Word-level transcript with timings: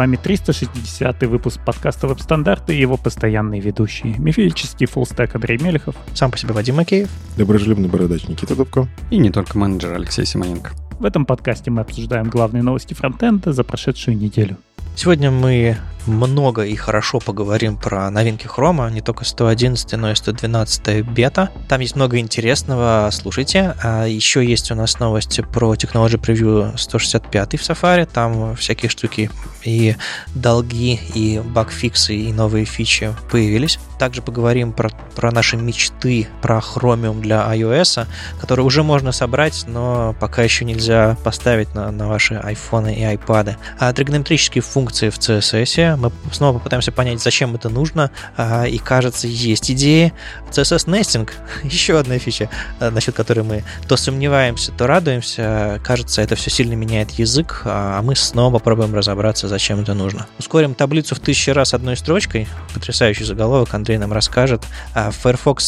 Вами 0.00 0.16
360 0.16 1.24
выпуск 1.24 1.60
подкаста 1.62 2.06
«Веб-стандарты» 2.06 2.74
и 2.74 2.80
его 2.80 2.96
постоянные 2.96 3.60
ведущие. 3.60 4.16
Мифический 4.16 4.86
фуллстек 4.86 5.34
Андрей 5.34 5.58
Мелехов. 5.58 5.94
Сам 6.14 6.30
по 6.30 6.38
себе 6.38 6.54
Вадим 6.54 6.76
Макеев. 6.76 7.10
Доброжелюбный 7.36 7.90
бородач 7.90 8.26
Никита 8.26 8.56
Дубко. 8.56 8.88
И 9.10 9.18
не 9.18 9.30
только 9.30 9.58
менеджер 9.58 9.92
Алексей 9.92 10.24
Симоненко. 10.24 10.70
В 10.98 11.04
этом 11.04 11.26
подкасте 11.26 11.70
мы 11.70 11.82
обсуждаем 11.82 12.30
главные 12.30 12.62
новости 12.62 12.94
фронтенда 12.94 13.52
за 13.52 13.62
прошедшую 13.62 14.16
неделю. 14.16 14.56
Сегодня 14.96 15.30
мы 15.30 15.78
много 16.06 16.62
и 16.62 16.74
хорошо 16.76 17.18
поговорим 17.20 17.76
про 17.76 18.10
новинки 18.10 18.46
Хрома, 18.46 18.90
не 18.90 19.00
только 19.00 19.24
111, 19.24 19.92
но 19.92 20.10
и 20.10 20.14
112 20.14 21.06
бета. 21.06 21.50
Там 21.68 21.80
есть 21.80 21.96
много 21.96 22.18
интересного, 22.18 23.08
слушайте. 23.12 23.74
А 23.82 24.06
еще 24.06 24.44
есть 24.44 24.70
у 24.70 24.74
нас 24.74 24.98
новости 24.98 25.42
про 25.42 25.74
Technology 25.74 26.20
Preview 26.20 26.76
165 26.76 27.52
в 27.52 27.62
Safari, 27.62 28.08
там 28.10 28.56
всякие 28.56 28.88
штуки 28.88 29.30
и 29.64 29.96
долги, 30.34 31.00
и 31.14 31.40
багфиксы, 31.44 32.14
и 32.14 32.32
новые 32.32 32.64
фичи 32.64 33.14
появились. 33.30 33.78
Также 33.98 34.22
поговорим 34.22 34.72
про, 34.72 34.90
про 35.14 35.30
наши 35.30 35.56
мечты, 35.56 36.26
про 36.40 36.58
Chromium 36.58 37.20
для 37.20 37.42
iOS, 37.54 38.06
который 38.40 38.64
уже 38.64 38.82
можно 38.82 39.12
собрать, 39.12 39.64
но 39.66 40.14
пока 40.18 40.42
еще 40.42 40.64
нельзя 40.64 41.18
поставить 41.22 41.74
на, 41.74 41.90
на 41.90 42.08
ваши 42.08 42.34
iPhone 42.34 42.94
и 42.94 43.02
iPad. 43.02 43.56
А 43.78 43.92
тригонометрические 43.92 44.62
функции 44.62 44.79
в 44.88 44.92
CSS, 44.92 45.96
мы 45.96 46.10
снова 46.32 46.58
попытаемся 46.58 46.92
понять, 46.92 47.22
зачем 47.22 47.54
это 47.54 47.68
нужно, 47.68 48.10
а, 48.36 48.64
и 48.64 48.78
кажется, 48.78 49.26
есть 49.26 49.70
идеи. 49.70 50.12
CSS 50.50 50.86
Nesting, 50.86 51.30
еще 51.64 51.98
одна 51.98 52.18
фича, 52.18 52.48
а, 52.78 52.90
насчет 52.90 53.14
которой 53.14 53.44
мы 53.44 53.64
то 53.88 53.96
сомневаемся, 53.96 54.72
то 54.72 54.86
радуемся. 54.86 55.80
Кажется, 55.84 56.22
это 56.22 56.34
все 56.36 56.50
сильно 56.50 56.74
меняет 56.74 57.10
язык, 57.12 57.62
а 57.64 58.02
мы 58.02 58.16
снова 58.16 58.54
попробуем 58.54 58.94
разобраться, 58.94 59.48
зачем 59.48 59.80
это 59.80 59.94
нужно. 59.94 60.26
Ускорим 60.38 60.74
таблицу 60.74 61.14
в 61.14 61.20
тысячи 61.20 61.50
раз 61.50 61.74
одной 61.74 61.96
строчкой. 61.96 62.48
Потрясающий 62.74 63.24
заголовок, 63.24 63.72
Андрей 63.74 63.98
нам 63.98 64.12
расскажет. 64.12 64.64
Firefox 64.94 65.64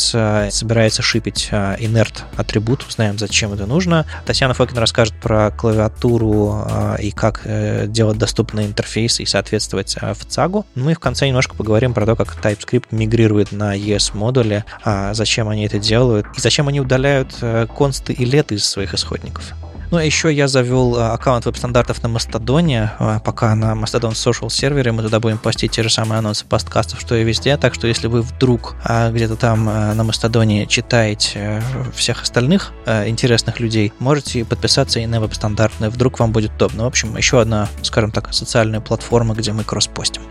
собирается 0.50 1.02
шипить 1.02 1.48
inert 1.50 2.22
атрибут, 2.36 2.84
узнаем, 2.88 3.18
зачем 3.18 3.52
это 3.52 3.66
нужно. 3.66 4.06
Татьяна 4.24 4.55
Фокин 4.55 4.78
расскажет 4.78 5.14
про 5.20 5.50
клавиатуру 5.50 6.66
и 7.00 7.10
как 7.10 7.42
э, 7.44 7.86
делать 7.86 8.18
доступные 8.18 8.66
интерфейсы 9.03 9.22
и 9.22 9.27
соответствовать 9.27 9.97
в 10.00 10.25
ЦАГу. 10.27 10.67
Ну 10.75 10.91
и 10.91 10.95
в 10.95 11.00
конце 11.00 11.27
немножко 11.27 11.55
поговорим 11.55 11.95
про 11.95 12.06
то, 12.06 12.17
как 12.17 12.36
TypeScript 12.42 12.86
мигрирует 12.91 13.53
на 13.53 13.77
ES-модуле, 13.77 14.64
а 14.84 15.14
зачем 15.14 15.48
они 15.48 15.67
это 15.67 15.78
делают 15.78 16.27
и 16.36 16.41
зачем 16.41 16.69
они 16.69 16.81
удаляют 16.81 17.34
э, 17.41 17.67
консты 17.67 18.12
и 18.12 18.25
лет 18.25 18.53
из 18.53 18.64
своих 18.64 18.95
исходников. 18.95 19.55
Ну, 19.92 19.98
а 19.98 20.04
еще 20.04 20.32
я 20.32 20.48
завел 20.48 20.96
э, 20.96 21.10
аккаунт 21.10 21.44
веб-стандартов 21.44 22.02
на 22.02 22.08
Мастодоне, 22.08 22.92
э, 22.98 23.20
пока 23.22 23.54
на 23.54 23.74
Mastodon 23.74 24.12
Social 24.12 24.48
сервере, 24.48 24.90
мы 24.90 25.02
туда 25.02 25.20
будем 25.20 25.36
постить 25.36 25.72
те 25.72 25.82
же 25.82 25.90
самые 25.90 26.20
анонсы 26.20 26.46
подкастов, 26.46 26.98
что 26.98 27.14
и 27.14 27.22
везде, 27.22 27.58
так 27.58 27.74
что 27.74 27.86
если 27.86 28.06
вы 28.06 28.22
вдруг 28.22 28.74
где-то 28.84 29.36
там 29.36 29.66
на 29.66 30.02
Мастодоне 30.02 30.66
читаете 30.66 31.62
всех 31.94 32.22
остальных 32.22 32.72
интересных 32.86 33.60
людей, 33.60 33.92
можете 33.98 34.46
подписаться 34.46 34.98
и 34.98 35.04
на 35.04 35.20
веб-стандартные, 35.20 35.90
вдруг 35.90 36.20
вам 36.20 36.32
будет 36.32 36.52
удобно. 36.52 36.84
В 36.84 36.86
общем, 36.86 37.14
еще 37.18 37.42
одна, 37.42 37.68
скажем 37.82 38.12
так, 38.12 38.32
социальная 38.32 38.80
платформа, 38.80 39.34
где 39.34 39.52
мы 39.52 39.62
кросс-постим. 39.62 40.22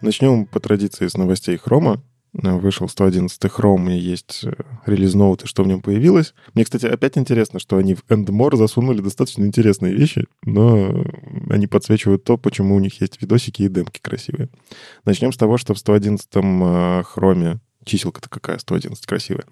Начнем 0.00 0.46
по 0.46 0.60
традиции 0.60 1.08
с 1.08 1.16
новостей 1.16 1.56
Хрома. 1.56 2.02
Э, 2.42 2.56
вышел 2.56 2.88
111 2.88 3.42
Chrome, 3.44 3.96
и 3.96 3.98
есть 3.98 4.44
э, 4.44 4.52
релиз 4.86 5.14
ноут, 5.14 5.44
и 5.44 5.46
что 5.46 5.62
в 5.62 5.66
нем 5.66 5.80
появилось. 5.80 6.34
Мне, 6.54 6.64
кстати, 6.64 6.86
опять 6.86 7.16
интересно, 7.18 7.58
что 7.58 7.76
они 7.76 7.94
в 7.94 8.04
Endmore 8.08 8.56
засунули 8.56 9.00
достаточно 9.00 9.44
интересные 9.44 9.94
вещи, 9.94 10.26
но 10.44 11.04
они 11.50 11.66
подсвечивают 11.66 12.24
то, 12.24 12.36
почему 12.36 12.76
у 12.76 12.80
них 12.80 13.00
есть 13.00 13.20
видосики 13.20 13.62
и 13.62 13.68
демки 13.68 14.00
красивые. 14.00 14.50
Начнем 15.04 15.32
с 15.32 15.36
того, 15.36 15.56
что 15.56 15.74
в 15.74 15.78
111 15.78 16.28
Chrome 16.30 17.58
чиселка-то 17.84 18.28
какая, 18.28 18.58
111 18.58 19.04
красивая, 19.06 19.44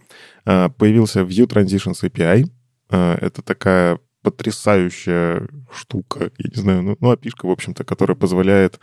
э, 0.44 0.68
появился 0.70 1.20
View 1.20 1.46
Transitions 1.46 2.02
API. 2.02 2.50
Это 2.88 3.42
такая 3.42 3.98
потрясающая 4.26 5.47
штука, 5.72 6.32
я 6.37 6.50
не 6.53 6.60
знаю, 6.60 6.82
ну, 6.82 6.97
ну 6.98 7.12
api 7.12 7.31
в 7.41 7.48
общем-то, 7.48 7.84
которая 7.84 8.16
позволяет 8.16 8.81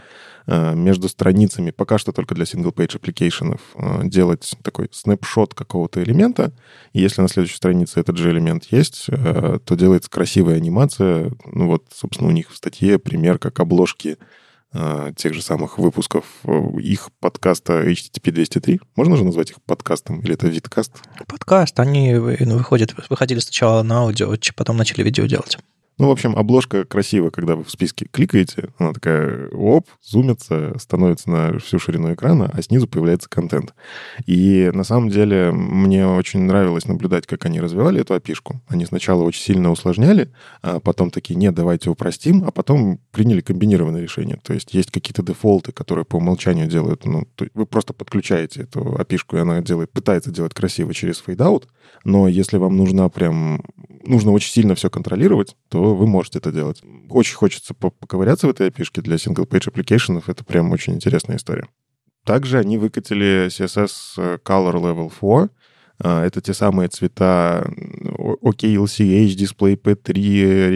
э, 0.47 0.73
между 0.73 1.09
страницами, 1.09 1.71
пока 1.71 1.97
что 1.97 2.13
только 2.13 2.33
для 2.33 2.45
single-page 2.45 2.97
application, 2.97 3.59
э, 3.75 4.07
делать 4.07 4.55
такой 4.63 4.87
снапшот 4.89 5.53
какого-то 5.53 6.01
элемента, 6.01 6.53
и 6.93 7.01
если 7.01 7.21
на 7.21 7.27
следующей 7.27 7.57
странице 7.57 7.99
этот 7.99 8.15
же 8.15 8.31
элемент 8.31 8.63
есть, 8.71 9.07
э, 9.09 9.59
то 9.65 9.75
делается 9.75 10.09
красивая 10.09 10.55
анимация. 10.55 11.33
Ну 11.45 11.67
вот, 11.67 11.87
собственно, 11.93 12.29
у 12.29 12.33
них 12.33 12.49
в 12.49 12.55
статье 12.55 12.97
пример, 12.97 13.37
как 13.37 13.59
обложки 13.59 14.17
тех 15.15 15.33
же 15.33 15.41
самых 15.41 15.77
выпусков 15.77 16.25
э, 16.43 16.79
их 16.81 17.09
подкаста 17.19 17.83
HTTP 17.83 18.31
203. 18.31 18.81
Можно 18.95 19.17
же 19.17 19.23
назвать 19.23 19.51
их 19.51 19.61
подкастом 19.61 20.21
или 20.21 20.33
это 20.33 20.47
видкаст? 20.47 20.91
Подкаст. 21.27 21.79
Они 21.79 22.13
ну, 22.13 22.57
выходят, 22.57 22.95
выходили 23.09 23.39
сначала 23.39 23.83
на 23.83 23.99
аудио, 23.99 24.35
потом 24.55 24.77
начали 24.77 25.03
видео 25.03 25.25
делать. 25.25 25.57
Ну, 25.99 26.07
в 26.07 26.11
общем, 26.11 26.35
обложка 26.35 26.85
красивая, 26.85 27.29
когда 27.29 27.55
вы 27.55 27.63
в 27.63 27.69
списке 27.69 28.07
кликаете, 28.11 28.69
она 28.79 28.93
такая, 28.93 29.49
оп, 29.49 29.87
зумится, 30.01 30.73
становится 30.79 31.29
на 31.29 31.59
всю 31.59 31.77
ширину 31.77 32.13
экрана, 32.13 32.49
а 32.51 32.61
снизу 32.63 32.87
появляется 32.87 33.29
контент. 33.29 33.75
И 34.25 34.71
на 34.73 34.83
самом 34.83 35.09
деле 35.09 35.51
мне 35.51 36.07
очень 36.07 36.41
нравилось 36.41 36.87
наблюдать, 36.87 37.27
как 37.27 37.45
они 37.45 37.61
развивали 37.61 38.01
эту 38.01 38.15
опишку. 38.15 38.61
Они 38.67 38.85
сначала 38.85 39.23
очень 39.23 39.41
сильно 39.41 39.71
усложняли, 39.71 40.31
а 40.63 40.79
потом 40.79 41.11
такие, 41.11 41.35
нет, 41.35 41.53
давайте 41.53 41.91
упростим, 41.91 42.43
а 42.45 42.51
потом 42.51 42.99
приняли 43.11 43.41
комбинированное 43.41 44.01
решение. 44.01 44.39
То 44.43 44.53
есть 44.53 44.73
есть 44.73 44.89
какие-то 44.89 45.21
дефолты, 45.21 45.71
которые 45.71 46.05
по 46.05 46.15
умолчанию 46.15 46.67
делают, 46.67 47.05
ну, 47.05 47.27
вы 47.53 47.65
просто 47.67 47.93
подключаете 47.93 48.63
эту 48.63 48.95
API 48.95 49.11
шку, 49.11 49.37
и 49.37 49.41
она 49.41 49.61
делает, 49.61 49.91
пытается 49.91 50.31
делать 50.31 50.53
красиво 50.55 50.93
через 50.93 51.19
fade-out, 51.19 51.67
но 52.03 52.27
если 52.27 52.57
вам 52.57 52.77
нужна 52.77 53.07
прям, 53.09 53.63
нужно 54.05 54.31
очень 54.31 54.51
сильно 54.51 54.75
все 54.75 54.89
контролировать, 54.89 55.55
то 55.73 55.95
вы 55.95 56.05
можете 56.05 56.37
это 56.37 56.51
делать. 56.51 56.83
Очень 57.09 57.35
хочется 57.35 57.73
поковыряться 57.73 58.45
в 58.45 58.51
этой 58.51 58.67
API 58.67 58.82
шке 58.82 59.01
для 59.01 59.15
single-page 59.15 59.73
applications. 59.73 60.23
Это 60.27 60.43
прям 60.43 60.71
очень 60.71 60.93
интересная 60.93 61.37
история. 61.37 61.67
Также 62.25 62.59
они 62.59 62.77
выкатили 62.77 63.47
CSS 63.47 63.91
э, 64.17 64.37
Color 64.45 64.75
Level 64.75 65.11
4. 65.11 65.49
А, 65.97 66.23
это 66.23 66.41
те 66.41 66.53
самые 66.53 66.89
цвета 66.89 67.67
OKLCH, 68.43 69.35
Display 69.35 69.75
P3, 69.81 70.13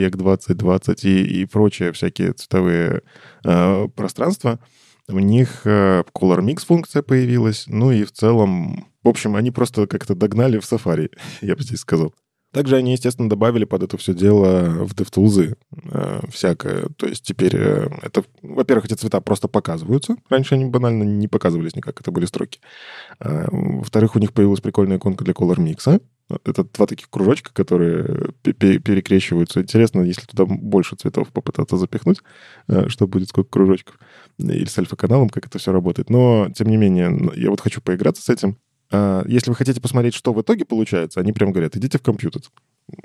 Rec 0.04 0.18
2020 0.18 1.06
и, 1.06 1.42
и 1.42 1.46
прочие 1.46 1.92
всякие 1.92 2.34
цветовые 2.34 3.04
э, 3.44 3.88
пространства. 3.96 4.60
У 5.08 5.20
них 5.20 5.62
э, 5.66 6.06
Color 6.12 6.40
Mix 6.40 6.66
функция 6.66 7.04
появилась. 7.04 7.66
Ну 7.68 7.92
и 7.92 8.04
в 8.04 8.12
целом, 8.12 8.88
в 9.04 9.10
общем, 9.10 9.36
они 9.36 9.52
просто 9.52 9.86
как-то 9.86 10.16
догнали 10.16 10.58
в 10.58 10.64
Safari, 10.64 11.12
я 11.42 11.56
бы 11.56 11.62
здесь 11.62 11.82
сказал. 11.82 12.16
Также 12.58 12.78
они, 12.78 12.94
естественно, 12.94 13.30
добавили 13.30 13.66
под 13.66 13.84
это 13.84 14.00
все 14.00 14.16
дело 14.16 14.84
в 14.84 14.96
DevTools 14.96 15.56
э, 15.92 16.22
всякое. 16.32 16.88
То 16.98 17.06
есть 17.06 17.22
теперь 17.24 17.56
э, 17.56 17.88
это, 18.02 18.24
во-первых, 18.42 18.86
эти 18.86 18.96
цвета 18.96 19.22
просто 19.22 19.48
показываются. 19.48 20.16
Раньше 20.28 20.56
они 20.56 20.66
банально 20.66 21.04
не 21.04 21.28
показывались 21.28 21.76
никак, 21.76 22.02
это 22.02 22.10
были 22.10 22.26
строки. 22.26 22.60
Э, 23.20 23.46
во-вторых, 23.52 24.16
у 24.16 24.20
них 24.20 24.34
появилась 24.34 24.60
прикольная 24.60 24.98
иконка 24.98 25.24
для 25.24 25.36
Color 25.36 25.58
Mix. 25.58 26.02
Это 26.46 26.64
два 26.64 26.88
таких 26.88 27.12
кружочка, 27.12 27.54
которые 27.54 28.32
перекрещиваются. 28.42 29.62
Интересно, 29.62 30.02
если 30.02 30.26
туда 30.26 30.46
больше 30.46 30.96
цветов 30.96 31.28
попытаться 31.28 31.78
запихнуть, 31.78 32.24
э, 32.70 32.90
что 32.90 33.06
будет, 33.06 33.30
сколько 33.30 33.52
кружочков. 33.52 34.00
Или 34.40 34.66
с 34.66 34.80
альфа-каналом, 34.80 35.30
как 35.30 35.46
это 35.46 35.60
все 35.60 35.72
работает. 35.72 36.10
Но, 36.10 36.50
тем 36.56 36.70
не 36.70 36.78
менее, 36.78 37.32
я 37.36 37.52
вот 37.52 37.62
хочу 37.62 37.82
поиграться 37.82 38.24
с 38.24 38.30
этим. 38.30 38.58
А, 38.92 39.24
если 39.28 39.50
вы 39.50 39.56
хотите 39.56 39.82
посмотреть, 39.82 40.14
что 40.14 40.34
в 40.34 40.42
итоге 40.42 40.66
получается, 40.66 41.20
они 41.20 41.34
прям 41.34 41.52
говорят, 41.52 41.76
идите 41.76 41.98
в 41.98 42.02
компьютер. 42.02 42.42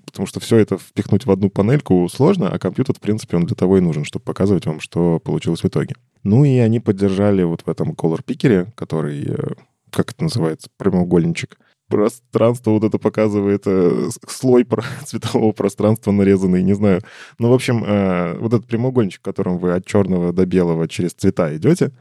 Потому 0.07 0.27
что 0.27 0.39
все 0.39 0.59
это 0.59 0.79
впихнуть 0.79 1.27
в 1.27 1.31
одну 1.31 1.51
панельку 1.51 2.09
сложно, 2.09 2.49
а 2.51 2.59
компьютер, 2.59 2.95
в 2.95 3.01
принципе, 3.01 3.37
он 3.37 3.47
для 3.47 3.57
того 3.57 3.79
и 3.79 3.81
нужен, 3.81 4.05
чтобы 4.05 4.25
показывать 4.25 4.67
вам, 4.67 4.81
что 4.81 5.19
получилось 5.19 5.63
в 5.63 5.67
итоге. 5.67 5.97
Ну 6.23 6.45
и 6.45 6.57
они 6.59 6.79
поддержали 6.79 7.43
вот 7.43 7.63
в 7.63 7.69
этом 7.69 7.93
Color 7.93 8.25
Picker, 8.25 8.71
который, 8.77 9.25
э, 9.27 9.55
как 9.91 10.13
это 10.13 10.23
называется, 10.23 10.69
прямоугольничек, 10.77 11.59
пространство 11.97 12.71
вот 12.73 12.85
это 12.85 12.99
показывает, 12.99 13.63
э, 13.67 14.09
слой 14.29 14.67
цветового 15.05 15.53
пространства 15.53 16.13
нарезанный, 16.13 16.63
не 16.63 16.75
знаю. 16.75 17.01
Ну, 17.39 17.51
в 17.51 17.53
общем, 17.53 17.85
э, 17.85 18.39
вот 18.39 18.55
этот 18.55 18.67
прямоугольничек, 18.67 19.21
в 19.21 19.25
котором 19.25 19.59
вы 19.59 19.73
от 19.73 19.87
черного 19.87 20.33
до 20.33 20.47
белого 20.47 20.89
через 20.89 21.13
цвета 21.13 21.55
идете, 21.57 21.93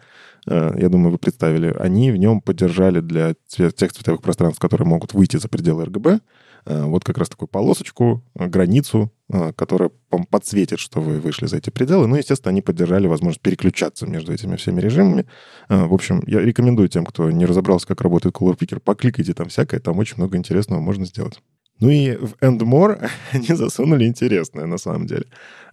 Э, 0.48 0.74
я 0.78 0.90
думаю, 0.90 1.12
вы 1.12 1.18
представили, 1.18 1.76
они 1.80 2.12
в 2.12 2.18
нем 2.18 2.42
поддержали 2.42 3.00
для 3.00 3.36
тех 3.48 3.94
цветовых 3.94 4.22
пространств, 4.22 4.60
которые 4.60 4.88
могут 4.88 5.14
выйти 5.14 5.38
за 5.38 5.48
пределы 5.48 5.84
э, 5.84 6.22
вот 6.66 7.04
как 7.04 7.18
раз 7.18 7.30
такую 7.30 7.48
полосочку, 7.48 8.24
э, 8.36 8.48
границу, 8.48 9.12
которая 9.56 9.92
подсветит, 10.30 10.80
что 10.80 11.00
вы 11.00 11.22
вышли 11.22 11.46
за 11.46 11.56
эти 11.56 11.70
пределы. 11.70 12.06
Ну, 12.06 12.18
естественно, 12.18 12.50
они 12.50 12.62
поддержали 12.62 13.08
возможность 13.08 13.42
переключаться 13.42 14.06
между 14.06 14.34
этими 14.34 14.58
всеми 14.58 14.82
режимами. 14.82 15.26
В 15.70 15.94
общем, 15.94 16.22
я 16.28 16.42
рекомендую 16.42 16.90
тем, 16.90 17.06
кто 17.06 17.32
не 17.32 17.46
разобрался, 17.46 17.88
как 17.88 18.02
работает 18.02 18.36
Color 18.36 18.58
Picker, 18.58 18.82
покликайте 18.82 19.34
там 19.34 19.48
всякое, 19.48 19.80
там 19.80 19.98
очень 20.00 20.18
много 20.18 20.38
интересного 20.38 20.82
можно 20.82 21.06
сделать. 21.06 21.40
Ну 21.82 21.90
и 21.90 22.16
в 22.16 22.36
End 22.42 22.60
More 22.60 23.10
они 23.32 23.48
засунули 23.48 24.06
интересное, 24.06 24.66
на 24.66 24.78
самом 24.78 25.08
деле. 25.08 25.26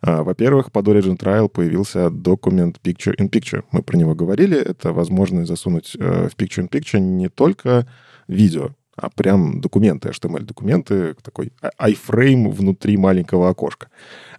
Во-первых, 0.03 0.73
под 0.73 0.89
Origin 0.89 1.19
Trial 1.19 1.49
появился 1.49 2.11
документ 2.11 2.81
Picture 2.83 3.15
in 3.17 3.29
Picture. 3.29 3.63
Мы 3.73 3.83
про 3.83 3.97
него 3.97 4.15
говорили. 4.15 4.59
Это 4.59 4.93
возможность 4.93 5.49
засунуть 5.49 5.97
э, 5.99 6.29
в 6.29 6.37
Picture 6.37 6.67
in 6.67 6.71
Picture 6.71 6.99
не 6.99 7.29
только 7.29 7.87
видео, 8.27 8.71
а 9.01 9.11
прям 9.11 9.61
документы, 9.61 10.09
HTML-документы, 10.09 11.15
такой 11.23 11.53
iframe 11.81 12.51
внутри 12.51 12.97
маленького 12.97 13.49
окошка. 13.49 13.89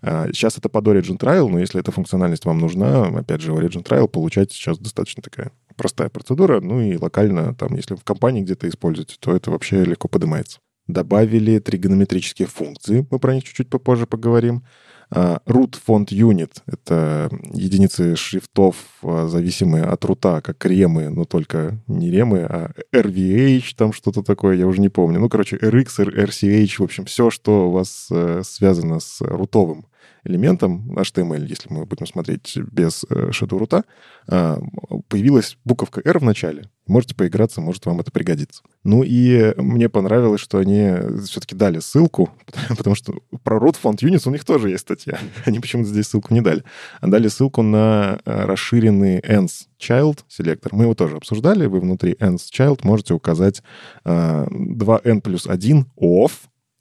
А, 0.01 0.27
сейчас 0.33 0.57
это 0.57 0.69
под 0.69 0.85
Origin 0.87 1.17
Trial, 1.17 1.47
но 1.47 1.59
если 1.59 1.79
эта 1.79 1.91
функциональность 1.91 2.45
вам 2.45 2.59
нужна, 2.59 3.05
опять 3.07 3.41
же, 3.41 3.51
Origin 3.51 3.83
Trial 3.83 4.07
получать 4.07 4.51
сейчас 4.51 4.77
достаточно 4.77 5.23
такая 5.23 5.51
простая 5.75 6.09
процедура, 6.09 6.59
ну 6.59 6.81
и 6.81 6.97
локально, 6.97 7.55
там, 7.55 7.75
если 7.75 7.95
в 7.95 8.03
компании 8.03 8.41
где-то 8.41 8.67
используете, 8.67 9.15
то 9.19 9.35
это 9.35 9.49
вообще 9.51 9.83
легко 9.83 10.07
поднимается 10.07 10.59
добавили 10.89 11.59
тригонометрические 11.59 12.47
функции, 12.47 13.07
мы 13.11 13.19
про 13.19 13.35
них 13.35 13.43
чуть-чуть 13.43 13.69
попозже 13.69 14.07
поговорим. 14.07 14.63
А, 15.11 15.41
root 15.47 15.75
font 15.87 16.05
unit— 16.11 16.51
это 16.67 17.29
единицы 17.51 18.15
шрифтов, 18.15 18.75
а, 19.01 19.27
зависимые 19.27 19.85
от 19.85 20.05
рута, 20.05 20.41
как 20.41 20.63
ремы, 20.65 21.09
но 21.09 21.25
только 21.25 21.79
не 21.87 22.11
ремы, 22.11 22.41
а 22.41 22.71
RVH, 22.93 23.75
там 23.75 23.91
что-то 23.91 24.21
такое, 24.21 24.55
я 24.55 24.67
уже 24.67 24.81
не 24.81 24.89
помню. 24.89 25.19
Ну, 25.19 25.29
короче, 25.29 25.57
RX, 25.57 26.05
RCH, 26.05 26.75
в 26.77 26.83
общем, 26.83 27.05
все, 27.05 27.29
что 27.31 27.69
у 27.69 27.71
вас 27.71 28.07
э, 28.11 28.41
связано 28.43 28.99
с 28.99 29.21
рутовым 29.21 29.85
элементом 30.23 30.91
HTML, 30.97 31.45
если 31.45 31.71
мы 31.71 31.85
будем 31.85 32.05
смотреть 32.05 32.57
без 32.57 33.05
э, 33.09 33.29
shadow 33.29 33.59
root, 33.59 33.83
а, 34.27 34.59
появилась 35.07 35.57
буковка 35.65 36.01
R 36.03 36.19
в 36.19 36.23
начале. 36.23 36.69
Можете 36.87 37.15
поиграться, 37.15 37.61
может, 37.61 37.85
вам 37.85 37.99
это 37.99 38.11
пригодится. 38.11 38.63
Ну 38.83 39.03
и 39.03 39.53
мне 39.57 39.89
понравилось, 39.89 40.41
что 40.41 40.57
они 40.57 40.91
все-таки 41.23 41.55
дали 41.55 41.79
ссылку, 41.79 42.29
потому 42.77 42.95
что 42.95 43.13
про 43.43 43.57
root 43.57 43.75
font 43.81 43.97
units 43.97 44.27
у 44.27 44.31
них 44.31 44.43
тоже 44.43 44.69
есть 44.69 44.81
статья. 44.81 45.19
Они 45.45 45.59
почему-то 45.59 45.89
здесь 45.89 46.07
ссылку 46.07 46.33
не 46.33 46.41
дали. 46.41 46.63
А 46.99 47.07
дали 47.07 47.27
ссылку 47.27 47.61
на 47.61 48.19
э, 48.25 48.45
расширенный 48.45 49.19
ends 49.19 49.67
child 49.79 50.19
селектор. 50.27 50.73
Мы 50.73 50.83
его 50.85 50.95
тоже 50.95 51.17
обсуждали. 51.17 51.65
Вы 51.67 51.79
внутри 51.79 52.13
ends 52.13 52.49
child 52.51 52.79
можете 52.83 53.13
указать 53.13 53.61
2n 54.05 55.21
плюс 55.21 55.47
1 55.47 55.85
off 55.97 56.31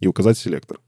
и 0.01 0.07
указать 0.07 0.39
селектор 0.39 0.79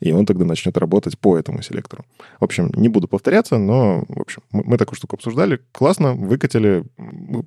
и 0.00 0.12
он 0.12 0.26
тогда 0.26 0.44
начнет 0.44 0.76
работать 0.76 1.18
по 1.18 1.38
этому 1.38 1.62
селектору. 1.62 2.04
В 2.40 2.44
общем, 2.44 2.70
не 2.74 2.88
буду 2.88 3.08
повторяться, 3.08 3.58
но, 3.58 4.04
в 4.08 4.20
общем, 4.20 4.42
мы, 4.52 4.62
мы 4.64 4.78
такую 4.78 4.96
штуку 4.96 5.16
обсуждали, 5.16 5.60
классно, 5.72 6.14
выкатили, 6.14 6.84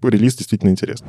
релиз 0.03 0.35
действительно 0.35 0.69
интересный. 0.69 1.07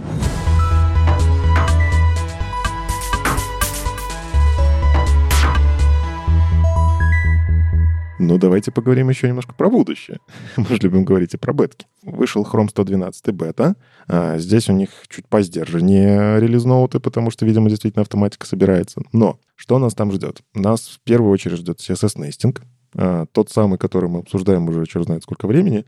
Ну, 8.25 8.39
давайте 8.39 8.71
поговорим 8.71 9.09
еще 9.09 9.27
немножко 9.27 9.53
про 9.53 9.69
будущее. 9.69 10.21
Мы 10.57 10.67
же 10.67 10.77
любим 10.83 11.05
говорить 11.05 11.35
и 11.35 11.37
про 11.37 11.53
бетки. 11.53 11.87
Вышел 12.03 12.45
Chrome 12.45 12.69
112 12.71 13.35
бета. 13.35 13.75
А, 14.07 14.39
здесь 14.39 14.69
у 14.69 14.73
них 14.73 14.91
чуть 15.09 15.27
поздержаннее 15.27 16.39
релиз-ноуты, 16.39 17.01
потому 17.01 17.33
что, 17.33 17.45
видимо, 17.45 17.69
действительно 17.69 18.03
автоматика 18.03 18.47
собирается. 18.47 19.03
Но 19.13 19.41
что 19.57 19.81
нас 19.81 19.95
там 19.95 20.13
ждет? 20.13 20.41
Нас 20.55 20.83
в 20.83 21.01
первую 21.01 21.33
очередь 21.33 21.59
ждет 21.59 21.81
CSS-нестинг. 21.81 22.63
А, 22.95 23.27
тот 23.33 23.51
самый, 23.51 23.77
который 23.77 24.09
мы 24.09 24.21
обсуждаем 24.21 24.69
уже 24.69 24.87
черт 24.87 25.07
знает 25.07 25.25
сколько 25.25 25.49
времени. 25.49 25.85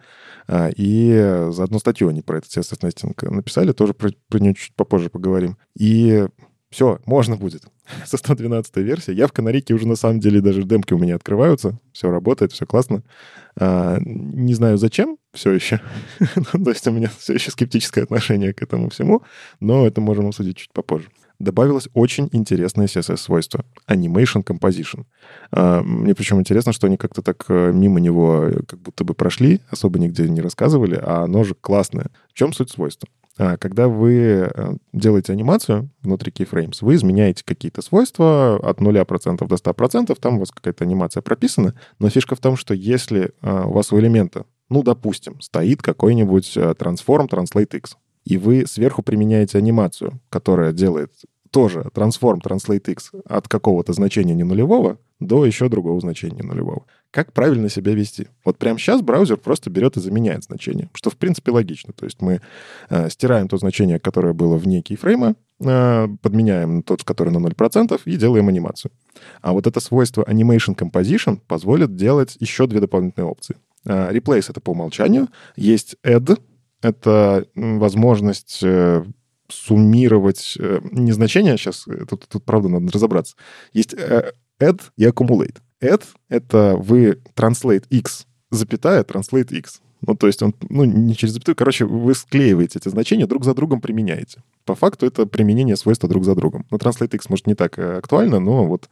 А, 0.49 0.71
и 0.75 1.47
заодно 1.51 1.79
статью 1.79 2.09
они 2.09 2.23
про 2.23 2.39
этот 2.39 2.51
CSS-нестинг 2.51 3.31
написали, 3.31 3.71
тоже 3.71 3.95
про, 3.95 4.11
про 4.29 4.39
нее 4.41 4.55
чуть 4.57 4.75
попозже 4.75 5.09
поговорим. 5.09 5.57
И 5.79 6.27
все, 6.75 6.99
можно 7.07 7.37
будет. 7.37 7.63
Со 8.05 8.17
112 8.17 8.77
версией. 8.79 9.17
Я 9.17 9.29
в 9.29 9.33
Канарике 9.33 9.75
уже 9.75 9.87
на 9.87 9.95
самом 9.95 10.19
деле 10.19 10.41
даже 10.41 10.65
демки 10.65 10.93
у 10.93 10.99
меня 10.99 11.15
открываются. 11.15 11.79
Все 11.93 12.11
работает, 12.11 12.51
все 12.51 12.67
классно. 12.67 13.05
А, 13.57 13.99
не 14.01 14.55
знаю 14.55 14.77
зачем 14.77 15.17
все 15.33 15.53
еще. 15.53 15.81
То 16.53 16.71
есть 16.71 16.85
у 16.89 16.91
меня 16.91 17.13
все 17.17 17.35
еще 17.35 17.53
скептическое 17.53 18.03
отношение 18.03 18.53
к 18.53 18.61
этому 18.61 18.91
всему, 18.91 19.23
но 19.61 19.87
это 19.87 20.01
можем 20.01 20.27
обсудить 20.27 20.57
чуть 20.57 20.73
попозже. 20.73 21.11
Добавилось 21.39 21.89
очень 21.95 22.29
интересное 22.33 22.87
CSS-свойство— 22.87 23.65
Animation 23.89 24.43
Composition. 24.43 25.05
А, 25.53 25.81
мне 25.81 26.13
причем 26.17 26.41
интересно, 26.41 26.73
что 26.73 26.89
они 26.89 26.97
как-то 26.97 27.23
так 27.23 27.45
э, 27.51 27.71
мимо 27.73 28.01
него 28.01 28.51
как 28.67 28.81
будто 28.81 29.05
бы 29.05 29.15
прошли, 29.15 29.61
особо 29.71 30.01
нигде 30.01 30.29
не 30.29 30.41
рассказывали, 30.41 30.99
а 31.01 31.23
оно 31.23 31.45
же 31.45 31.55
классное. 31.55 32.11
В 32.31 32.35
чем 32.35 32.53
суть 32.53 32.71
свойства? 32.71 33.09
А, 33.37 33.57
когда 33.57 33.89
вы 33.89 34.51
э, 34.55 34.75
делаете 34.93 35.33
анимацию 35.33 35.91
внутри 36.03 36.31
Keyframes, 36.31 36.79
вы 36.83 36.95
изменяете 36.95 37.43
какие-то 37.45 37.83
свойства 37.83 38.57
от 38.57 38.81
0% 38.81 39.47
до 39.47 39.55
100%, 39.55 40.17
там 40.21 40.37
у 40.37 40.39
вас 40.41 40.51
какая-то 40.51 40.85
анимация 40.85 41.21
прописана, 41.21 41.75
но 41.99 42.09
фишка 42.11 42.37
в 42.37 42.41
том, 42.41 42.57
что 42.57 42.75
если 42.75 43.33
а, 43.41 43.67
у 43.67 43.73
вас 43.73 43.93
у 43.93 43.99
элемента, 43.99 44.47
ну, 44.69 44.83
допустим, 44.83 45.41
стоит 45.41 45.83
какой-нибудь 45.83 46.57
Transform 46.57 47.29
Translate 47.29 47.77
X, 47.77 47.97
и 48.25 48.39
вы 48.39 48.67
сверху 48.67 49.03
применяете 49.03 49.59
анимацию, 49.59 50.21
которая 50.31 50.73
делает 50.73 51.13
тоже 51.51 51.91
Transform 51.95 52.41
Translate 52.43 52.93
X 52.93 53.13
от 53.27 53.49
какого-то 53.49 53.93
значения 53.93 54.35
не 54.35 54.45
нулевого 54.45 54.99
до 55.21 55.45
еще 55.45 55.69
другого 55.69 56.01
значения 56.01 56.43
нулевого 56.43 56.87
как 57.15 57.33
правильно 57.33 57.69
себя 57.69 57.95
вести. 57.95 58.27
Вот 58.45 58.59
прямо 58.59 58.77
сейчас 58.77 59.01
браузер 59.01 59.37
просто 59.37 59.71
берет 59.71 59.97
и 59.97 60.01
заменяет 60.01 60.43
значение, 60.43 60.91
что 60.95 61.11
в 61.11 61.17
принципе 61.17 61.53
логично. 61.53 61.93
То 61.93 62.07
есть 62.07 62.21
мы 62.21 62.41
э, 62.91 63.09
стираем 63.09 63.47
то 63.47 63.57
значение, 63.57 64.01
которое 64.01 64.33
было 64.33 64.57
вне 64.57 64.83
кейфрейма, 64.83 65.37
э, 65.61 66.09
подменяем 66.23 66.83
тот, 66.83 67.05
который 67.05 67.33
на 67.33 67.39
0%, 67.39 68.01
и 68.05 68.17
делаем 68.17 68.49
анимацию. 68.49 68.91
А 69.43 69.53
вот 69.53 69.69
это 69.69 69.79
свойство 69.79 70.25
Animation 70.25 70.77
Composition 70.77 71.39
позволит 71.47 71.95
делать 71.95 72.37
еще 72.41 72.67
две 72.67 72.81
дополнительные 72.81 73.29
опции. 73.29 73.59
Э, 73.85 74.11
replace— 74.11 74.47
это 74.49 74.61
по 74.61 74.71
умолчанию. 74.71 75.29
Есть 75.55 75.95
Add— 76.05 76.37
это 76.83 77.47
возможность 77.55 78.59
э, 78.65 79.05
суммировать 79.49 80.57
э, 80.59 80.81
не 80.91 81.13
значение, 81.13 81.57
сейчас 81.59 81.87
э, 81.87 82.07
тут, 82.11 82.27
тут 82.29 82.45
правда 82.45 82.69
надо 82.69 82.91
разобраться. 82.91 83.37
Есть 83.73 83.95
э, 83.95 84.33
add 84.61 84.81
и 84.97 85.05
accumulate 85.05 85.59
add— 85.85 86.03
это 86.29 86.77
вы 86.77 87.21
translate 87.37 87.85
x, 87.91 88.27
запятая, 88.51 89.03
translate 89.03 89.53
x. 89.53 89.81
Ну, 90.07 90.15
то 90.15 90.27
есть 90.27 90.43
он, 90.43 90.55
ну, 90.69 90.85
не 90.85 91.15
через 91.15 91.33
запятую, 91.33 91.57
короче, 91.57 91.87
вы 91.87 92.15
склеиваете 92.15 92.79
эти 92.79 92.89
значения, 92.89 93.27
друг 93.27 93.45
за 93.45 93.55
другом 93.55 93.81
применяете. 93.81 94.43
По 94.65 94.75
факту 94.75 95.07
это 95.07 95.25
применение 95.25 95.77
свойства 95.77 96.09
друг 96.09 96.25
за 96.25 96.35
другом. 96.35 96.67
Ну, 96.71 96.77
Translate 96.77 97.15
X, 97.15 97.31
может, 97.31 97.47
не 97.47 97.55
так 97.55 97.79
э, 97.79 97.99
актуально, 97.99 98.39
но 98.39 98.67
вот 98.67 98.91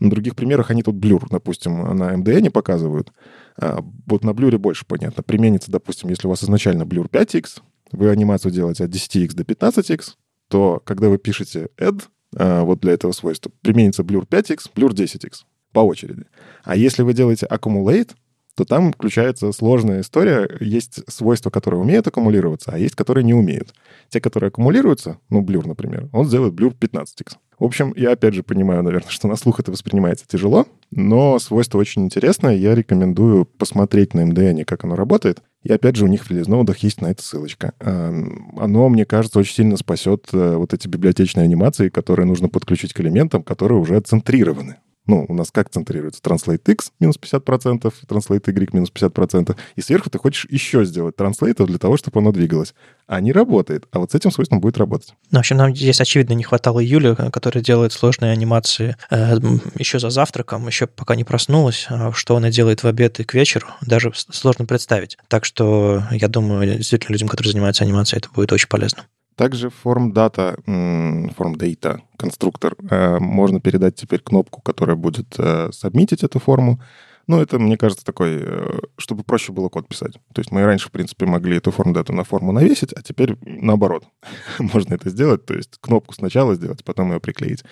на 0.00 0.10
других 0.10 0.34
примерах 0.34 0.70
они 0.70 0.82
тут 0.82 0.94
блюр, 0.94 1.26
допустим, 1.28 1.96
на 1.96 2.14
MDN 2.14 2.50
показывают. 2.50 3.12
А 3.60 3.84
вот 4.06 4.24
на 4.24 4.32
блюре 4.32 4.56
больше 4.56 4.86
понятно. 4.86 5.22
Применится, 5.22 5.70
допустим, 5.70 6.08
если 6.08 6.26
у 6.26 6.30
вас 6.30 6.42
изначально 6.42 6.86
блюр 6.86 7.06
5x, 7.06 7.60
вы 7.92 8.08
анимацию 8.08 8.50
делаете 8.50 8.84
от 8.84 8.90
10x 8.90 9.34
до 9.34 9.42
15x, 9.42 10.12
то 10.48 10.80
когда 10.84 11.08
вы 11.08 11.18
пишете 11.18 11.68
add, 11.78 12.02
а, 12.36 12.64
вот 12.64 12.80
для 12.80 12.92
этого 12.92 13.12
свойства, 13.12 13.52
применится 13.60 14.02
blur 14.02 14.24
5x, 14.24 14.70
blur 14.74 14.92
10x 14.92 15.44
по 15.74 15.80
очереди. 15.80 16.24
А 16.62 16.76
если 16.76 17.02
вы 17.02 17.12
делаете 17.12 17.46
accumulate, 17.50 18.12
то 18.56 18.64
там 18.64 18.92
включается 18.92 19.52
сложная 19.52 20.00
история. 20.00 20.48
Есть 20.60 21.00
свойства, 21.10 21.50
которые 21.50 21.80
умеют 21.80 22.06
аккумулироваться, 22.06 22.70
а 22.72 22.78
есть, 22.78 22.94
которые 22.94 23.24
не 23.24 23.34
умеют. 23.34 23.74
Те, 24.08 24.20
которые 24.20 24.48
аккумулируются, 24.48 25.18
ну, 25.28 25.42
blur, 25.42 25.66
например, 25.66 26.08
он 26.12 26.26
сделает 26.26 26.54
blur 26.54 26.72
15x. 26.72 27.36
В 27.58 27.64
общем, 27.64 27.92
я 27.96 28.12
опять 28.12 28.34
же 28.34 28.42
понимаю, 28.42 28.82
наверное, 28.82 29.10
что 29.10 29.28
на 29.28 29.36
слух 29.36 29.60
это 29.60 29.70
воспринимается 29.70 30.26
тяжело, 30.26 30.66
но 30.90 31.38
свойство 31.38 31.78
очень 31.78 32.04
интересное. 32.04 32.54
Я 32.54 32.74
рекомендую 32.74 33.44
посмотреть 33.44 34.14
на 34.14 34.20
MDN, 34.28 34.64
как 34.64 34.84
оно 34.84 34.96
работает. 34.96 35.40
И 35.62 35.72
опять 35.72 35.96
же, 35.96 36.04
у 36.04 36.08
них 36.08 36.24
в 36.24 36.30
release 36.30 36.52
notes 36.52 36.68
ах 36.68 36.78
есть 36.78 37.00
на 37.00 37.06
это 37.06 37.22
ссылочка. 37.22 37.72
Оно, 37.80 38.88
мне 38.88 39.04
кажется, 39.04 39.38
очень 39.38 39.54
сильно 39.54 39.76
спасет 39.76 40.28
э, 40.32 40.56
вот 40.56 40.74
эти 40.74 40.88
библиотечные 40.88 41.44
анимации, 41.44 41.88
которые 41.88 42.26
нужно 42.26 42.48
подключить 42.48 42.92
к 42.92 43.00
элементам, 43.00 43.42
которые 43.42 43.80
уже 43.80 43.98
центрированы 44.00 44.76
ну, 45.06 45.26
у 45.28 45.34
нас 45.34 45.50
как 45.50 45.70
центрируется? 45.70 46.20
Translate 46.22 46.62
X 46.66 46.92
минус 46.98 47.18
50%, 47.20 47.92
Translate 48.08 48.42
Y 48.46 48.72
минус 48.72 48.90
50%, 48.94 49.56
и 49.76 49.80
сверху 49.80 50.08
ты 50.08 50.18
хочешь 50.18 50.46
еще 50.48 50.84
сделать 50.84 51.16
транслейтов 51.16 51.66
для 51.68 51.78
того, 51.78 51.96
чтобы 51.96 52.20
оно 52.20 52.32
двигалось. 52.32 52.74
А 53.06 53.20
не 53.20 53.32
работает. 53.32 53.86
А 53.92 53.98
вот 53.98 54.12
с 54.12 54.14
этим 54.14 54.30
свойством 54.30 54.60
будет 54.60 54.78
работать. 54.78 55.14
Ну, 55.30 55.38
в 55.38 55.40
общем, 55.40 55.58
нам 55.58 55.74
здесь, 55.76 56.00
очевидно, 56.00 56.32
не 56.32 56.42
хватало 56.42 56.80
Юли, 56.80 57.14
которая 57.30 57.62
делает 57.62 57.92
сложные 57.92 58.32
анимации 58.32 58.96
э, 59.10 59.36
еще 59.78 59.98
за 59.98 60.08
завтраком, 60.08 60.66
еще 60.66 60.86
пока 60.86 61.16
не 61.16 61.24
проснулась. 61.24 61.86
А 61.90 62.12
что 62.12 62.36
она 62.36 62.50
делает 62.50 62.82
в 62.82 62.86
обед 62.86 63.20
и 63.20 63.24
к 63.24 63.34
вечеру, 63.34 63.66
даже 63.82 64.12
сложно 64.14 64.64
представить. 64.64 65.18
Так 65.28 65.44
что 65.44 66.02
я 66.10 66.28
думаю, 66.28 66.78
действительно, 66.78 67.12
людям, 67.12 67.28
которые 67.28 67.52
занимаются 67.52 67.84
анимацией, 67.84 68.20
это 68.20 68.30
будет 68.30 68.52
очень 68.52 68.68
полезно. 68.68 69.04
Также 69.36 69.68
form 69.68 70.12
data 70.12 72.00
конструктор 72.16 72.76
э, 72.88 73.18
можно 73.18 73.60
передать 73.60 73.96
теперь 73.96 74.20
кнопку, 74.20 74.62
которая 74.62 74.96
будет 74.96 75.34
э, 75.38 75.70
сабмитить 75.72 76.22
эту 76.22 76.38
форму. 76.38 76.80
Ну, 77.26 77.40
это, 77.40 77.58
мне 77.58 77.76
кажется, 77.76 78.04
такой, 78.04 78.38
э, 78.40 78.78
чтобы 78.96 79.24
проще 79.24 79.52
было 79.52 79.68
код 79.68 79.88
писать. 79.88 80.14
То 80.32 80.40
есть 80.40 80.52
мы 80.52 80.64
раньше, 80.64 80.88
в 80.88 80.92
принципе, 80.92 81.26
могли 81.26 81.56
эту 81.56 81.72
форму 81.72 81.94
дату 81.94 82.12
на 82.12 82.22
форму 82.22 82.52
навесить, 82.52 82.92
а 82.92 83.02
теперь 83.02 83.36
наоборот. 83.42 84.04
Можно 84.58 84.94
это 84.94 85.10
сделать, 85.10 85.44
то 85.44 85.54
есть 85.54 85.78
кнопку 85.80 86.14
сначала 86.14 86.54
сделать, 86.54 86.84
потом 86.84 87.12
ее 87.12 87.18
приклеить. 87.18 87.64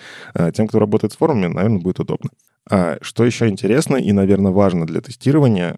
Тем, 0.53 0.67
кто 0.67 0.79
работает 0.79 1.13
с 1.13 1.17
формами, 1.17 1.47
наверное, 1.47 1.79
будет 1.79 1.99
удобно. 1.99 2.29
А 2.69 2.97
что 3.01 3.23
еще 3.23 3.47
интересно 3.47 3.95
и, 3.95 4.11
наверное, 4.11 4.51
важно 4.51 4.85
для 4.85 5.01
тестирования, 5.01 5.77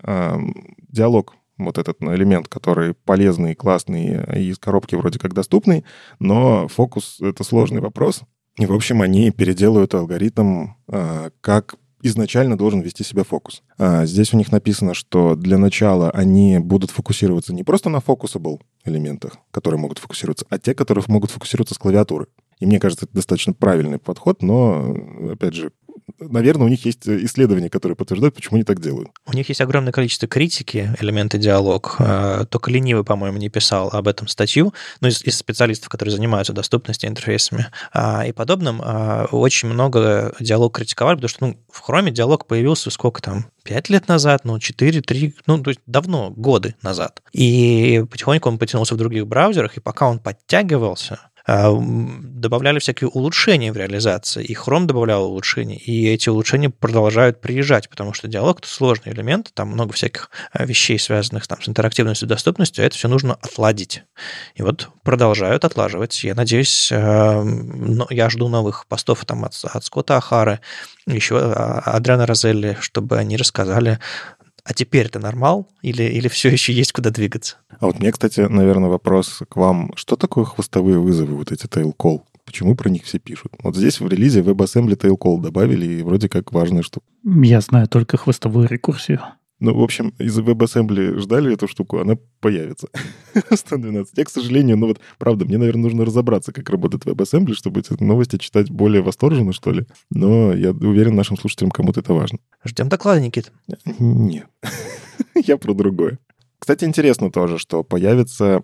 диалог 0.90 1.36
вот 1.58 1.78
этот 1.78 2.02
элемент, 2.02 2.48
который 2.48 2.94
полезный, 2.94 3.56
классный 3.56 4.24
и 4.38 4.50
из 4.50 4.60
коробки 4.60 4.96
вроде 4.96 5.20
как 5.20 5.34
доступный, 5.34 5.86
но 6.20 6.68
фокус— 6.68 7.18
это 7.22 7.44
сложный 7.44 7.82
вопрос. 7.82 8.22
И, 8.58 8.66
в 8.66 8.74
общем, 8.74 9.02
они 9.02 9.32
переделают 9.32 9.94
алгоритм, 9.94 10.68
а, 10.88 11.30
как 11.42 11.76
изначально 12.02 12.58
должен 12.58 12.82
вести 12.82 13.04
себя 13.04 13.24
фокус. 13.24 13.64
А 13.78 14.06
здесь 14.06 14.34
у 14.34 14.38
них 14.38 14.52
написано, 14.52 14.94
что 14.94 15.36
для 15.36 15.58
начала 15.58 16.12
они 16.12 16.60
будут 16.60 16.92
фокусироваться 16.92 17.54
не 17.54 17.64
просто 17.64 17.90
на 17.90 18.00
фокусабл 18.00 18.62
элементах, 18.86 19.38
которые 19.52 19.80
могут 19.80 19.98
фокусироваться, 19.98 20.46
а 20.50 20.60
те, 20.60 20.76
которые 20.76 21.04
могут 21.08 21.32
фокусироваться 21.32 21.74
с 21.74 21.80
клавиатуры. 21.80 22.28
И 22.60 22.66
мне 22.66 22.80
кажется, 22.80 23.06
это 23.06 23.16
достаточно 23.16 23.54
правильный 23.54 23.98
подход, 23.98 24.42
но, 24.44 24.96
опять 25.32 25.56
же, 25.56 25.72
наверное, 26.20 26.66
у 26.66 26.70
них 26.70 26.86
есть 26.86 27.08
исследования, 27.08 27.70
которые 27.70 27.96
подтверждают, 27.96 28.36
почему 28.36 28.56
они 28.56 28.64
так 28.64 28.82
делают. 28.82 29.10
У 29.26 29.34
них 29.34 29.50
есть 29.50 29.62
огромное 29.62 29.92
количество 29.92 30.28
критики, 30.28 30.96
элементы 31.00 31.38
диалог. 31.38 31.96
А, 32.00 32.46
только 32.46 32.72
ленивый, 32.72 33.04
по-моему, 33.04 33.38
не 33.38 33.50
писал 33.50 33.90
об 33.90 34.08
этом 34.08 34.28
статью, 34.28 34.74
ну, 35.02 35.08
из, 35.08 35.24
из 35.24 35.38
специалистов, 35.38 35.90
которые 35.90 36.16
занимаются 36.16 36.54
доступностью 36.54 37.10
интерфейсами 37.10 37.68
а, 37.94 38.26
и 38.26 38.32
подобным. 38.32 38.82
А, 38.84 39.28
очень 39.32 39.70
много 39.70 40.34
диалог 40.40 40.76
критиковали, 40.76 41.16
потому 41.16 41.30
что 41.30 41.46
ну, 41.46 41.58
в 41.72 41.88
Chrome 41.88 42.12
диалог 42.12 42.48
появился 42.48 42.90
сколько 42.90 43.22
там, 43.22 43.48
пять 43.64 43.90
лет 43.90 44.08
назад, 44.08 44.46
ну, 44.46 44.60
4, 44.60 45.02
3, 45.02 45.36
ну, 45.48 45.62
то 45.62 45.72
есть 45.72 45.82
давно, 45.86 46.30
годы 46.32 46.76
назад. 46.82 47.22
И 47.34 48.04
потихоньку 48.10 48.50
он 48.50 48.58
потянулся 48.58 48.96
в 48.96 48.98
других 48.98 49.28
браузерах, 49.28 49.78
и 49.78 49.80
пока 49.80 50.08
он 50.08 50.20
подтягивался, 50.20 51.20
добавляли 51.48 52.80
всякие 52.80 53.10
улучшения 53.10 53.72
в 53.72 53.78
реализации, 53.78 54.44
и 54.44 54.56
Chrome 54.56 54.86
добавлял 54.86 55.26
улучшения, 55.26 55.78
и 55.78 56.08
эти 56.08 56.30
улучшения 56.30 56.72
продолжают 56.72 57.40
приезжать, 57.40 57.88
потому 57.90 58.14
что 58.14 58.28
диалог— 58.28 58.60
это 58.62 58.68
сложный 58.68 59.14
элемент, 59.14 59.52
там 59.54 59.70
много 59.70 59.94
всяких 59.94 60.32
а, 60.52 60.66
вещей, 60.66 60.98
связанных 60.98 61.48
там, 61.48 61.62
с 61.62 61.70
интерактивностью 61.70 62.28
доступностью, 62.28 62.84
а 62.84 62.88
это 62.88 62.98
все 62.98 63.08
нужно 63.08 63.36
отладить. 63.36 64.04
И 64.56 64.64
вот 64.64 64.90
продолжают 65.04 65.66
отлаживать. 65.66 66.24
Я 66.24 66.34
надеюсь, 66.34 66.92
я 66.92 68.30
жду 68.30 68.48
новых 68.48 68.88
постов 68.88 69.24
там, 69.26 69.46
от, 69.46 69.54
от 69.64 69.84
Скотта 69.84 70.18
Ахары, 70.18 70.60
еще 71.06 71.38
Адриана 71.40 72.26
Розелли, 72.26 72.78
чтобы 72.82 73.18
они 73.18 73.38
рассказали 73.38 74.00
а 74.66 74.74
теперь 74.74 75.06
это 75.06 75.20
нормал 75.20 75.70
или, 75.84 76.04
или 76.04 76.28
все 76.28 76.50
еще 76.50 76.74
есть 76.74 76.92
куда 76.92 77.12
двигаться? 77.12 77.58
А 77.80 77.86
вот 77.86 78.00
мне, 78.00 78.12
кстати, 78.12 78.42
наверное, 78.42 78.90
вопрос 78.90 79.44
к 79.48 79.56
вам. 79.56 79.94
Что 79.96 80.16
такое 80.16 80.44
хвостовые 80.44 81.00
вызовы, 81.00 81.36
вот 81.36 81.52
эти 81.52 81.68
tail 81.68 81.96
call? 81.96 82.24
Почему 82.46 82.76
про 82.76 82.90
них 82.90 83.04
все 83.04 83.20
пишут? 83.20 83.54
Вот 83.62 83.76
здесь 83.76 84.00
в 84.00 84.08
релизе 84.08 84.42
WebAssembly 84.42 84.98
tail 84.98 85.18
call 85.18 85.40
добавили, 85.40 85.86
и 85.86 86.02
вроде 86.02 86.30
как 86.30 86.52
важная 86.52 86.82
штука. 86.82 87.06
Я 87.24 87.62
знаю 87.62 87.88
только 87.88 88.18
хвостовую 88.18 88.68
рекурсию. 88.68 89.22
Ну, 89.60 89.74
в 89.74 89.82
общем, 89.82 90.10
из 90.20 90.38
WebAssembly 90.38 91.18
ждали 91.20 91.54
эту 91.54 91.68
штуку, 91.68 92.00
она 92.00 92.18
появится. 92.42 92.90
112. 93.54 94.18
Я, 94.18 94.26
к 94.26 94.30
сожалению, 94.30 94.78
ну 94.78 94.88
вот, 94.88 95.00
правда, 95.18 95.46
мне, 95.46 95.58
наверное, 95.58 95.84
нужно 95.84 96.06
разобраться, 96.06 96.52
как 96.52 96.70
работает 96.70 97.06
WebAssembly, 97.06 97.54
чтобы 97.54 97.80
эти 97.80 98.02
новости 98.04 98.38
читать 98.38 98.70
более 98.70 99.02
восторженно, 99.02 99.54
что 99.54 99.72
ли. 99.72 99.86
Но 100.10 100.54
я 100.54 100.72
уверен, 100.72 101.16
нашим 101.16 101.38
слушателям 101.38 101.72
кому-то 101.72 102.02
это 102.02 102.14
важно. 102.14 102.40
Ждем 102.66 102.90
доклада, 102.90 103.22
Никит. 103.22 103.52
Нет. 103.98 104.48
я 105.36 105.58
про 105.58 105.74
другое. 105.74 106.20
Кстати, 106.60 106.84
интересно 106.86 107.32
тоже, 107.32 107.58
что 107.58 107.84
появится, 107.84 108.62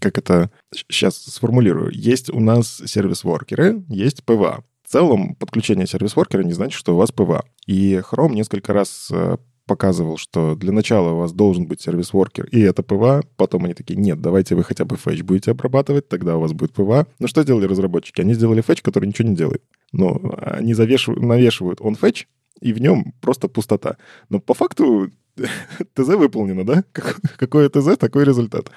как 0.00 0.18
это, 0.18 0.50
сейчас 0.72 1.16
сформулирую, 1.16 1.92
есть 1.92 2.30
у 2.30 2.40
нас 2.40 2.82
service 2.84 3.31
worker 3.31 3.71
ы, 3.71 3.84
есть 3.88 4.24
PWA. 4.24 4.64
В 4.84 4.90
целом, 4.90 5.36
подключение 5.36 5.86
service 5.86 6.14
worker 6.14 6.38
а 6.38 6.42
не 6.42 6.52
значит, 6.52 6.78
что 6.78 6.94
у 6.94 6.98
вас 6.98 7.12
PWA. 7.12 7.44
И 7.66 8.02
Chrome 8.10 8.34
несколько 8.34 8.72
раз 8.72 9.08
э, 9.12 9.36
показывал, 9.66 10.16
что 10.16 10.54
для 10.54 10.72
начала 10.72 11.12
у 11.12 11.18
вас 11.18 11.32
должен 11.32 11.66
быть 11.66 11.80
service 11.80 12.13
worker, 12.13 12.46
и 12.46 12.60
это 12.60 12.82
PWA. 12.82 13.22
Потом 13.36 13.64
они 13.64 13.74
такие, 13.74 13.98
нет, 13.98 14.20
давайте 14.20 14.54
вы 14.54 14.64
хотя 14.64 14.84
бы 14.84 14.96
fetch 14.96 15.22
будете 15.22 15.52
обрабатывать, 15.52 16.08
тогда 16.08 16.36
у 16.36 16.40
вас 16.40 16.52
будет 16.52 16.72
PWA. 16.72 17.06
Ну 17.18 17.26
что 17.26 17.42
сделали 17.42 17.66
разработчики? 17.66 18.20
Они 18.20 18.34
сделали 18.34 18.60
fetch, 18.60 18.82
который 18.82 19.06
ничего 19.06 19.28
не 19.28 19.36
делает. 19.36 19.62
Но 19.92 20.20
они 20.40 20.74
завешивают, 20.74 21.22
навешивают 21.22 21.80
on 21.80 21.94
fetch, 21.94 22.26
и 22.60 22.72
в 22.72 22.80
нем 22.80 23.14
просто 23.20 23.48
пустота. 23.48 23.96
Но 24.28 24.40
по 24.40 24.54
факту 24.54 25.10
ТЗ 25.94 26.08
выполнено, 26.08 26.64
да? 26.64 26.84
Какое 27.36 27.68
ТЗ, 27.68 27.96
такой 27.96 28.24
результат. 28.24 28.70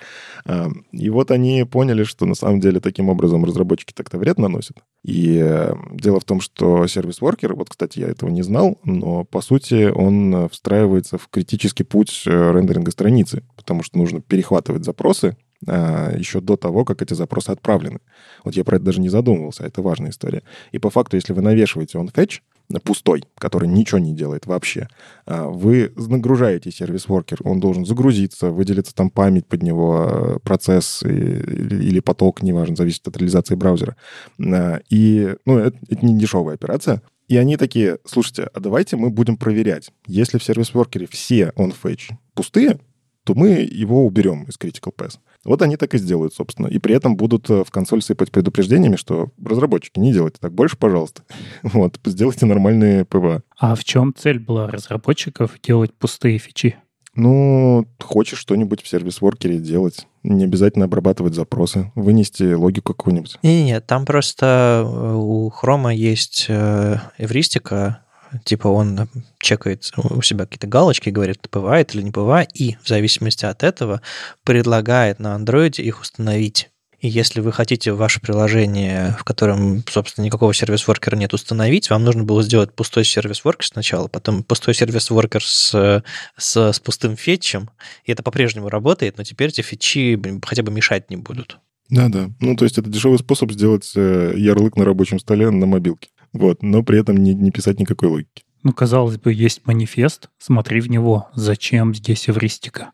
А, 0.45 0.69
и 0.91 1.09
вот 1.09 1.31
они 1.31 1.63
поняли, 1.65 2.03
что 2.03 2.25
на 2.25 2.35
самом 2.35 2.59
деле 2.59 2.79
таким 2.79 3.09
образом 3.09 3.45
разработчики 3.45 3.93
так-то 3.93 4.17
вред 4.17 4.37
наносят. 4.37 4.77
И 5.03 5.39
э, 5.43 5.73
дело 5.93 6.19
в 6.19 6.25
том, 6.25 6.41
что 6.41 6.87
service 6.87 7.20
worker, 7.20 7.53
вот, 7.55 7.69
кстати, 7.69 7.99
я 7.99 8.07
этого 8.07 8.29
не 8.29 8.41
знал, 8.41 8.79
но, 8.83 9.23
по 9.23 9.41
сути, 9.41 9.91
он 9.91 10.49
встраивается 10.49 11.17
в 11.17 11.27
критический 11.27 11.83
путь 11.83 12.23
э, 12.25 12.51
рендеринга 12.51 12.91
страницы, 12.91 13.43
потому 13.55 13.83
что 13.83 13.97
нужно 13.97 14.21
перехватывать 14.21 14.85
запросы, 14.85 15.37
а, 15.67 16.11
еще 16.15 16.41
до 16.41 16.57
того, 16.57 16.85
как 16.85 17.01
эти 17.01 17.13
запросы 17.13 17.49
отправлены. 17.49 17.99
Вот 18.43 18.55
я 18.55 18.63
про 18.63 18.75
это 18.75 18.85
даже 18.85 19.01
не 19.01 19.09
задумывался, 19.09 19.63
а 19.63 19.67
это 19.67 19.81
важная 19.81 20.11
история. 20.11 20.43
И 20.71 20.79
по 20.79 20.89
факту, 20.89 21.15
если 21.15 21.33
вы 21.33 21.41
навешиваете 21.41 21.97
он 21.97 22.07
fetch, 22.07 22.41
пустой, 22.83 23.23
который 23.37 23.67
ничего 23.67 23.99
не 23.99 24.13
делает 24.13 24.45
вообще. 24.45 24.87
А, 25.25 25.47
вы 25.47 25.93
нагружаете 25.95 26.71
сервис-воркер, 26.71 27.39
он 27.43 27.59
должен 27.59 27.85
загрузиться, 27.85 28.49
выделиться 28.51 28.93
там 28.93 29.09
память 29.09 29.47
под 29.47 29.63
него, 29.63 30.07
э, 30.09 30.39
процесс 30.39 31.03
или 31.03 31.99
поток, 31.99 32.41
неважно, 32.41 32.75
зависит 32.75 33.07
от 33.07 33.17
реализации 33.17 33.55
браузера. 33.55 33.95
А, 34.39 34.79
и, 34.89 35.35
ну, 35.45 35.57
это, 35.57 35.77
это 35.89 36.05
не 36.05 36.17
дешевая 36.17 36.55
операция. 36.55 37.01
И 37.27 37.37
они 37.37 37.57
такие, 37.57 37.97
слушайте, 38.05 38.49
а 38.53 38.59
давайте 38.59 38.97
мы 38.97 39.09
будем 39.09 39.37
проверять. 39.37 39.91
Если 40.05 40.37
в 40.37 40.43
сервис-воркере 40.43 41.07
все 41.07 41.51
on-fetch 41.55 42.11
пустые, 42.35 42.79
то 43.23 43.33
мы 43.33 43.67
его 43.69 44.05
уберем 44.05 44.43
из 44.43 44.57
Critical 44.57 44.93
Path. 44.95 45.17
Вот 45.45 45.61
они 45.61 45.77
так 45.77 45.93
и 45.93 45.97
сделают, 45.97 46.33
собственно. 46.33 46.67
И 46.67 46.79
при 46.79 46.95
этом 46.95 47.15
будут 47.15 47.49
э, 47.49 47.63
в 47.63 47.71
консоль 47.71 48.01
сыпать 48.01 48.31
предупреждениями, 48.31 48.95
что 48.95 49.29
разработчики, 49.43 49.99
не 49.99 50.11
делайте 50.11 50.37
так 50.41 50.53
больше, 50.53 50.75
пожалуйста. 50.75 51.23
Вот, 51.75 51.99
сделайте 52.05 52.45
нормальные 52.45 53.05
PWA. 53.05 53.43
А 53.59 53.75
в 53.75 53.83
чем 53.83 54.13
цель 54.15 54.39
была 54.39 54.67
разработчиков 54.67 55.59
делать 55.61 55.93
пустые 55.93 56.39
фичи? 56.39 56.77
Ну, 57.15 57.87
хочешь 58.01 58.39
что-нибудь 58.39 58.81
в 58.81 58.87
сервис-воркере 58.87 59.57
делать, 59.57 60.05
не 60.23 60.43
обязательно 60.43 60.85
обрабатывать 60.85 61.33
запросы, 61.33 61.91
вынести 61.95 62.53
логику 62.53 62.93
какую-нибудь. 62.93 63.37
Не-не, 63.41 63.79
там 63.79 64.05
просто 64.05 64.83
э, 64.85 65.13
у 65.15 65.49
Хрома 65.49 65.93
есть 65.93 66.47
э, 66.49 66.97
эвристика, 67.17 68.04
Типа 68.43 68.67
он 68.67 69.07
чекает 69.39 69.91
у 69.97 70.21
себя 70.21 70.45
какие-то 70.45 70.67
галочки, 70.67 71.09
говорит, 71.09 71.47
бывает 71.51 71.95
или 71.95 72.01
не 72.01 72.11
бывает, 72.11 72.49
и 72.53 72.77
в 72.83 72.87
зависимости 72.87 73.45
от 73.45 73.63
этого 73.63 74.01
предлагает 74.43 75.19
на 75.19 75.35
андроиде 75.35 75.83
их 75.83 76.01
установить. 76.01 76.69
И 76.99 77.07
если 77.07 77.39
вы 77.39 77.51
хотите 77.51 77.91
ваше 77.91 78.19
приложение, 78.19 79.15
в 79.19 79.23
котором, 79.23 79.83
собственно, 79.87 80.25
никакого 80.25 80.53
сервис-воркера 80.53 81.15
нет, 81.15 81.33
установить, 81.33 81.89
вам 81.89 82.03
нужно 82.03 82.23
было 82.23 82.41
сделать 82.41 82.73
пустой 82.73 83.05
сервис-воркер 83.05 83.67
сначала, 83.67 84.07
потом 84.07 84.43
пустой 84.43 84.73
сервис-воркер 84.73 85.43
с, 85.43 86.03
с, 86.37 86.71
с 86.71 86.79
пустым 86.79 87.15
фетчем, 87.15 87.69
и 88.05 88.11
это 88.11 88.23
по-прежнему 88.23 88.69
работает, 88.69 89.17
но 89.17 89.23
теперь 89.23 89.49
эти 89.49 89.61
фетчи 89.61 90.19
хотя 90.43 90.63
бы 90.63 90.71
мешать 90.71 91.09
не 91.11 91.17
будут. 91.17 91.59
Да-да. 91.89 92.31
Ну, 92.39 92.55
то 92.55 92.65
есть 92.65 92.77
это 92.77 92.89
дешевый 92.89 93.19
способ 93.19 93.51
сделать 93.51 93.91
э, 93.95 94.33
ярлык 94.35 94.75
на 94.75 94.85
рабочем 94.85 95.19
столе 95.19 95.51
на 95.51 95.67
мобилке. 95.67 96.09
Вот, 96.35 96.61
но 96.61 96.83
при 96.83 96.99
этом 96.99 97.15
не, 97.17 97.33
не 97.33 97.49
писать 97.49 97.79
никакой 97.79 98.09
логики. 98.09 98.43
Ну, 98.63 98.73
казалось 98.73 99.17
бы, 99.17 99.31
есть 99.31 99.61
манифест, 99.65 100.29
смотри 100.37 100.81
в 100.81 100.89
него. 100.89 101.29
Зачем 101.33 101.95
здесь 101.95 102.27
эвристика? 102.27 102.91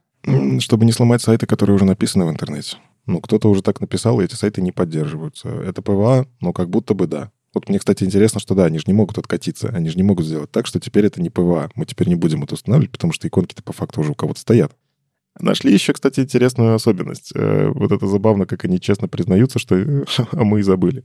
Чтобы 0.59 0.85
не 0.85 0.91
сломать 0.91 1.21
сайты, 1.21 1.47
которые 1.47 1.75
уже 1.75 1.85
написаны 1.85 2.25
в 2.25 2.29
интернете. 2.29 2.77
Ну, 3.07 3.19
кто-то 3.19 3.49
уже 3.49 3.63
так 3.63 3.81
написал, 3.81 4.21
и 4.21 4.25
эти 4.25 4.35
сайты 4.35 4.61
не 4.61 4.71
поддерживаются. 4.71 5.49
Это 5.49 5.81
PWA, 5.81 6.27
но 6.39 6.53
как 6.53 6.69
будто 6.69 6.93
бы 6.93 7.07
да. 7.07 7.31
Вот 7.53 7.67
мне, 7.67 7.79
кстати, 7.79 8.03
интересно, 8.03 8.39
что 8.39 8.53
да, 8.53 8.65
они 8.65 8.77
же 8.77 8.85
не 8.87 8.93
могут 8.93 9.17
откатиться, 9.17 9.69
они 9.69 9.89
же 9.89 9.97
не 9.97 10.03
могут 10.03 10.25
сделать 10.25 10.51
так, 10.51 10.67
что 10.67 10.79
теперь 10.79 11.07
это 11.07 11.21
не 11.21 11.29
PWA. 11.29 11.71
Мы 11.73 11.85
теперь 11.85 12.07
не 12.07 12.15
будем 12.15 12.43
это 12.43 12.53
устанавливать, 12.53 12.91
потому 12.91 13.11
что 13.11 13.27
иконки-то 13.27 13.63
по 13.63 13.73
факту 13.73 14.01
уже 14.01 14.11
у 14.11 14.15
кого-то 14.15 14.39
стоят. 14.39 14.71
Нашли 15.41 15.73
еще, 15.73 15.93
кстати, 15.93 16.19
интересную 16.19 16.75
особенность. 16.75 17.31
Э, 17.35 17.69
вот 17.73 17.91
это 17.91 18.07
забавно, 18.07 18.45
как 18.45 18.65
они 18.65 18.79
честно 18.79 19.07
признаются, 19.07 19.59
что 19.59 19.75
а 20.31 20.43
мы 20.43 20.59
и 20.59 20.63
забыли. 20.63 21.03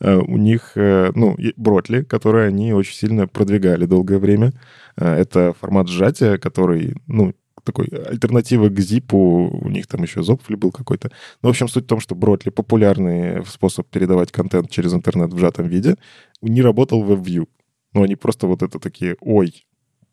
Э, 0.00 0.16
у 0.16 0.36
них, 0.36 0.72
э, 0.76 1.10
ну, 1.14 1.36
бротли, 1.56 2.02
которые 2.02 2.48
они 2.48 2.72
очень 2.72 2.94
сильно 2.94 3.26
продвигали 3.26 3.86
долгое 3.86 4.18
время. 4.18 4.52
Это 4.96 5.54
формат 5.60 5.88
сжатия, 5.88 6.38
который, 6.38 6.96
ну, 7.06 7.34
такой 7.64 7.86
альтернатива 7.86 8.68
к 8.68 8.78
Zip, 8.78 9.14
у 9.14 9.68
них 9.68 9.86
там 9.86 10.02
еще 10.02 10.20
Zopfli 10.20 10.56
был 10.56 10.72
какой-то. 10.72 11.10
Ну, 11.42 11.48
в 11.48 11.50
общем, 11.50 11.68
суть 11.68 11.84
в 11.84 11.88
том, 11.88 12.00
что 12.00 12.14
Бротли 12.14 12.50
популярный 12.50 13.44
способ 13.46 13.86
передавать 13.88 14.32
контент 14.32 14.70
через 14.70 14.92
интернет 14.94 15.32
в 15.32 15.38
сжатом 15.38 15.66
виде 15.68 15.96
не 16.42 16.62
работал 16.62 17.02
в 17.02 17.12
WebView. 17.12 17.46
Ну, 17.94 18.02
они 18.02 18.16
просто 18.16 18.46
вот 18.46 18.62
это 18.62 18.78
такие, 18.78 19.16
ой, 19.20 19.66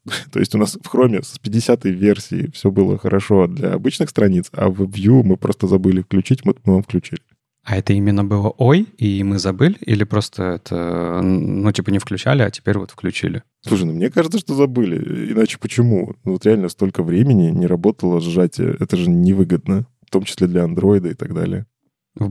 то 0.31 0.39
есть 0.39 0.55
у 0.55 0.57
нас 0.57 0.77
в 0.81 0.93
Chrome 0.93 1.23
с 1.23 1.39
50-й 1.39 1.91
версии 1.91 2.51
все 2.53 2.71
было 2.71 2.97
хорошо 2.97 3.47
для 3.47 3.73
обычных 3.73 4.09
страниц, 4.09 4.49
а 4.51 4.69
в 4.69 4.81
View 4.83 5.23
мы 5.23 5.37
просто 5.37 5.67
забыли 5.67 6.01
включить, 6.01 6.45
мы, 6.45 6.55
мы 6.63 6.73
вам 6.73 6.83
включили. 6.83 7.21
А 7.63 7.77
это 7.77 7.93
именно 7.93 8.23
было 8.23 8.53
«Ой», 8.59 8.87
и 8.99 9.23
мы 9.23 9.39
забыли? 9.39 9.75
Или 9.81 10.03
просто 10.03 10.43
это, 10.43 11.19
ну, 11.23 11.71
типа 11.71 11.89
не 11.89 11.97
включали, 11.97 12.43
а 12.43 12.51
теперь 12.51 12.77
вот 12.77 12.91
включили? 12.91 13.41
Слушай, 13.61 13.85
ну 13.85 13.93
мне 13.93 14.11
кажется, 14.11 14.37
что 14.37 14.53
забыли. 14.53 15.31
Иначе 15.31 15.57
почему? 15.57 16.13
Ну, 16.23 16.33
вот 16.33 16.45
реально 16.45 16.69
столько 16.69 17.01
времени 17.01 17.49
не 17.49 17.65
работало 17.65 18.21
сжатие. 18.21 18.77
Это 18.79 18.95
же 18.97 19.09
невыгодно. 19.09 19.87
В 20.05 20.11
том 20.11 20.25
числе 20.25 20.45
для 20.45 20.63
андроида 20.63 21.09
и 21.09 21.13
так 21.15 21.33
далее. 21.33 21.65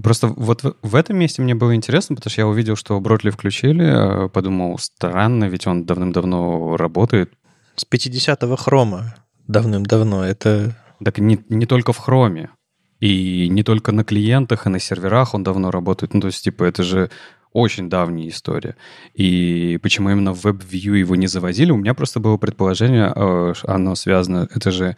Просто 0.02 0.28
вот 0.28 0.62
в, 0.80 0.94
этом 0.94 1.18
месте 1.18 1.42
мне 1.42 1.56
было 1.56 1.74
интересно, 1.74 2.14
потому 2.16 2.30
что 2.30 2.40
я 2.40 2.46
увидел, 2.46 2.74
что 2.76 2.98
Бродли 3.00 3.30
включили, 3.30 4.26
э, 4.26 4.28
подумал, 4.30 4.78
странно, 4.78 5.44
ведь 5.44 5.66
он 5.66 5.84
давным-давно 5.84 6.76
работает. 6.76 7.32
С 7.76 7.86
50-го 7.90 8.56
хрома 8.56 9.14
давным-давно. 9.48 10.24
Это... 10.24 10.76
Так 11.04 11.18
не, 11.18 11.44
не 11.48 11.66
только 11.66 11.92
в 11.92 11.98
хроме. 11.98 12.50
И 13.00 13.48
не 13.48 13.62
только 13.62 13.92
на 13.92 14.04
клиентах 14.04 14.66
и 14.66 14.70
на 14.70 14.78
серверах 14.78 15.34
он 15.34 15.42
давно 15.42 15.70
работает. 15.70 16.14
Ну, 16.14 16.20
то 16.20 16.28
есть, 16.28 16.44
типа, 16.44 16.64
это 16.64 16.82
же 16.82 17.10
очень 17.52 17.88
давняя 17.88 18.28
история. 18.28 18.76
И 19.14 19.78
почему 19.82 20.10
именно 20.10 20.34
в 20.34 20.44
WebView 20.44 20.98
его 20.98 21.14
не 21.16 21.26
завозили, 21.28 21.70
у 21.70 21.76
меня 21.76 21.94
просто 21.94 22.20
было 22.20 22.36
предположение, 22.36 23.12
э, 23.14 23.54
оно 23.64 23.94
связано, 23.94 24.48
это 24.52 24.70
же 24.72 24.96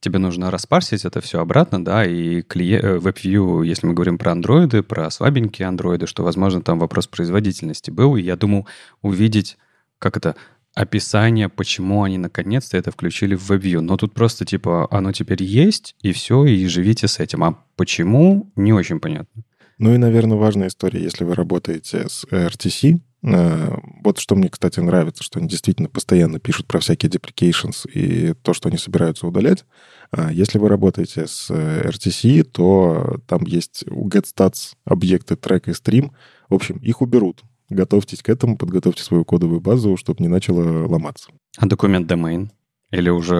тебе 0.00 0.18
нужно 0.18 0.50
распарсить 0.50 1.04
это 1.04 1.20
все 1.20 1.40
обратно, 1.40 1.84
да, 1.84 2.06
и 2.06 2.42
клиент, 2.42 2.84
э, 2.84 2.96
WebView, 2.96 3.66
если 3.66 3.86
мы 3.86 3.94
говорим 3.94 4.16
про 4.16 4.32
андроиды, 4.32 4.82
про 4.82 5.10
слабенькие 5.10 5.68
андроиды, 5.68 6.06
что, 6.06 6.22
возможно, 6.24 6.62
там 6.62 6.78
вопрос 6.78 7.06
производительности 7.06 7.90
был, 7.90 8.16
и 8.16 8.22
я 8.22 8.36
думал 8.36 8.66
увидеть, 9.02 9.58
как 9.98 10.16
это, 10.16 10.34
описание, 10.78 11.48
почему 11.48 12.04
они 12.04 12.18
наконец-то 12.18 12.76
это 12.76 12.92
включили 12.92 13.34
в 13.34 13.50
WebView. 13.50 13.80
Но 13.80 13.96
тут 13.96 14.14
просто 14.14 14.44
типа 14.44 14.86
оно 14.92 15.10
теперь 15.10 15.42
есть, 15.42 15.96
и 16.02 16.12
все, 16.12 16.44
и 16.44 16.66
живите 16.68 17.08
с 17.08 17.18
этим. 17.18 17.42
А 17.42 17.58
почему, 17.74 18.52
не 18.54 18.72
очень 18.72 19.00
понятно. 19.00 19.42
Ну 19.78 19.92
и, 19.92 19.98
наверное, 19.98 20.36
важная 20.36 20.68
история, 20.68 21.02
если 21.02 21.24
вы 21.24 21.34
работаете 21.34 22.08
с 22.08 22.24
RTC, 22.30 23.00
э, 23.22 23.76
вот 24.04 24.18
что 24.18 24.36
мне, 24.36 24.48
кстати, 24.48 24.78
нравится, 24.78 25.24
что 25.24 25.40
они 25.40 25.48
действительно 25.48 25.88
постоянно 25.88 26.38
пишут 26.38 26.68
про 26.68 26.78
всякие 26.78 27.10
deprecations 27.10 27.88
и 27.90 28.34
то, 28.34 28.54
что 28.54 28.68
они 28.68 28.78
собираются 28.78 29.26
удалять. 29.26 29.64
А 30.12 30.32
если 30.32 30.58
вы 30.58 30.68
работаете 30.68 31.26
с 31.26 31.50
RTC, 31.50 32.44
то 32.44 33.18
там 33.26 33.42
есть 33.42 33.84
у 33.90 34.08
GetStats 34.08 34.74
объекты 34.84 35.34
трек 35.34 35.66
и 35.66 35.72
стрим. 35.72 36.12
В 36.48 36.54
общем, 36.54 36.76
их 36.78 37.02
уберут 37.02 37.42
готовьтесь 37.68 38.22
к 38.22 38.28
этому, 38.28 38.56
подготовьте 38.56 39.02
свою 39.02 39.24
кодовую 39.24 39.60
базу, 39.60 39.96
чтобы 39.96 40.22
не 40.22 40.28
начало 40.28 40.86
ломаться. 40.86 41.30
А 41.56 41.66
документ 41.66 42.06
домен? 42.06 42.50
Или 42.90 43.10
уже 43.10 43.34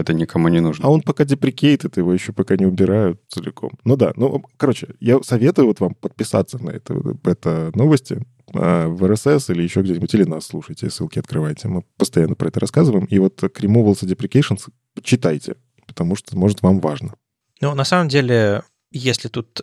это 0.00 0.14
никому 0.14 0.48
не 0.48 0.60
нужно? 0.60 0.86
А 0.86 0.90
он 0.90 1.02
пока 1.02 1.26
деприкейтед, 1.26 1.98
его 1.98 2.12
еще 2.14 2.32
пока 2.32 2.56
не 2.56 2.64
убирают 2.64 3.20
целиком. 3.28 3.72
Ну 3.84 3.96
да, 3.96 4.14
ну, 4.16 4.42
короче, 4.56 4.94
я 4.98 5.22
советую 5.22 5.66
вот 5.68 5.80
вам 5.80 5.94
подписаться 5.94 6.58
на 6.58 6.70
это, 6.70 6.94
это 7.24 7.70
новости 7.74 8.24
а, 8.54 8.88
в 8.88 9.04
RSS 9.04 9.52
или 9.52 9.62
еще 9.62 9.82
где-нибудь, 9.82 10.14
или 10.14 10.24
нас 10.24 10.46
слушайте, 10.46 10.88
ссылки 10.88 11.18
открывайте. 11.18 11.68
Мы 11.68 11.82
постоянно 11.98 12.34
про 12.34 12.48
это 12.48 12.60
рассказываем. 12.60 13.04
И 13.04 13.18
вот 13.18 13.40
к 13.40 13.60
Removals 13.60 14.04
Deprecations 14.04 14.68
читайте, 15.02 15.56
потому 15.86 16.16
что, 16.16 16.38
может, 16.38 16.62
вам 16.62 16.80
важно. 16.80 17.14
Ну, 17.60 17.74
на 17.74 17.84
самом 17.84 18.08
деле, 18.08 18.62
если 18.90 19.28
тут 19.28 19.62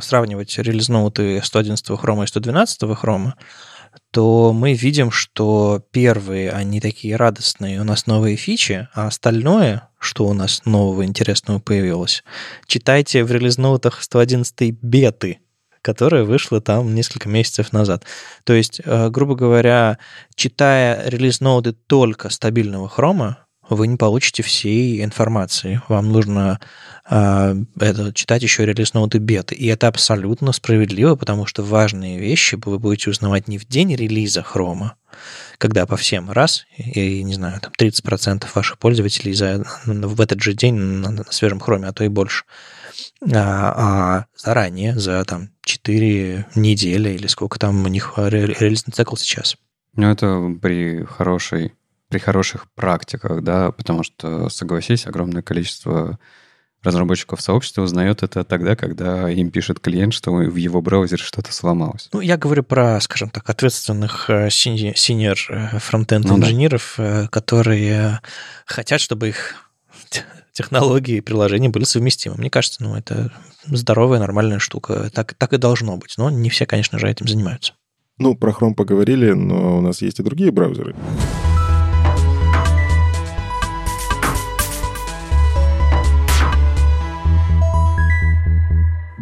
сравнивать 0.00 0.56
релизноуты 0.58 1.40
111 1.42 1.98
хрома 1.98 2.24
и 2.24 2.26
112 2.26 2.96
хрома, 2.96 3.36
то 4.10 4.52
мы 4.52 4.74
видим, 4.74 5.10
что 5.10 5.82
первые, 5.90 6.50
они 6.50 6.80
такие 6.80 7.16
радостные, 7.16 7.80
у 7.80 7.84
нас 7.84 8.06
новые 8.06 8.36
фичи, 8.36 8.88
а 8.94 9.06
остальное, 9.06 9.88
что 9.98 10.26
у 10.26 10.34
нас 10.34 10.62
нового 10.64 11.04
интересного 11.04 11.58
появилось, 11.58 12.24
читайте 12.66 13.24
в 13.24 13.32
релизноутах 13.32 14.02
111 14.02 14.72
беты, 14.82 15.40
которая 15.82 16.24
вышла 16.24 16.60
там 16.60 16.94
несколько 16.94 17.28
месяцев 17.28 17.72
назад. 17.72 18.04
То 18.44 18.52
есть, 18.52 18.80
э, 18.84 19.10
грубо 19.10 19.34
говоря, 19.34 19.98
читая 20.34 21.08
релиз-ноуты 21.08 21.72
только 21.72 22.30
стабильного 22.30 22.88
хрома, 22.88 23.41
вы 23.68 23.86
не 23.86 23.96
получите 23.96 24.42
всей 24.42 25.02
информации. 25.04 25.80
Вам 25.88 26.10
нужно 26.10 26.60
э, 27.08 27.54
это, 27.78 28.12
читать 28.12 28.42
еще 28.42 28.66
релиз-ноуты 28.66 29.18
беты. 29.18 29.54
И 29.54 29.66
это 29.66 29.88
абсолютно 29.88 30.52
справедливо, 30.52 31.14
потому 31.14 31.46
что 31.46 31.62
важные 31.62 32.18
вещи 32.18 32.58
вы 32.64 32.78
будете 32.78 33.10
узнавать 33.10 33.48
не 33.48 33.58
в 33.58 33.66
день 33.66 33.94
релиза 33.94 34.42
хрома, 34.42 34.96
когда 35.58 35.86
по 35.86 35.96
всем 35.96 36.30
раз, 36.30 36.64
и, 36.76 37.22
не 37.22 37.34
знаю, 37.34 37.60
там 37.60 37.72
30% 37.78 38.46
ваших 38.54 38.78
пользователей 38.78 39.32
за, 39.32 39.64
в 39.84 40.20
этот 40.20 40.40
же 40.40 40.54
день 40.54 40.74
на, 40.74 41.10
на 41.10 41.24
свежем 41.30 41.60
хроме, 41.60 41.88
а 41.88 41.92
то 41.92 42.04
и 42.04 42.08
больше, 42.08 42.44
а, 43.32 43.74
а 43.76 44.26
заранее, 44.36 44.98
за 44.98 45.24
там 45.24 45.50
4 45.62 46.46
недели 46.56 47.10
или 47.10 47.26
сколько 47.26 47.58
там 47.58 47.84
у 47.84 47.88
них 47.88 48.14
релизный 48.16 48.92
цикл 48.92 49.16
сейчас. 49.16 49.56
Ну, 49.94 50.10
это 50.10 50.40
при 50.60 51.04
хорошей 51.04 51.74
при 52.12 52.18
хороших 52.18 52.66
практиках, 52.74 53.42
да, 53.42 53.72
потому 53.72 54.02
что, 54.02 54.50
согласись, 54.50 55.06
огромное 55.06 55.40
количество 55.40 56.18
разработчиков 56.82 57.40
сообщества 57.40 57.80
узнает 57.80 58.22
это 58.22 58.44
тогда, 58.44 58.76
когда 58.76 59.30
им 59.30 59.50
пишет 59.50 59.80
клиент, 59.80 60.12
что 60.12 60.30
в 60.30 60.56
его 60.56 60.82
браузере 60.82 61.22
что-то 61.22 61.54
сломалось. 61.54 62.10
Ну, 62.12 62.20
я 62.20 62.36
говорю 62.36 62.64
про, 62.64 63.00
скажем 63.00 63.30
так, 63.30 63.48
ответственных 63.48 64.28
senior 64.28 65.36
э, 65.48 65.78
фронтенд 65.78 66.26
ну, 66.26 66.36
инженеров, 66.36 66.96
да. 66.98 67.22
Э, 67.22 67.28
которые 67.28 68.20
хотят, 68.66 69.00
чтобы 69.00 69.28
их 69.28 69.54
технологии 70.52 71.16
и 71.16 71.20
приложения 71.22 71.70
были 71.70 71.84
совместимы. 71.84 72.36
Мне 72.36 72.50
кажется, 72.50 72.82
ну, 72.82 72.94
это 72.94 73.32
здоровая, 73.64 74.18
нормальная 74.18 74.58
штука. 74.58 75.08
Так, 75.14 75.32
так 75.32 75.54
и 75.54 75.56
должно 75.56 75.96
быть. 75.96 76.18
Но 76.18 76.28
не 76.28 76.50
все, 76.50 76.66
конечно 76.66 76.98
же, 76.98 77.08
этим 77.08 77.26
занимаются. 77.26 77.72
Ну, 78.18 78.34
про 78.34 78.52
Chrome 78.52 78.74
поговорили, 78.74 79.32
но 79.32 79.78
у 79.78 79.80
нас 79.80 80.02
есть 80.02 80.20
и 80.20 80.22
другие 80.22 80.50
браузеры. 80.50 80.94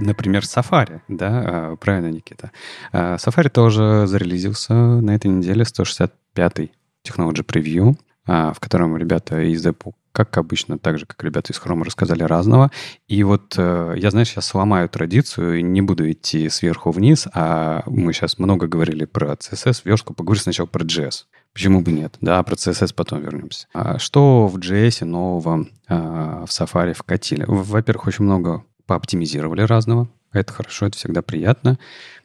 Например, 0.00 0.42
Safari, 0.42 1.00
да, 1.08 1.44
а, 1.72 1.76
правильно, 1.76 2.10
Никита. 2.10 2.50
А, 2.92 3.16
Safari 3.16 3.50
тоже 3.50 4.06
зарелизился 4.06 4.72
на 4.72 5.14
этой 5.14 5.28
неделе 5.28 5.64
165-й 5.64 6.72
Technology 7.06 7.44
Preview, 7.44 7.96
а, 8.26 8.52
в 8.52 8.60
котором 8.60 8.96
ребята 8.96 9.40
из 9.40 9.64
Apple, 9.66 9.92
как 10.12 10.36
обычно, 10.38 10.78
так 10.78 10.98
же, 10.98 11.06
как 11.06 11.22
ребята 11.22 11.52
из 11.52 11.60
Chrome, 11.60 11.84
рассказали 11.84 12.22
разного. 12.22 12.70
И 13.08 13.22
вот 13.22 13.54
э, 13.56 13.94
я, 13.96 14.10
знаешь, 14.10 14.28
сейчас 14.28 14.46
сломаю 14.46 14.88
традицию 14.88 15.58
и 15.60 15.62
не 15.62 15.82
буду 15.82 16.10
идти 16.10 16.48
сверху 16.48 16.90
вниз, 16.90 17.28
а 17.32 17.82
мы 17.86 18.12
сейчас 18.12 18.38
много 18.38 18.66
говорили 18.66 19.04
про 19.04 19.34
CSS, 19.34 19.82
верстку, 19.84 20.14
поговорим 20.14 20.42
сначала 20.42 20.66
про 20.66 20.84
JS. 20.84 21.26
Почему 21.52 21.80
бы 21.82 21.92
нет? 21.92 22.16
Да, 22.20 22.42
про 22.42 22.54
CSS 22.54 22.92
потом 22.94 23.20
вернемся. 23.20 23.66
Что 23.98 24.46
в 24.48 24.56
JS 24.58 25.04
нового 25.04 25.66
в 25.88 26.48
Safari 26.48 26.94
вкатили? 26.94 27.44
Во-первых, 27.46 28.08
очень 28.08 28.24
много 28.24 28.64
пооптимизировали 28.90 29.62
разного. 29.62 30.08
Это 30.32 30.52
хорошо, 30.52 30.86
это 30.86 30.98
всегда 30.98 31.22
приятно. 31.22 31.78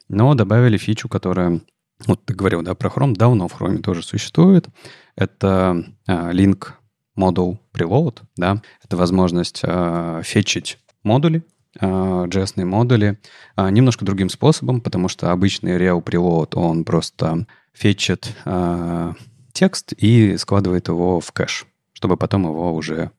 Но 0.08 0.34
добавили 0.34 0.76
фичу, 0.78 1.08
которая, 1.08 1.60
вот 2.08 2.24
ты 2.24 2.34
говорил, 2.34 2.62
да, 2.62 2.74
про 2.74 2.88
Chrome, 2.88 3.14
давно 3.14 3.46
в 3.46 3.54
Chrome 3.54 3.78
тоже 3.82 4.02
существует. 4.02 4.66
Это 5.14 5.84
э, 6.08 6.32
link 6.32 6.72
model 7.16 7.58
preload, 7.72 8.22
да, 8.36 8.60
это 8.82 8.96
возможность 8.96 9.60
э, 9.62 10.22
фетчить 10.24 10.78
модули, 11.04 11.44
э, 11.80 11.86
JS 11.86 12.64
модули 12.64 13.20
э, 13.56 13.70
немножко 13.70 14.04
другим 14.04 14.28
способом, 14.28 14.80
потому 14.80 15.06
что 15.06 15.30
обычный 15.30 15.78
real 15.78 16.02
preload, 16.02 16.56
он 16.56 16.84
просто 16.84 17.46
фетчит 17.72 18.34
э, 18.44 19.12
текст 19.52 19.92
и 19.92 20.36
складывает 20.36 20.88
его 20.88 21.20
в 21.20 21.30
кэш, 21.30 21.64
чтобы 21.92 22.16
потом 22.16 22.42
его 22.42 22.74
уже 22.74 23.12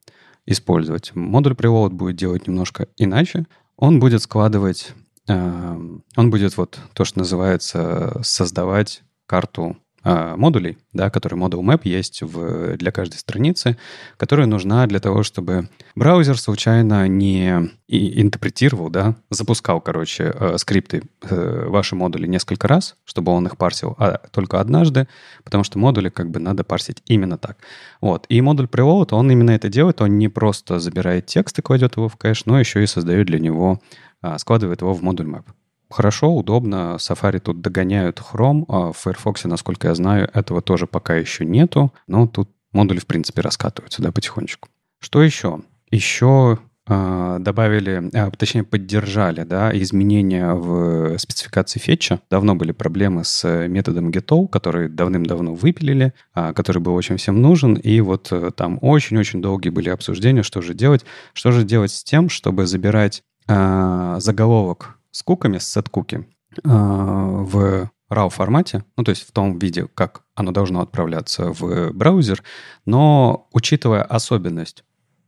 использовать. 0.48 1.14
Модуль 1.14 1.52
preload 1.52 1.90
будет 1.90 2.16
делать 2.16 2.46
немножко 2.46 2.88
иначе. 2.96 3.46
Он 3.76 4.00
будет 4.00 4.22
складывать, 4.22 4.92
э, 5.28 5.78
он 6.16 6.30
будет 6.30 6.56
вот 6.56 6.78
то, 6.94 7.04
что 7.04 7.18
называется 7.18 8.20
создавать 8.22 9.02
карту 9.26 9.76
модулей, 10.04 10.78
да, 10.92 11.10
который 11.10 11.38
Model 11.38 11.60
Map 11.60 11.80
есть 11.84 12.22
в, 12.22 12.76
для 12.76 12.92
каждой 12.92 13.16
страницы, 13.16 13.76
которая 14.16 14.46
нужна 14.46 14.86
для 14.86 15.00
того, 15.00 15.22
чтобы 15.22 15.68
браузер 15.94 16.38
случайно 16.38 17.08
не 17.08 17.70
интерпретировал, 17.88 18.90
да, 18.90 19.16
запускал, 19.30 19.80
короче, 19.80 20.32
э, 20.34 20.58
скрипты, 20.58 21.02
э, 21.22 21.64
ваши 21.68 21.96
модули 21.96 22.26
несколько 22.26 22.68
раз, 22.68 22.96
чтобы 23.04 23.32
он 23.32 23.46
их 23.46 23.56
парсил 23.56 23.94
а 23.98 24.18
только 24.30 24.60
однажды, 24.60 25.08
потому 25.42 25.64
что 25.64 25.78
модули 25.78 26.10
как 26.10 26.30
бы 26.30 26.38
надо 26.38 26.64
парсить 26.64 27.02
именно 27.06 27.38
так. 27.38 27.56
Вот. 28.00 28.26
И 28.28 28.40
модуль 28.42 28.66
Preload, 28.66 29.08
он 29.12 29.30
именно 29.30 29.52
это 29.52 29.68
делает, 29.68 30.02
он 30.02 30.18
не 30.18 30.28
просто 30.28 30.78
забирает 30.80 31.26
текст 31.26 31.58
и 31.58 31.62
кладет 31.62 31.96
его 31.96 32.08
в 32.08 32.16
кэш, 32.16 32.44
но 32.44 32.60
еще 32.60 32.82
и 32.82 32.86
создает 32.86 33.26
для 33.26 33.38
него, 33.38 33.80
а, 34.20 34.38
складывает 34.38 34.82
его 34.82 34.92
в 34.92 35.02
модуль 35.02 35.26
Map. 35.26 35.44
Хорошо, 35.90 36.34
удобно. 36.34 36.96
Safari 36.98 37.38
тут 37.38 37.60
догоняют 37.60 38.20
Chrome. 38.20 38.64
А 38.68 38.92
в 38.92 38.98
Firefox, 38.98 39.44
насколько 39.44 39.88
я 39.88 39.94
знаю, 39.94 40.30
этого 40.34 40.60
тоже 40.60 40.86
пока 40.86 41.16
еще 41.16 41.44
нету. 41.44 41.92
Но 42.06 42.26
тут 42.26 42.50
модули, 42.72 42.98
в 42.98 43.06
принципе, 43.06 43.40
раскатываются, 43.40 44.02
да, 44.02 44.12
потихонечку. 44.12 44.68
Что 45.00 45.22
еще? 45.22 45.60
Еще 45.90 46.58
э, 46.86 47.36
добавили, 47.40 48.10
а, 48.12 48.30
точнее, 48.32 48.64
поддержали, 48.64 49.44
да, 49.44 49.76
изменения 49.78 50.52
в 50.52 51.16
спецификации 51.18 51.78
фетча. 51.80 52.20
Давно 52.30 52.54
были 52.54 52.72
проблемы 52.72 53.24
с 53.24 53.66
методом 53.68 54.10
getAll, 54.10 54.48
который 54.48 54.90
давным-давно 54.90 55.54
выпилили, 55.54 56.12
а, 56.34 56.52
который 56.52 56.82
был 56.82 56.94
очень 56.94 57.16
всем 57.16 57.40
нужен. 57.40 57.74
И 57.74 58.00
вот 58.02 58.28
э, 58.30 58.50
там 58.54 58.78
очень-очень 58.82 59.40
долгие 59.40 59.70
были 59.70 59.88
обсуждения, 59.88 60.42
что 60.42 60.60
же 60.60 60.74
делать. 60.74 61.06
Что 61.32 61.50
же 61.50 61.64
делать 61.64 61.92
с 61.92 62.04
тем, 62.04 62.28
чтобы 62.28 62.66
забирать 62.66 63.22
э, 63.46 64.16
заголовок 64.18 64.97
с 65.18 65.22
куками, 65.24 65.58
с 65.58 65.68
сет-куки, 65.68 66.28
в 66.62 67.90
RAW 68.10 68.30
формате, 68.30 68.84
ну 68.96 69.04
то 69.04 69.10
есть 69.10 69.28
в 69.28 69.32
том 69.32 69.58
виде, 69.58 69.88
как 69.94 70.22
оно 70.34 70.52
должно 70.52 70.80
отправляться 70.80 71.52
в 71.52 71.92
браузер, 71.92 72.42
но 72.86 73.48
учитывая 73.52 74.02
особенность 74.02 74.84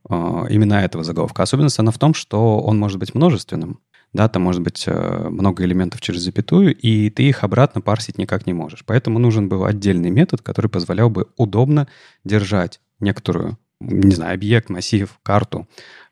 э, 0.09 0.45
именно 0.49 0.75
этого 0.75 1.03
заголовка, 1.03 1.43
особенность 1.43 1.77
она 1.77 1.91
в 1.91 1.99
том, 1.99 2.13
что 2.13 2.59
он 2.59 2.79
может 2.79 2.99
быть 2.99 3.13
множественным, 3.13 3.81
да, 4.13 4.29
там 4.29 4.43
может 4.43 4.61
быть 4.61 4.85
э, 4.87 5.27
много 5.29 5.63
элементов 5.63 6.01
через 6.01 6.21
запятую, 6.21 6.75
и 6.75 7.09
ты 7.09 7.23
их 7.23 7.43
обратно 7.43 7.81
парсить 7.81 8.17
никак 8.17 8.47
не 8.47 8.53
можешь. 8.53 8.83
Поэтому 8.85 9.19
нужен 9.19 9.47
был 9.47 9.65
отдельный 9.65 10.09
метод, 10.09 10.41
который 10.41 10.67
позволял 10.67 11.09
бы 11.09 11.27
удобно 11.37 11.87
держать 12.23 12.81
некоторую, 12.99 13.57
не 13.79 14.15
знаю, 14.15 14.33
объект, 14.33 14.69
массив, 14.69 15.19
карту 15.23 15.67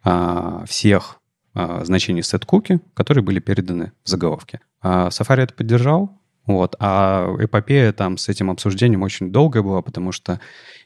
э, 0.05 0.65
всех 0.67 1.18
а, 1.61 1.83
значений 1.83 2.21
set-куки, 2.21 2.79
которые 2.93 3.21
были 3.21 3.39
переданы 3.39 3.91
в 4.05 4.09
заголовке. 4.09 4.61
А 4.81 5.09
Safari 5.09 5.41
это 5.41 5.53
поддержал, 5.53 6.17
вот, 6.45 6.77
а 6.79 7.35
эпопея 7.37 7.91
там 7.91 8.17
с 8.17 8.29
этим 8.29 8.49
обсуждением 8.49 9.03
очень 9.03 9.29
долгая 9.29 9.61
была, 9.61 9.81
потому 9.81 10.13
что 10.13 10.39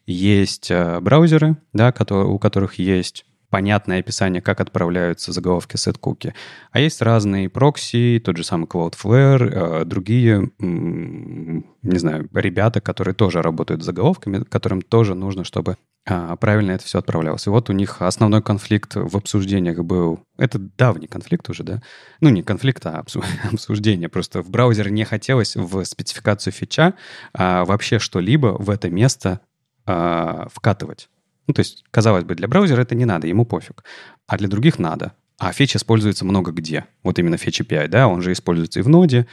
есть 0.07 0.71
э, 0.71 0.99
браузеры, 0.99 1.57
да, 1.73 1.93
у 2.09 2.39
которых 2.39 2.79
есть 2.79 3.23
понятное 3.51 3.99
описание, 3.99 4.41
как 4.41 4.61
отправляются 4.61 5.31
заголовки 5.31 5.77
сет-куки. 5.77 6.33
А 6.71 6.79
есть 6.79 7.03
разные 7.03 7.49
прокси, 7.49 8.19
тот 8.25 8.37
же 8.37 8.43
самый 8.43 8.65
Cloudflare, 8.65 9.81
э, 9.81 9.85
другие, 9.85 10.49
не 10.57 11.99
знаю, 11.99 12.27
ребята, 12.33 12.81
которые 12.81 13.13
тоже 13.13 13.43
работают 13.43 13.83
с 13.83 13.85
заголовками, 13.85 14.43
которым 14.43 14.81
тоже 14.81 15.13
нужно, 15.13 15.43
чтобы 15.43 15.77
а, 16.05 16.35
правильно 16.35 16.71
это 16.71 16.83
все 16.83 16.99
отправлялось. 16.99 17.47
И 17.47 17.49
вот 17.49 17.69
у 17.69 17.73
них 17.73 18.01
основной 18.01 18.41
конфликт 18.41 18.95
в 18.95 19.15
обсуждениях 19.15 19.77
был... 19.79 20.19
Это 20.37 20.59
давний 20.59 21.07
конфликт 21.07 21.49
уже, 21.49 21.63
да? 21.63 21.81
Ну, 22.19 22.29
не 22.29 22.43
конфликт, 22.43 22.85
а 22.85 22.99
обсуждение. 23.51 24.09
Просто 24.09 24.41
в 24.41 24.49
браузере 24.49 24.91
не 24.91 25.05
хотелось 25.05 25.55
в 25.55 25.83
спецификацию 25.85 26.51
фича 26.51 26.95
а, 27.33 27.63
вообще 27.63 27.99
что-либо 27.99 28.57
в 28.59 28.69
это 28.69 28.89
место 28.89 29.39
а, 29.85 30.47
вкатывать. 30.51 31.09
Ну, 31.47 31.53
то 31.53 31.59
есть, 31.59 31.83
казалось 31.91 32.25
бы, 32.25 32.35
для 32.35 32.47
браузера 32.47 32.81
это 32.81 32.95
не 32.95 33.05
надо, 33.05 33.27
ему 33.27 33.45
пофиг. 33.45 33.83
А 34.27 34.37
для 34.37 34.47
других 34.49 34.79
надо. 34.79 35.13
А 35.37 35.51
фетч 35.51 35.75
используется 35.75 36.25
много 36.25 36.51
где. 36.51 36.85
Вот 37.01 37.17
именно 37.19 37.37
фетч 37.37 37.61
API, 37.61 37.87
да, 37.87 38.07
он 38.07 38.21
же 38.21 38.31
используется 38.31 38.79
и 38.79 38.83
в 38.83 38.89
ноде, 38.89 39.27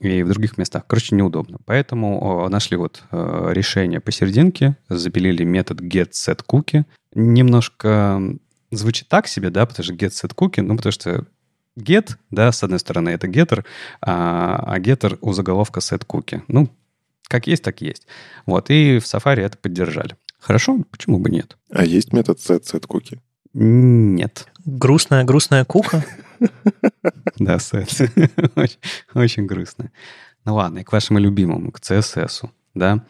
и 0.00 0.22
в 0.22 0.28
других 0.28 0.58
местах. 0.58 0.84
Короче, 0.86 1.14
неудобно. 1.14 1.58
Поэтому 1.64 2.48
нашли 2.48 2.76
вот 2.76 3.02
э, 3.10 3.50
решение 3.52 4.00
посерединке, 4.00 4.76
запилили 4.88 5.44
метод 5.44 5.80
getSetCookie. 5.80 6.84
Немножко 7.14 8.20
звучит 8.70 9.08
так 9.08 9.26
себе, 9.28 9.50
да, 9.50 9.66
потому 9.66 9.84
что 9.84 9.94
getSetCookie, 9.94 10.62
ну, 10.62 10.76
потому 10.76 10.92
что 10.92 11.24
get, 11.78 12.16
да, 12.30 12.52
с 12.52 12.62
одной 12.62 12.78
стороны, 12.78 13.10
это 13.10 13.26
getter, 13.26 13.64
а, 14.00 14.62
а 14.66 14.78
getter 14.78 15.18
у 15.20 15.32
заголовка 15.32 15.80
setCookie. 15.80 16.42
Ну, 16.48 16.68
как 17.28 17.46
есть, 17.46 17.62
так 17.62 17.80
есть. 17.80 18.06
Вот, 18.46 18.70
и 18.70 18.98
в 18.98 19.04
Safari 19.04 19.40
это 19.40 19.56
поддержали. 19.58 20.16
Хорошо, 20.38 20.78
почему 20.90 21.18
бы 21.18 21.30
нет? 21.30 21.56
А 21.70 21.84
есть 21.84 22.12
метод 22.12 22.38
set 22.38 22.62
set 22.62 22.86
cookie? 22.86 23.18
Нет. 23.54 24.46
Грустная, 24.64 25.24
грустная 25.24 25.64
кука? 25.64 26.04
Да, 27.38 27.56
set. 27.56 28.10
Очень 29.14 29.46
грустно. 29.46 29.90
Ну 30.44 30.54
ладно, 30.54 30.78
и 30.78 30.84
к 30.84 30.92
вашему 30.92 31.18
любимому, 31.18 31.72
к 31.72 31.80
CSS, 31.80 32.48
да. 32.74 33.04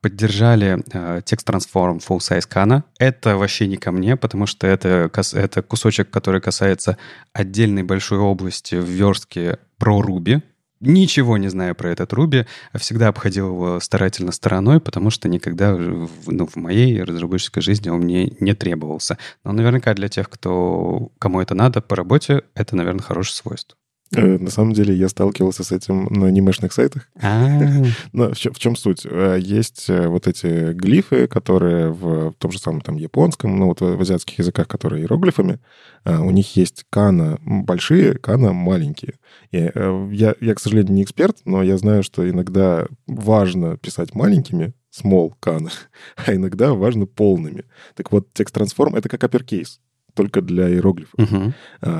Поддержали 0.00 0.84
э, 0.92 1.22
текст 1.24 1.46
трансформ 1.46 1.96
full 1.96 2.18
size 2.18 2.46
кана. 2.46 2.84
Это 2.98 3.36
вообще 3.36 3.66
не 3.66 3.76
ко 3.76 3.90
мне, 3.90 4.16
потому 4.16 4.46
что 4.46 4.66
это, 4.66 5.10
это 5.32 5.62
кусочек, 5.62 6.10
который 6.10 6.40
касается 6.40 6.98
отдельной 7.32 7.82
большой 7.82 8.18
области 8.18 8.74
в 8.74 8.84
верстке 8.84 9.58
про 9.78 10.00
Ruby, 10.02 10.42
ничего 10.84 11.36
не 11.38 11.48
знаю 11.48 11.74
про 11.74 11.90
этот 11.90 12.12
Руби, 12.12 12.46
всегда 12.74 13.08
обходил 13.08 13.48
его 13.48 13.80
старательно 13.80 14.32
стороной, 14.32 14.80
потому 14.80 15.10
что 15.10 15.28
никогда 15.28 15.76
ну, 15.76 16.46
в 16.46 16.56
моей 16.56 17.02
разработческой 17.02 17.62
жизни 17.62 17.88
он 17.88 18.00
мне 18.00 18.32
не 18.40 18.54
требовался. 18.54 19.18
Но 19.44 19.52
наверняка 19.52 19.94
для 19.94 20.08
тех, 20.08 20.28
кто, 20.28 21.10
кому 21.18 21.40
это 21.40 21.54
надо 21.54 21.80
по 21.80 21.96
работе, 21.96 22.42
это, 22.54 22.76
наверное, 22.76 23.02
хорошее 23.02 23.36
свойство. 23.36 23.76
Э, 24.12 24.38
на 24.38 24.50
самом 24.50 24.72
деле 24.72 24.94
я 24.94 25.08
сталкивался 25.08 25.64
с 25.64 25.72
этим 25.72 26.06
на 26.10 26.26
анимешных 26.26 26.72
сайтах. 26.72 27.08
А. 27.20 27.84
Но 28.12 28.30
в 28.32 28.58
чем 28.58 28.76
суть? 28.76 29.02
Э, 29.04 29.38
есть 29.40 29.88
э, 29.88 30.08
вот 30.08 30.26
эти 30.26 30.72
глифы, 30.72 31.26
которые 31.26 31.90
в 31.90 32.32
том 32.38 32.52
же 32.52 32.58
самом 32.58 32.80
там 32.80 32.96
японском, 32.96 33.56
ну 33.58 33.66
вот 33.66 33.80
в 33.80 34.00
азиатских 34.00 34.38
языках, 34.38 34.68
которые 34.68 35.02
иероглифами, 35.02 35.58
у 36.04 36.30
них 36.30 36.56
есть 36.56 36.84
кана 36.90 37.38
большие, 37.42 38.14
кана 38.14 38.52
маленькие. 38.52 39.14
И 39.52 39.70
я, 40.12 40.34
я, 40.40 40.54
к 40.54 40.60
сожалению, 40.60 40.94
не 40.94 41.02
эксперт, 41.02 41.38
но 41.44 41.62
я 41.62 41.78
знаю, 41.78 42.02
что 42.02 42.28
иногда 42.28 42.86
важно 43.06 43.78
писать 43.78 44.14
маленькими, 44.14 44.74
small 44.94 45.32
кана, 45.40 45.70
а 46.16 46.34
иногда 46.34 46.74
важно 46.74 47.06
полными. 47.06 47.64
Так 47.94 48.12
вот, 48.12 48.32
текст-трансформ— 48.34 48.94
это 48.96 49.08
как 49.08 49.24
uppercase 49.24 49.78
только 50.14 50.40
для 50.40 50.68
иероглифов. 50.68 51.14
Uh-huh. 51.18 51.52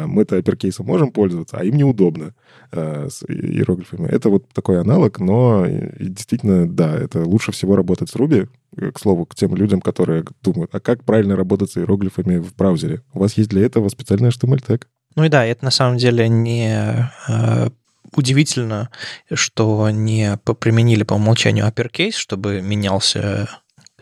Мы-то 0.06 0.36
апперкейсом 0.36 0.86
можем 0.86 1.12
пользоваться, 1.12 1.58
а 1.58 1.64
им 1.64 1.76
неудобно 1.76 2.34
а, 2.72 3.08
с 3.10 3.24
иероглифами. 3.28 4.08
Это 4.08 4.28
вот 4.28 4.48
такой 4.52 4.80
аналог, 4.80 5.18
но 5.20 5.66
действительно, 5.98 6.68
да, 6.68 6.94
это 6.96 7.24
лучше 7.24 7.52
всего 7.52 7.76
работать 7.76 8.10
с 8.10 8.16
Ruby. 8.16 8.48
К 8.76 8.98
слову, 8.98 9.24
к 9.24 9.34
тем 9.34 9.54
людям, 9.54 9.80
которые 9.80 10.24
думают, 10.42 10.74
а 10.74 10.80
как 10.80 11.04
правильно 11.04 11.36
работать 11.36 11.70
с 11.70 11.76
иероглифами 11.76 12.38
в 12.38 12.54
браузере? 12.56 13.02
У 13.12 13.20
вас 13.20 13.34
есть 13.34 13.50
для 13.50 13.64
этого 13.64 13.88
специальный 13.88 14.30
HTML 14.30 14.64
тег? 14.66 14.88
Ну 15.14 15.24
и 15.24 15.28
да, 15.28 15.44
это 15.44 15.64
на 15.64 15.70
самом 15.70 15.96
деле 15.96 16.28
не 16.28 17.08
э, 17.28 17.68
удивительно, 18.16 18.90
что 19.32 19.90
не 19.90 20.38
применили 20.58 21.04
по 21.04 21.14
умолчанию 21.14 21.66
uppercase, 21.66 22.12
чтобы 22.12 22.60
менялся 22.60 23.48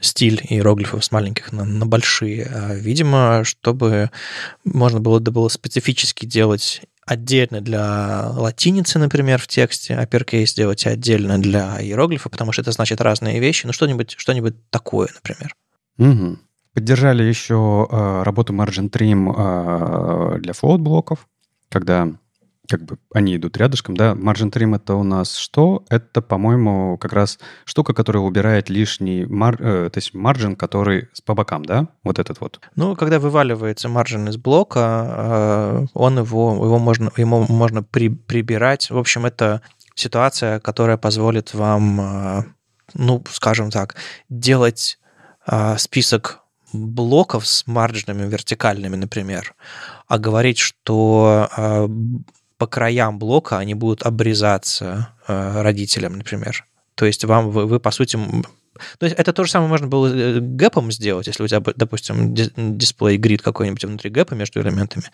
стиль 0.03 0.45
иероглифов 0.49 1.05
с 1.05 1.11
маленьких 1.11 1.53
на, 1.53 1.65
на 1.65 1.87
большие. 1.87 2.45
А, 2.45 2.75
видимо, 2.75 3.43
чтобы 3.45 4.11
можно 4.65 5.01
было, 5.01 5.21
да 5.21 5.31
было 5.31 5.49
специфически 5.49 6.27
делать 6.27 6.83
отдельно 7.07 7.61
для 7.61 8.29
латиницы, 8.29 8.99
например, 8.99 9.41
в 9.41 9.47
тексте, 9.47 9.95
uppercase 9.95 10.47
сделать 10.47 10.87
отдельно 10.87 11.39
для 11.39 11.81
иероглифа, 11.81 12.29
потому 12.29 12.53
что 12.53 12.63
это 12.63 12.73
значит 12.73 13.01
разные 13.01 13.41
вещи. 13.41 13.67
Ну, 13.67 13.73
что-нибудь 13.73 14.15
что 14.17 14.35
такое, 14.71 15.09
например. 15.15 15.55
Угу. 15.99 16.39
Поддержали 16.75 17.23
еще 17.23 17.87
э, 17.91 18.23
работу 18.23 18.55
Margin 18.55 18.91
Trim 18.91 19.33
э, 20.37 20.39
для 20.41 20.53
float-блоков, 20.53 21.27
когда 21.69 22.09
как 22.69 22.85
бы 22.85 22.99
они 23.13 23.37
идут 23.37 23.57
рядышком, 23.57 23.97
да. 23.97 24.13
Margin 24.13 24.51
trim 24.51 24.77
это 24.77 24.95
у 24.95 25.03
нас 25.03 25.35
что? 25.37 25.85
Это, 25.89 26.23
по-моему, 26.23 26.97
как 26.97 27.13
раз 27.13 27.39
штука, 27.65 27.93
которая 27.93 28.23
убирает 28.23 28.71
лишний 28.71 29.25
мар... 29.27 29.57
э, 29.61 29.91
то 29.91 29.99
есть 29.99 30.15
маржин, 30.15 30.57
который 30.57 31.09
по 31.25 31.35
бокам, 31.35 31.65
да? 31.65 31.89
Вот 32.05 32.19
этот 32.19 32.41
вот. 32.41 32.61
Ну, 32.77 32.95
когда 32.97 33.19
вываливается 33.19 33.89
маржин 33.89 34.29
из 34.29 34.37
блока, 34.37 35.07
э, 35.09 35.87
он 35.95 36.19
его, 36.19 36.55
его 36.65 36.79
можно, 36.79 37.11
ему 37.17 37.47
можно 37.49 37.83
при, 37.83 38.09
прибирать. 38.09 38.91
В 38.91 38.99
общем, 38.99 39.27
это 39.27 39.61
ситуация, 39.95 40.61
которая 40.61 40.97
позволит 40.97 41.55
вам, 41.55 42.01
э, 42.01 42.43
ну, 42.95 43.25
скажем 43.29 43.71
так, 43.71 43.97
делать 44.29 44.99
э, 45.47 45.77
список 45.79 46.41
блоков 46.73 47.47
с 47.47 47.67
маржинами 47.67 48.27
вертикальными, 48.27 48.97
например, 48.97 49.55
а 50.09 50.19
говорить, 50.19 50.59
что 50.59 51.51
по 52.63 52.69
краям 52.69 53.19
блока 53.19 53.59
они 53.59 53.75
будут 53.75 54.05
обрезаться 54.05 55.09
э, 55.27 55.63
родителям, 55.63 56.17
например. 56.19 56.65
То 56.95 57.07
есть 57.07 57.25
вам, 57.25 57.51
вы, 57.51 57.67
вы 57.67 57.81
по 57.81 57.91
сути, 57.91 58.17
то 58.99 59.07
есть 59.07 59.19
это 59.19 59.33
то 59.33 59.43
же 59.43 59.51
самое 59.51 59.69
можно 59.69 59.89
было 59.89 60.07
э, 60.07 60.39
гэпом 60.39 60.93
сделать, 60.93 61.27
если 61.27 61.43
у 61.43 61.49
тебя, 61.49 61.61
допустим, 61.75 62.33
дисплей 62.33 63.17
грид 63.17 63.43
какой-нибудь 63.43 63.85
внутри 63.85 64.11
гэпа 64.11 64.35
между 64.35 64.61
элементами, 64.61 65.07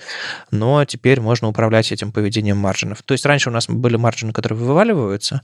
но 0.51 0.85
теперь 0.85 1.23
можно 1.23 1.49
управлять 1.49 1.91
этим 1.91 2.13
поведением 2.13 2.59
маржинов. 2.59 3.03
То 3.03 3.13
есть 3.13 3.25
раньше 3.25 3.49
у 3.49 3.53
нас 3.55 3.67
были 3.67 3.97
маржины, 3.97 4.35
которые 4.35 4.59
вываливаются, 4.59 5.41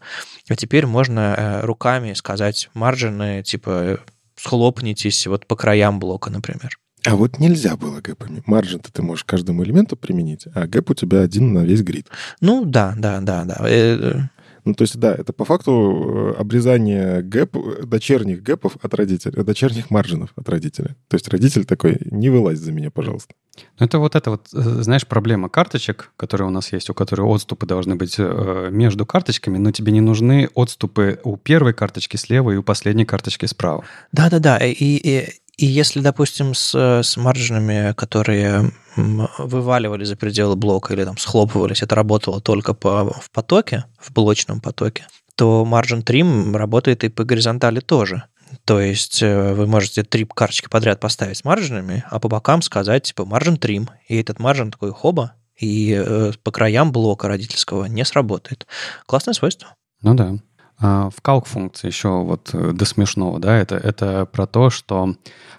а 0.47 0.57
теперь 0.57 0.85
можно 0.85 1.35
э, 1.39 1.61
руками 1.65 2.13
сказать 2.13 2.69
маржины, 2.75 3.43
типа 3.43 3.99
схлопнитесь 4.37 5.27
вот 5.27 5.47
по 5.47 5.57
краям 5.57 5.99
блока, 5.99 6.29
например. 6.29 6.79
А 7.07 7.17
вот 7.17 7.39
нельзя 7.39 7.77
было 7.77 8.01
гэпами. 8.01 8.43
Маржин-то 8.47 8.91
ты 8.93 9.03
можешь 9.03 9.25
каждому 9.25 9.63
элементу 9.63 9.97
применить, 9.97 10.47
а 10.55 10.67
гэп 10.67 10.91
у 10.91 10.95
тебя 10.95 11.21
один 11.21 11.53
на 11.53 11.65
весь 11.65 11.83
грид. 11.83 12.09
Ну 12.41 12.65
да, 12.65 12.95
да, 12.97 13.21
да, 13.21 13.45
да. 13.45 13.59
Э, 13.69 14.23
ну, 14.65 14.73
то 14.73 14.83
есть, 14.83 14.99
да, 14.99 15.15
это 15.15 15.35
по 15.35 15.45
факту 15.45 16.33
э, 16.37 16.41
обрезание 16.41 17.23
гэп, 17.23 17.57
дочерних 17.85 18.43
гэпов 18.43 18.77
от 18.81 18.95
родителя, 18.95 19.43
дочерних 19.43 19.91
маржинов 19.91 20.31
от 20.37 20.49
родителя. 20.49 20.97
То 21.09 21.17
есть 21.17 21.29
родитель 21.29 21.67
такой, 21.67 21.99
не 22.07 22.31
вылазь 22.31 22.59
за 22.59 22.73
меня, 22.73 22.91
пожалуйста. 22.91 23.35
Ну, 23.79 23.87
это 23.87 23.99
вот 23.99 24.17
это 24.17 24.31
вот, 24.31 24.49
э, 24.55 24.61
знаешь, 24.61 25.07
проблема 25.07 25.51
карточек, 25.51 26.13
которые 26.17 26.49
у 26.49 26.51
нас 26.51 26.73
есть, 26.73 26.89
у 26.89 26.95
которых 26.95 27.27
отступы 27.27 27.67
должны 27.67 27.97
быть 27.97 28.15
э, 28.17 28.69
между 28.71 29.05
карточками, 29.05 29.59
но 29.59 29.71
тебе 29.71 29.93
не 29.93 30.01
нужны 30.01 30.49
отступы 30.55 31.21
у 31.25 31.37
первой 31.37 31.75
карточки 31.75 32.17
слева 32.17 32.51
и 32.53 32.57
у 32.57 32.63
последней 32.63 33.05
карточки 33.05 33.45
справа. 33.45 33.85
Да-да-да, 34.13 34.57
и, 34.57 34.73
и, 34.73 35.29
и 35.57 35.67
если, 35.67 36.01
допустим, 36.01 36.55
с, 36.55 36.75
с 36.75 37.17
маржинами, 37.17 37.93
которые 37.95 38.73
вываливали 38.97 40.05
за 40.05 40.17
пределы 40.17 40.57
блока 40.57 40.95
или 40.95 41.05
там 41.05 41.17
схлопывались, 41.17 41.83
это 41.83 41.95
работало 41.95 42.41
только 42.41 42.75
по, 42.75 43.13
в 43.13 43.31
потоке, 43.31 43.85
в 43.99 44.13
блочном 44.13 44.61
потоке, 44.61 45.07
то 45.37 45.67
margin 45.69 46.05
trim 46.05 46.57
работает 46.57 47.05
и 47.05 47.09
по 47.09 47.25
горизонтали 47.25 47.81
тоже. 47.81 48.25
То 48.65 48.81
есть 48.81 49.23
э, 49.23 49.53
вы 49.55 49.67
можете 49.67 50.05
три 50.05 50.25
карточки 50.25 50.69
подряд 50.69 51.01
поставить 51.01 51.39
с 51.39 51.45
маржинами, 51.45 52.05
а 52.11 52.21
по 52.21 52.29
бокам 52.29 52.63
сказать 52.63 53.05
типа 53.05 53.23
margin 53.23 53.59
trim. 53.59 53.89
И 54.09 54.21
этот 54.21 54.39
маржин 54.39 54.71
такой 54.71 54.93
хоба, 54.93 55.35
и 55.59 55.93
э, 55.93 56.33
по 56.43 56.51
краям 56.53 56.93
блока 56.93 57.29
родительского 57.29 57.87
не 57.87 58.05
сработает. 58.05 58.67
Классное 59.07 59.35
свойство. 59.35 59.75
Ну 60.03 60.15
да. 60.15 60.37
А 60.79 61.11
в 61.11 61.23
calc 61.23 61.47
функции 61.47 61.87
еще 61.87 62.09
вот 62.09 62.51
э, 62.53 62.73
до 62.73 62.85
смешного, 62.85 63.39
да, 63.39 63.57
это, 63.57 63.77
это 63.77 64.27
про 64.27 64.47
то, 64.47 64.71
что 64.71 65.15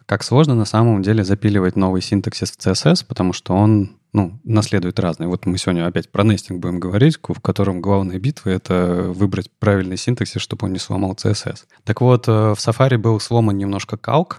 как 0.06 0.24
сложно 0.24 0.56
на 0.56 0.66
самом 0.66 1.02
деле 1.02 1.24
запиливать 1.24 1.76
новый 1.76 2.02
синтаксис 2.02 2.52
в 2.52 2.58
CSS, 2.58 3.06
потому 3.08 3.34
что 3.34 3.54
он 3.54 3.98
ну, 4.16 4.40
наследует 4.44 5.00
разные. 5.00 5.28
Вот 5.28 5.46
мы 5.46 5.58
сегодня 5.58 5.86
опять 5.86 6.10
про 6.10 6.24
нестинг 6.24 6.62
будем 6.62 6.80
говорить, 6.80 7.18
в 7.22 7.42
котором 7.42 7.82
главная 7.82 8.18
битва— 8.18 8.50
это 8.52 9.08
выбрать 9.10 9.52
правильный 9.60 9.98
синтаксис, 9.98 10.42
чтобы 10.42 10.68
он 10.68 10.74
не 10.74 10.80
сломал 10.80 11.14
CSS. 11.14 11.66
Так 11.84 12.02
вот, 12.02 12.28
э, 12.28 12.32
в 12.32 12.58
Safari 12.58 12.98
был 12.98 13.20
сломан 13.20 13.58
немножко 13.58 13.98
calc, 13.98 14.38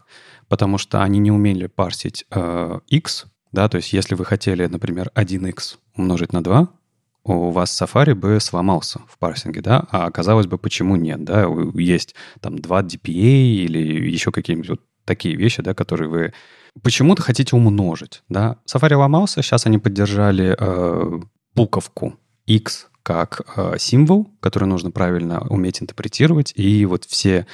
потому 0.48 0.78
что 0.78 1.02
они 1.02 1.18
не 1.18 1.30
умели 1.30 1.66
парсить 1.66 2.24
э, 2.30 2.80
x, 2.86 3.26
да, 3.52 3.68
то 3.68 3.76
есть 3.76 3.92
если 3.92 4.14
вы 4.14 4.24
хотели, 4.24 4.66
например, 4.66 5.10
1x 5.14 5.76
умножить 5.96 6.32
на 6.32 6.42
2, 6.42 6.68
у 7.26 7.50
вас 7.50 7.80
Safari 7.80 8.14
бы 8.14 8.38
сломался 8.40 9.00
в 9.08 9.18
парсинге, 9.18 9.60
да, 9.60 9.86
а 9.90 10.06
оказалось 10.06 10.46
бы, 10.46 10.58
почему 10.58 10.96
нет, 10.96 11.24
да, 11.24 11.46
есть 11.74 12.14
там 12.40 12.58
2 12.58 12.82
DPA 12.82 13.10
или 13.10 14.10
еще 14.10 14.32
какие-нибудь 14.32 14.70
вот 14.70 14.80
такие 15.04 15.36
вещи, 15.36 15.62
да, 15.62 15.74
которые 15.74 16.08
вы 16.08 16.32
почему-то 16.82 17.22
хотите 17.22 17.56
умножить, 17.56 18.22
да. 18.28 18.58
Safari 18.66 18.96
ломался, 18.96 19.42
сейчас 19.42 19.66
они 19.66 19.78
поддержали 19.78 20.56
э, 20.58 21.20
буковку 21.54 22.18
X 22.46 22.88
как 23.02 23.42
э, 23.56 23.76
символ, 23.78 24.28
который 24.40 24.66
нужно 24.66 24.90
правильно 24.90 25.40
уметь 25.48 25.80
интерпретировать, 25.80 26.52
и 26.56 26.84
вот 26.86 27.04
все 27.04 27.46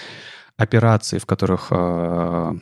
операции, 0.56 1.18
в 1.18 1.26
которых 1.26 1.68
э, 1.70 2.52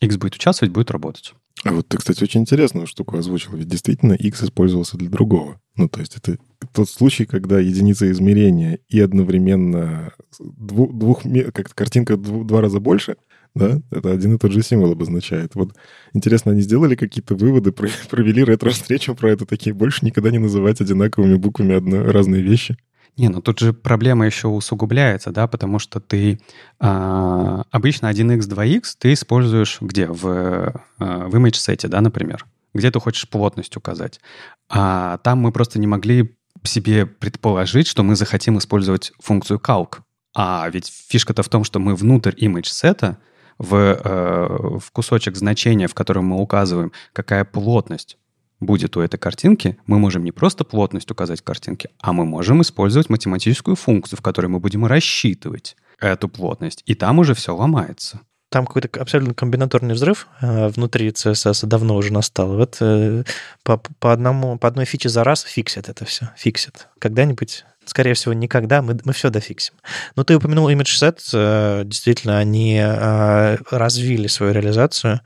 X 0.00 0.16
будет 0.16 0.34
участвовать, 0.34 0.72
будет 0.72 0.90
работать. 0.90 1.34
А 1.66 1.72
вот 1.72 1.88
ты, 1.88 1.98
кстати, 1.98 2.22
очень 2.22 2.42
интересную 2.42 2.86
штуку 2.86 3.18
озвучил. 3.18 3.56
Ведь 3.56 3.68
действительно 3.68 4.12
X 4.12 4.44
использовался 4.44 4.96
для 4.96 5.10
другого. 5.10 5.60
Ну, 5.74 5.88
то 5.88 6.00
есть 6.00 6.16
это 6.16 6.38
тот 6.72 6.88
случай, 6.88 7.26
когда 7.26 7.58
единица 7.58 8.10
измерения 8.10 8.78
и 8.88 9.00
одновременно 9.00 10.12
двух, 10.38 10.92
двух 10.92 11.22
как 11.52 11.74
картинка 11.74 12.16
в 12.16 12.46
два 12.46 12.60
раза 12.60 12.78
больше, 12.78 13.16
да, 13.56 13.80
это 13.90 14.12
один 14.12 14.34
и 14.34 14.38
тот 14.38 14.52
же 14.52 14.62
символ 14.62 14.92
обозначает. 14.92 15.54
Вот 15.54 15.74
интересно, 16.12 16.52
они 16.52 16.60
сделали 16.60 16.94
какие-то 16.94 17.34
выводы, 17.34 17.72
провели 18.10 18.44
ретро-встречу 18.44 19.14
про 19.14 19.32
это, 19.32 19.44
такие 19.44 19.74
больше 19.74 20.04
никогда 20.06 20.30
не 20.30 20.38
называть 20.38 20.80
одинаковыми 20.80 21.34
буквами 21.34 21.74
одно, 21.74 22.04
разные 22.04 22.42
вещи? 22.42 22.76
Не, 23.16 23.28
ну 23.28 23.40
тут 23.40 23.58
же 23.60 23.72
проблема 23.72 24.26
еще 24.26 24.48
усугубляется, 24.48 25.30
да, 25.30 25.46
потому 25.46 25.78
что 25.78 26.00
ты 26.00 26.38
а, 26.78 27.62
обычно 27.70 28.10
1x, 28.10 28.40
2x 28.40 28.82
ты 28.98 29.14
используешь 29.14 29.78
где? 29.80 30.06
В, 30.06 30.74
а, 30.98 31.26
в 31.26 31.34
image 31.34 31.54
сете, 31.56 31.88
да, 31.88 32.02
например, 32.02 32.44
где 32.74 32.90
ты 32.90 33.00
хочешь 33.00 33.28
плотность 33.28 33.74
указать. 33.76 34.20
А 34.68 35.16
там 35.18 35.38
мы 35.38 35.50
просто 35.50 35.78
не 35.78 35.86
могли 35.86 36.36
себе 36.62 37.06
предположить, 37.06 37.86
что 37.86 38.02
мы 38.02 38.16
захотим 38.16 38.58
использовать 38.58 39.12
функцию 39.18 39.60
calc. 39.60 40.00
А 40.34 40.68
ведь 40.70 40.92
фишка-то 41.08 41.42
в 41.42 41.48
том, 41.48 41.64
что 41.64 41.78
мы 41.78 41.94
внутрь 41.94 42.34
image 42.38 42.66
сета 42.66 43.18
в, 43.56 43.74
э, 43.74 44.78
в 44.78 44.90
кусочек 44.92 45.36
значения, 45.36 45.88
в 45.88 45.94
котором 45.94 46.26
мы 46.26 46.40
указываем, 46.40 46.92
какая 47.14 47.46
плотность 47.46 48.18
будет 48.60 48.96
у 48.96 49.00
этой 49.00 49.18
картинки, 49.18 49.76
мы 49.86 49.98
можем 49.98 50.24
не 50.24 50.32
просто 50.32 50.64
плотность 50.64 51.10
указать 51.10 51.42
картинки, 51.42 51.90
а 52.00 52.12
мы 52.12 52.24
можем 52.24 52.62
использовать 52.62 53.10
математическую 53.10 53.76
функцию, 53.76 54.18
в 54.18 54.22
которой 54.22 54.46
мы 54.46 54.60
будем 54.60 54.86
рассчитывать 54.86 55.76
эту 56.00 56.28
плотность. 56.28 56.82
И 56.86 56.94
там 56.94 57.18
уже 57.18 57.34
все 57.34 57.54
ломается. 57.54 58.20
Там 58.48 58.64
какой-то 58.66 59.00
абсолютно 59.00 59.34
комбинаторный 59.34 59.94
взрыв 59.94 60.28
э, 60.40 60.68
внутри 60.68 61.08
CSS 61.08 61.66
давно 61.66 61.96
уже 61.96 62.12
настал. 62.12 62.56
Вот 62.56 62.76
э, 62.80 63.24
по, 63.64 63.78
по, 63.98 64.12
одному, 64.12 64.56
по 64.56 64.68
одной 64.68 64.84
фиче 64.84 65.08
за 65.08 65.24
раз 65.24 65.42
фиксят 65.42 65.88
это 65.88 66.04
все. 66.04 66.30
Фиксят. 66.36 66.88
Когда-нибудь 67.00 67.64
скорее 67.84 68.14
всего, 68.14 68.34
никогда, 68.34 68.82
мы, 68.82 68.98
мы 69.04 69.12
все 69.12 69.30
дофиксим. 69.30 69.74
Но 70.14 70.24
ты 70.24 70.36
упомянул 70.36 70.70
ImageSet, 70.70 71.18
э, 71.32 71.82
действительно, 71.84 72.38
они 72.38 72.80
развили 72.82 74.26
свою 74.28 74.52
реализацию 74.52 75.20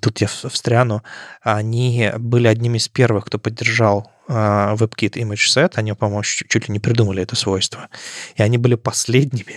тут 0.00 0.20
я 0.20 0.26
встряну, 0.26 1.02
они 1.42 2.10
были 2.18 2.48
одними 2.48 2.78
из 2.78 2.88
первых, 2.88 3.26
кто 3.26 3.38
поддержал 3.38 4.10
а, 4.28 4.74
WebKit 4.74 5.12
ImageSet, 5.12 5.72
они, 5.74 5.92
по-моему, 5.92 6.22
чуть 6.22 6.68
ли 6.68 6.72
не 6.72 6.80
придумали 6.80 7.22
это 7.22 7.36
свойство. 7.36 7.88
И 8.34 8.42
они 8.42 8.58
были 8.58 8.74
последними, 8.74 9.56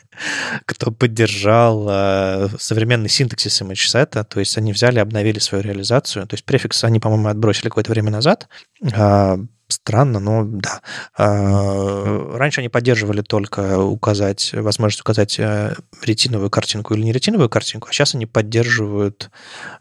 кто 0.64 0.90
поддержал 0.90 1.86
а, 1.88 2.48
современный 2.58 3.08
синтаксис 3.08 3.60
ImageSet, 3.60 4.24
то 4.24 4.40
есть 4.40 4.56
они 4.56 4.72
взяли, 4.72 4.98
обновили 4.98 5.38
свою 5.38 5.62
реализацию, 5.62 6.26
то 6.26 6.34
есть 6.34 6.44
префикс 6.44 6.84
они, 6.84 7.00
по-моему, 7.00 7.28
отбросили 7.28 7.68
какое-то 7.68 7.90
время 7.90 8.10
назад, 8.10 8.48
а, 8.94 9.38
Странно, 9.70 10.18
но 10.18 10.44
да. 10.44 10.80
А, 11.14 12.36
раньше 12.38 12.60
они 12.60 12.70
поддерживали 12.70 13.20
только 13.20 13.78
указать, 13.78 14.52
возможность 14.54 15.02
указать 15.02 15.38
э, 15.38 15.74
ретиновую 16.02 16.48
картинку 16.48 16.94
или 16.94 17.02
не 17.02 17.12
ретиновую 17.12 17.50
картинку, 17.50 17.88
а 17.88 17.92
сейчас 17.92 18.14
они 18.14 18.24
поддерживают 18.24 19.30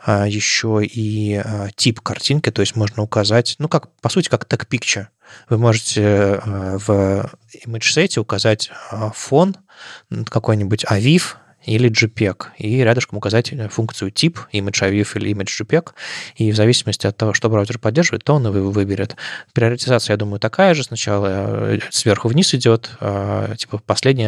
а, 0.04 0.28
еще 0.28 0.82
и 0.84 1.36
а, 1.36 1.70
тип 1.74 2.02
картинки, 2.02 2.52
то 2.52 2.60
есть 2.60 2.76
можно 2.76 3.02
указать, 3.02 3.56
ну, 3.60 3.70
как, 3.70 3.96
по 4.02 4.10
сути, 4.10 4.28
как 4.28 4.44
tag 4.44 4.68
picture. 4.68 5.08
Вы 5.50 5.58
можете 5.58 6.42
в 6.46 7.30
image 7.66 7.96
set 7.96 8.20
указать 8.20 8.70
фон, 9.14 9.56
какой-нибудь 10.30 10.86
AVIF, 10.86 11.36
или 11.68 11.92
JPEG, 11.92 12.46
и 12.58 12.78
рядышком 12.84 13.18
указать 13.18 13.52
э, 13.52 13.68
функцию 13.70 14.10
тип, 14.12 14.40
ImageAviv 14.54 15.10
или 15.16 15.34
ImageJPEG, 15.34 15.90
и 16.38 16.52
в 16.52 16.56
зависимости 16.56 17.06
от 17.06 17.18
того, 17.18 17.34
что 17.34 17.50
браузер 17.50 17.78
поддерживает, 17.78 18.24
то 18.24 18.36
он 18.36 18.48
его 18.48 18.72
выберет. 18.72 19.16
Приоритизация, 19.54 20.14
я 20.14 20.18
думаю, 20.18 20.40
такая 20.40 20.74
же. 20.74 20.84
Сначала 20.84 21.28
э, 21.30 21.80
сверху 21.90 22.30
вниз 22.30 22.54
идет, 22.54 22.90
а, 23.00 23.56
типа 23.56 23.80
последний, 23.86 24.28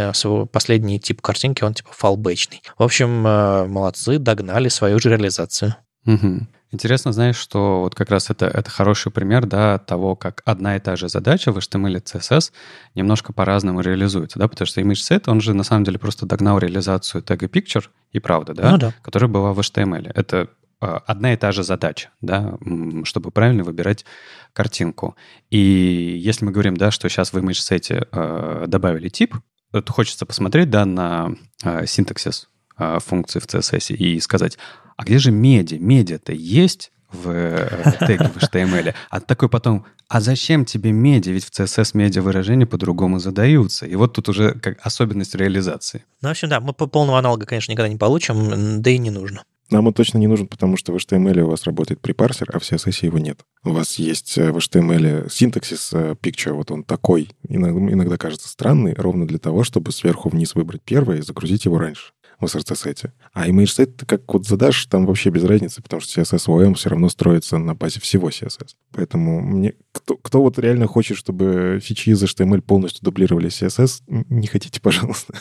последний 0.52 1.00
тип 1.00 1.22
картинки, 1.22 1.64
он 1.64 1.74
типа 1.74 1.90
фалбэчный. 1.94 2.62
В 2.78 2.84
общем, 2.84 3.26
э, 3.26 3.66
молодцы, 3.66 4.20
догнали 4.20 4.70
свою 4.70 5.00
же 5.00 5.10
реализацию. 5.10 5.76
Угу. 6.06 6.48
Интересно, 6.72 7.12
знаешь, 7.12 7.36
что 7.36 7.82
вот 7.82 7.96
как 7.96 8.12
раз 8.12 8.30
это, 8.30 8.46
это 8.46 8.70
хороший 8.70 9.12
пример 9.12 9.48
да, 9.48 9.80
того, 9.80 10.16
как 10.16 10.44
одна 10.46 10.76
и 10.76 10.80
та 10.80 10.96
же 10.96 11.10
задача 11.10 11.52
в 11.52 11.58
HTML 11.58 11.98
и 11.98 12.00
CSS 12.00 12.52
немножко 12.94 13.34
по-разному 13.34 13.82
реализуется, 13.82 14.38
да, 14.38 14.48
потому 14.48 14.68
что 14.68 14.80
ImageSet, 14.82 15.24
он 15.28 15.42
же 15.42 15.56
на 15.56 15.64
самом 15.64 15.84
деле 15.84 15.98
просто 15.98 16.28
догнал 16.28 16.60
реализацию 16.60 17.24
тега 17.24 17.48
Picture, 17.48 17.86
и 18.12 18.20
правда, 18.20 18.54
да, 18.54 18.72
ну, 18.72 18.78
да. 18.78 18.94
которая 19.02 19.30
была 19.30 19.54
в 19.54 19.60
HTML. 19.60 20.12
Это 20.14 20.50
э, 20.82 21.00
одна 21.08 21.34
и 21.34 21.38
та 21.38 21.52
же 21.52 21.64
задача, 21.64 22.10
да, 22.22 22.58
чтобы 23.04 23.32
правильно 23.32 23.64
выбирать 23.64 24.06
картинку. 24.54 25.16
И 25.50 25.58
если 25.58 26.46
мы 26.46 26.52
говорим, 26.52 26.78
да, 26.78 26.92
что 26.92 27.10
сейчас 27.10 27.34
в 27.34 27.38
ImageSet 27.38 28.10
э, 28.12 28.66
добавили 28.68 29.10
тип, 29.10 29.36
то 29.72 29.94
хочется 29.94 30.26
посмотреть, 30.26 30.70
да, 30.70 30.86
на 30.86 31.32
э, 31.64 31.86
синтаксис 31.88 32.49
э, 32.80 33.00
функции 33.06 33.40
в 33.40 33.46
CSS 33.46 33.96
и 33.96 34.20
сказать, 34.20 34.58
а 34.98 35.04
где 35.04 35.18
же 35.20 35.32
меди? 35.32 35.76
Медиа-то 35.76 36.34
есть 36.34 36.92
в 37.12 37.30
э, 37.30 37.94
теги 38.06 38.24
в 38.24 38.38
HTML, 38.38 38.94
а 39.10 39.20
такой 39.20 39.50
потом, 39.50 39.86
а 40.08 40.22
зачем 40.22 40.66
тебе 40.66 40.92
медиа? 40.92 41.32
Ведь 41.32 41.46
в 41.46 41.52
CSS 41.52 41.92
медиа 41.94 42.22
выражения 42.22 42.66
по-другому 42.66 43.20
задаются. 43.20 43.86
И 43.86 43.96
вот 43.96 44.14
тут 44.14 44.30
уже 44.30 44.54
как 44.54 44.78
особенность 44.86 45.36
реализации. 45.36 46.06
Ну, 46.22 46.30
в 46.30 46.32
общем, 46.32 46.50
да, 46.50 46.60
мы 46.60 46.74
по 46.74 46.88
полного 46.88 47.20
аналога, 47.20 47.46
конечно, 47.46 47.72
никогда 47.72 47.90
не 47.90 47.98
получим, 47.98 48.82
да 48.82 48.90
и 48.90 48.98
не 48.98 49.10
нужно. 49.10 49.44
Нам 49.72 49.86
он 49.86 49.94
точно 49.94 50.18
не 50.18 50.26
нужен, 50.26 50.48
потому 50.48 50.78
что 50.78 50.92
в 50.92 50.96
HTML 50.96 51.42
у 51.42 51.50
вас 51.50 51.64
работает 51.66 52.02
препарсер, 52.02 52.50
а 52.52 52.60
в 52.60 52.64
CSS 52.64 53.06
его 53.06 53.20
нет. 53.20 53.42
У 53.64 53.72
вас 53.72 54.00
есть 54.00 54.36
э, 54.38 54.52
в 54.52 54.58
HTML 54.58 55.32
синтаксис 55.32 55.92
э, 55.94 56.16
picture, 56.20 56.54
вот 56.54 56.72
он 56.72 56.84
такой, 56.84 57.30
иногда, 57.48 57.80
иногда 57.94 58.18
кажется 58.18 58.50
странный, 58.50 58.96
ровно 58.96 59.28
для 59.28 59.38
того, 59.38 59.64
чтобы 59.64 59.92
сверху 59.92 60.30
вниз 60.30 60.56
выбрать 60.56 60.82
первое 60.82 61.18
и 61.18 61.22
загрузить 61.22 61.66
его 61.66 61.78
раньше 61.78 62.14
в 62.40 62.46
SRC-сете. 62.46 63.14
А 63.34 63.48
image 63.48 63.66
set 63.66 63.88
ты 63.88 64.06
как 64.06 64.22
вот 64.34 64.48
задашь, 64.48 64.86
там 64.86 65.06
вообще 65.06 65.30
без 65.30 65.44
разницы, 65.44 65.82
потому 65.82 66.02
что 66.02 66.22
CSS 66.22 66.48
OM 66.48 66.74
все 66.76 66.90
равно 66.90 67.10
строится 67.10 67.58
на 67.58 67.76
базе 67.76 68.00
всего 68.00 68.30
CSS. 68.30 68.76
Поэтому 68.92 69.42
мне 69.42 69.74
кто, 69.92 70.18
кто 70.18 70.42
вот 70.42 70.58
реально 70.60 70.88
хочет, 70.88 71.18
чтобы 71.18 71.80
фичи 71.82 72.10
из 72.10 72.24
HTML 72.24 72.62
полностью 72.62 73.04
дублировали 73.04 73.50
CSS, 73.50 74.04
не 74.08 74.48
хотите, 74.48 74.80
пожалуйста. 74.82 75.34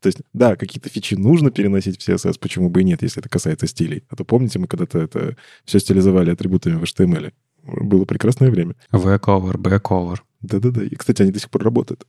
То 0.00 0.06
есть, 0.06 0.18
да, 0.32 0.56
какие-то 0.56 0.88
фичи 0.88 1.14
нужно 1.14 1.50
переносить 1.50 2.00
в 2.00 2.08
CSS, 2.08 2.38
почему 2.38 2.68
бы 2.68 2.82
и 2.82 2.84
нет, 2.84 3.02
если 3.02 3.20
это 3.20 3.28
касается 3.28 3.66
стилей. 3.66 4.04
А 4.08 4.16
то 4.16 4.24
помните, 4.24 4.58
мы 4.58 4.66
когда-то 4.66 4.98
это 4.98 5.36
все 5.64 5.78
стилизовали 5.78 6.30
атрибутами 6.30 6.76
в 6.76 6.82
HTML. 6.82 7.32
Было 7.64 8.04
прекрасное 8.04 8.50
время. 8.50 8.74
V-cover, 8.92 9.56
B-cover. 9.58 10.18
Да-да-да. 10.42 10.84
И, 10.84 10.94
кстати, 10.94 11.22
они 11.22 11.30
до 11.30 11.40
сих 11.40 11.50
пор 11.50 11.64
работают. 11.64 12.06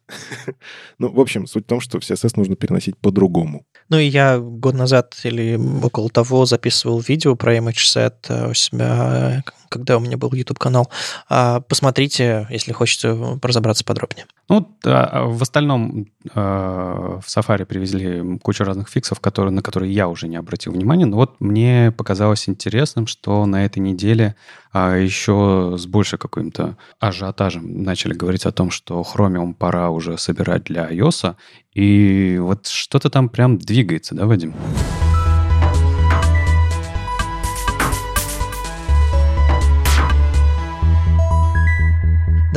ну, 1.00 1.12
в 1.12 1.20
общем, 1.20 1.48
суть 1.48 1.66
в 1.66 1.68
том, 1.68 1.80
что 1.80 2.00
в 2.00 2.04
CSS 2.04 2.34
нужно 2.36 2.56
переносить 2.56 2.98
по-другому. 2.98 3.66
Ну, 3.90 3.98
и 3.98 4.06
я 4.06 4.40
год 4.40 4.76
назад 4.76 5.16
или 5.24 5.60
около 5.84 6.10
того 6.10 6.46
записывал 6.46 7.00
видео 7.00 7.36
про 7.36 7.58
ImageSet 7.58 8.16
э, 8.30 8.52
у 8.52 8.54
себя, 8.54 9.44
когда 9.70 9.98
у 9.98 10.00
меня 10.00 10.18
был 10.18 10.32
YouTube-канал. 10.34 10.90
А, 11.30 11.62
посмотрите, 11.62 12.48
если 12.50 12.72
хочется 12.72 13.40
разобраться 13.42 13.84
подробнее. 13.84 14.26
Ну, 14.50 14.78
да, 14.84 15.24
в 15.26 15.42
остальном 15.42 16.08
э, 16.24 16.30
в 16.34 17.26
Safari 17.28 17.66
привезли 17.66 18.38
кучу 18.40 18.64
разных 18.64 18.90
фиксов, 18.90 19.20
которые, 19.20 19.52
на 19.52 19.62
которые 19.62 19.94
я 19.94 20.08
уже 20.08 20.28
не 20.28 20.38
обратил 20.38 20.72
внимания. 20.72 21.06
Но 21.06 21.18
вот 21.18 21.36
мне 21.40 21.94
показалось 21.96 22.48
интересным, 22.48 23.08
что 23.08 23.46
на 23.46 23.66
этой 23.66 23.80
неделе 23.80 24.36
а 24.80 24.96
еще 24.96 25.76
с 25.78 25.88
большей 25.88 26.20
каким-то 26.20 26.78
ажиотажем 27.00 27.84
начали 27.84 28.14
говорить 28.14 28.46
о 28.46 28.52
том, 28.52 28.70
что 28.70 29.02
Chromium 29.02 29.54
пора 29.54 29.90
уже 29.90 30.18
собирать 30.18 30.66
для 30.66 30.88
iOS. 30.92 31.36
И 31.74 32.38
вот 32.40 32.68
что-то 32.68 33.10
там 33.10 33.30
прям 33.30 33.58
двигается, 33.58 34.14
да, 34.14 34.26
Вадим? 34.26 34.54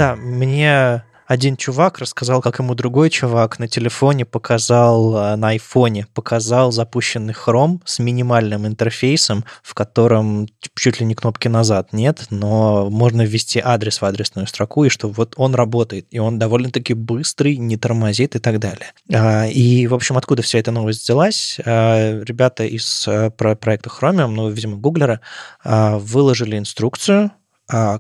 Да, 0.01 0.17
мне 0.17 1.05
один 1.27 1.59
чувак 1.59 1.99
рассказал, 1.99 2.41
как 2.41 2.59
ему 2.59 2.75
другой 2.75 3.11
чувак 3.11 3.59
на 3.59 3.69
телефоне 3.69 4.25
показал, 4.25 5.15
э, 5.15 5.37
на 5.37 5.51
айфоне 5.51 6.07
показал 6.15 6.73
запущенный 6.73 7.35
Chrome 7.35 7.83
с 7.85 7.99
минимальным 7.99 8.67
интерфейсом, 8.67 9.45
в 9.63 9.75
котором 9.75 10.49
чуть 10.75 11.01
ли 11.01 11.07
не 11.07 11.15
кнопки 11.15 11.49
назад 11.49 11.93
нет, 11.93 12.29
но 12.31 12.89
можно 12.89 13.21
ввести 13.21 13.61
адрес 13.63 14.01
в 14.01 14.05
адресную 14.07 14.47
строку, 14.47 14.85
и 14.85 14.89
что 14.89 15.09
вот 15.11 15.35
он 15.37 15.55
работает, 15.55 16.07
и 16.11 16.19
он 16.19 16.39
довольно-таки 16.39 16.95
быстрый, 16.95 17.59
не 17.59 17.77
тормозит 17.77 18.37
и 18.37 18.39
так 18.39 18.59
далее. 18.59 18.95
А, 19.13 19.49
и, 19.49 19.87
в 19.87 19.93
общем, 19.93 20.17
откуда 20.17 20.41
вся 20.41 20.59
эта 20.59 20.71
новость 20.71 21.03
взялась? 21.03 21.59
А, 21.67 22.23
ребята 22.25 22.65
из 22.65 23.07
э, 23.07 23.29
проекта 23.29 23.91
Chromium, 23.91 24.29
ну, 24.29 24.49
видимо, 24.49 24.79
гуглера, 24.79 25.21
а, 25.63 25.99
выложили 25.99 26.57
инструкцию, 26.57 27.33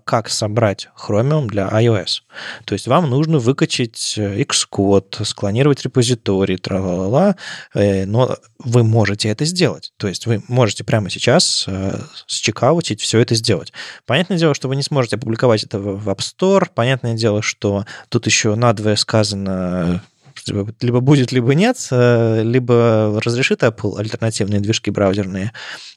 как 0.04 0.28
собрать 0.28 0.88
Chromium 0.96 1.46
для 1.46 1.68
iOS. 1.68 2.22
То 2.64 2.74
есть 2.74 2.86
вам 2.86 3.08
нужно 3.08 3.38
выкачать 3.38 4.14
э, 4.16 4.42
Xcode, 4.42 5.24
склонировать 5.24 5.82
репозиторий, 5.82 6.56
тра-ла-ла, 6.56 7.36
э, 7.74 8.04
но 8.06 8.36
вы 8.58 8.84
можете 8.84 9.28
это 9.28 9.44
сделать. 9.44 9.92
То 9.96 10.08
есть 10.08 10.26
вы 10.26 10.42
можете 10.48 10.84
прямо 10.84 11.10
сейчас 11.10 11.64
э, 11.66 11.98
счекаутить, 12.26 13.00
все 13.00 13.18
это 13.18 13.34
сделать. 13.34 13.72
Понятное 14.06 14.38
дело, 14.38 14.54
что 14.54 14.68
вы 14.68 14.76
не 14.76 14.82
сможете 14.82 15.16
опубликовать 15.16 15.64
это 15.64 15.78
в 15.78 16.08
App 16.08 16.18
Store. 16.18 16.68
Понятное 16.74 17.14
дело, 17.14 17.42
что 17.42 17.84
тут 18.08 18.26
еще 18.26 18.54
надвое 18.54 18.96
сказано 18.96 20.02
либо 20.46 21.00
будет, 21.00 21.32
либо 21.32 21.54
нет, 21.54 21.88
либо 21.90 23.20
разрешит 23.24 23.62
Apple 23.62 23.98
альтернативные 23.98 24.60
движки 24.60 24.90
браузерные, 24.90 25.52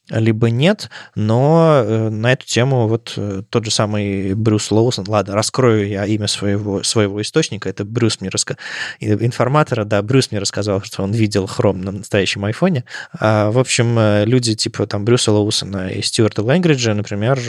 либо 0.10 0.50
нет, 0.50 0.90
но 1.16 1.82
э, 1.84 2.10
на 2.10 2.34
эту 2.34 2.46
тему 2.46 2.90
вот 2.90 3.14
э, 3.16 3.44
тот 3.50 3.64
же 3.64 3.72
самый 3.72 4.34
Брюс 4.34 4.70
Лоусон, 4.70 5.06
ладно, 5.08 5.34
раскрою 5.34 5.88
я 5.88 6.06
имя 6.06 6.28
своего, 6.28 6.84
своего 6.84 7.22
источника, 7.22 7.70
это 7.70 7.86
Брюс 7.86 8.20
мне 8.20 8.30
рассказал, 8.30 8.60
информатора, 9.00 9.86
да, 9.86 10.02
Брюс 10.02 10.32
мне 10.32 10.42
рассказал, 10.42 10.82
что 10.82 11.04
он 11.04 11.14
видел 11.14 11.48
хром 11.48 11.82
на 11.82 11.92
настоящем 11.92 12.44
айфоне. 12.44 12.84
А, 13.18 13.50
в 13.52 13.58
общем, 13.58 13.98
э, 13.98 14.26
люди 14.26 14.56
типа 14.56 14.88
там 14.88 15.06
Брюса 15.06 15.32
Лоусона 15.32 15.88
и 15.88 16.02
Стюарта 16.02 16.44
Лэнгриджа, 16.44 16.94
например, 16.94 17.40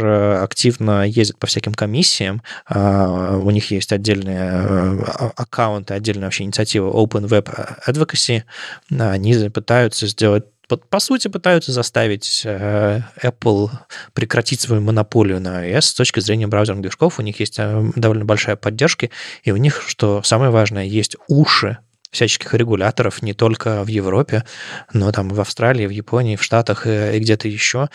активно 0.42 1.04
ездят 1.06 1.38
по 1.38 1.48
всяким 1.48 1.74
комиссиям, 1.74 2.40
а, 2.68 3.36
у 3.36 3.50
них 3.50 3.72
есть 3.72 3.92
отдельные 3.92 4.50
а, 4.52 5.32
аккаунты, 5.36 5.94
отдельная 5.94 6.26
вообще 6.26 6.44
инициатива 6.44 6.83
Open 6.92 7.28
Web 7.28 7.78
Advocacy, 7.86 8.42
они 8.90 9.48
пытаются 9.50 10.06
сделать 10.06 10.44
по 10.68 10.98
сути, 10.98 11.28
пытаются 11.28 11.72
заставить 11.72 12.42
э, 12.44 13.00
Apple 13.22 13.70
прекратить 14.14 14.62
свою 14.62 14.80
монополию 14.80 15.40
на 15.40 15.68
iOS 15.68 15.80
с 15.82 15.94
точки 15.94 16.20
зрения 16.20 16.46
браузерных 16.46 16.82
движков. 16.82 17.18
У 17.18 17.22
них 17.22 17.38
есть 17.38 17.58
э, 17.58 17.90
довольно 17.96 18.24
большая 18.24 18.56
поддержка, 18.56 19.10
и 19.42 19.52
у 19.52 19.56
них, 19.56 19.82
что 19.86 20.22
самое 20.22 20.50
важное, 20.50 20.84
есть 20.84 21.16
уши 21.28 21.78
всяческих 22.10 22.54
регуляторов 22.54 23.22
не 23.22 23.34
только 23.34 23.84
в 23.84 23.88
Европе, 23.88 24.44
но 24.92 25.10
там 25.12 25.28
в 25.28 25.40
Австралии, 25.40 25.86
в 25.86 25.90
Японии, 25.90 26.36
в 26.36 26.42
Штатах 26.42 26.86
и, 26.86 27.16
и 27.16 27.18
где-то 27.18 27.48
еще. 27.48 27.88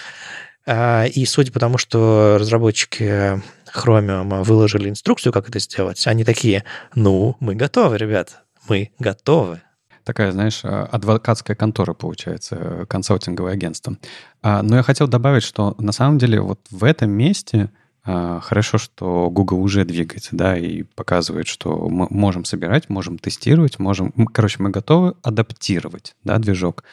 А, 0.66 1.06
и 1.06 1.26
судя 1.26 1.52
по 1.52 1.60
тому, 1.60 1.78
что 1.78 2.38
разработчики 2.40 3.42
Chromium 3.74 4.44
выложили 4.44 4.90
инструкцию, 4.90 5.34
как 5.34 5.50
это 5.50 5.60
сделать, 5.60 6.06
они 6.06 6.24
такие, 6.24 6.64
ну, 6.94 7.38
мы 7.40 7.56
готовы, 7.56 7.98
ребят, 7.98 8.44
мы 8.70 8.92
готовы 9.00 9.62
такая, 10.10 10.32
знаешь, 10.32 10.62
а, 10.64 10.86
адвокатская 10.92 11.56
контора, 11.56 11.94
получается, 11.94 12.58
э, 12.60 12.86
консалтинговое 12.88 13.54
агентство. 13.54 13.96
А, 14.42 14.64
но 14.64 14.78
я 14.78 14.82
хотел 14.82 15.08
добавить, 15.08 15.44
что 15.44 15.76
на 15.78 15.92
самом 15.92 16.18
деле 16.18 16.42
вот 16.42 16.60
в 16.72 16.84
этом 16.84 17.12
месте 17.12 17.70
а, 18.04 18.40
хорошо, 18.40 18.80
что 18.80 19.30
Google 19.30 19.60
уже 19.60 19.86
двигается, 19.86 20.36
да, 20.36 20.58
и 20.58 20.82
показывает, 20.82 21.46
что 21.46 21.88
мы 21.90 22.08
можем 22.10 22.44
собирать, 22.44 22.90
можем 22.90 23.20
тестировать, 23.20 23.78
можем, 23.78 24.12
короче, 24.34 24.64
мы 24.64 24.72
готовы 24.72 25.14
адаптировать, 25.22 26.16
да, 26.24 26.40
движок. 26.40 26.84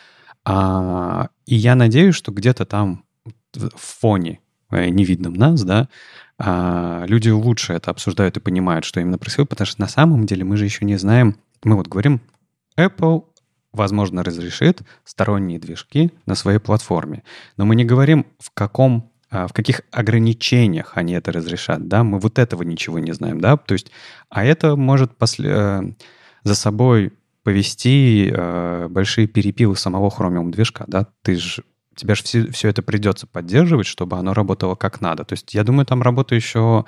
И 0.47 1.55
я 1.57 1.75
надеюсь, 1.75 2.15
что 2.15 2.33
где-то 2.33 2.67
там 2.67 3.05
в 3.55 3.71
фоне 3.79 4.41
э, 4.71 4.91
невидном 4.91 5.33
нас, 5.33 5.63
да, 5.65 5.89
люди 7.09 7.31
лучше 7.31 7.73
это 7.73 7.91
обсуждают 7.91 8.37
и 8.37 8.41
понимают, 8.41 8.85
что 8.85 9.01
именно 9.01 9.17
происходит, 9.17 9.49
потому 9.49 9.67
что 9.67 9.81
на 9.81 9.89
самом 9.89 10.27
деле 10.27 10.45
мы 10.45 10.59
же 10.59 10.67
еще 10.67 10.85
не 10.85 10.97
знаем, 10.97 11.37
мы 11.65 11.77
вот 11.77 11.89
говорим 11.89 12.21
Apple, 12.79 13.25
возможно, 13.73 14.23
разрешит 14.23 14.83
сторонние 15.05 15.59
движки 15.59 16.13
на 16.27 16.35
своей 16.35 16.59
платформе. 16.59 17.23
Но 17.57 17.65
мы 17.65 17.77
не 17.77 17.85
говорим, 17.85 18.27
в 18.39 18.51
каком 18.53 19.11
а, 19.29 19.49
в 19.49 19.53
каких 19.53 19.81
ограничениях 19.91 20.93
они 20.95 21.15
это 21.15 21.33
разрешат, 21.33 21.89
да, 21.89 22.05
мы 22.05 22.21
вот 22.21 22.39
этого 22.39 22.63
ничего 22.63 23.01
не 23.01 23.13
знаем, 23.13 23.41
да, 23.41 23.57
то 23.57 23.75
есть, 23.75 23.91
а 24.31 24.45
это 24.45 24.77
может 24.77 25.17
после, 25.19 25.51
э, 25.53 25.83
за 26.45 26.55
собой 26.55 27.13
повести 27.43 28.31
э, 28.33 28.87
большие 28.89 29.27
перепилы 29.27 29.75
самого 29.75 30.11
Chromium 30.11 30.51
движка, 30.51 30.85
да, 30.87 31.09
ты 31.23 31.37
же 31.37 31.65
тебе 31.97 32.15
же 32.15 32.23
все, 32.23 32.51
все 32.53 32.69
это 32.69 32.83
придется 32.83 33.27
поддерживать, 33.27 33.87
чтобы 33.87 34.17
оно 34.17 34.33
работало 34.33 34.75
как 34.75 35.01
надо. 35.01 35.25
То 35.25 35.33
есть 35.33 35.55
я 35.55 35.65
думаю, 35.65 35.87
там 35.87 36.03
работа 36.03 36.35
еще 36.35 36.85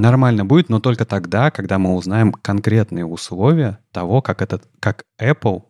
нормально 0.00 0.44
будет, 0.44 0.68
но 0.68 0.80
только 0.80 1.04
тогда, 1.04 1.50
когда 1.50 1.78
мы 1.78 1.94
узнаем 1.94 2.32
конкретные 2.32 3.04
условия 3.04 3.78
того, 3.92 4.22
как, 4.22 4.42
этот, 4.42 4.68
как 4.80 5.04
Apple, 5.20 5.62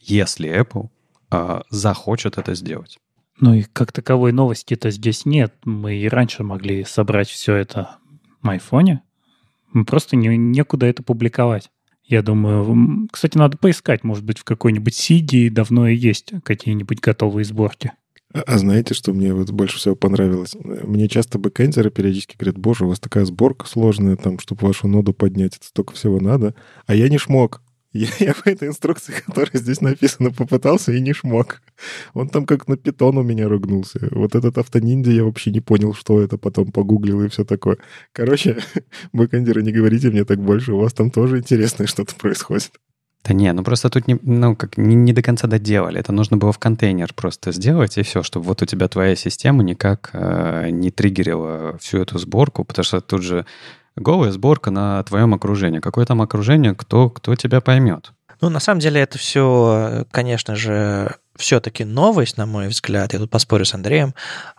если 0.00 0.50
Apple, 0.50 0.88
э, 1.30 1.62
захочет 1.70 2.38
это 2.38 2.54
сделать. 2.54 2.98
Ну 3.40 3.54
и 3.54 3.62
как 3.62 3.92
таковой 3.92 4.32
новости-то 4.32 4.90
здесь 4.90 5.24
нет. 5.26 5.54
Мы 5.64 5.96
и 5.96 6.08
раньше 6.08 6.44
могли 6.44 6.84
собрать 6.84 7.28
все 7.28 7.54
это 7.56 7.96
на 8.42 8.52
айфоне. 8.52 9.02
Просто 9.86 10.16
не, 10.16 10.36
некуда 10.36 10.86
это 10.86 11.02
публиковать. 11.02 11.70
Я 12.04 12.22
думаю, 12.22 13.08
кстати, 13.10 13.38
надо 13.38 13.56
поискать, 13.56 14.04
может 14.04 14.24
быть, 14.24 14.38
в 14.38 14.44
какой-нибудь 14.44 14.94
Сиди 14.94 15.48
давно 15.48 15.88
и 15.88 15.96
есть 15.96 16.32
какие-нибудь 16.44 17.00
готовые 17.00 17.44
сборки. 17.44 17.92
А, 18.34 18.58
знаете, 18.58 18.94
что 18.94 19.12
мне 19.12 19.34
вот 19.34 19.50
больше 19.50 19.78
всего 19.78 19.94
понравилось? 19.94 20.54
Мне 20.62 21.08
часто 21.08 21.38
бэкэндеры 21.38 21.90
периодически 21.90 22.36
говорят, 22.36 22.58
боже, 22.58 22.84
у 22.84 22.88
вас 22.88 22.98
такая 22.98 23.24
сборка 23.24 23.66
сложная, 23.66 24.16
там, 24.16 24.38
чтобы 24.38 24.66
вашу 24.66 24.88
ноду 24.88 25.12
поднять, 25.12 25.56
это 25.56 25.66
столько 25.66 25.92
всего 25.94 26.18
надо. 26.18 26.54
А 26.86 26.94
я 26.94 27.08
не 27.08 27.18
шмог. 27.18 27.62
Я, 27.92 28.08
я 28.20 28.32
по 28.32 28.48
этой 28.48 28.68
инструкции, 28.68 29.12
которая 29.26 29.50
здесь 29.52 29.82
написана, 29.82 30.30
попытался 30.30 30.92
и 30.92 31.00
не 31.00 31.12
шмог. 31.12 31.60
Он 32.14 32.30
там 32.30 32.46
как 32.46 32.66
на 32.66 32.78
питон 32.78 33.18
у 33.18 33.22
меня 33.22 33.48
ругнулся. 33.48 34.08
Вот 34.12 34.34
этот 34.34 34.56
автониндзя 34.56 35.12
я 35.12 35.24
вообще 35.24 35.50
не 35.50 35.60
понял, 35.60 35.92
что 35.92 36.22
это, 36.22 36.38
потом 36.38 36.72
погуглил 36.72 37.22
и 37.22 37.28
все 37.28 37.44
такое. 37.44 37.76
Короче, 38.12 38.56
бэкэндеры, 39.12 39.62
не 39.62 39.72
говорите 39.72 40.08
мне 40.08 40.24
так 40.24 40.40
больше, 40.40 40.72
у 40.72 40.78
вас 40.78 40.94
там 40.94 41.10
тоже 41.10 41.36
интересное 41.36 41.86
что-то 41.86 42.14
происходит. 42.14 42.70
Да 43.24 43.34
не, 43.34 43.52
ну 43.52 43.62
просто 43.62 43.88
тут 43.88 44.08
не, 44.08 44.18
ну, 44.22 44.56
как, 44.56 44.76
не, 44.76 44.96
не 44.96 45.12
до 45.12 45.22
конца 45.22 45.46
доделали. 45.46 46.00
Это 46.00 46.12
нужно 46.12 46.36
было 46.36 46.52
в 46.52 46.58
контейнер 46.58 47.14
просто 47.14 47.52
сделать, 47.52 47.96
и 47.96 48.02
все, 48.02 48.22
чтобы 48.22 48.46
вот 48.46 48.62
у 48.62 48.66
тебя 48.66 48.88
твоя 48.88 49.14
система 49.14 49.62
никак 49.62 50.10
э, 50.12 50.70
не 50.70 50.90
триггерила 50.90 51.78
всю 51.78 51.98
эту 51.98 52.18
сборку, 52.18 52.64
потому 52.64 52.84
что 52.84 53.00
тут 53.00 53.22
же 53.22 53.46
голая 53.94 54.32
сборка 54.32 54.70
на 54.70 55.02
твоем 55.04 55.34
окружении. 55.34 55.78
Какое 55.78 56.04
там 56.04 56.20
окружение, 56.20 56.74
кто, 56.74 57.10
кто 57.10 57.36
тебя 57.36 57.60
поймет? 57.60 58.12
Ну, 58.40 58.48
на 58.48 58.58
самом 58.58 58.80
деле, 58.80 59.00
это 59.00 59.18
все, 59.18 60.04
конечно 60.10 60.56
же, 60.56 61.14
все-таки 61.36 61.84
новость, 61.84 62.36
на 62.36 62.44
мой 62.44 62.66
взгляд. 62.66 63.12
Я 63.12 63.20
тут 63.20 63.30
поспорю 63.30 63.64
с 63.64 63.72
Андреем, 63.72 64.14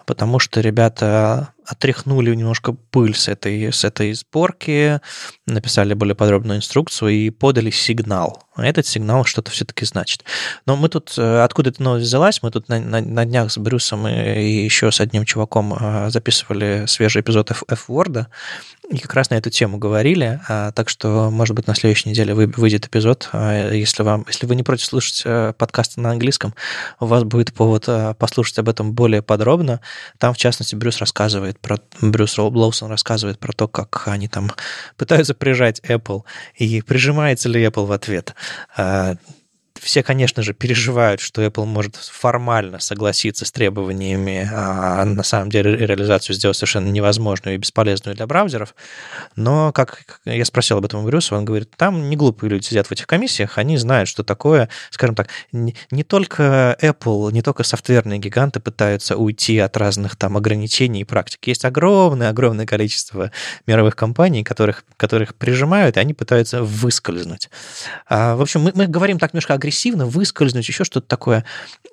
потому 0.05 0.39
что 0.39 0.61
ребята 0.61 1.53
отряхнули 1.65 2.33
немножко 2.35 2.73
пыль 2.73 3.15
с 3.15 3.27
этой, 3.27 3.71
с 3.71 3.83
этой 3.83 4.13
сборки, 4.13 4.99
написали 5.45 5.93
более 5.93 6.15
подробную 6.15 6.57
инструкцию 6.57 7.09
и 7.09 7.29
подали 7.29 7.69
сигнал. 7.69 8.43
Этот 8.55 8.85
сигнал 8.85 9.25
что-то 9.25 9.49
все-таки 9.49 9.85
значит. 9.85 10.23
Но 10.65 10.75
мы 10.75 10.87
тут, 10.89 11.15
э, 11.17 11.41
откуда 11.43 11.71
эта 11.71 11.81
новость 11.81 12.05
взялась, 12.05 12.43
мы 12.43 12.51
тут 12.51 12.69
на, 12.69 12.79
на, 12.79 13.01
на 13.01 13.25
днях 13.25 13.51
с 13.51 13.57
Брюсом 13.57 14.07
и, 14.07 14.11
и 14.11 14.63
еще 14.63 14.91
с 14.91 14.99
одним 14.99 15.25
чуваком 15.25 15.73
э, 15.73 16.09
записывали 16.11 16.85
свежий 16.87 17.21
эпизод 17.21 17.51
F-Word, 17.51 18.27
и 18.91 18.97
как 18.99 19.13
раз 19.15 19.29
на 19.29 19.35
эту 19.35 19.49
тему 19.49 19.77
говорили, 19.77 20.41
а, 20.47 20.71
так 20.73 20.89
что, 20.89 21.31
может 21.31 21.55
быть, 21.55 21.67
на 21.67 21.73
следующей 21.73 22.09
неделе 22.09 22.35
выйдет 22.35 22.85
эпизод. 22.85 23.29
А, 23.31 23.71
если, 23.71 24.03
вам, 24.03 24.25
если 24.27 24.45
вы 24.45 24.55
не 24.55 24.61
против 24.61 24.85
слушать 24.85 25.23
э, 25.25 25.53
подкасты 25.57 26.01
на 26.01 26.11
английском, 26.11 26.53
у 26.99 27.05
вас 27.05 27.23
будет 27.23 27.53
повод 27.53 27.87
послушать 28.19 28.59
об 28.59 28.69
этом 28.69 28.93
более 28.93 29.23
подробно. 29.23 29.79
Там, 30.17 30.33
в 30.33 30.37
частности, 30.37 30.75
Брюс 30.75 30.99
рассказывает 30.99 31.59
про... 31.59 31.77
Брюс 32.01 32.37
Лоусон 32.37 32.89
рассказывает 32.89 33.39
про 33.39 33.53
то, 33.53 33.67
как 33.67 34.07
они 34.07 34.27
там 34.27 34.51
пытаются 34.97 35.33
прижать 35.33 35.79
Apple, 35.81 36.23
и 36.55 36.81
прижимается 36.81 37.49
ли 37.49 37.63
Apple 37.63 37.85
в 37.85 37.91
ответ. 37.91 38.35
Все, 39.79 40.03
конечно 40.03 40.43
же, 40.43 40.53
переживают, 40.53 41.19
что 41.19 41.43
Apple 41.43 41.65
может 41.65 41.95
формально 41.95 42.79
согласиться 42.79 43.43
с 43.43 43.51
требованиями, 43.51 44.49
а 44.53 45.03
на 45.03 45.23
самом 45.23 45.49
деле 45.49 45.75
реализацию 45.75 46.35
сделать 46.35 46.55
совершенно 46.55 46.89
невозможную 46.89 47.55
и 47.55 47.57
бесполезную 47.57 48.15
для 48.15 48.27
браузеров. 48.27 48.75
Но, 49.35 49.71
как 49.71 50.19
я 50.25 50.45
спросил 50.45 50.77
об 50.77 50.85
этом 50.85 51.01
у 51.01 51.07
Брюса, 51.07 51.35
он 51.35 51.43
говорит, 51.43 51.71
там 51.75 52.09
не 52.09 52.15
глупые 52.15 52.51
люди 52.51 52.65
сидят 52.65 52.87
в 52.87 52.91
этих 52.91 53.07
комиссиях, 53.07 53.57
они 53.57 53.77
знают, 53.77 54.07
что 54.07 54.23
такое, 54.23 54.69
скажем 54.91 55.15
так, 55.15 55.29
не 55.51 56.03
только 56.03 56.77
Apple, 56.79 57.31
не 57.31 57.41
только 57.41 57.63
софтверные 57.63 58.19
гиганты 58.19 58.59
пытаются 58.59 59.17
уйти 59.17 59.57
от 59.59 59.75
разных 59.75 60.15
там 60.15 60.37
ограничений 60.37 61.01
и 61.01 61.03
практик. 61.03 61.47
Есть 61.47 61.65
огромное-огромное 61.65 62.65
количество 62.65 63.31
мировых 63.65 63.95
компаний, 63.95 64.43
которых, 64.43 64.85
которых 64.97 65.35
прижимают, 65.35 65.97
и 65.97 65.99
они 65.99 66.13
пытаются 66.13 66.61
выскользнуть. 66.63 67.49
А, 68.07 68.35
в 68.35 68.41
общем, 68.41 68.61
мы, 68.61 68.71
мы 68.75 68.87
говорим 68.87 69.17
так 69.19 69.33
немножко 69.33 69.53
агрессивно, 69.63 70.05
выскользнуть, 70.05 70.67
еще 70.67 70.83
что-то 70.83 71.07
такое. 71.07 71.45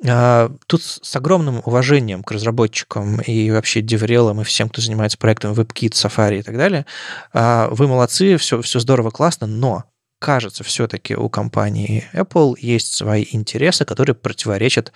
А, 0.05 0.53
тут 0.67 0.83
с 0.83 1.17
огромным 1.17 1.63
уважением 1.65 2.25
к 2.25 2.33
разработчикам 2.33 3.21
и 3.21 3.51
вообще 3.51 3.81
деврелам 3.81 4.41
и 4.41 4.45
всем, 4.45 4.69
кто 4.69 4.83
занимается 4.83 5.19
проектом 5.19 5.53
WebKit, 5.53 5.93
Safari 5.93 6.41
и 6.41 6.43
так 6.43 6.57
далее. 6.57 6.85
А, 7.33 7.69
вы 7.71 7.87
молодцы, 7.87 8.37
все, 8.37 8.61
все 8.61 8.81
здорово, 8.81 9.11
классно, 9.11 9.47
но 9.47 9.85
кажется, 10.19 10.65
все-таки 10.65 11.15
у 11.15 11.29
компании 11.29 12.05
Apple 12.13 12.57
есть 12.59 12.93
свои 12.93 13.25
интересы, 13.31 13.85
которые 13.85 14.17
противоречат 14.17 14.93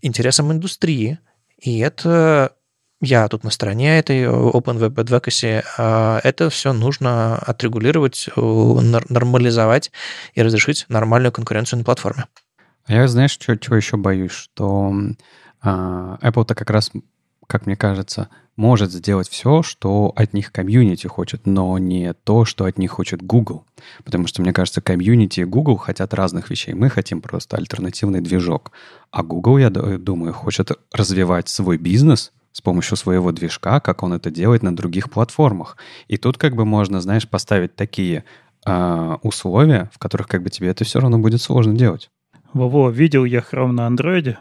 интересам 0.00 0.52
индустрии. 0.52 1.18
И 1.60 1.80
это 1.80 2.52
я 3.04 3.28
тут 3.28 3.44
на 3.44 3.50
стороне 3.50 3.98
этой 3.98 4.24
Open 4.24 4.78
Web 4.78 4.94
Advocacy, 4.94 5.62
а, 5.78 6.20
это 6.24 6.50
все 6.50 6.72
нужно 6.72 7.36
отрегулировать, 7.36 8.28
нормализовать 8.36 9.92
и 10.34 10.42
разрешить 10.42 10.86
нормальную 10.88 11.32
конкуренцию 11.32 11.78
на 11.78 11.84
платформе. 11.84 12.24
А 12.86 12.92
я, 12.92 13.08
знаешь, 13.08 13.30
что, 13.30 13.56
чего 13.56 13.76
еще 13.76 13.96
боюсь? 13.96 14.32
Что 14.32 14.92
а, 15.62 16.18
Apple-то 16.20 16.54
как 16.54 16.70
раз, 16.70 16.90
как 17.46 17.66
мне 17.66 17.76
кажется, 17.76 18.28
может 18.56 18.92
сделать 18.92 19.28
все, 19.28 19.62
что 19.62 20.12
от 20.14 20.32
них 20.32 20.52
комьюнити 20.52 21.06
хочет, 21.06 21.46
но 21.46 21.78
не 21.78 22.12
то, 22.12 22.44
что 22.44 22.66
от 22.66 22.78
них 22.78 22.92
хочет 22.92 23.22
Google. 23.22 23.64
Потому 24.04 24.26
что, 24.26 24.42
мне 24.42 24.52
кажется, 24.52 24.80
комьюнити 24.80 25.40
и 25.40 25.44
Google 25.44 25.76
хотят 25.76 26.14
разных 26.14 26.50
вещей. 26.50 26.74
Мы 26.74 26.88
хотим 26.88 27.20
просто 27.20 27.56
альтернативный 27.56 28.20
движок. 28.20 28.72
А 29.10 29.22
Google, 29.22 29.58
я 29.58 29.70
думаю, 29.70 30.32
хочет 30.32 30.70
развивать 30.92 31.48
свой 31.48 31.78
бизнес— 31.78 32.32
с 32.54 32.60
помощью 32.60 32.96
своего 32.96 33.32
движка, 33.32 33.80
как 33.80 34.04
он 34.04 34.12
это 34.12 34.30
делает 34.30 34.62
на 34.62 34.74
других 34.74 35.10
платформах. 35.10 35.76
И 36.06 36.16
тут 36.16 36.38
как 36.38 36.54
бы 36.54 36.64
можно, 36.64 37.00
знаешь, 37.00 37.28
поставить 37.28 37.74
такие 37.74 38.24
э, 38.64 39.16
условия, 39.22 39.90
в 39.92 39.98
которых 39.98 40.28
как 40.28 40.44
бы 40.44 40.50
тебе 40.50 40.68
это 40.68 40.84
все 40.84 41.00
равно 41.00 41.18
будет 41.18 41.42
сложно 41.42 41.74
делать. 41.74 42.10
Во-во, 42.52 42.90
видел 42.90 43.24
я 43.24 43.40
Chrome 43.40 43.72
на 43.72 43.88
андроиде. 43.88 44.38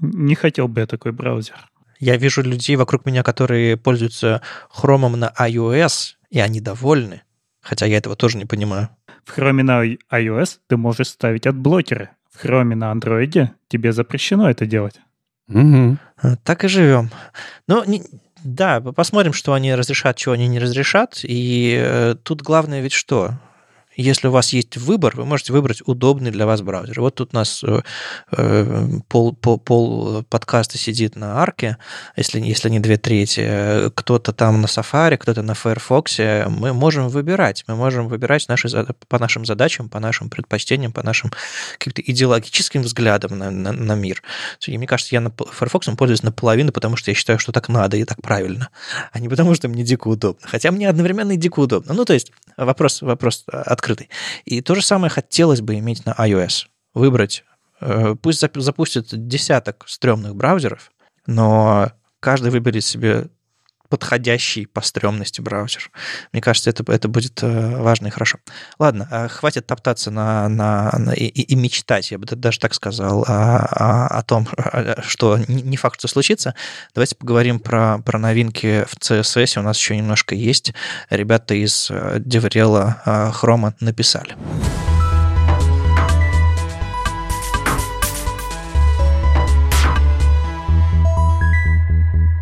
Не 0.00 0.34
хотел 0.34 0.66
бы 0.66 0.80
я 0.80 0.86
такой 0.88 1.12
браузер. 1.12 1.70
Я 2.00 2.16
вижу 2.16 2.42
людей 2.42 2.74
вокруг 2.74 3.06
меня, 3.06 3.22
которые 3.22 3.76
пользуются 3.76 4.42
Chrome 4.76 5.14
на 5.14 5.32
iOS, 5.38 6.14
и 6.30 6.40
они 6.40 6.60
довольны. 6.60 7.22
Хотя 7.60 7.86
я 7.86 7.98
этого 7.98 8.16
тоже 8.16 8.36
не 8.36 8.46
понимаю. 8.46 8.88
В 9.24 9.38
Chrome 9.38 9.62
на 9.62 9.84
iOS 9.86 10.58
ты 10.66 10.76
можешь 10.76 11.06
ставить 11.06 11.46
адблокеры. 11.46 12.10
В 12.32 12.44
Chrome 12.44 12.74
на 12.74 12.90
андроиде 12.90 13.52
тебе 13.68 13.92
запрещено 13.92 14.50
это 14.50 14.66
делать. 14.66 15.00
Угу. 15.48 15.98
Так 16.42 16.64
и 16.64 16.68
живем. 16.68 17.10
Ну, 17.68 17.84
не, 17.84 18.02
да, 18.44 18.80
посмотрим, 18.80 19.32
что 19.32 19.52
они 19.52 19.74
разрешат, 19.74 20.16
чего 20.16 20.34
они 20.34 20.48
не 20.48 20.58
разрешат. 20.58 21.20
И 21.22 21.76
э, 21.78 22.14
тут 22.22 22.42
главное 22.42 22.80
ведь 22.80 22.92
что? 22.92 23.32
Если 23.96 24.28
у 24.28 24.30
вас 24.30 24.52
есть 24.52 24.76
выбор, 24.76 25.16
вы 25.16 25.24
можете 25.24 25.52
выбрать 25.52 25.82
удобный 25.86 26.30
для 26.30 26.46
вас 26.46 26.62
браузер. 26.62 27.00
Вот 27.00 27.14
тут 27.14 27.30
у 27.32 27.36
нас 27.36 27.62
э, 27.62 27.80
э, 28.32 28.88
пол, 29.08 29.34
пол, 29.34 29.58
пол 29.58 30.22
подкаста 30.24 30.78
сидит 30.78 31.16
на 31.16 31.42
арке, 31.42 31.78
если, 32.16 32.40
если 32.40 32.68
не 32.68 32.80
две 32.80 32.96
трети. 32.96 33.90
Кто-то 33.94 34.32
там 34.32 34.60
на 34.60 34.66
Safari, 34.66 35.16
кто-то 35.16 35.42
на 35.42 35.54
Firefox. 35.54 36.18
Мы 36.48 36.72
можем 36.72 37.08
выбирать. 37.08 37.64
Мы 37.66 37.76
можем 37.76 38.08
выбирать 38.08 38.48
наши, 38.48 38.68
по 39.08 39.18
нашим 39.18 39.44
задачам, 39.44 39.88
по 39.88 40.00
нашим 40.00 40.28
предпочтениям, 40.28 40.92
по 40.92 41.02
нашим 41.02 41.30
каким-то 41.78 42.02
идеологическим 42.02 42.82
взглядам 42.82 43.38
на, 43.38 43.50
на, 43.50 43.72
на 43.72 43.94
мир. 43.94 44.22
И 44.66 44.76
мне 44.76 44.86
кажется, 44.86 45.14
я 45.14 45.20
на 45.20 45.30
Firefox 45.30 45.88
пользуюсь 45.96 46.22
наполовину, 46.22 46.72
потому 46.72 46.96
что 46.96 47.10
я 47.10 47.14
считаю, 47.14 47.38
что 47.38 47.52
так 47.52 47.68
надо 47.68 47.96
и 47.96 48.04
так 48.04 48.20
правильно, 48.22 48.70
а 49.12 49.20
не 49.20 49.28
потому, 49.28 49.54
что 49.54 49.68
мне 49.68 49.84
дико 49.84 50.08
удобно. 50.08 50.46
Хотя 50.46 50.70
мне 50.70 50.88
одновременно 50.88 51.32
и 51.32 51.36
дико 51.36 51.60
удобно. 51.60 51.94
Ну, 51.94 52.04
то 52.04 52.12
есть 52.12 52.32
вопрос, 52.56 53.02
вопрос 53.02 53.44
от 53.46 53.80
открытый. 53.84 54.08
И 54.44 54.60
то 54.60 54.74
же 54.74 54.82
самое 54.82 55.10
хотелось 55.10 55.60
бы 55.60 55.78
иметь 55.78 56.06
на 56.06 56.12
iOS. 56.12 56.66
Выбрать, 56.94 57.44
э, 57.80 58.14
пусть 58.20 58.40
запустит 58.40 59.08
десяток 59.10 59.84
стрёмных 59.86 60.34
браузеров, 60.34 60.90
но 61.26 61.92
каждый 62.20 62.50
выберет 62.50 62.84
себе 62.84 63.28
подходящий 63.94 64.66
по 64.66 64.80
стрёмности 64.80 65.40
браузер. 65.40 65.88
Мне 66.32 66.42
кажется, 66.42 66.68
это, 66.68 66.82
это 66.92 67.06
будет 67.06 67.40
э, 67.44 67.76
важно 67.76 68.08
и 68.08 68.10
хорошо. 68.10 68.38
Ладно, 68.80 69.06
э, 69.08 69.28
хватит 69.28 69.68
топтаться 69.68 70.10
на, 70.10 70.48
на, 70.48 70.90
на 70.98 71.12
и, 71.12 71.26
и 71.26 71.54
мечтать, 71.54 72.10
я 72.10 72.18
бы 72.18 72.26
даже 72.26 72.58
так 72.58 72.74
сказал, 72.74 73.22
о, 73.28 73.58
о, 73.58 74.06
о 74.08 74.22
том, 74.24 74.48
что 75.06 75.38
не 75.46 75.76
факт, 75.76 76.00
что 76.00 76.08
случится. 76.08 76.56
Давайте 76.92 77.14
поговорим 77.14 77.60
про, 77.60 77.98
про 77.98 78.18
новинки 78.18 78.84
в 78.88 78.96
CSS. 78.96 79.60
У 79.60 79.62
нас 79.62 79.78
еще 79.78 79.96
немножко 79.96 80.34
есть. 80.34 80.72
Ребята 81.08 81.54
из 81.54 81.88
Devrel 81.88 82.94
э, 83.06 83.30
Chrome 83.30 83.74
написали. 83.78 84.34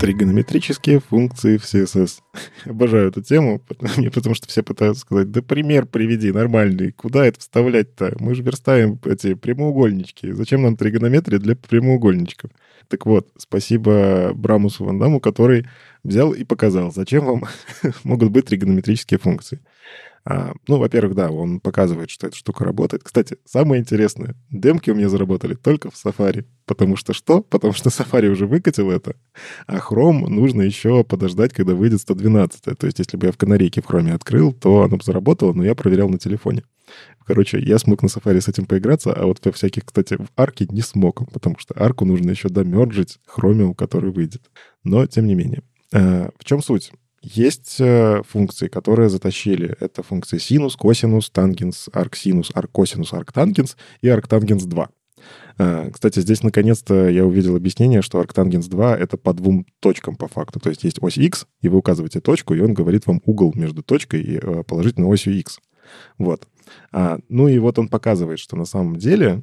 Тригонометрические 0.03 0.99
функции 0.99 1.59
в 1.59 1.63
CSS. 1.63 2.23
Обожаю 2.65 3.11
эту 3.11 3.23
тему, 3.23 3.61
потому, 3.61 4.11
потому 4.11 4.35
что 4.35 4.49
все 4.49 4.65
пытаются 4.65 5.03
сказать, 5.03 5.31
да 5.31 5.43
пример 5.43 5.87
приведи 5.87 6.33
нормальный, 6.33 6.91
куда 6.91 7.25
это 7.25 7.39
вставлять-то? 7.39 8.17
Мы 8.19 8.35
же 8.35 8.43
верстаем 8.43 8.99
эти 9.05 9.35
прямоугольнички. 9.35 10.33
Зачем 10.33 10.63
нам 10.63 10.77
тригонометрия 10.77 11.39
для 11.39 11.55
прямоугольничков? 11.55 12.51
Так 12.89 13.07
вот, 13.07 13.29
спасибо 13.39 14.33
Брамусу 14.35 14.85
Вандаму, 14.85 15.21
который 15.21 15.69
взял 16.03 16.33
и 16.33 16.43
показал, 16.43 16.93
зачем 16.93 17.25
вам 17.25 17.45
могут 18.03 18.31
быть 18.31 18.47
тригонометрические 18.47 19.21
функции. 19.21 19.61
А, 20.25 20.53
ну, 20.69 20.79
во-первых, 20.79 21.15
да, 21.17 21.31
он 21.31 21.59
показывает, 21.59 22.11
что 22.11 22.29
эта 22.29 22.37
штука 22.37 22.65
работает. 22.65 23.03
Кстати, 23.03 23.39
самое 23.45 23.81
интересное, 23.81 24.37
демки 24.51 24.91
у 24.91 24.95
меня 24.95 25.09
заработали 25.09 25.55
только 25.55 25.91
в 25.91 25.95
Safari. 25.95 26.45
Потому 26.65 26.95
что 26.97 27.13
что? 27.13 27.43
Потому 27.43 27.73
что 27.73 27.89
Safari 27.91 28.29
уже 28.29 28.47
выкатил 28.47 28.91
это, 28.91 29.17
а 29.67 29.79
Chrome 29.79 30.29
нужно 30.29 30.63
еще 30.63 31.03
подождать, 31.03 31.53
когда 31.53 31.75
выйдет 31.75 32.01
112. 32.01 32.79
То 32.79 32.87
есть, 32.87 33.01
если 33.01 33.17
бы 33.17 33.27
я 33.27 33.33
в 33.33 33.37
канарейке 33.37 33.83
в 33.83 33.87
Chrome 33.87 34.13
открыл, 34.13 34.53
то 34.53 34.83
оно 34.83 34.97
бы 34.97 35.03
заработало, 35.03 35.53
но 35.53 35.65
я 35.65 35.75
проверял 35.75 36.09
на 36.09 36.19
телефоне. 36.19 36.63
Короче, 37.27 37.59
я 37.59 37.79
смог 37.79 38.03
на 38.03 38.07
Safari 38.07 38.41
с 38.41 38.49
этим 38.49 38.67
поиграться, 38.67 39.13
а 39.13 39.27
вот 39.27 39.45
во 39.45 39.53
всяких, 39.53 39.87
кстати, 39.87 40.15
в 40.15 40.29
арке 40.37 40.67
не 40.71 40.83
смог, 40.83 41.31
потому 41.33 41.59
что 41.59 41.75
арку 41.77 42.05
нужно 42.05 42.31
еще 42.31 42.49
домерджить 42.49 43.19
Chromium, 43.37 43.75
который 43.75 44.13
выйдет. 44.13 44.51
Но, 44.85 45.07
тем 45.07 45.27
не 45.27 45.35
менее. 45.35 45.63
А, 45.93 46.31
в 46.39 46.45
чем 46.45 46.63
суть? 46.63 46.93
Есть 47.23 47.77
э, 47.79 48.23
функции, 48.29 48.67
которые 48.67 49.09
затащили. 49.09 49.77
Это 49.79 50.03
функции 50.03 50.39
синус, 50.39 50.75
косинус, 50.75 51.31
тангенс, 51.31 51.89
арксинус, 51.93 52.51
аркосинус, 52.53 53.13
арктангенс 53.13 53.77
и 54.01 54.09
арктангенс 54.09 54.65
2. 54.65 54.89
Э, 55.59 55.91
кстати, 55.93 56.19
здесь 56.19 56.43
наконец-то 56.43 57.09
я 57.09 57.25
увидел 57.25 57.55
объяснение, 57.55 58.03
что 58.03 58.19
арктангенс 58.19 58.67
2— 58.67 58.97
это 58.99 59.17
по 59.17 59.33
двум 59.35 59.67
точкам 59.79 60.17
по 60.17 60.27
факту. 60.27 60.59
То 60.59 60.71
есть 60.71 60.83
есть 60.83 60.99
ось 61.01 61.17
x, 61.17 61.47
и 61.61 61.69
вы 61.69 61.79
указываете 61.79 62.21
точку, 62.21 62.55
и 62.55 62.61
он 62.61 62.75
говорит 62.75 63.07
вам 63.07 63.23
угол 63.25 63.53
между 63.55 63.85
точкой 63.85 64.23
и 64.23 64.41
э, 64.43 64.65
положительной 64.65 65.07
осью 65.07 65.39
x. 65.39 65.61
Вот. 66.19 66.49
А, 66.91 67.21
ну 67.29 67.47
и 67.47 67.59
вот 67.59 67.79
он 67.79 67.89
показывает, 67.89 68.41
что 68.41 68.57
на 68.57 68.65
самом 68.65 68.97
деле 68.97 69.43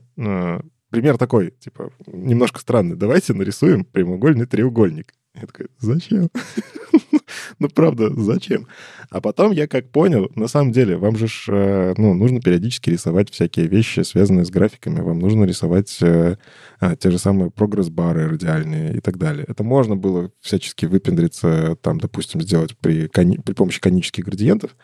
пример 0.89 1.17
такой, 1.17 1.51
типа, 1.51 1.91
немножко 2.07 2.59
странный. 2.59 2.95
Давайте 2.95 3.33
нарисуем 3.33 3.85
прямоугольный 3.85 4.47
треугольник. 4.47 5.13
Я 5.35 5.45
такой, 5.45 5.67
зачем? 5.77 6.29
ну, 7.59 7.69
правда, 7.69 8.09
зачем? 8.15 8.67
А 9.09 9.21
потом 9.21 9.51
я 9.51 9.67
как 9.67 9.91
понял, 9.91 10.31
на 10.35 10.47
самом 10.47 10.71
деле, 10.71 10.97
вам 10.97 11.15
же 11.17 11.27
ж, 11.27 11.45
э, 11.49 11.93
ну, 11.97 12.13
нужно 12.13 12.41
периодически 12.41 12.89
рисовать 12.89 13.29
всякие 13.29 13.67
вещи, 13.67 14.01
связанные 14.01 14.45
с 14.45 14.49
графиками. 14.49 15.01
Вам 15.01 15.19
нужно 15.19 15.45
рисовать 15.45 15.97
э, 16.01 16.37
э, 16.81 16.95
те 16.97 17.11
же 17.11 17.19
самые 17.19 17.51
прогресс-бары 17.51 18.27
радиальные 18.27 18.97
и 18.97 18.99
так 19.01 19.17
далее. 19.17 19.45
Это 19.47 19.63
можно 19.63 19.95
было 19.95 20.31
всячески 20.41 20.85
выпендриться, 20.85 21.77
там, 21.81 21.99
допустим, 21.99 22.41
сделать 22.41 22.75
при, 22.77 23.07
при 23.07 23.53
помощи 23.53 23.79
конических 23.79 24.25
градиентов, 24.25 24.75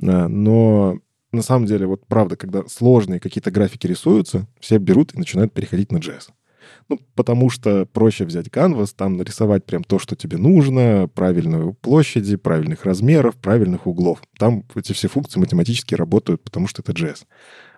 э, 0.00 0.26
но 0.28 0.98
на 1.32 1.42
самом 1.42 1.66
деле, 1.66 1.86
вот 1.86 2.06
правда, 2.06 2.36
когда 2.36 2.66
сложные 2.68 3.20
какие-то 3.20 3.50
графики 3.50 3.86
рисуются, 3.86 4.46
все 4.60 4.78
берут 4.78 5.14
и 5.14 5.18
начинают 5.18 5.52
переходить 5.52 5.92
на 5.92 5.98
JS. 5.98 6.30
Ну, 6.88 6.98
потому 7.14 7.50
что 7.50 7.84
проще 7.86 8.24
взять 8.24 8.46
Canvas, 8.46 8.94
там 8.96 9.18
нарисовать 9.18 9.64
прям 9.66 9.84
то, 9.84 9.98
что 9.98 10.16
тебе 10.16 10.38
нужно, 10.38 11.08
правильную 11.14 11.74
площади, 11.74 12.36
правильных 12.36 12.84
размеров, 12.84 13.36
правильных 13.36 13.86
углов. 13.86 14.22
Там 14.38 14.64
эти 14.74 14.94
все 14.94 15.08
функции 15.08 15.38
математически 15.38 15.94
работают, 15.94 16.42
потому 16.42 16.66
что 16.66 16.80
это 16.80 16.92
JS. 16.92 17.24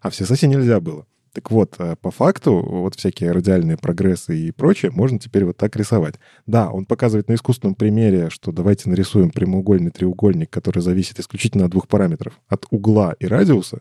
А 0.00 0.11
в 0.11 0.12
CSS 0.12 0.46
нельзя 0.46 0.80
было. 0.80 1.06
Так 1.32 1.50
вот, 1.52 1.76
э, 1.78 1.94
по 2.00 2.11
факту, 2.11 2.61
вот 2.61 2.96
всякие 2.96 3.30
радиальные 3.30 3.76
прогрессы 3.76 4.36
и 4.36 4.50
прочее 4.50 4.90
можно 4.90 5.18
теперь 5.18 5.44
вот 5.44 5.56
так 5.56 5.76
рисовать. 5.76 6.16
Да, 6.46 6.70
он 6.70 6.86
показывает 6.86 7.28
на 7.28 7.34
искусственном 7.34 7.76
примере, 7.76 8.30
что 8.30 8.50
давайте 8.50 8.88
нарисуем 8.90 9.30
прямоугольный 9.30 9.92
треугольник, 9.92 10.50
который 10.50 10.82
зависит 10.82 11.20
исключительно 11.20 11.66
от 11.66 11.70
двух 11.70 11.86
параметров, 11.86 12.40
от 12.48 12.66
угла 12.70 13.14
и 13.20 13.26
радиуса. 13.26 13.80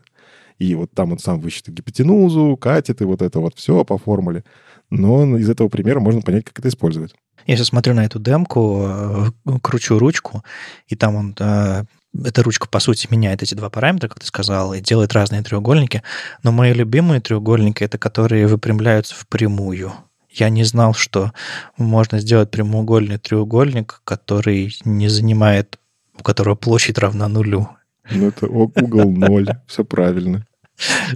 И 0.58 0.74
вот 0.74 0.92
там 0.92 1.12
он 1.12 1.18
сам 1.18 1.40
высчитает 1.40 1.78
гипотенузу, 1.78 2.56
катет 2.56 3.00
и 3.00 3.04
вот 3.04 3.22
это 3.22 3.40
вот 3.40 3.56
все 3.56 3.84
по 3.84 3.98
формуле 3.98 4.44
но 4.90 5.38
из 5.38 5.48
этого 5.48 5.68
примера 5.68 6.00
можно 6.00 6.20
понять, 6.20 6.44
как 6.44 6.58
это 6.58 6.68
использовать. 6.68 7.14
Я 7.46 7.56
сейчас 7.56 7.68
смотрю 7.68 7.94
на 7.94 8.04
эту 8.04 8.18
демку, 8.18 8.84
э, 8.86 9.30
кручу 9.62 9.98
ручку, 9.98 10.44
и 10.88 10.96
там 10.96 11.16
он 11.16 11.34
э, 11.38 11.84
эта 12.24 12.42
ручка, 12.42 12.68
по 12.68 12.80
сути, 12.80 13.06
меняет 13.10 13.42
эти 13.42 13.54
два 13.54 13.70
параметра, 13.70 14.08
как 14.08 14.20
ты 14.20 14.26
сказал, 14.26 14.74
и 14.74 14.80
делает 14.80 15.12
разные 15.12 15.42
треугольники. 15.42 16.02
Но 16.42 16.52
мои 16.52 16.72
любимые 16.72 17.20
треугольники— 17.20 17.82
это 17.84 17.98
которые 17.98 18.46
выпрямляются 18.46 19.14
в 19.14 19.26
прямую. 19.26 19.92
Я 20.28 20.48
не 20.48 20.64
знал, 20.64 20.94
что 20.94 21.32
можно 21.76 22.20
сделать 22.20 22.50
прямоугольный 22.50 23.18
треугольник, 23.18 24.00
который 24.04 24.76
не 24.84 25.08
занимает, 25.08 25.78
у 26.18 26.22
которого 26.22 26.54
площадь 26.54 26.98
равна 26.98 27.28
нулю. 27.28 27.68
Ну, 28.10 28.28
это 28.28 28.46
угол 28.46 29.10
ноль, 29.10 29.48
все 29.66 29.84
правильно. 29.84 30.46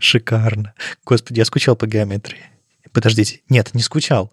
Шикарно. 0.01 0.75
Господи, 1.05 1.39
я 1.39 1.45
скучал 1.45 1.75
по 1.77 1.87
геометрии. 1.87 2.43
Подождите, 2.95 3.41
нет, 3.51 3.75
не 3.75 3.83
скучал. 3.83 4.33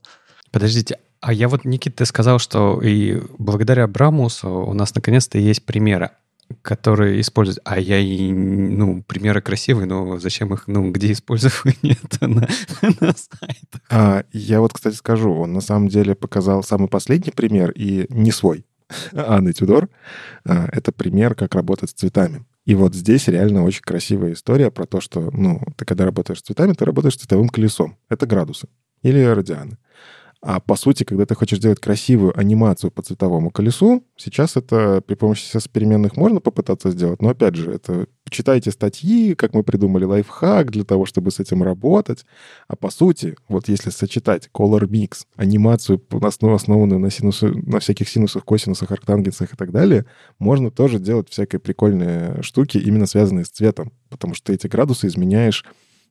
Подождите, 0.51 0.99
а 1.20 1.34
я 1.34 1.49
вот, 1.49 1.66
Никит, 1.66 1.95
ты 1.95 2.05
сказал, 2.05 2.39
что 2.39 2.80
и 2.82 3.22
благодаря 3.38 3.88
Брамусу 3.88 4.49
у 4.49 4.74
нас 4.74 4.95
наконец-то 4.95 5.38
есть 5.38 5.66
примеры, 5.66 6.12
которые 6.62 7.22
используют. 7.22 7.59
А 7.64 7.80
я 7.80 7.99
и, 7.99 8.32
ну, 8.32 9.03
примеры 9.03 9.41
красивые, 9.41 9.88
но 9.88 10.18
зачем 10.20 10.53
их, 10.53 10.68
ну, 10.68 10.91
где 10.91 11.12
использование 11.12 11.97
это 12.03 12.28
на, 12.28 12.47
на 12.82 13.14
сайтах? 13.16 13.82
А, 13.89 14.24
я 14.32 14.62
вот, 14.62 14.74
кстати, 14.74 14.95
скажу, 14.95 15.34
он 15.34 15.53
на 15.53 15.62
самом 15.62 15.88
деле 15.88 16.16
показал 16.16 16.64
самый 16.64 16.88
последний 16.88 17.32
пример 17.32 17.72
и 17.72 18.05
не 18.09 18.32
свой. 18.32 18.66
Анны 19.14 19.53
Тюдор. 19.53 19.89
А, 20.45 20.68
это 20.72 20.91
пример, 20.91 21.36
как 21.36 21.55
работать 21.55 21.89
с 21.89 21.93
цветами. 21.93 22.45
И 22.66 22.76
вот 22.76 22.93
здесь 22.93 23.28
реально 23.28 23.64
очень 23.64 23.82
красивая 23.82 24.34
история 24.34 24.70
про 24.70 24.86
то, 24.86 25.01
что, 25.01 25.32
ну, 25.32 25.62
ты 25.78 25.86
когда 25.86 26.05
работаешь 26.05 26.39
с 26.39 26.43
цветами, 26.43 26.74
ты 26.74 26.86
работаешь 26.86 27.16
с 27.16 27.18
цветовым 27.18 27.49
колесом. 27.49 27.97
Это 28.07 28.28
градусы 28.28 28.68
или 29.01 29.24
радианы. 29.24 29.78
А 30.43 30.59
по 30.59 30.75
сути, 30.75 31.03
когда 31.03 31.27
ты 31.27 31.35
хочешь 31.35 31.59
сделать 31.59 31.79
красивую 31.79 32.37
анимацию 32.37 32.89
по 32.89 33.03
цветовому 33.03 33.51
колесу, 33.51 34.03
сейчас 34.17 34.57
это 34.57 35.03
при 35.05 35.13
помощи 35.13 35.43
сейчас 35.43 35.67
переменных 35.67 36.17
можно 36.17 36.39
попытаться 36.39 36.89
сделать, 36.89 37.21
но 37.21 37.29
опять 37.29 37.55
же, 37.55 37.71
это 37.71 38.07
читайте 38.27 38.71
статьи, 38.71 39.35
как 39.35 39.53
мы 39.53 39.61
придумали 39.61 40.03
лайфхак 40.03 40.71
для 40.71 40.83
того, 40.83 41.05
чтобы 41.05 41.29
с 41.29 41.39
этим 41.39 41.61
работать. 41.61 42.25
А 42.67 42.75
по 42.75 42.89
сути, 42.89 43.35
вот 43.49 43.67
если 43.67 43.91
сочетать 43.91 44.49
color 44.51 44.87
mix, 44.87 45.25
анимацию, 45.35 46.01
основанную 46.41 46.99
на, 46.99 47.11
синусу, 47.11 47.49
на 47.53 47.79
всяких 47.79 48.09
синусах, 48.09 48.43
косинусах, 48.43 48.91
арктангенсах 48.91 49.53
и 49.53 49.55
так 49.55 49.71
далее, 49.71 50.07
можно 50.39 50.71
тоже 50.71 50.97
делать 50.97 51.29
всякие 51.29 51.59
прикольные 51.59 52.41
штуки, 52.41 52.79
именно 52.79 53.05
связанные 53.05 53.45
с 53.45 53.49
цветом, 53.49 53.91
потому 54.09 54.33
что 54.33 54.51
эти 54.53 54.65
градусы 54.65 55.05
изменяешь 55.05 55.63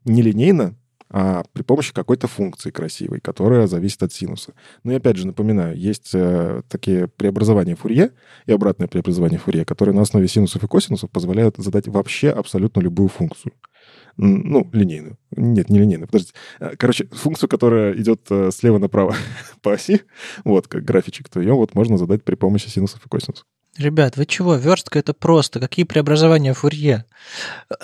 нелинейно, 0.05 0.77
а 1.11 1.43
при 1.53 1.63
помощи 1.63 1.93
какой-то 1.93 2.29
функции 2.29 2.71
красивой, 2.71 3.21
которая 3.21 3.67
зависит 3.67 4.03
от 4.03 4.13
синуса. 4.13 4.55
Ну 4.85 4.93
и 4.93 4.95
опять 4.95 5.17
же 5.17 5.27
напоминаю, 5.27 5.77
есть 5.77 6.11
э, 6.15 6.63
такие 6.69 7.09
преобразования 7.09 7.75
Фурье 7.75 8.13
и 8.47 8.53
обратное 8.53 8.87
преобразование 8.87 9.39
Фурье, 9.39 9.65
которые 9.65 9.95
на 9.95 10.03
основе 10.03 10.29
синусов 10.29 10.63
и 10.63 10.69
косинусов 10.69 11.11
позволяют 11.11 11.57
задать 11.59 11.89
вообще 11.89 12.31
абсолютно 12.31 12.81
любую 12.81 13.09
функцию. 13.09 13.53
Ну, 14.17 14.69
линейную. 14.73 15.19
Нет, 15.37 15.69
не 15.71 15.79
линейную, 15.79 16.07
подождите. 16.07 16.35
Э, 16.61 16.77
короче, 16.77 17.07
функцию, 17.07 17.49
которая 17.49 17.95
идет 17.97 18.27
э, 18.31 18.51
слева 18.53 18.79
направо 18.79 19.15
по 19.63 19.73
оси, 19.73 20.03
вот, 20.45 20.69
как 20.69 20.85
графичек, 20.85 21.29
то 21.29 21.41
ее 21.41 21.55
вот 21.55 21.75
можно 21.75 21.99
задать 21.99 22.23
при 22.23 22.37
помощи 22.37 22.69
синусов 22.69 23.05
и 23.05 23.09
косинусов. 23.09 23.47
Ребят, 23.79 24.17
вы 24.17 24.27
чего? 24.27 24.57
Верстка 24.57 24.99
это 24.99 25.15
просто. 25.15 25.61
Какие 25.61 25.85
преобразования 25.85 26.55
Фурье? 26.55 27.05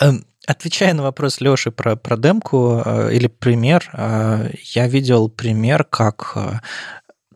Эм, 0.01 0.27
Отвечая 0.47 0.95
на 0.95 1.03
вопрос 1.03 1.41
Леши 1.41 1.73
про, 1.73 1.97
про 1.97 2.17
демку 2.17 2.81
э, 2.85 3.13
или 3.13 3.27
пример, 3.27 3.91
э, 3.93 4.51
я 4.63 4.87
видел 4.87 5.29
пример, 5.29 5.83
как 5.83 6.33
э, 6.37 6.61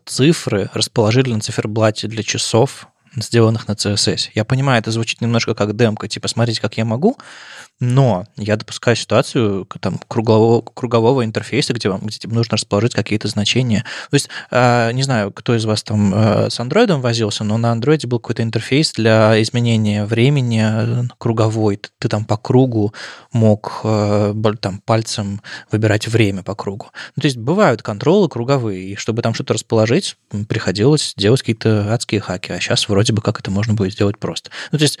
цифры 0.05 0.69
расположили 0.73 1.33
на 1.33 1.41
циферблате 1.41 2.07
для 2.07 2.23
часов, 2.23 2.87
сделанных 3.17 3.67
на 3.67 3.73
CSS. 3.73 4.29
Я 4.33 4.45
понимаю, 4.45 4.79
это 4.79 4.91
звучит 4.91 5.19
немножко 5.19 5.53
как 5.55 5.75
демка, 5.75 6.07
типа, 6.07 6.29
смотрите, 6.29 6.61
как 6.61 6.77
я 6.77 6.85
могу, 6.85 7.17
но 7.81 8.25
я 8.37 8.55
допускаю 8.57 8.95
ситуацию 8.95 9.67
там, 9.81 9.99
кругового, 10.07 10.61
кругового 10.61 11.25
интерфейса, 11.25 11.73
где 11.73 11.89
вам 11.89 12.01
где 12.01 12.19
тебе 12.19 12.35
нужно 12.35 12.55
расположить 12.55 12.93
какие-то 12.93 13.27
значения. 13.27 13.83
То 14.11 14.15
есть, 14.15 14.29
э, 14.51 14.91
не 14.93 15.01
знаю, 15.01 15.31
кто 15.31 15.55
из 15.55 15.65
вас 15.65 15.81
там 15.81 16.13
э, 16.13 16.49
с 16.51 16.59
андроидом 16.59 17.01
возился, 17.01 17.43
но 17.43 17.57
на 17.57 17.71
андроиде 17.71 18.07
был 18.07 18.19
какой-то 18.19 18.43
интерфейс 18.43 18.93
для 18.93 19.41
изменения 19.41 20.05
времени 20.05 20.61
э, 20.63 21.03
круговой. 21.17 21.77
Ты, 21.77 21.89
ты 21.97 22.07
там 22.07 22.23
по 22.23 22.37
кругу 22.37 22.93
мог 23.33 23.81
э, 23.83 24.33
там 24.61 24.79
пальцем 24.85 25.41
выбирать 25.71 26.07
время 26.07 26.43
по 26.43 26.53
кругу. 26.53 26.91
Ну, 27.15 27.21
то 27.21 27.25
есть 27.25 27.37
бывают 27.37 27.81
контролы 27.81 28.29
круговые, 28.29 28.91
и 28.91 28.95
чтобы 28.95 29.23
там 29.23 29.33
что-то 29.33 29.55
расположить, 29.55 30.17
приходилось 30.47 31.13
делать 31.17 31.41
какие-то 31.41 31.91
адские 31.91 32.21
хаки, 32.21 32.51
а 32.51 32.59
сейчас 32.59 32.87
вроде 32.87 33.11
бы 33.11 33.23
как 33.23 33.39
это 33.39 33.49
можно 33.49 33.73
будет 33.73 33.93
сделать 33.93 34.19
просто. 34.19 34.51
Ну, 34.71 34.77
то 34.77 34.83
есть 34.83 34.99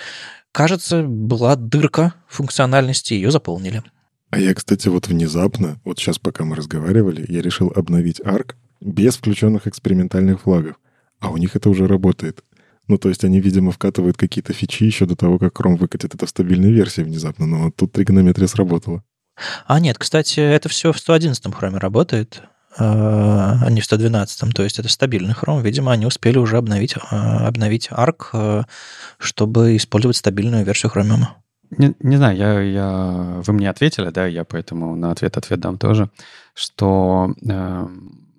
Кажется, 0.51 1.03
была 1.03 1.55
дырка 1.55 2.13
функциональности, 2.27 3.13
ее 3.13 3.31
заполнили. 3.31 3.83
А 4.31 4.39
я, 4.39 4.53
кстати, 4.53 4.87
вот 4.87 5.07
внезапно, 5.07 5.79
вот 5.83 5.99
сейчас, 5.99 6.19
пока 6.19 6.43
мы 6.45 6.55
разговаривали, 6.55 7.25
я 7.27 7.41
решил 7.41 7.71
обновить 7.75 8.19
ARC 8.21 8.55
без 8.79 9.17
включенных 9.17 9.67
экспериментальных 9.67 10.41
флагов. 10.41 10.75
А 11.19 11.29
у 11.29 11.37
них 11.37 11.55
это 11.55 11.69
уже 11.69 11.87
работает. 11.87 12.43
Ну, 12.87 12.97
то 12.97 13.09
есть 13.09 13.23
они, 13.23 13.39
видимо, 13.39 13.71
вкатывают 13.71 14.17
какие-то 14.17 14.53
фичи 14.53 14.83
еще 14.83 15.05
до 15.05 15.15
того, 15.15 15.37
как 15.37 15.53
Chrome 15.59 15.77
выкатит 15.77 16.15
это 16.15 16.25
в 16.25 16.29
стабильной 16.29 16.71
версии 16.71 17.01
внезапно. 17.01 17.45
Но 17.45 17.71
тут 17.71 17.91
тригонометрия 17.91 18.47
сработала. 18.47 19.03
А 19.65 19.79
нет, 19.79 19.97
кстати, 19.97 20.39
это 20.39 20.67
все 20.69 20.91
в 20.91 20.97
111 20.97 21.45
Chrome 21.45 21.77
работает 21.77 22.43
а 22.77 23.69
не 23.69 23.81
в 23.81 23.85
112. 23.85 24.53
То 24.53 24.63
есть 24.63 24.79
это 24.79 24.89
стабильный 24.89 25.33
Chrome. 25.33 25.61
Видимо, 25.61 25.91
они 25.91 26.05
успели 26.05 26.37
уже 26.37 26.57
обновить, 26.57 26.95
а, 27.09 27.47
обновить 27.47 27.89
ARC, 27.89 28.29
а, 28.33 28.65
чтобы 29.17 29.75
использовать 29.75 30.17
стабильную 30.17 30.65
версию 30.65 30.91
Chromium. 30.93 31.25
Не, 31.77 31.93
не 31.99 32.17
знаю, 32.17 32.37
я, 32.37 32.61
я, 32.61 33.41
вы 33.45 33.53
мне 33.53 33.69
ответили, 33.69 34.09
да, 34.09 34.25
я 34.25 34.43
поэтому 34.43 34.95
на 34.95 35.11
ответ 35.11 35.37
ответ 35.37 35.59
дам 35.61 35.77
тоже, 35.77 36.09
что 36.53 37.33
э, 37.49 37.87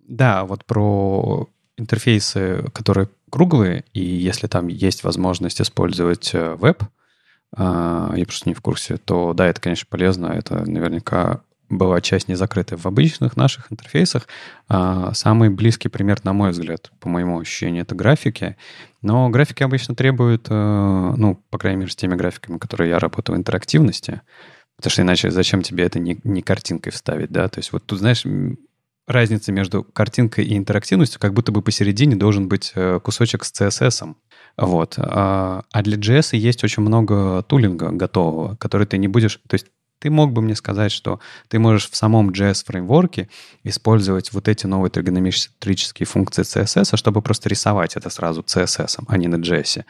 да, 0.07 0.45
вот 0.45 0.67
про 0.67 1.49
интерфейсы, 1.79 2.63
которые 2.75 3.09
круглые, 3.31 3.85
и 3.95 4.05
если 4.05 4.49
там 4.49 4.69
есть 4.69 5.03
возможность 5.03 5.63
использовать 5.63 6.35
э, 6.35 6.57
веб, 6.57 6.83
э, 7.57 8.13
я 8.17 8.25
просто 8.27 8.51
не 8.51 8.55
в 8.55 8.61
курсе, 8.61 8.99
то 8.99 9.33
да, 9.33 9.47
это, 9.47 9.63
конечно, 9.63 9.87
полезно, 9.89 10.27
это 10.27 10.69
наверняка 10.69 11.41
была 11.73 12.01
часть 12.01 12.29
не 12.29 12.35
закрытая 12.35 12.79
в 12.79 12.87
обычных 12.87 13.37
наших 13.37 13.73
интерфейсах. 13.73 14.29
А, 14.69 15.13
самый 15.15 15.49
близкий 15.49 15.89
пример, 15.89 16.21
на 16.25 16.33
мой 16.33 16.51
взгляд, 16.51 16.93
по 17.01 17.09
моему 17.09 17.41
ощущению, 17.41 17.83
это 17.83 17.95
графики. 17.95 18.57
Но 19.01 19.29
графики 19.31 19.63
обычно 19.63 19.95
требуют, 19.95 20.47
э, 20.49 21.15
ну, 21.17 21.43
по 21.51 21.59
крайней 21.59 21.81
мере, 21.81 21.91
с 21.91 21.97
теми 21.97 22.15
графиками, 22.15 22.59
которые 22.59 22.91
я 22.91 22.99
работаю, 22.99 23.37
интерактивности. 23.37 24.21
Потому 24.77 24.91
что 24.93 25.03
иначе 25.03 25.31
зачем 25.31 25.63
тебе 25.63 25.85
это 25.85 25.99
не, 25.99 26.19
не 26.25 26.43
картинкой 26.43 26.93
вставить, 26.93 27.31
да? 27.31 27.49
То 27.49 27.59
есть 27.59 27.73
вот 27.73 27.85
тут, 27.85 27.99
знаешь, 27.99 28.25
разница 29.07 29.53
между 29.53 29.83
картинкой 29.83 30.45
и 30.45 30.57
интерактивностью, 30.57 31.21
как 31.21 31.35
будто 31.35 31.53
бы 31.53 31.63
посередине 31.63 32.17
должен 32.17 32.49
быть 32.49 32.73
э, 32.75 33.01
кусочек 33.03 33.45
с 33.45 33.53
CSS. 33.53 34.15
Вот. 34.57 34.95
А, 34.99 35.65
а 35.73 35.83
для 35.83 35.97
JS 35.97 36.37
есть 36.37 36.63
очень 36.65 36.83
много 36.83 37.43
тулинга 37.43 37.91
готового, 37.91 38.57
который 38.57 38.87
ты 38.87 38.99
не 38.99 39.09
будешь... 39.09 39.41
То 39.49 39.55
есть 39.55 39.67
ты 40.03 40.11
мог 40.11 40.33
бы 40.33 40.43
мне 40.43 40.57
сказать, 40.57 40.91
что 40.91 41.21
ты 41.49 41.61
можешь 41.61 41.89
в 41.89 41.97
самом 41.97 42.31
JS-фреймворке 42.31 43.29
использовать 43.63 44.33
вот 44.33 44.49
эти 44.49 44.67
новые 44.67 44.91
тригонометрические 44.91 46.07
функции 46.07 46.43
CSS, 46.43 46.97
чтобы 46.97 47.23
просто 47.23 47.49
рисовать 47.49 47.97
это 47.97 48.11
сразу 48.11 48.43
CSS, 48.43 49.05
а 49.07 49.17
не 49.17 49.29
на 49.29 49.37
JS, 49.37 49.85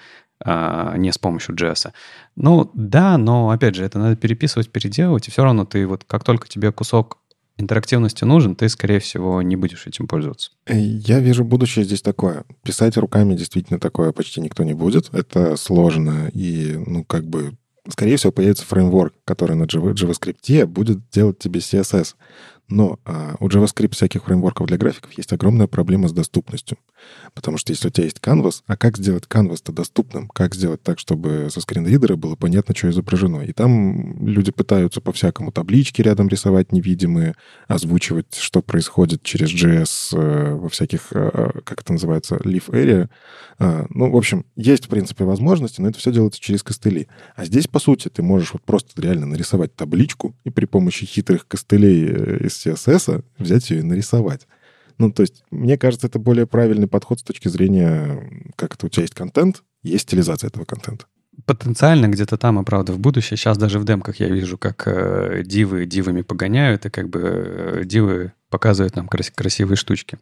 а 0.44 0.96
не 0.98 1.12
с 1.12 1.18
помощью 1.18 1.54
JS. 1.54 1.92
Ну, 2.36 2.70
да, 2.74 3.16
но, 3.16 3.48
опять 3.48 3.74
же, 3.74 3.84
это 3.84 3.98
надо 3.98 4.16
переписывать, 4.16 4.70
переделывать, 4.70 5.28
и 5.28 5.30
все 5.30 5.44
равно 5.44 5.64
ты 5.64 5.86
вот, 5.86 6.04
как 6.04 6.24
только 6.24 6.46
тебе 6.46 6.72
кусок 6.72 7.18
интерактивности 7.56 8.24
нужен, 8.24 8.54
ты, 8.54 8.68
скорее 8.68 8.98
всего, 8.98 9.40
не 9.40 9.56
будешь 9.56 9.86
этим 9.86 10.08
пользоваться. 10.08 10.50
Э, 10.66 10.78
я 10.78 11.20
вижу 11.20 11.44
будущее 11.44 11.86
здесь 11.86 12.02
такое. 12.02 12.44
Писать 12.62 12.98
руками 12.98 13.34
действительно 13.34 13.78
такое 13.78 14.12
почти 14.12 14.42
никто 14.42 14.62
не 14.62 14.74
будет. 14.74 15.08
Это 15.14 15.56
сложно 15.56 16.28
и, 16.34 16.74
ну, 16.86 17.04
как 17.04 17.24
бы 17.24 17.54
скорее 17.88 18.16
всего, 18.16 18.32
появится 18.32 18.64
фреймворк, 18.64 19.14
который 19.24 19.56
на 19.56 19.64
JavaScript 19.64 20.66
будет 20.66 21.08
делать 21.10 21.38
тебе 21.38 21.60
CSS. 21.60 22.14
Но 22.68 22.98
а, 23.04 23.34
у 23.40 23.48
JavaScript 23.48 23.94
всяких 23.94 24.24
фреймворков 24.24 24.66
для 24.66 24.78
графиков 24.78 25.12
есть 25.12 25.32
огромная 25.32 25.66
проблема 25.66 26.08
с 26.08 26.12
доступностью. 26.12 26.78
Потому 27.34 27.58
что 27.58 27.72
если 27.72 27.88
у 27.88 27.90
тебя 27.90 28.04
есть 28.04 28.18
Canvas, 28.18 28.62
а 28.66 28.76
как 28.76 28.96
сделать 28.96 29.24
Canvas-то 29.28 29.72
доступным? 29.72 30.28
Как 30.28 30.54
сделать 30.54 30.82
так, 30.82 30.98
чтобы 30.98 31.48
со 31.50 31.60
скринридера 31.60 32.16
было 32.16 32.36
понятно, 32.36 32.74
что 32.74 32.90
изображено? 32.90 33.40
И 33.40 33.52
там 33.52 34.26
люди 34.26 34.52
пытаются 34.52 35.00
по-всякому 35.00 35.52
таблички 35.52 36.02
рядом 36.02 36.28
рисовать 36.28 36.72
невидимые, 36.72 37.34
озвучивать, 37.68 38.34
что 38.34 38.62
происходит 38.62 39.22
через 39.22 39.50
JS 39.50 40.16
э, 40.16 40.54
во 40.54 40.68
всяких, 40.68 41.08
э, 41.12 41.30
э, 41.32 41.60
как 41.64 41.80
это 41.82 41.92
называется, 41.92 42.36
leaf 42.36 42.70
area. 42.70 43.08
А, 43.58 43.86
ну, 43.90 44.10
в 44.10 44.16
общем, 44.16 44.44
есть, 44.56 44.86
в 44.86 44.88
принципе, 44.88 45.24
возможности, 45.24 45.80
но 45.80 45.88
это 45.88 45.98
все 45.98 46.12
делается 46.12 46.40
через 46.40 46.62
костыли. 46.62 47.08
А 47.36 47.44
здесь, 47.44 47.66
по 47.66 47.78
сути, 47.78 48.08
ты 48.08 48.22
можешь 48.22 48.52
вот 48.52 48.62
просто 48.62 49.00
реально 49.00 49.26
нарисовать 49.26 49.74
табличку 49.74 50.34
и 50.44 50.50
при 50.50 50.64
помощи 50.64 51.06
хитрых 51.06 51.46
костылей 51.46 52.48
из 52.52 52.66
CSS 52.66 53.24
взять 53.38 53.70
ее 53.70 53.80
и 53.80 53.82
нарисовать. 53.82 54.46
Ну, 54.98 55.10
то 55.10 55.22
есть, 55.22 55.44
мне 55.50 55.76
кажется, 55.78 56.06
это 56.06 56.18
более 56.18 56.46
правильный 56.46 56.86
подход 56.86 57.20
с 57.20 57.22
точки 57.22 57.48
зрения, 57.48 58.46
как 58.56 58.74
это 58.74 58.86
у 58.86 58.88
тебя 58.88 59.02
есть 59.02 59.14
контент, 59.14 59.62
есть 59.82 60.04
стилизация 60.04 60.48
этого 60.48 60.64
контента. 60.64 61.06
Потенциально 61.46 62.08
где-то 62.08 62.36
там, 62.36 62.60
и 62.60 62.64
правда, 62.64 62.92
в 62.92 62.98
будущее. 62.98 63.36
Сейчас 63.36 63.56
даже 63.56 63.78
в 63.78 63.84
демках 63.84 64.20
я 64.20 64.28
вижу, 64.28 64.58
как 64.58 64.86
э, 64.86 65.42
дивы 65.44 65.86
дивами 65.86 66.22
погоняют, 66.22 66.86
и 66.86 66.90
как 66.90 67.08
бы 67.08 67.20
э, 67.20 67.82
дивы 67.84 68.32
показывают 68.50 68.96
нам 68.96 69.08
крас- 69.08 69.32
красивые 69.34 69.76
штучки. 69.76 70.18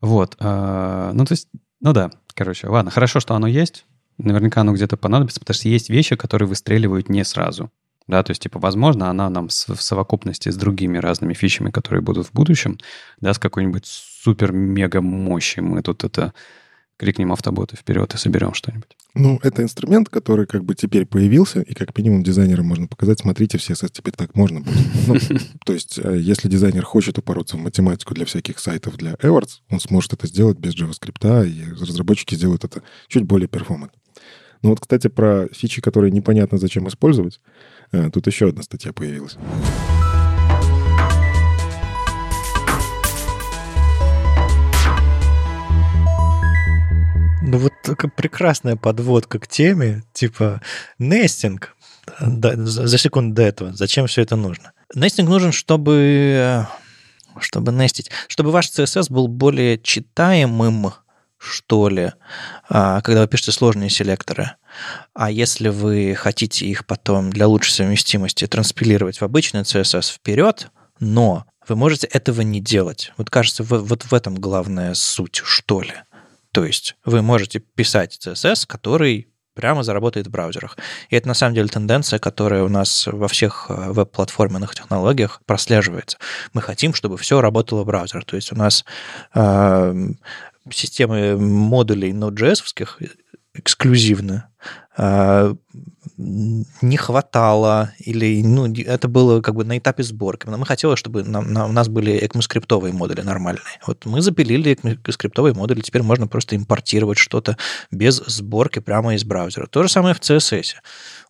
Вот. 0.00 0.36
Э, 0.40 1.12
ну, 1.14 1.24
то 1.24 1.32
есть, 1.32 1.48
ну 1.80 1.92
да, 1.92 2.10
короче, 2.34 2.66
ладно, 2.66 2.90
хорошо, 2.90 3.20
что 3.20 3.34
оно 3.34 3.46
есть. 3.46 3.86
Наверняка 4.18 4.60
оно 4.60 4.74
где-то 4.74 4.96
понадобится, 4.96 5.40
потому 5.40 5.54
что 5.54 5.68
есть 5.68 5.88
вещи, 5.88 6.16
которые 6.16 6.48
выстреливают 6.48 7.08
не 7.08 7.24
сразу. 7.24 7.70
Да, 8.10 8.24
то 8.24 8.32
есть, 8.32 8.42
типа, 8.42 8.58
возможно, 8.58 9.08
она 9.08 9.30
нам 9.30 9.48
в 9.48 9.52
совокупности 9.52 10.48
с 10.48 10.56
другими 10.56 10.98
разными 10.98 11.32
фичами, 11.32 11.70
которые 11.70 12.02
будут 12.02 12.26
в 12.26 12.32
будущем, 12.32 12.76
да, 13.20 13.32
с 13.32 13.38
какой-нибудь 13.38 13.86
супер-мега 13.86 15.00
мощи 15.00 15.60
мы 15.60 15.80
тут 15.80 16.02
это 16.02 16.34
крикнем 16.96 17.32
автоботы 17.32 17.76
вперед 17.76 18.12
и 18.12 18.18
соберем 18.18 18.52
что-нибудь. 18.52 18.96
Ну, 19.14 19.38
это 19.44 19.62
инструмент, 19.62 20.08
который 20.08 20.46
как 20.46 20.64
бы 20.64 20.74
теперь 20.74 21.06
появился, 21.06 21.60
и 21.60 21.72
как 21.72 21.96
минимум 21.96 22.24
дизайнерам 22.24 22.66
можно 22.66 22.88
показать, 22.88 23.20
смотрите, 23.20 23.58
все 23.58 23.74
CSS 23.74 23.90
теперь 23.92 24.14
так 24.14 24.34
можно 24.34 24.60
будет. 24.60 24.86
Ну, 25.06 25.16
то 25.64 25.72
есть, 25.72 26.00
э, 26.02 26.18
если 26.18 26.48
дизайнер 26.48 26.84
хочет 26.84 27.16
упороться 27.16 27.56
в 27.56 27.60
математику 27.60 28.12
для 28.14 28.26
всяких 28.26 28.58
сайтов 28.58 28.96
для 28.96 29.12
AdWords, 29.12 29.60
он 29.70 29.78
сможет 29.78 30.14
это 30.14 30.26
сделать 30.26 30.58
без 30.58 30.74
JavaScript, 30.74 31.48
и 31.48 31.72
разработчики 31.80 32.34
сделают 32.34 32.64
это 32.64 32.82
чуть 33.06 33.22
более 33.22 33.46
перформант. 33.46 33.92
Ну 34.62 34.70
вот, 34.70 34.80
кстати, 34.80 35.08
про 35.08 35.48
фичи, 35.52 35.80
которые 35.80 36.10
непонятно 36.10 36.58
зачем 36.58 36.86
использовать, 36.88 37.40
э, 37.92 38.10
тут 38.10 38.26
еще 38.26 38.48
одна 38.48 38.62
статья 38.62 38.92
появилась. 38.92 39.36
Ну 47.42 47.58
вот 47.58 47.72
такая 47.82 48.10
прекрасная 48.10 48.76
подводка 48.76 49.38
к 49.38 49.48
теме, 49.48 50.04
типа 50.12 50.60
нестинг. 50.98 51.74
Да, 52.20 52.54
за 52.56 52.98
секунду 52.98 53.34
до 53.34 53.42
этого. 53.42 53.72
Зачем 53.72 54.06
все 54.06 54.22
это 54.22 54.36
нужно? 54.36 54.72
Нестинг 54.94 55.28
нужен, 55.28 55.52
чтобы 55.52 56.66
чтобы 57.40 57.72
нестить, 57.72 58.10
чтобы 58.28 58.50
ваш 58.50 58.70
CSS 58.70 59.10
был 59.10 59.26
более 59.26 59.78
читаемым, 59.78 60.92
что 61.40 61.88
ли, 61.88 62.12
а, 62.68 63.00
когда 63.00 63.22
вы 63.22 63.28
пишете 63.28 63.52
сложные 63.52 63.88
селекторы. 63.88 64.52
А 65.14 65.30
если 65.30 65.68
вы 65.68 66.14
хотите 66.14 66.66
их 66.66 66.84
потом 66.84 67.30
для 67.30 67.48
лучшей 67.48 67.72
совместимости 67.72 68.46
транспилировать 68.46 69.20
в 69.20 69.24
обычный 69.24 69.62
CSS 69.62 70.12
вперед, 70.12 70.68
но 70.98 71.46
вы 71.66 71.76
можете 71.76 72.06
этого 72.08 72.42
не 72.42 72.60
делать. 72.60 73.12
Вот 73.16 73.30
кажется, 73.30 73.64
вот 73.64 74.04
в 74.04 74.12
этом 74.12 74.34
главная 74.34 74.92
суть, 74.92 75.40
что 75.42 75.80
ли. 75.80 75.94
То 76.52 76.66
есть 76.66 76.96
вы 77.06 77.22
можете 77.22 77.60
писать 77.60 78.18
CSS, 78.22 78.66
который 78.66 79.30
прямо 79.54 79.82
заработает 79.82 80.26
в 80.26 80.30
браузерах. 80.30 80.78
И 81.10 81.16
это 81.16 81.28
на 81.28 81.34
самом 81.34 81.54
деле 81.54 81.68
тенденция, 81.68 82.18
которая 82.18 82.62
у 82.62 82.68
нас 82.68 83.06
во 83.06 83.28
всех 83.28 83.66
э, 83.68 83.92
веб-платформенных 83.92 84.74
технологиях 84.74 85.42
прослеживается. 85.44 86.18
Мы 86.52 86.62
хотим, 86.62 86.94
чтобы 86.94 87.18
все 87.18 87.40
работало 87.40 87.82
в 87.82 87.86
браузерах. 87.86 88.24
То 88.24 88.36
есть 88.36 88.52
у 88.52 88.56
нас 88.56 88.84
э, 89.34 90.08
системы 90.72 91.36
модулей 91.36 92.12
Node.js 92.12 92.62
эксклюзивно 93.54 94.48
э, 94.96 95.54
не 96.16 96.96
хватало, 96.96 97.92
или 97.98 98.42
ну, 98.42 98.66
это 98.66 99.08
было 99.08 99.40
как 99.40 99.54
бы 99.54 99.64
на 99.64 99.78
этапе 99.78 100.02
сборки. 100.02 100.46
Мы 100.46 100.66
хотели, 100.66 100.94
чтобы 100.94 101.24
нам, 101.24 101.52
на, 101.52 101.66
у 101.66 101.72
нас 101.72 101.88
были 101.88 102.12
ECMAScript 102.22 102.92
модули 102.92 103.22
нормальные. 103.22 103.62
Вот 103.86 104.04
мы 104.04 104.20
запилили 104.20 104.72
ECMAScript 104.72 105.54
модули, 105.54 105.80
теперь 105.80 106.02
можно 106.02 106.26
просто 106.26 106.56
импортировать 106.56 107.18
что-то 107.18 107.56
без 107.90 108.16
сборки 108.16 108.80
прямо 108.80 109.14
из 109.14 109.24
браузера. 109.24 109.66
То 109.66 109.82
же 109.82 109.88
самое 109.88 110.14
в 110.14 110.20
CSS. 110.20 110.74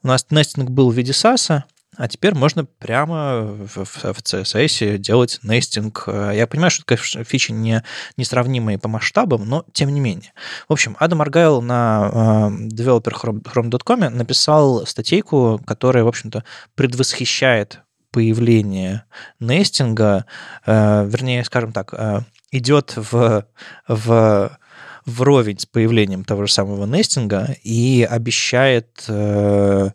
У 0.03 0.09
нас 0.09 0.27
нестинг 0.31 0.71
был 0.71 0.91
в 0.91 0.95
виде 0.95 1.13
SAS, 1.13 1.63
а 1.97 2.09
теперь 2.09 2.35
можно 2.35 2.65
прямо 2.65 3.43
в, 3.43 3.85
в, 3.85 4.05
в 4.05 4.23
CSS 4.23 4.99
делать 4.99 5.41
нестинг. 5.43 6.05
Я 6.07 6.47
понимаю, 6.47 6.71
что 6.71 6.83
это, 6.83 6.97
конечно, 6.97 7.25
фичи 7.25 7.53
не, 7.53 7.83
несравнимые 8.17 8.79
по 8.79 8.89
масштабам, 8.89 9.49
но 9.49 9.65
тем 9.73 9.93
не 9.93 10.01
менее. 10.01 10.33
В 10.69 10.73
общем, 10.73 10.97
Адам 11.01 11.21
Аргайл 11.21 11.61
на 11.63 12.11
э, 12.13 12.67
developer.chrome.com 12.69 14.01
написал 14.17 14.87
статейку, 14.87 15.61
которая, 15.67 16.05
в 16.05 16.09
общем-то, 16.09 16.45
предвосхищает 16.75 17.81
появление 18.13 19.05
нестинга, 19.39 20.27
э, 20.67 21.07
вернее, 21.07 21.45
скажем 21.45 21.73
так, 21.73 21.93
э, 21.93 22.21
идет 22.51 22.95
в, 22.97 23.47
в 23.89 24.59
вровень 25.07 25.59
с 25.59 25.67
появлением 25.67 26.25
того 26.25 26.47
же 26.47 26.53
самого 26.53 26.87
нестинга 26.87 27.57
и 27.63 28.07
обещает 28.09 29.05
э, 29.09 29.91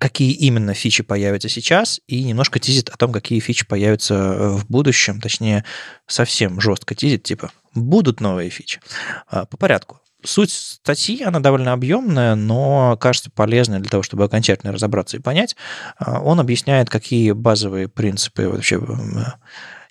какие 0.00 0.32
именно 0.32 0.72
фичи 0.72 1.02
появятся 1.02 1.50
сейчас, 1.50 2.00
и 2.08 2.24
немножко 2.24 2.58
тизит 2.58 2.88
о 2.88 2.96
том, 2.96 3.12
какие 3.12 3.38
фичи 3.38 3.66
появятся 3.66 4.14
э, 4.14 4.48
в 4.48 4.66
будущем, 4.66 5.20
точнее, 5.20 5.64
совсем 6.06 6.58
жестко 6.58 6.94
тизит, 6.94 7.22
типа, 7.22 7.52
будут 7.74 8.20
новые 8.20 8.48
фичи. 8.48 8.80
А, 9.28 9.44
по 9.44 9.58
порядку. 9.58 10.00
Суть 10.24 10.52
статьи, 10.52 11.22
она 11.22 11.40
довольно 11.40 11.74
объемная, 11.74 12.34
но 12.34 12.96
кажется 12.98 13.30
полезной 13.30 13.80
для 13.80 13.90
того, 13.90 14.02
чтобы 14.02 14.24
окончательно 14.24 14.72
разобраться 14.72 15.18
и 15.18 15.20
понять. 15.20 15.54
А, 15.98 16.20
он 16.20 16.40
объясняет, 16.40 16.88
какие 16.88 17.32
базовые 17.32 17.86
принципы 17.86 18.48
вообще 18.48 18.80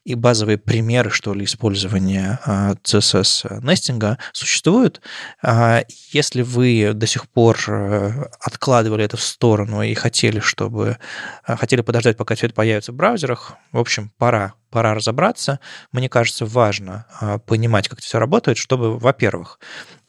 и 0.10 0.16
базовые 0.16 0.58
примеры, 0.58 1.12
что 1.12 1.36
ли, 1.36 1.46
использования 1.46 2.40
а, 2.44 2.74
CSS-нестинга 2.84 4.18
существуют. 4.34 5.02
А, 5.44 5.84
если 6.12 6.42
вы 6.42 6.94
до 6.96 7.06
сих 7.06 7.30
пор 7.30 7.60
э, 7.68 8.26
откладывали 8.42 9.06
это 9.06 9.18
в 9.18 9.22
сторону 9.22 9.84
и 9.84 9.94
хотели, 9.94 10.40
чтобы 10.40 10.98
хотели 11.44 11.82
подождать, 11.82 12.18
пока 12.18 12.34
все 12.34 12.48
это 12.48 12.56
появится 12.56 12.92
в 12.92 12.96
браузерах, 12.96 13.54
в 13.72 13.78
общем, 13.78 14.12
пора 14.18 14.54
пора 14.72 14.94
разобраться. 14.94 15.60
Мне 15.92 16.10
кажется, 16.10 16.46
важно 16.46 17.08
понимать, 17.48 17.88
как 17.88 17.98
это 17.98 18.06
все 18.06 18.20
работает, 18.20 18.60
чтобы, 18.60 19.00
во-первых, 19.00 19.60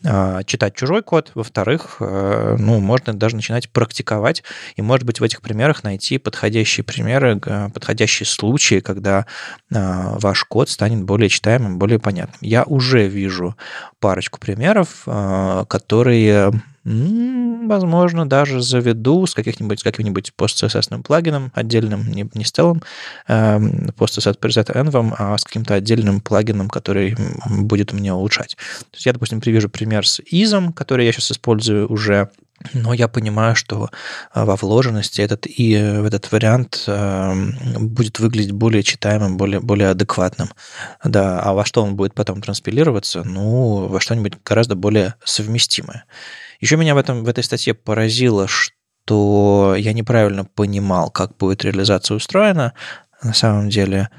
читать 0.02 0.74
чужой 0.74 1.02
код, 1.02 1.30
во-вторых, 1.34 1.98
э, 2.00 2.56
ну, 2.58 2.80
можно 2.80 3.12
даже 3.12 3.36
начинать 3.36 3.68
практиковать, 3.68 4.42
и, 4.76 4.82
может 4.82 5.06
быть, 5.06 5.20
в 5.20 5.22
этих 5.22 5.42
примерах 5.42 5.84
найти 5.84 6.16
подходящие 6.18 6.84
примеры, 6.84 7.38
подходящие 7.38 8.26
случаи, 8.26 8.80
когда 8.80 9.26
а, 9.72 10.18
ваш 10.18 10.44
код 10.44 10.68
станет 10.68 11.04
более 11.04 11.28
читаемым, 11.28 11.78
более 11.78 11.98
понятным. 11.98 12.38
Я 12.40 12.64
уже 12.64 13.08
вижу 13.08 13.56
парочку 13.98 14.40
примеров, 14.40 15.02
а, 15.06 15.64
которые 15.66 16.52
возможно, 17.66 18.28
даже 18.28 18.60
заведу 18.60 19.26
с 19.26 19.34
каких-нибудь, 19.34 19.82
каким-нибудь 19.82 20.32
пост-CSS 20.34 21.02
плагином 21.02 21.52
отдельным, 21.54 22.10
не, 22.10 22.28
не 22.34 22.44
с 22.44 22.50
целым 22.50 22.82
пост-CSS 23.26 24.38
preset 24.38 24.74
env, 24.74 25.14
а 25.18 25.38
с 25.38 25.44
каким-то 25.44 25.74
отдельным 25.74 26.20
плагином, 26.20 26.68
который 26.68 27.16
будет 27.48 27.92
мне 27.92 28.12
улучшать. 28.12 28.56
То 28.90 28.96
есть 28.96 29.06
я, 29.06 29.12
допустим, 29.12 29.40
привяжу 29.40 29.68
пример 29.68 30.06
с 30.06 30.20
изом, 30.20 30.72
который 30.72 31.06
я 31.06 31.12
сейчас 31.12 31.32
использую 31.32 31.90
уже 31.90 32.30
но 32.74 32.92
я 32.92 33.08
понимаю, 33.08 33.56
что 33.56 33.90
а, 34.32 34.44
во 34.44 34.56
вложенности 34.56 35.20
этот, 35.22 35.46
и 35.46 35.74
э, 35.74 36.06
этот 36.06 36.30
вариант 36.30 36.84
э, 36.86 37.34
будет 37.78 38.18
выглядеть 38.18 38.52
более 38.52 38.82
читаемым, 38.82 39.36
более, 39.36 39.60
более 39.60 39.88
адекватным. 39.88 40.50
Да, 41.02 41.40
а 41.40 41.54
во 41.54 41.64
что 41.64 41.82
он 41.82 41.96
будет 41.96 42.14
потом 42.14 42.42
транспилироваться? 42.42 43.22
Ну, 43.24 43.86
во 43.86 44.00
что-нибудь 44.00 44.34
гораздо 44.44 44.74
более 44.74 45.14
совместимое. 45.24 46.04
Еще 46.60 46.76
меня 46.76 46.94
в, 46.94 46.98
этом, 46.98 47.24
в 47.24 47.28
этой 47.28 47.42
статье 47.42 47.72
поразило, 47.72 48.46
что 48.46 49.74
я 49.78 49.94
неправильно 49.94 50.44
понимал, 50.44 51.10
как 51.10 51.36
будет 51.38 51.64
реализация 51.64 52.16
устроена. 52.16 52.74
На 53.22 53.32
самом 53.32 53.70
деле, 53.70 54.10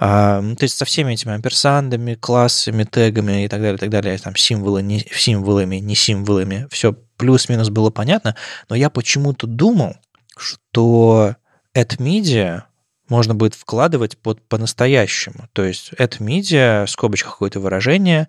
а, 0.00 0.40
ну, 0.40 0.54
то 0.54 0.62
есть 0.62 0.78
со 0.78 0.84
всеми 0.84 1.14
этими 1.14 1.34
амперсандами, 1.34 2.14
классами, 2.14 2.84
тегами 2.84 3.44
и 3.44 3.48
так 3.48 3.60
далее, 3.60 3.76
и 3.76 3.78
так 3.78 3.90
далее, 3.90 4.16
там 4.18 4.36
символы, 4.36 4.82
не, 4.82 5.00
символами, 5.12 5.76
не 5.76 5.96
символами, 5.96 6.68
все 6.70 6.92
плюс-минус 6.92 7.68
было 7.70 7.90
понятно, 7.90 8.36
но 8.68 8.76
я 8.76 8.90
почему-то 8.90 9.48
думал, 9.48 9.96
что 10.36 11.34
AdMedia 11.76 12.62
можно 13.08 13.34
будет 13.34 13.54
вкладывать 13.54 14.18
под 14.18 14.46
по-настоящему. 14.48 15.48
То 15.52 15.64
есть 15.64 15.92
медиа, 16.20 16.84
в 16.86 16.90
скобочках 16.90 17.32
какое-то 17.32 17.58
выражение, 17.58 18.28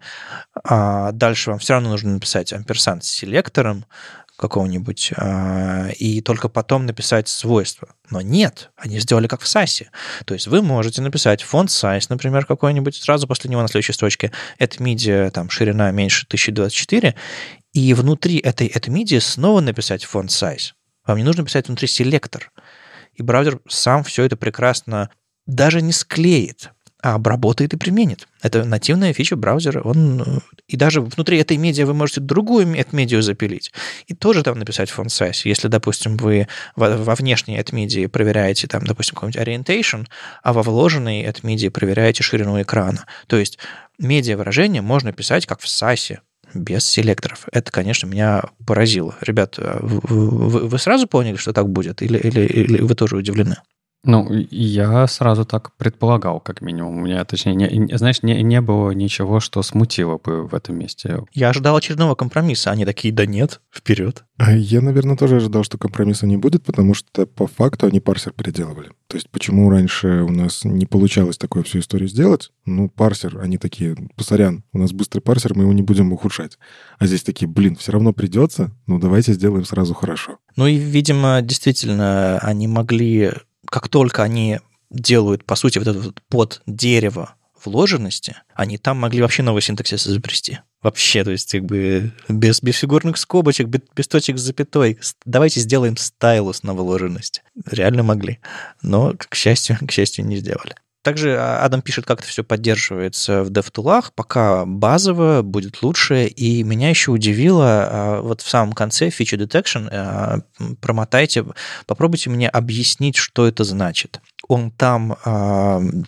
а 0.63 1.11
дальше 1.11 1.51
вам 1.51 1.59
все 1.59 1.73
равно 1.73 1.89
нужно 1.89 2.13
написать 2.13 2.53
амперсант 2.53 3.03
с 3.03 3.09
селектором, 3.09 3.85
какого-нибудь, 4.39 5.11
а, 5.17 5.89
и 5.89 6.21
только 6.21 6.47
потом 6.47 6.85
написать 6.85 7.27
свойства. 7.27 7.89
Но 8.09 8.21
нет, 8.21 8.71
они 8.77 8.99
сделали 8.99 9.27
как 9.27 9.41
в 9.41 9.45
SAS. 9.45 9.87
То 10.25 10.33
есть 10.33 10.47
вы 10.47 10.61
можете 10.61 11.01
написать 11.01 11.43
фонд 11.43 11.69
size, 11.69 12.05
например, 12.09 12.45
какой-нибудь, 12.45 12.95
сразу 12.95 13.27
после 13.27 13.49
него 13.49 13.61
на 13.61 13.67
следующей 13.67 13.93
строчке 13.93 14.31
это 14.57 14.81
медиа, 14.81 15.29
там, 15.31 15.49
ширина 15.49 15.91
меньше 15.91 16.25
1024, 16.25 17.15
и 17.73 17.93
внутри 17.93 18.37
этой 18.37 18.67
это 18.67 18.89
медиа 18.89 19.19
снова 19.19 19.59
написать 19.59 20.05
фонд 20.05 20.31
size. 20.31 20.71
Вам 21.05 21.17
не 21.17 21.23
нужно 21.23 21.43
писать 21.43 21.67
внутри 21.67 21.87
селектор. 21.87 22.51
И 23.13 23.21
браузер 23.21 23.59
сам 23.67 24.03
все 24.03 24.23
это 24.23 24.37
прекрасно 24.37 25.09
даже 25.45 25.81
не 25.81 25.91
склеит 25.91 26.71
обработает 27.01 27.73
и 27.73 27.77
применит. 27.77 28.27
Это 28.41 28.65
нативная 28.65 29.13
фича 29.13 29.35
браузера. 29.35 29.81
Он, 29.81 30.41
и 30.67 30.75
даже 30.75 31.01
внутри 31.01 31.37
этой 31.37 31.57
медиа 31.57 31.85
вы 31.85 31.93
можете 31.93 32.19
другую 32.19 32.67
медиа 32.67 33.21
запилить. 33.21 33.71
И 34.07 34.13
тоже 34.13 34.43
там 34.43 34.59
написать 34.59 34.89
font 34.89 35.07
size. 35.07 35.41
Если, 35.45 35.67
допустим, 35.67 36.17
вы 36.17 36.47
во, 36.75 36.97
во 36.97 37.15
внешней 37.15 37.57
от 37.57 37.71
медиа 37.71 38.09
проверяете, 38.09 38.67
там, 38.67 38.85
допустим, 38.85 39.15
какой-нибудь 39.15 39.41
orientation, 39.41 40.07
а 40.43 40.51
во 40.53 40.61
вложенной 40.61 41.23
от 41.23 41.43
медиа 41.43 41.71
проверяете 41.71 42.23
ширину 42.23 42.61
экрана. 42.61 43.05
То 43.27 43.37
есть 43.37 43.59
медиа 43.97 44.37
выражение 44.37 44.81
можно 44.81 45.13
писать 45.13 45.45
как 45.45 45.61
в 45.61 45.65
SAS, 45.65 46.17
без 46.53 46.83
селекторов. 46.83 47.47
Это, 47.51 47.71
конечно, 47.71 48.07
меня 48.07 48.43
поразило. 48.65 49.15
Ребят, 49.21 49.57
вы, 49.57 50.67
вы 50.67 50.79
сразу 50.79 51.07
поняли, 51.07 51.35
что 51.35 51.53
так 51.53 51.69
будет? 51.69 52.01
Или, 52.01 52.17
или, 52.17 52.41
или 52.41 52.81
вы 52.81 52.95
тоже 52.95 53.17
удивлены? 53.17 53.57
Ну, 54.03 54.27
я 54.49 55.07
сразу 55.07 55.43
так 55.43 55.75
предполагал, 55.75 56.39
как 56.39 56.61
минимум. 56.61 56.99
У 56.99 57.01
меня, 57.01 57.25
точнее, 57.25 57.53
не, 57.53 57.97
знаешь, 57.97 58.23
не, 58.23 58.41
не 58.43 58.61
было 58.61 58.91
ничего, 58.91 59.41
что 59.41 59.61
смутило 59.61 60.17
бы 60.17 60.47
в 60.47 60.55
этом 60.55 60.77
месте. 60.77 61.23
Я 61.33 61.49
ожидал 61.49 61.75
очередного 61.75 62.15
компромисса. 62.15 62.71
Они 62.71 62.85
такие, 62.85 63.13
да 63.13 63.25
нет, 63.25 63.59
вперед. 63.69 64.23
А 64.37 64.55
я, 64.55 64.79
наверное, 64.79 65.17
тоже 65.17 65.35
ожидал, 65.35 65.63
что 65.63 65.77
компромисса 65.77 66.25
не 66.27 66.37
будет, 66.37 66.63
потому 66.63 66.93
что 66.93 67.25
по 67.25 67.45
факту 67.45 67.87
они 67.87 67.99
парсер 67.99 68.31
переделывали. 68.31 68.91
То 69.07 69.17
есть 69.17 69.29
почему 69.29 69.69
раньше 69.69 70.21
у 70.21 70.31
нас 70.31 70.63
не 70.63 70.85
получалось 70.85 71.37
такую 71.37 71.65
всю 71.65 71.79
историю 71.79 72.07
сделать? 72.07 72.51
Ну, 72.65 72.87
парсер, 72.87 73.39
они 73.39 73.57
такие, 73.57 73.97
посорян, 74.15 74.63
у 74.71 74.77
нас 74.77 74.93
быстрый 74.93 75.19
парсер, 75.19 75.55
мы 75.55 75.63
его 75.63 75.73
не 75.73 75.81
будем 75.81 76.13
ухудшать. 76.13 76.57
А 76.99 77.05
здесь 77.05 77.23
такие, 77.23 77.49
блин, 77.49 77.75
все 77.75 77.91
равно 77.91 78.13
придется, 78.13 78.71
ну 78.87 78.97
давайте 78.97 79.33
сделаем 79.33 79.65
сразу 79.65 79.93
хорошо. 79.93 80.37
Ну 80.55 80.67
и, 80.67 80.75
видимо, 80.75 81.41
действительно, 81.41 82.39
они 82.39 82.69
могли 82.69 83.31
как 83.69 83.87
только 83.89 84.23
они 84.23 84.59
делают, 84.89 85.45
по 85.45 85.55
сути, 85.55 85.77
вот 85.77 85.87
этот 85.87 86.03
вот 86.03 86.21
под 86.29 86.61
дерево 86.65 87.35
вложенности, 87.63 88.37
они 88.53 88.77
там 88.77 88.97
могли 88.97 89.21
вообще 89.21 89.43
новый 89.43 89.61
синтаксис 89.61 90.07
изобрести. 90.07 90.59
Вообще, 90.81 91.23
то 91.23 91.31
есть 91.31 91.51
как 91.51 91.65
бы 91.65 92.13
без, 92.29 92.61
без 92.61 92.77
фигурных 92.77 93.17
скобочек, 93.17 93.67
без, 93.67 93.81
без 93.95 94.07
точек 94.07 94.37
с 94.37 94.41
запятой. 94.41 94.97
Давайте 95.25 95.59
сделаем 95.59 95.97
стайлус 95.97 96.63
на 96.63 96.73
вложенность. 96.73 97.43
Реально 97.69 98.03
могли. 98.03 98.39
Но, 98.81 99.13
к 99.17 99.35
счастью, 99.35 99.77
к 99.87 99.91
счастью, 99.91 100.25
не 100.25 100.37
сделали. 100.37 100.75
Также 101.01 101.37
а, 101.37 101.63
Адам 101.63 101.81
пишет, 101.81 102.05
как 102.05 102.19
это 102.19 102.27
все 102.27 102.43
поддерживается 102.43 103.43
в 103.43 103.51
DevTools. 103.51 104.11
Пока 104.15 104.65
базово 104.65 105.41
будет 105.41 105.81
лучше. 105.81 106.25
И 106.25 106.63
меня 106.63 106.89
еще 106.89 107.11
удивило, 107.11 107.65
а, 107.65 108.21
вот 108.21 108.41
в 108.41 108.49
самом 108.49 108.73
конце 108.73 109.07
Feature 109.07 109.37
Detection, 109.37 109.87
а, 109.91 110.39
промотайте, 110.81 111.45
попробуйте 111.85 112.29
мне 112.29 112.49
объяснить, 112.49 113.15
что 113.15 113.47
это 113.47 113.63
значит. 113.63 114.19
Он 114.47 114.71
там 114.71 115.15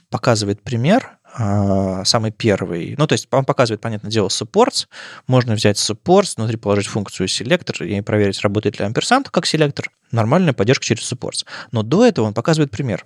показывает 0.10 0.64
пример, 0.64 1.18
самый 1.38 2.32
первый. 2.32 2.96
Ну, 2.98 3.06
то 3.06 3.14
есть 3.14 3.28
он 3.30 3.46
показывает, 3.46 3.82
понятное 3.82 4.10
дело, 4.10 4.30
supports. 4.30 4.88
Можно 5.28 5.54
взять 5.54 5.78
supports, 5.78 6.34
внутри 6.38 6.58
положить 6.58 6.88
функцию 6.88 7.28
селектор 7.28 7.84
и 7.84 8.02
проверить, 8.02 8.42
работает 8.42 8.80
ли 8.80 8.86
амперсант 8.86 9.30
как 9.30 9.46
селектор. 9.46 9.92
Нормальная 10.12 10.54
поддержка 10.54 10.86
через 10.86 11.12
supports. 11.12 11.46
Но 11.72 11.84
до 11.84 12.06
этого 12.06 12.26
он 12.26 12.34
показывает 12.34 12.72
пример. 12.72 13.06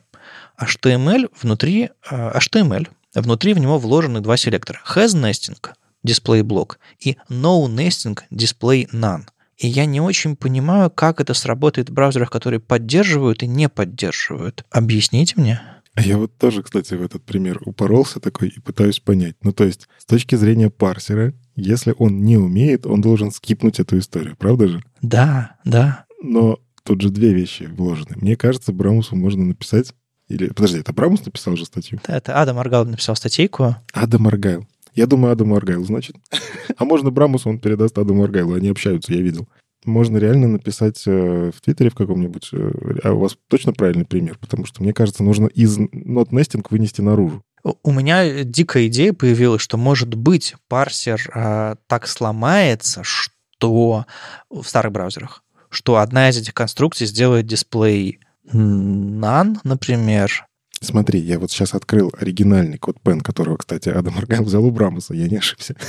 HTML 0.62 1.32
внутри, 1.42 1.90
HTML, 2.10 2.88
э, 3.16 3.22
внутри 3.22 3.54
в 3.54 3.60
него 3.60 3.78
вложены 3.78 4.22
два 4.22 4.38
селектора. 4.38 4.80
Has 4.96 5.16
nesting, 5.16 5.58
display 6.06 6.42
block, 6.42 6.78
и 7.00 7.18
no 7.30 7.68
nesting, 7.68 8.18
display 8.32 8.90
none. 8.92 9.24
И 9.58 9.68
я 9.68 9.86
не 9.86 10.02
очень 10.02 10.36
понимаю, 10.36 10.90
как 10.90 11.22
это 11.22 11.34
сработает 11.34 11.90
в 11.90 11.94
браузерах, 11.94 12.30
которые 12.30 12.60
поддерживают 12.60 13.42
и 13.44 13.48
не 13.48 13.70
поддерживают. 13.70 14.66
Объясните 14.70 15.36
мне. 15.38 15.62
А 15.94 16.02
я 16.02 16.18
вот 16.18 16.38
тоже, 16.38 16.62
кстати, 16.62 16.94
в 16.94 17.02
этот 17.02 17.24
пример 17.24 17.62
упоролся 17.66 18.20
такой 18.20 18.50
и 18.50 18.60
пытаюсь 18.60 19.00
понять. 19.00 19.38
Ну, 19.44 19.54
то 19.54 19.64
есть, 19.64 19.88
с 19.98 20.06
точки 20.06 20.36
зрения 20.36 20.70
парсера, 20.70 21.34
если 21.56 21.96
он 21.98 22.22
не 22.24 22.36
умеет, 22.36 22.86
он 22.86 23.00
должен 23.00 23.32
скипнуть 23.32 23.80
эту 23.80 23.98
историю, 23.98 24.36
правда 24.38 24.68
же? 24.68 24.84
Да, 25.02 25.56
да. 25.64 26.06
Но 26.22 26.60
тут 26.84 27.00
же 27.00 27.12
две 27.12 27.34
вещи 27.34 27.64
вложены. 27.64 28.18
Мне 28.18 28.36
кажется, 28.36 28.74
Браумсу 28.74 29.16
можно 29.16 29.46
написать 29.46 29.94
или, 30.28 30.48
подожди, 30.48 30.80
это 30.80 30.94
Брамус 30.94 31.26
написал 31.26 31.56
же 31.56 31.66
статью? 31.66 32.00
Да, 32.08 32.18
это 32.18 32.42
Адам 32.42 32.58
Аргайл 32.58 32.86
написал 32.86 33.16
статейку. 33.16 33.76
Адам 33.94 34.28
Аргайл. 34.28 34.68
Я 34.96 35.08
думаю, 35.08 35.34
Адам 35.34 35.54
Аргайл, 35.54 35.84
значит. 35.86 36.16
а 36.78 36.86
можно 36.86 37.12
Брамусу 37.12 37.50
он 37.50 37.60
передаст 37.60 37.98
Адаму 37.98 38.24
Аргайлу. 38.24 38.56
Они 38.56 38.70
общаются, 38.70 39.14
я 39.14 39.22
видел. 39.22 39.48
Можно 39.84 40.18
реально 40.18 40.48
написать 40.48 41.04
э, 41.06 41.52
в 41.56 41.62
Твиттере 41.62 41.92
в 41.92 41.96
каком-нибудь... 41.96 42.50
Э, 42.54 42.72
а 43.04 43.12
у 43.12 43.20
вас 43.20 43.38
точно 43.50 43.74
правильный 43.74 44.06
пример? 44.06 44.38
Потому 44.40 44.66
что, 44.66 44.82
мне 44.82 44.94
кажется, 44.94 45.22
нужно 45.22 45.48
из 45.48 45.78
nesting 45.78 46.66
вынести 46.70 47.02
наружу. 47.02 47.44
У 47.84 47.92
меня 47.92 48.44
дикая 48.44 48.88
идея 48.88 49.14
появилась, 49.14 49.62
что, 49.62 49.78
может 49.78 50.16
быть, 50.16 50.56
парсер 50.70 51.22
э, 51.34 51.76
так 51.88 52.08
сломается, 52.08 53.02
что 53.04 54.06
в 54.50 54.64
старых 54.64 54.92
браузерах, 54.92 55.44
что 55.70 55.98
одна 55.98 56.30
из 56.30 56.38
этих 56.38 56.54
конструкций 56.54 57.06
сделает 57.06 57.46
дисплей 57.46 58.20
None, 58.54 59.58
например. 59.64 60.46
Смотри, 60.82 61.20
я 61.20 61.40
вот 61.40 61.52
сейчас 61.52 61.74
открыл 61.74 62.14
оригинальный 62.18 62.78
код 62.78 62.98
Pen, 63.04 63.22
которого, 63.22 63.58
кстати, 63.58 63.90
Адам 63.90 64.18
Аргайл 64.18 64.44
взял 64.44 64.64
у 64.64 64.72
Брамуса, 64.72 65.14
я 65.14 65.28
не 65.28 65.38
ошибся. 65.38 65.76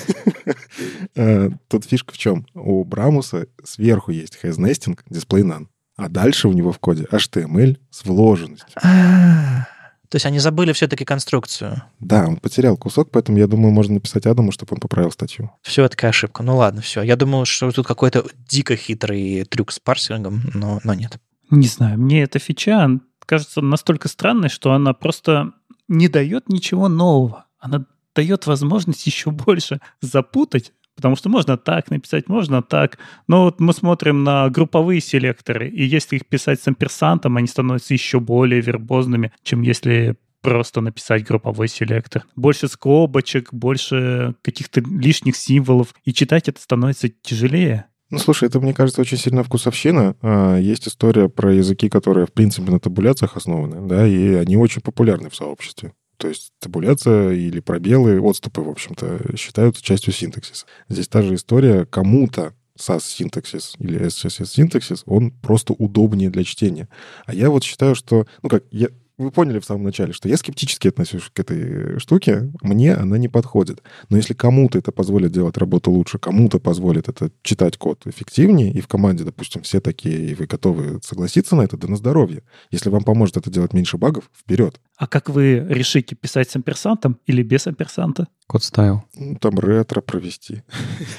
Э, 1.14 1.48
тут 1.68 1.86
фишка 1.86 2.12
в 2.12 2.18
чем? 2.18 2.46
У 2.54 2.84
Брамуса 2.84 3.46
сверху 3.64 4.11
есть 4.11 4.38
nesting, 4.42 4.98
display 5.11 5.42
none. 5.42 5.66
А 5.96 6.09
дальше 6.11 6.46
у 6.48 6.52
него 6.52 6.72
в 6.72 6.78
коде 6.78 7.04
HTML 7.11 7.78
с 7.90 8.04
вложенностью. 8.04 8.68
А, 8.82 9.66
То 10.11 10.16
есть 10.16 10.26
они 10.26 10.38
забыли 10.38 10.72
все-таки 10.72 11.07
конструкцию. 11.07 11.82
Да, 12.00 12.26
он 12.26 12.36
потерял 12.36 12.76
кусок, 12.76 13.11
поэтому 13.11 13.38
я 13.38 13.46
думаю, 13.46 13.72
можно 13.72 13.94
написать 13.94 14.26
Адаму, 14.26 14.52
чтобы 14.52 14.74
он 14.74 14.80
поправил 14.80 15.11
статью. 15.11 15.50
Все-таки 15.62 16.07
ошибка. 16.07 16.42
Ну 16.42 16.59
ладно, 16.59 16.82
все. 16.82 17.00
Я 17.02 17.16
думал, 17.16 17.46
что 17.46 17.72
тут 17.72 17.86
какой-то 17.86 18.26
дико 18.46 18.76
хитрый 18.76 19.44
трюк 19.44 19.72
с 19.72 19.78
парсингом, 19.80 20.42
но, 20.52 20.80
но 20.84 20.92
нет. 20.92 21.18
Не 21.51 21.66
знаю, 21.66 21.99
мне 21.99 22.22
эта 22.22 22.38
фича 22.38 23.01
кажется 23.20 23.61
настолько 23.61 24.09
странной, 24.09 24.49
что 24.49 24.72
она 24.72 24.92
просто 24.92 25.53
не 25.88 26.09
дает 26.09 26.49
ничего 26.49 26.88
нового. 26.88 27.47
Она 27.59 27.86
дает 28.14 28.47
возможность 28.47 29.07
еще 29.07 29.30
больше 29.30 29.80
запутать 30.01 30.72
Потому 30.97 31.14
что 31.14 31.28
можно 31.28 31.59
так 31.59 31.90
написать, 31.90 32.28
можно 32.28 32.62
так. 32.62 32.99
Но 33.28 33.44
вот 33.44 33.61
мы 33.61 33.74
смотрим 33.74 34.24
на 34.24 34.49
групповые 34.49 35.03
селекторы, 35.03 35.68
и 35.68 35.84
если 35.84 36.16
их 36.16 36.26
писать 36.26 36.61
с 36.61 36.68
амперсантом, 36.68 37.36
они 37.36 37.47
становятся 37.47 37.92
еще 37.92 38.18
более 38.18 38.62
вербозными, 38.62 39.30
чем 39.42 39.61
если 39.61 40.16
просто 40.40 40.80
написать 40.80 41.26
групповой 41.26 41.68
селектор. 41.68 42.24
Больше 42.34 42.68
скобочек, 42.68 43.53
больше 43.53 44.36
каких-то 44.42 44.80
лишних 44.80 45.36
символов, 45.36 45.94
и 46.05 46.14
читать 46.14 46.49
это 46.49 46.61
становится 46.61 47.09
тяжелее. 47.09 47.86
Ну, 48.11 48.18
слушай, 48.18 48.48
это, 48.48 48.61
мне 48.61 48.72
кажется, 48.72 49.00
очень 49.00 49.18
сильно 49.18 49.42
вкусовщина. 49.42 50.16
А, 50.22 50.59
есть 50.59 50.86
история 50.86 51.28
про 51.28 51.52
языки, 51.52 51.88
которые, 51.88 52.26
в 52.26 52.32
принципе, 52.32 52.70
на 52.70 52.78
табуляциях 52.78 53.36
основаны, 53.36 53.88
да, 53.88 54.07
и 54.07 54.34
они 54.34 54.57
очень 54.57 54.80
популярны 54.80 55.28
в 55.28 55.34
сообществе. 55.34 55.92
То 56.16 56.28
есть 56.28 56.52
табуляция 56.61 57.32
или 57.32 57.61
пробелы, 57.61 58.20
отступы, 58.20 58.62
в 58.62 58.68
общем-то, 58.68 59.36
считаются 59.36 59.82
частью 59.82 60.12
синтаксиса. 60.12 60.66
Здесь 60.88 61.09
та 61.09 61.22
же 61.22 61.34
история. 61.34 61.84
Кому-то 61.84 62.54
SAS 62.78 63.02
синтаксис 63.02 63.74
или 63.78 64.00
SCSS 64.00 64.46
синтаксис, 64.46 65.02
он 65.07 65.30
просто 65.30 65.72
удобнее 65.72 66.30
для 66.30 66.44
чтения. 66.44 66.88
А 67.26 67.34
я 67.34 67.50
вот 67.50 67.64
считаю, 67.64 67.94
что, 67.94 68.26
ну 68.42 68.48
как, 68.48 68.64
я, 68.70 68.88
вы 69.18 69.30
поняли 69.30 69.58
в 69.58 69.64
самом 69.64 69.84
начале, 69.84 70.12
что 70.12 70.28
я 70.28 70.36
скептически 70.36 70.88
отношусь 70.88 71.30
к 71.32 71.38
этой 71.40 71.98
штуке, 71.98 72.50
мне 72.62 72.94
она 72.94 73.18
не 73.18 73.28
подходит. 73.28 73.82
Но 74.08 74.16
если 74.16 74.34
кому-то 74.34 74.78
это 74.78 74.92
позволит 74.92 75.32
делать 75.32 75.56
работу 75.56 75.90
лучше, 75.90 76.18
кому-то 76.18 76.58
позволит 76.58 77.08
это 77.08 77.30
читать 77.42 77.78
код 77.78 78.06
эффективнее, 78.06 78.72
и 78.72 78.80
в 78.80 78.88
команде, 78.88 79.24
допустим, 79.24 79.62
все 79.62 79.80
такие, 79.80 80.30
и 80.30 80.34
вы 80.34 80.46
готовы 80.46 81.00
согласиться 81.02 81.56
на 81.56 81.62
это, 81.62 81.76
да 81.76 81.88
на 81.88 81.96
здоровье. 81.96 82.42
Если 82.70 82.90
вам 82.90 83.04
поможет 83.04 83.36
это 83.36 83.50
делать 83.50 83.72
меньше 83.72 83.96
багов, 83.96 84.30
вперед. 84.36 84.80
А 84.97 85.07
как 85.07 85.28
вы 85.28 85.59
решите, 85.68 86.16
писать 86.16 86.51
с 86.51 86.57
амперсантом 86.57 87.18
или 87.26 87.42
без 87.42 87.66
амперсанта? 87.66 88.28
Код 88.47 88.64
стайл. 88.64 89.05
Ну, 89.14 89.36
там 89.36 89.59
ретро 89.59 90.01
провести. 90.01 90.62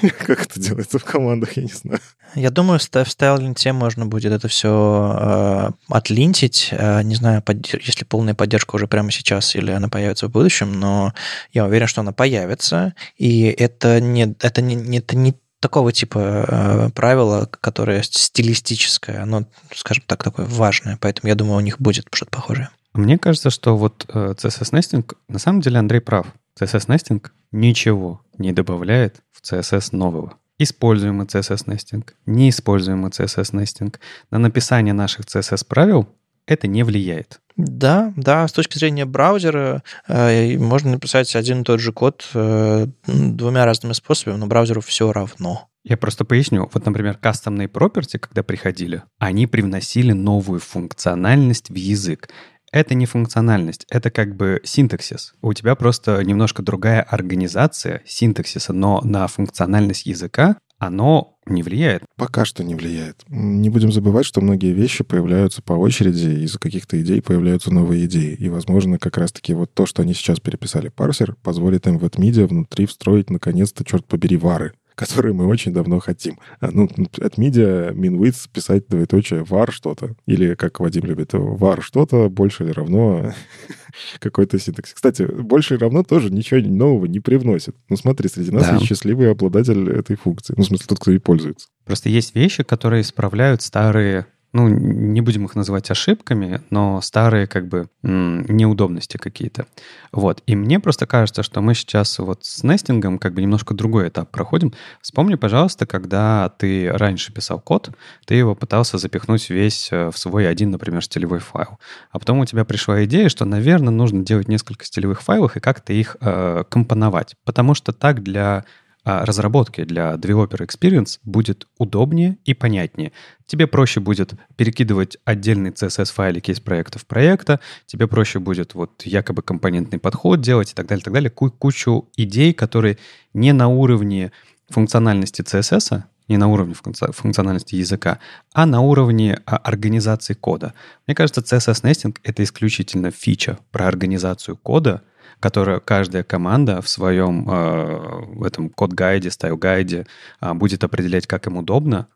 как 0.26 0.46
это 0.46 0.58
делается 0.58 0.98
в 0.98 1.04
командах, 1.04 1.56
я 1.56 1.62
не 1.62 1.72
знаю. 1.72 2.00
Я 2.34 2.50
думаю, 2.50 2.80
в 2.80 2.82
стайл-линте 2.82 3.72
можно 3.72 4.04
будет 4.04 4.32
это 4.32 4.48
все 4.48 5.16
э, 5.20 5.94
отлинтить. 5.94 6.70
Э, 6.72 7.02
не 7.02 7.14
знаю, 7.14 7.44
если 7.80 8.04
полная 8.04 8.34
поддержка 8.34 8.74
уже 8.74 8.88
прямо 8.88 9.12
сейчас 9.12 9.54
или 9.54 9.70
она 9.70 9.88
появится 9.88 10.26
в 10.26 10.32
будущем, 10.32 10.72
но 10.72 11.14
я 11.52 11.64
уверен, 11.64 11.86
что 11.86 12.00
она 12.00 12.12
появится. 12.12 12.94
И 13.16 13.42
это 13.44 14.00
не, 14.00 14.34
это 14.40 14.60
не, 14.60 14.98
это 14.98 15.16
не 15.16 15.34
такого 15.60 15.92
типа 15.92 16.18
э, 16.18 16.90
правила, 16.94 17.46
которое 17.46 18.02
стилистическое, 18.02 19.22
оно, 19.22 19.44
скажем 19.74 20.02
так, 20.06 20.24
такое 20.24 20.46
важное. 20.46 20.98
Поэтому 21.00 21.28
я 21.28 21.36
думаю, 21.36 21.58
у 21.58 21.60
них 21.60 21.80
будет 21.80 22.06
что-то 22.12 22.30
похожее. 22.32 22.70
Мне 22.98 23.16
кажется, 23.16 23.50
что 23.50 23.76
вот 23.76 24.06
э, 24.08 24.34
CSS 24.36 24.72
Nesting, 24.72 25.14
на 25.28 25.38
самом 25.38 25.60
деле 25.60 25.78
Андрей 25.78 26.00
прав. 26.00 26.26
CSS 26.60 26.88
Nesting 26.88 27.24
ничего 27.52 28.20
не 28.38 28.50
добавляет 28.50 29.20
в 29.30 29.40
CSS 29.40 29.90
нового. 29.92 30.34
Используемый 30.58 31.26
CSS 31.26 31.66
Nesting, 31.66 32.04
неиспользуемый 32.26 33.10
CSS 33.10 33.52
Nesting. 33.52 33.94
На 34.32 34.38
написание 34.38 34.94
наших 34.94 35.26
CSS 35.26 35.64
правил 35.68 36.08
это 36.46 36.66
не 36.66 36.82
влияет. 36.82 37.40
Да, 37.56 38.12
да, 38.16 38.48
с 38.48 38.52
точки 38.52 38.78
зрения 38.78 39.04
браузера 39.04 39.84
э, 40.08 40.58
можно 40.58 40.90
написать 40.90 41.36
один 41.36 41.60
и 41.60 41.64
тот 41.64 41.78
же 41.78 41.92
код 41.92 42.28
э, 42.34 42.88
двумя 43.06 43.64
разными 43.64 43.92
способами, 43.92 44.38
но 44.38 44.48
браузеру 44.48 44.80
все 44.80 45.12
равно. 45.12 45.68
Я 45.84 45.96
просто 45.96 46.24
поясню. 46.24 46.68
Вот, 46.74 46.84
например, 46.84 47.16
кастомные 47.16 47.68
property, 47.68 48.18
когда 48.18 48.42
приходили, 48.42 49.04
они 49.20 49.46
привносили 49.46 50.10
новую 50.10 50.58
функциональность 50.58 51.70
в 51.70 51.74
язык 51.76 52.28
это 52.72 52.94
не 52.94 53.06
функциональность, 53.06 53.86
это 53.90 54.10
как 54.10 54.36
бы 54.36 54.60
синтаксис. 54.64 55.34
У 55.42 55.52
тебя 55.52 55.74
просто 55.74 56.22
немножко 56.22 56.62
другая 56.62 57.02
организация 57.02 58.02
синтаксиса, 58.06 58.72
но 58.72 59.00
на 59.02 59.26
функциональность 59.26 60.06
языка 60.06 60.56
оно 60.78 61.38
не 61.46 61.62
влияет. 61.62 62.04
Пока 62.16 62.44
что 62.44 62.62
не 62.62 62.74
влияет. 62.74 63.24
Не 63.28 63.68
будем 63.68 63.90
забывать, 63.90 64.26
что 64.26 64.40
многие 64.40 64.72
вещи 64.72 65.02
появляются 65.02 65.62
по 65.62 65.72
очереди, 65.72 66.44
из-за 66.44 66.58
каких-то 66.58 67.00
идей 67.00 67.20
появляются 67.20 67.72
новые 67.72 68.06
идеи. 68.06 68.34
И, 68.34 68.48
возможно, 68.48 68.98
как 68.98 69.16
раз-таки 69.18 69.54
вот 69.54 69.74
то, 69.74 69.86
что 69.86 70.02
они 70.02 70.14
сейчас 70.14 70.40
переписали 70.40 70.88
парсер, 70.88 71.34
позволит 71.42 71.86
им 71.86 71.98
в 71.98 72.04
AdMedia 72.04 72.46
внутри 72.46 72.86
встроить, 72.86 73.30
наконец-то, 73.30 73.84
черт 73.84 74.06
побери, 74.06 74.36
вары 74.36 74.74
которые 74.98 75.32
мы 75.32 75.46
очень 75.46 75.72
давно 75.72 76.00
хотим. 76.00 76.40
А, 76.60 76.70
ну, 76.72 76.88
от 77.20 77.38
media 77.38 77.92
minwidth 77.94 78.48
писать 78.52 78.88
двоеточие 78.88 79.44
var 79.44 79.70
что-то. 79.70 80.16
Или, 80.26 80.56
как 80.56 80.80
Вадим 80.80 81.04
любит, 81.04 81.34
var 81.34 81.80
что-то 81.82 82.28
больше 82.28 82.64
или 82.64 82.72
равно 82.72 83.32
какой-то 84.18 84.58
синтаксис. 84.58 84.94
Кстати, 84.94 85.22
больше 85.22 85.74
или 85.74 85.82
равно 85.82 86.02
тоже 86.02 86.30
ничего 86.30 86.58
нового 86.60 87.06
не 87.06 87.20
привносит. 87.20 87.76
Ну, 87.88 87.96
смотри, 87.96 88.28
среди 88.28 88.50
нас 88.50 88.66
да. 88.66 88.74
есть 88.74 88.86
счастливый 88.86 89.30
обладатель 89.30 89.88
этой 89.88 90.16
функции. 90.16 90.54
Ну, 90.56 90.64
в 90.64 90.66
смысле, 90.66 90.86
тот, 90.88 90.98
кто 90.98 91.12
ей 91.12 91.20
пользуется. 91.20 91.68
Просто 91.84 92.08
есть 92.08 92.34
вещи, 92.34 92.64
которые 92.64 93.02
исправляют 93.02 93.62
старые 93.62 94.26
ну, 94.52 94.68
не 94.68 95.20
будем 95.20 95.44
их 95.44 95.54
называть 95.54 95.90
ошибками, 95.90 96.62
но 96.70 97.00
старые 97.00 97.46
как 97.46 97.68
бы 97.68 97.88
неудобности 98.02 99.18
какие-то. 99.18 99.66
Вот. 100.10 100.42
И 100.46 100.56
мне 100.56 100.80
просто 100.80 101.06
кажется, 101.06 101.42
что 101.42 101.60
мы 101.60 101.74
сейчас 101.74 102.18
вот 102.18 102.44
с 102.44 102.62
нестингом 102.62 103.18
как 103.18 103.34
бы 103.34 103.42
немножко 103.42 103.74
другой 103.74 104.08
этап 104.08 104.30
проходим. 104.30 104.72
Вспомни, 105.02 105.34
пожалуйста, 105.34 105.86
когда 105.86 106.48
ты 106.58 106.90
раньше 106.90 107.32
писал 107.32 107.60
код, 107.60 107.90
ты 108.24 108.34
его 108.34 108.54
пытался 108.54 108.96
запихнуть 108.96 109.50
весь 109.50 109.88
э, 109.92 110.10
в 110.10 110.18
свой 110.18 110.48
один, 110.48 110.70
например, 110.70 111.04
стилевой 111.04 111.40
файл. 111.40 111.78
А 112.10 112.18
потом 112.18 112.38
у 112.38 112.46
тебя 112.46 112.64
пришла 112.64 113.04
идея, 113.04 113.28
что, 113.28 113.44
наверное, 113.44 113.90
нужно 113.90 114.24
делать 114.24 114.48
несколько 114.48 114.84
стилевых 114.84 115.20
файлов 115.20 115.56
и 115.56 115.60
как-то 115.60 115.92
их 115.92 116.16
э, 116.20 116.64
компоновать. 116.70 117.34
Потому 117.44 117.74
что 117.74 117.92
так 117.92 118.22
для 118.22 118.64
разработки 119.08 119.84
для 119.84 120.14
Developer 120.14 120.66
Experience 120.66 121.18
будет 121.24 121.66
удобнее 121.78 122.38
и 122.44 122.54
понятнее. 122.54 123.12
Тебе 123.46 123.66
проще 123.66 124.00
будет 124.00 124.34
перекидывать 124.56 125.16
отдельные 125.24 125.72
CSS-файлики 125.72 126.50
из 126.50 126.60
проектов 126.60 127.06
проекта, 127.06 127.60
тебе 127.86 128.06
проще 128.06 128.38
будет 128.38 128.74
вот 128.74 129.02
якобы 129.04 129.42
компонентный 129.42 129.98
подход 129.98 130.40
делать 130.40 130.72
и 130.72 130.74
так 130.74 130.86
далее, 130.86 131.02
так 131.02 131.14
далее. 131.14 131.30
Кучу 131.30 132.08
идей, 132.16 132.52
которые 132.52 132.98
не 133.32 133.52
на 133.52 133.68
уровне 133.68 134.32
функциональности 134.68 135.42
CSS, 135.42 136.02
не 136.28 136.36
на 136.36 136.48
уровне 136.48 136.74
функциональности 136.74 137.76
языка, 137.76 138.18
а 138.52 138.66
на 138.66 138.82
уровне 138.82 139.40
а, 139.46 139.56
организации 139.56 140.34
кода. 140.34 140.74
Мне 141.06 141.14
кажется, 141.14 141.40
CSS 141.40 141.82
Nesting— 141.82 142.16
это 142.22 142.42
исключительно 142.42 143.10
фича 143.10 143.58
про 143.70 143.86
организацию 143.86 144.56
кода— 144.56 145.02
которую 145.40 145.80
каждая 145.80 146.22
команда 146.22 146.82
в 146.82 146.88
своем 146.88 147.48
э, 147.48 148.24
в 148.34 148.42
этом 148.44 148.70
код-гайде, 148.70 149.30
стайл-гайде 149.30 150.06
э, 150.40 150.54
будет 150.54 150.84
определять, 150.84 151.26
как 151.26 151.46
им 151.46 151.56
удобно, 151.56 152.08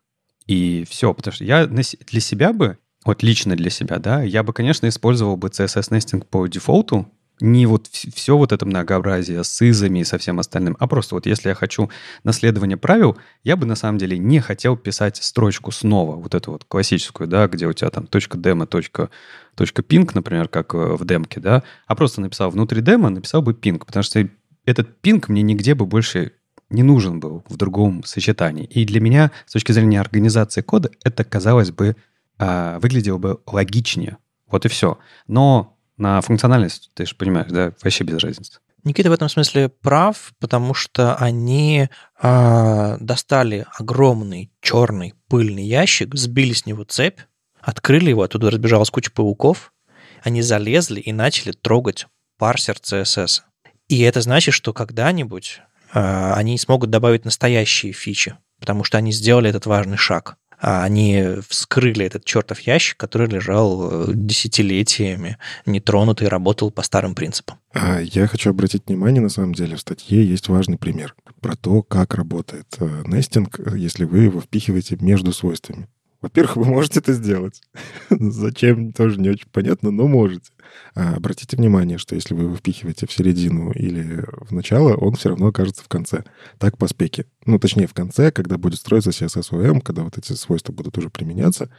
и 0.47 0.85
все. 0.89 1.13
Потому 1.13 1.33
что 1.33 1.43
я 1.43 1.65
для 1.67 2.19
себя 2.19 2.53
бы, 2.53 2.77
вот 3.05 3.23
лично 3.23 3.55
для 3.55 3.69
себя, 3.69 3.99
да, 3.99 4.21
я 4.21 4.43
бы, 4.43 4.53
конечно, 4.53 4.87
использовал 4.87 5.37
бы 5.37 5.49
CSS 5.49 5.72
nesting 5.72 6.25
по 6.25 6.47
дефолту, 6.47 7.07
не 7.39 7.65
вот 7.65 7.87
все 7.87 8.37
вот 8.37 8.51
это 8.51 8.65
многообразие 8.65 9.43
с 9.43 9.61
изами 9.61 9.99
и 9.99 10.03
со 10.03 10.17
всем 10.17 10.39
остальным, 10.39 10.77
а 10.79 10.87
просто 10.87 11.15
вот 11.15 11.25
если 11.25 11.49
я 11.49 11.55
хочу 11.55 11.89
наследование 12.23 12.77
правил, 12.77 13.17
я 13.43 13.55
бы 13.55 13.65
на 13.65 13.75
самом 13.75 13.97
деле 13.97 14.17
не 14.17 14.39
хотел 14.39 14.77
писать 14.77 15.17
строчку 15.17 15.71
снова, 15.71 16.15
вот 16.15 16.35
эту 16.35 16.51
вот 16.51 16.63
классическую, 16.65 17.27
да, 17.27 17.47
где 17.47 17.67
у 17.67 17.73
тебя 17.73 17.89
там 17.89 18.07
точка 18.07 18.37
демо, 18.37 18.65
точка, 18.65 19.09
точка 19.55 19.81
пинг, 19.81 20.15
например, 20.15 20.47
как 20.47 20.73
э, 20.73 20.95
в 20.95 21.05
демке, 21.05 21.39
да, 21.39 21.63
а 21.87 21.95
просто 21.95 22.21
написал 22.21 22.49
внутри 22.49 22.81
демо, 22.81 23.09
написал 23.09 23.41
бы 23.41 23.53
пинг, 23.53 23.85
потому 23.85 24.03
что 24.03 24.27
этот 24.65 25.01
пинг 25.01 25.27
мне 25.27 25.41
нигде 25.41 25.75
бы 25.75 25.85
больше 25.85 26.33
не 26.69 26.83
нужен 26.83 27.19
был 27.19 27.43
в 27.47 27.57
другом 27.57 28.03
сочетании. 28.03 28.65
И 28.65 28.85
для 28.85 28.99
меня, 28.99 29.31
с 29.45 29.53
точки 29.53 29.71
зрения 29.71 30.01
организации 30.01 30.61
кода, 30.61 30.89
это, 31.03 31.23
казалось 31.23 31.71
бы, 31.71 31.95
а, 32.39 32.79
выглядело 32.79 33.17
бы 33.17 33.41
логичнее. 33.45 34.17
Вот 34.47 34.65
и 34.65 34.69
все. 34.69 34.97
Но 35.27 35.72
на 36.03 36.21
функциональность, 36.21 36.91
ты 36.93 37.05
же 37.05 37.15
понимаешь, 37.15 37.49
да, 37.49 37.73
вообще 37.81 38.03
без 38.03 38.17
разницы. 38.17 38.59
Никита 38.83 39.09
в 39.09 39.13
этом 39.13 39.29
смысле 39.29 39.69
прав, 39.69 40.33
потому 40.39 40.73
что 40.73 41.15
они 41.15 41.87
э, 42.21 42.97
достали 42.99 43.65
огромный 43.79 44.51
черный 44.61 45.13
пыльный 45.29 45.63
ящик, 45.63 46.13
сбили 46.15 46.51
с 46.51 46.65
него 46.65 46.83
цепь, 46.83 47.21
открыли 47.61 48.09
его, 48.09 48.23
оттуда 48.23 48.51
разбежалась 48.51 48.89
куча 48.89 49.09
пауков, 49.09 49.73
они 50.21 50.41
залезли 50.41 50.99
и 50.99 51.13
начали 51.13 51.53
трогать 51.53 52.07
парсер 52.37 52.75
CSS. 52.75 53.41
И 53.87 54.01
это 54.01 54.19
значит, 54.19 54.53
что 54.53 54.73
когда-нибудь 54.73 55.61
э, 55.93 56.33
они 56.33 56.57
смогут 56.57 56.89
добавить 56.89 57.23
настоящие 57.23 57.93
фичи, 57.93 58.35
потому 58.59 58.83
что 58.83 58.97
они 58.97 59.13
сделали 59.13 59.49
этот 59.49 59.65
важный 59.65 59.97
шаг. 59.97 60.35
А 60.63 60.85
они 60.85 61.21
вскрыли 61.49 62.05
этот 62.05 62.23
чертов 62.23 62.61
ящик, 62.61 62.95
который 62.95 63.27
лежал 63.27 64.07
э, 64.09 64.11
десятилетиями, 64.13 65.37
нетронутый, 65.65 66.29
работал 66.29 66.71
по 66.71 66.83
старым 66.83 67.15
принципам. 67.15 67.57
А 67.73 67.99
я 67.99 68.27
хочу 68.27 68.49
обратить 68.49 68.87
внимание, 68.87 69.21
на 69.21 69.27
самом 69.27 69.53
деле, 69.53 69.75
в 69.75 69.81
статье 69.81 70.25
есть 70.25 70.47
важный 70.47 70.77
пример 70.77 71.15
про 71.41 71.57
то, 71.57 71.81
как 71.83 72.15
работает 72.15 72.77
э, 72.79 73.03
нестинг, 73.05 73.59
если 73.75 74.05
вы 74.05 74.19
его 74.19 74.39
впихиваете 74.39 74.95
между 75.01 75.33
свойствами. 75.33 75.89
Во-первых, 76.23 76.55
вы 76.55 76.65
можете 76.65 77.01
это 77.01 77.11
сделать. 77.11 77.61
Зачем, 78.09 78.93
тоже 78.93 79.19
не 79.19 79.29
очень 79.29 79.49
понятно, 79.51 79.91
но 79.91 80.07
можете. 80.07 80.51
А 80.95 81.15
обратите 81.15 81.57
внимание, 81.57 81.97
что 81.97 82.15
если 82.15 82.33
вы 82.33 82.43
его 82.43 82.55
впихиваете 82.55 83.05
в 83.05 83.11
середину 83.11 83.71
или 83.73 84.23
в 84.39 84.53
начало, 84.53 84.95
он 84.95 85.15
все 85.15 85.29
равно 85.29 85.47
окажется 85.47 85.83
в 85.83 85.89
конце. 85.89 86.23
Так 86.59 86.77
по 86.77 86.87
спеке. 86.87 87.25
Ну, 87.45 87.59
точнее, 87.59 87.87
в 87.87 87.93
конце, 87.93 88.31
когда 88.31 88.57
будет 88.57 88.79
строиться 88.79 89.09
CSS-OM, 89.09 89.81
когда 89.81 90.03
вот 90.03 90.17
эти 90.17 90.31
свойства 90.31 90.71
будут 90.71 90.97
уже 90.97 91.09
применяться. 91.09 91.69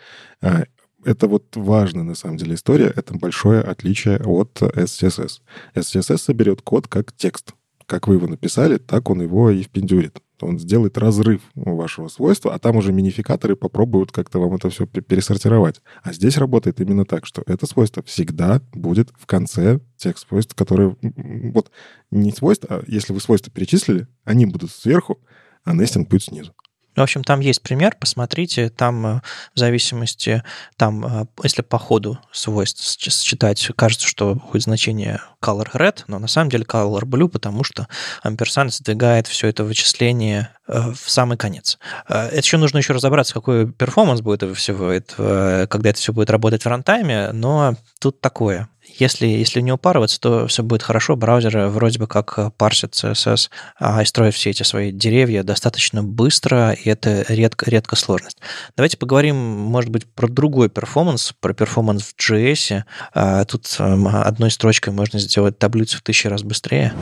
А, 0.43 0.65
это 1.07 1.27
вот 1.27 1.57
важная, 1.57 2.03
на 2.03 2.15
самом 2.15 2.37
деле, 2.37 2.55
история. 2.55 2.93
Это 2.95 3.15
большое 3.15 3.63
отличие 3.63 4.19
от 4.19 4.61
SCSS. 4.61 5.41
SCSS 5.75 6.19
соберет 6.19 6.61
код 6.61 6.87
как 6.87 7.17
текст. 7.17 7.55
Как 7.87 8.09
вы 8.09 8.17
его 8.17 8.27
написали, 8.27 8.77
так 8.77 9.09
он 9.09 9.23
его 9.23 9.49
и 9.49 9.63
впендюрит 9.63 10.19
он 10.45 10.59
сделает 10.59 10.99
разрыв 10.99 11.43
вашего 11.55 12.09
свойства, 12.09 12.55
а 12.55 12.59
там 12.59 12.77
уже 12.77 12.93
минификаторы 12.93 13.57
попробуют 13.57 14.13
как-то 14.13 14.39
вам 14.39 14.55
это 14.55 14.71
все 14.71 14.87
пересортировать. 14.87 15.81
А 16.03 16.13
здесь 16.13 16.37
работает 16.37 16.81
именно 16.81 17.05
так, 17.05 17.27
что 17.27 17.43
это 17.47 17.67
свойство 17.67 18.03
всегда 18.03 18.61
будет 18.73 19.11
в 19.19 19.27
конце 19.27 19.81
тех 19.97 20.19
свойств, 20.19 20.55
которые... 20.55 20.97
Вот 21.03 21.71
не 22.11 22.33
свойства, 22.33 22.69
а 22.71 22.85
если 22.87 23.13
вы 23.13 23.21
свойства 23.21 23.53
перечислили, 23.53 24.07
они 24.25 24.47
будут 24.47 24.71
сверху, 24.71 25.19
а 25.65 25.73
нестинг 25.75 26.09
будет 26.09 26.25
снизу. 26.25 26.53
В 26.97 27.01
общем, 27.01 27.25
там 27.25 27.41
есть 27.41 27.63
пример, 27.63 27.97
посмотрите, 27.99 28.71
там 28.71 29.07
э, 29.07 29.21
в 29.55 29.59
зависимости, 29.59 30.43
там, 30.77 31.05
э, 31.05 31.27
если 31.43 31.63
по 31.63 31.79
ходу 31.79 32.19
свойств 32.33 32.83
считать, 33.01 33.69
кажется, 33.77 34.07
что 34.07 34.35
будет 34.35 34.63
значение 34.63 35.21
color 35.43 35.69
red, 35.75 36.05
но 36.07 36.19
на 36.19 36.29
самом 36.29 36.51
деле 36.51 36.65
color 36.65 37.03
blue, 37.03 37.29
потому 37.29 37.65
что 37.65 37.89
амперсанд 38.23 38.73
сдвигает 38.73 39.27
все 39.27 39.49
это 39.49 39.65
вычисление 39.65 40.51
э, 40.69 40.93
в 40.93 41.11
самый 41.11 41.37
конец. 41.37 41.79
Это 42.09 42.37
еще 42.37 42.59
нужно 42.59 42.79
еще 42.79 42.93
разобраться, 42.93 43.35
какой 43.35 43.71
перформанс 43.71 44.21
будет 44.21 44.43
этого 44.43 44.55
всего, 44.55 44.91
это, 44.91 45.67
когда 45.71 45.91
это 45.91 45.99
все 45.99 46.13
будет 46.13 46.31
работать 46.31 46.65
в 46.65 46.69
рантайме, 46.69 47.33
но 47.33 47.75
тут 47.99 48.21
такое. 48.21 48.69
Если, 48.99 49.27
если 49.27 49.61
не 49.61 49.73
упарываться, 49.73 50.21
то 50.21 50.47
все 50.47 50.63
будет 50.63 50.83
хорошо. 50.83 51.17
Браузеры 51.17 51.69
вроде 51.69 51.99
бы 51.99 52.07
как 52.07 52.35
э, 52.37 52.51
парсят 52.57 52.93
CSS 52.93 53.51
а, 53.79 54.03
и 54.03 54.05
строят 54.05 54.35
все 54.35 54.51
эти 54.51 54.63
свои 54.63 54.93
деревья 54.93 55.43
достаточно 55.43 56.03
быстро, 56.03 56.73
и 56.73 56.89
это 56.89 57.25
редко, 57.29 57.71
редко 57.71 57.97
сложность. 57.97 58.39
Давайте 58.77 58.97
поговорим, 58.97 59.37
может 59.37 59.91
быть, 59.91 60.07
про 60.07 60.29
другой 60.29 60.69
перформанс, 60.69 61.33
про 61.41 61.53
перформанс 61.55 62.03
в 62.03 62.15
JS. 62.17 62.85
А, 63.13 63.45
тут 63.45 63.75
эм, 63.79 64.07
одной 64.09 64.51
строчкой 64.51 64.93
можно 64.93 65.19
сделать 65.19 65.59
таблицу 65.59 65.99
в 65.99 66.03
тысячу 66.03 66.29
раз 66.29 66.43
быстрее. 66.43 66.93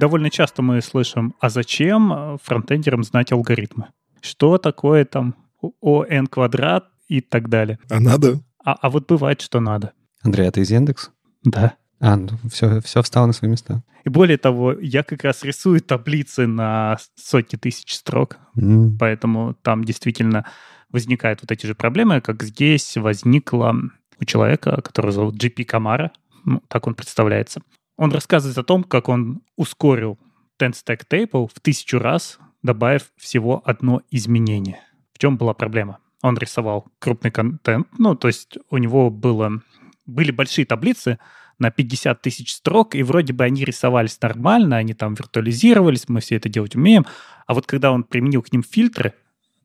Довольно 0.00 0.30
часто 0.30 0.62
мы 0.62 0.80
слышим, 0.80 1.34
а 1.38 1.48
зачем 1.48 2.12
э, 2.12 2.36
фронтендерам 2.42 3.04
знать 3.04 3.30
алгоритмы? 3.30 3.88
Что 4.20 4.58
такое 4.58 5.04
там 5.04 5.36
ОН 5.80 6.26
квадрат 6.26 6.88
и 7.06 7.20
так 7.20 7.48
далее? 7.48 7.78
А 7.88 8.00
надо? 8.00 8.40
А, 8.64 8.72
а 8.72 8.90
вот 8.90 9.06
бывает, 9.06 9.40
что 9.40 9.60
надо. 9.60 9.92
Андрей, 10.22 10.48
а 10.48 10.50
ты 10.50 10.62
из 10.62 10.70
Яндекс? 10.70 11.10
Да. 11.44 11.74
А, 12.00 12.16
ну 12.16 12.30
все, 12.50 12.80
все 12.80 13.02
встало 13.02 13.26
на 13.26 13.32
свои 13.32 13.50
места. 13.50 13.82
И 14.04 14.08
более 14.08 14.38
того, 14.38 14.72
я 14.72 15.02
как 15.02 15.22
раз 15.24 15.44
рисую 15.44 15.80
таблицы 15.80 16.46
на 16.46 16.96
сотни 17.14 17.56
тысяч 17.56 17.94
строк, 17.94 18.38
mm. 18.56 18.96
поэтому 18.98 19.54
там 19.62 19.84
действительно 19.84 20.46
возникают 20.88 21.40
вот 21.42 21.52
эти 21.52 21.66
же 21.66 21.74
проблемы, 21.74 22.22
как 22.22 22.42
здесь 22.42 22.96
возникла 22.96 23.74
у 24.18 24.24
человека, 24.24 24.80
который 24.82 25.12
зовут 25.12 25.36
GP 25.42 25.64
Камара, 25.64 26.12
ну, 26.44 26.62
так 26.68 26.86
он 26.86 26.94
представляется. 26.94 27.60
Он 28.00 28.10
рассказывает 28.12 28.56
о 28.56 28.62
том, 28.62 28.82
как 28.82 29.10
он 29.10 29.42
ускорил 29.56 30.18
10-stack 30.58 31.02
table 31.06 31.50
в 31.54 31.60
тысячу 31.60 31.98
раз, 31.98 32.38
добавив 32.62 33.12
всего 33.18 33.60
одно 33.62 34.00
изменение. 34.10 34.80
В 35.12 35.18
чем 35.18 35.36
была 35.36 35.52
проблема? 35.52 35.98
Он 36.22 36.34
рисовал 36.38 36.86
крупный 36.98 37.30
контент, 37.30 37.88
ну, 37.98 38.14
то 38.14 38.28
есть 38.28 38.56
у 38.70 38.78
него 38.78 39.10
было, 39.10 39.60
были 40.06 40.30
большие 40.30 40.64
таблицы 40.64 41.18
на 41.58 41.70
50 41.70 42.22
тысяч 42.22 42.54
строк, 42.54 42.94
и 42.94 43.02
вроде 43.02 43.34
бы 43.34 43.44
они 43.44 43.66
рисовались 43.66 44.18
нормально, 44.22 44.78
они 44.78 44.94
там 44.94 45.12
виртуализировались, 45.12 46.08
мы 46.08 46.20
все 46.20 46.36
это 46.36 46.48
делать 46.48 46.74
умеем. 46.74 47.04
А 47.46 47.52
вот 47.52 47.66
когда 47.66 47.92
он 47.92 48.04
применил 48.04 48.40
к 48.40 48.50
ним 48.50 48.62
фильтры, 48.62 49.12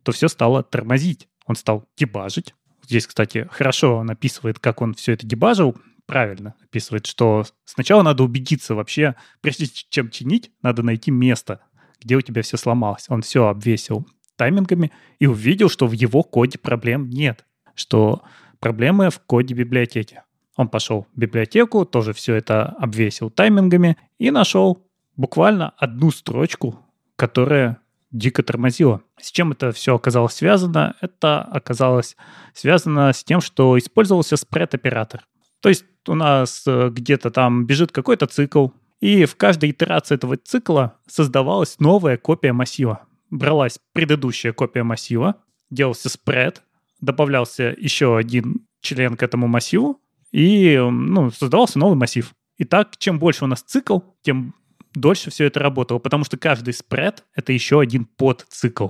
то 0.03 0.11
все 0.11 0.27
стало 0.27 0.61
тормозить. 0.61 1.29
Он 1.45 1.55
стал 1.55 1.87
дебажить. 1.95 2.53
Здесь, 2.83 3.07
кстати, 3.07 3.47
хорошо 3.49 3.95
он 3.95 4.11
описывает, 4.11 4.59
как 4.59 4.81
он 4.81 4.93
все 4.93 5.13
это 5.13 5.25
дебажил 5.25 5.77
правильно 6.05 6.55
описывает, 6.63 7.05
что 7.05 7.45
сначала 7.65 8.03
надо 8.03 8.23
убедиться 8.23 8.75
вообще, 8.75 9.15
прежде 9.41 9.67
чем 9.67 10.09
чинить, 10.09 10.51
надо 10.61 10.83
найти 10.83 11.11
место, 11.11 11.61
где 12.01 12.15
у 12.15 12.21
тебя 12.21 12.41
все 12.41 12.57
сломалось. 12.57 13.05
Он 13.09 13.21
все 13.21 13.47
обвесил 13.47 14.07
таймингами 14.35 14.91
и 15.19 15.27
увидел, 15.27 15.69
что 15.69 15.87
в 15.87 15.93
его 15.93 16.23
коде 16.23 16.59
проблем 16.59 17.09
нет, 17.09 17.45
что 17.73 18.23
проблемы 18.59 19.09
в 19.09 19.19
коде 19.19 19.53
библиотеки. 19.53 20.21
Он 20.55 20.69
пошел 20.69 21.07
в 21.13 21.19
библиотеку, 21.19 21.85
тоже 21.85 22.13
все 22.13 22.35
это 22.35 22.67
обвесил 22.79 23.29
таймингами 23.29 23.97
и 24.17 24.31
нашел 24.31 24.87
буквально 25.17 25.69
одну 25.77 26.11
строчку, 26.11 26.79
которая 27.15 27.79
дико 28.11 28.43
тормозила. 28.43 29.01
С 29.19 29.31
чем 29.31 29.51
это 29.51 29.71
все 29.71 29.95
оказалось 29.95 30.33
связано? 30.33 30.95
Это 31.01 31.41
оказалось 31.41 32.15
связано 32.53 33.11
с 33.11 33.23
тем, 33.23 33.41
что 33.41 33.77
использовался 33.77 34.37
спред-оператор. 34.37 35.25
То 35.61 35.69
есть 35.69 35.85
у 36.07 36.15
нас 36.15 36.63
э, 36.67 36.89
где-то 36.89 37.31
там 37.31 37.65
бежит 37.65 37.91
какой-то 37.91 38.27
цикл, 38.27 38.69
и 38.99 39.25
в 39.25 39.35
каждой 39.35 39.71
итерации 39.71 40.15
этого 40.15 40.37
цикла 40.37 40.97
создавалась 41.07 41.79
новая 41.79 42.17
копия 42.17 42.53
массива. 42.53 43.07
Бралась 43.29 43.79
предыдущая 43.93 44.53
копия 44.53 44.83
массива, 44.83 45.35
делался 45.69 46.09
спред, 46.09 46.63
добавлялся 47.01 47.75
еще 47.77 48.17
один 48.17 48.67
член 48.81 49.17
к 49.17 49.23
этому 49.23 49.47
массиву, 49.47 49.99
и 50.31 50.77
ну, 50.77 51.31
создавался 51.31 51.79
новый 51.79 51.97
массив. 51.97 52.33
И 52.57 52.63
так, 52.63 52.97
чем 52.97 53.19
больше 53.19 53.43
у 53.43 53.47
нас 53.47 53.61
цикл, 53.61 53.99
тем 54.21 54.53
дольше 54.93 55.29
все 55.29 55.45
это 55.45 55.59
работало, 55.59 55.99
потому 55.99 56.23
что 56.23 56.37
каждый 56.37 56.73
спред— 56.73 57.23
это 57.35 57.51
еще 57.51 57.79
один 57.79 58.05
подцикл. 58.05 58.89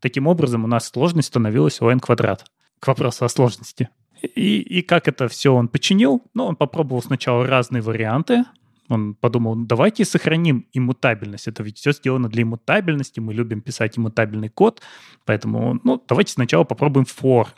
Таким 0.00 0.26
образом, 0.26 0.64
у 0.64 0.66
нас 0.66 0.88
сложность 0.88 1.28
становилась 1.28 1.80
n 1.80 2.00
квадрат. 2.00 2.44
К 2.80 2.88
вопросу 2.88 3.24
о 3.24 3.28
сложности. 3.28 3.88
И, 4.24 4.60
и 4.60 4.82
как 4.82 5.08
это 5.08 5.28
все 5.28 5.54
он 5.54 5.68
починил? 5.68 6.22
Ну, 6.34 6.44
он 6.46 6.56
попробовал 6.56 7.02
сначала 7.02 7.46
разные 7.46 7.82
варианты. 7.82 8.44
Он 8.88 9.14
подумал, 9.14 9.56
давайте 9.56 10.04
сохраним 10.04 10.66
иммутабельность. 10.72 11.48
Это 11.48 11.62
ведь 11.62 11.78
все 11.78 11.92
сделано 11.92 12.28
для 12.28 12.42
иммутабельности. 12.42 13.20
Мы 13.20 13.32
любим 13.32 13.60
писать 13.60 13.98
иммутабельный 13.98 14.50
код. 14.50 14.82
Поэтому, 15.24 15.80
ну, 15.84 16.02
давайте 16.06 16.32
сначала 16.32 16.64
попробуем 16.64 17.06
for. 17.06 17.48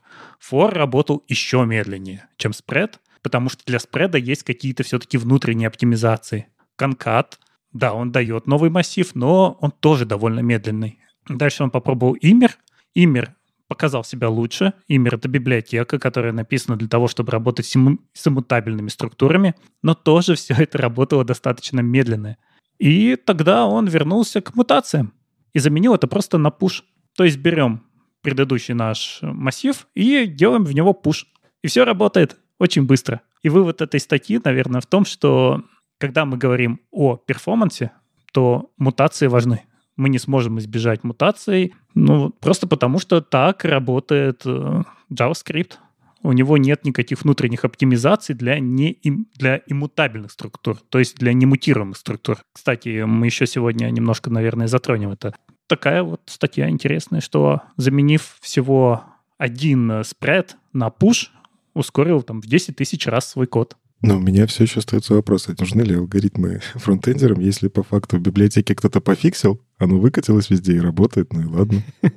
For 0.40 0.70
работал 0.70 1.24
еще 1.28 1.64
медленнее, 1.64 2.28
чем 2.36 2.52
spread, 2.52 2.94
потому 3.22 3.48
что 3.48 3.64
для 3.66 3.80
спреда 3.80 4.18
есть 4.18 4.44
какие-то 4.44 4.84
все-таки 4.84 5.18
внутренние 5.18 5.66
оптимизации. 5.66 6.46
Конкат, 6.76 7.40
да, 7.72 7.92
он 7.92 8.12
дает 8.12 8.46
новый 8.46 8.70
массив, 8.70 9.14
но 9.14 9.58
он 9.60 9.72
тоже 9.72 10.04
довольно 10.06 10.40
медленный. 10.40 11.00
Дальше 11.28 11.64
он 11.64 11.70
попробовал 11.70 12.16
Immer. 12.16 12.52
Immer 12.94 13.34
показал 13.68 14.04
себя 14.04 14.28
лучше. 14.28 14.74
Имер— 14.88 15.14
это 15.16 15.28
библиотека, 15.28 15.98
которая 15.98 16.32
написана 16.32 16.76
для 16.76 16.88
того, 16.88 17.08
чтобы 17.08 17.32
работать 17.32 17.66
с, 17.66 17.76
имму- 17.76 17.98
с 18.12 18.26
иммутабельными 18.26 18.88
структурами, 18.88 19.54
но 19.82 19.94
тоже 19.94 20.34
все 20.36 20.54
это 20.54 20.78
работало 20.78 21.24
достаточно 21.24 21.80
медленно. 21.80 22.36
И 22.78 23.16
тогда 23.16 23.66
он 23.66 23.86
вернулся 23.86 24.40
к 24.40 24.54
мутациям 24.54 25.14
и 25.52 25.58
заменил 25.58 25.94
это 25.94 26.06
просто 26.06 26.38
на 26.38 26.48
push. 26.48 26.82
То 27.16 27.24
есть 27.24 27.38
берем 27.38 27.82
предыдущий 28.22 28.74
наш 28.74 29.20
массив 29.22 29.86
и 29.94 30.26
делаем 30.26 30.64
в 30.64 30.74
него 30.74 30.92
push. 30.92 31.24
И 31.62 31.68
все 31.68 31.84
работает 31.84 32.36
очень 32.58 32.86
быстро. 32.86 33.22
И 33.42 33.48
вывод 33.48 33.80
этой 33.80 34.00
статьи, 34.00 34.40
наверное, 34.42 34.80
в 34.80 34.86
том, 34.86 35.04
что 35.04 35.62
когда 35.98 36.24
мы 36.24 36.36
говорим 36.36 36.80
о 36.90 37.16
перформансе, 37.16 37.92
то 38.32 38.70
мутации 38.76 39.28
важны 39.28 39.62
мы 39.96 40.08
не 40.08 40.18
сможем 40.18 40.58
избежать 40.58 41.04
мутаций, 41.04 41.74
ну, 41.94 42.30
просто 42.40 42.66
потому 42.66 42.98
что 42.98 43.20
так 43.20 43.64
работает 43.64 44.42
э, 44.44 44.82
JavaScript. 45.10 45.74
У 46.22 46.32
него 46.32 46.56
нет 46.56 46.84
никаких 46.84 47.22
внутренних 47.22 47.64
оптимизаций 47.64 48.34
для, 48.34 48.58
не, 48.58 48.98
для 49.34 49.62
иммутабельных 49.66 50.32
структур, 50.32 50.78
то 50.88 50.98
есть 50.98 51.16
для 51.16 51.32
немутируемых 51.32 51.96
структур. 51.96 52.38
Кстати, 52.52 53.04
мы 53.04 53.26
еще 53.26 53.46
сегодня 53.46 53.90
немножко, 53.90 54.30
наверное, 54.30 54.66
затронем 54.66 55.10
это. 55.10 55.34
Такая 55.66 56.02
вот 56.02 56.22
статья 56.26 56.68
интересная, 56.68 57.20
что 57.20 57.62
заменив 57.76 58.38
всего 58.40 59.04
один 59.38 60.02
спред 60.04 60.56
на 60.72 60.88
push, 60.88 61.28
ускорил 61.74 62.22
там 62.22 62.40
в 62.40 62.46
10 62.46 62.76
тысяч 62.76 63.06
раз 63.06 63.28
свой 63.28 63.46
код. 63.46 63.76
Но 64.02 64.18
у 64.18 64.20
меня 64.20 64.46
все 64.46 64.64
еще 64.64 64.80
остается 64.80 65.14
вопрос, 65.14 65.48
а 65.48 65.54
нужны 65.58 65.82
ли 65.82 65.94
алгоритмы 65.94 66.60
фронтендерам, 66.74 67.40
если 67.40 67.68
по 67.68 67.82
факту 67.82 68.18
в 68.18 68.20
библиотеке 68.20 68.74
кто-то 68.74 69.00
пофиксил, 69.00 69.60
оно 69.78 69.98
выкатилось 69.98 70.50
везде 70.50 70.74
и 70.74 70.80
работает, 70.80 71.32
ну 71.32 71.42
и 71.42 71.46
ладно. 71.46 71.82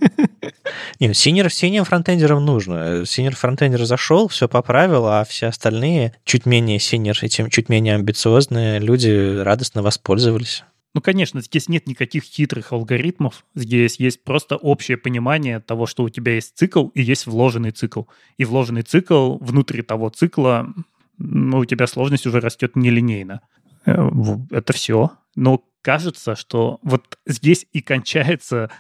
Не, 1.00 1.08
ну, 1.08 1.14
senior, 1.14 1.52
senior 1.52 1.86
фронтендерам 1.86 2.46
нужно. 2.46 3.06
Senior 3.06 3.36
фронтендер 3.36 3.86
зашел, 3.86 4.28
все 4.28 4.48
поправил, 4.48 5.08
а 5.08 5.24
все 5.24 5.48
остальные, 5.48 6.14
чуть 6.26 6.46
менее 6.46 6.80
senior 6.80 7.18
и 7.22 7.30
тем 7.30 7.50
чуть 7.50 7.70
менее 7.70 7.96
амбициозные 7.96 8.80
люди 8.80 9.42
радостно 9.42 9.82
воспользовались. 9.82 10.64
Ну, 10.96 11.02
конечно, 11.02 11.42
здесь 11.42 11.70
нет 11.70 11.88
никаких 11.88 12.24
хитрых 12.24 12.72
алгоритмов. 12.72 13.46
Здесь 13.54 14.00
есть 14.00 14.24
просто 14.24 14.58
общее 14.58 14.98
понимание 14.98 15.60
того, 15.60 15.86
что 15.86 16.04
у 16.04 16.10
тебя 16.10 16.36
есть 16.36 16.58
цикл 16.58 16.88
и 16.90 17.02
есть 17.02 17.28
вложенный 17.28 17.72
цикл. 17.72 18.04
И 18.38 18.46
вложенный 18.46 18.82
цикл 18.82 19.38
внутри 19.38 19.84
того 19.84 20.10
цикла, 20.10 20.74
ну, 21.20 21.60
у 21.60 21.66
тебя 21.66 21.86
сложность 21.86 22.26
уже 22.26 22.40
растет 22.40 22.76
нелинейно. 22.76 23.42
Э, 23.86 24.10
это 24.52 24.74
все. 24.74 25.12
Но 25.36 25.64
кажется, 25.82 26.36
что 26.36 26.80
вот 26.82 27.20
здесь 27.26 27.68
и 27.72 27.82
кончается 27.82 28.72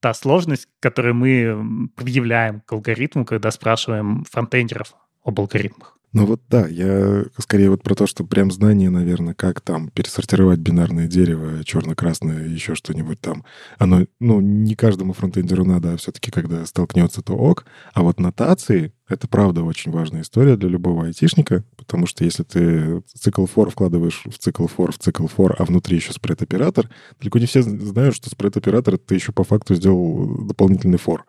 та 0.00 0.14
сложность, 0.14 0.68
которую 0.80 1.14
мы 1.14 1.88
предъявляем 1.96 2.60
к 2.60 2.72
алгоритму, 2.72 3.24
когда 3.24 3.50
спрашиваем 3.50 4.24
фронтендеров 4.24 4.94
об 5.24 5.40
алгоритмах. 5.40 5.97
Ну 6.14 6.24
вот 6.24 6.40
да, 6.48 6.66
я 6.66 7.24
скорее 7.38 7.68
вот 7.68 7.82
про 7.82 7.94
то, 7.94 8.06
что 8.06 8.24
прям 8.24 8.50
знание, 8.50 8.88
наверное, 8.88 9.34
как 9.34 9.60
там 9.60 9.90
пересортировать 9.90 10.58
бинарное 10.58 11.06
дерево, 11.06 11.62
черно-красное, 11.64 12.46
еще 12.46 12.74
что-нибудь 12.74 13.20
там. 13.20 13.44
Оно, 13.78 14.06
ну, 14.18 14.40
не 14.40 14.74
каждому 14.74 15.12
фронтендеру 15.12 15.66
надо, 15.66 15.92
а 15.92 15.96
все-таки, 15.98 16.30
когда 16.30 16.64
столкнется, 16.64 17.20
то 17.20 17.34
ок. 17.34 17.66
А 17.92 18.02
вот 18.02 18.20
нотации— 18.20 18.94
это 19.08 19.28
правда 19.28 19.62
очень 19.62 19.92
важная 19.92 20.22
история 20.22 20.56
для 20.56 20.70
любого 20.70 21.06
айтишника, 21.06 21.62
потому 21.76 22.06
что 22.06 22.24
если 22.24 22.42
ты 22.42 23.02
цикл 23.14 23.44
for 23.44 23.70
вкладываешь 23.70 24.22
в 24.24 24.38
цикл 24.38 24.64
for, 24.64 24.92
в 24.92 24.98
цикл 24.98 25.26
for, 25.26 25.54
а 25.58 25.64
внутри 25.66 25.96
еще 25.96 26.14
спред-оператор, 26.14 26.88
далеко 27.20 27.38
не 27.38 27.46
все 27.46 27.60
знают, 27.60 28.14
что 28.14 28.30
спред-оператор— 28.30 28.96
ты 28.98 29.14
еще 29.14 29.32
по 29.32 29.44
факту 29.44 29.74
сделал 29.74 30.46
дополнительный 30.46 30.98
for. 30.98 31.20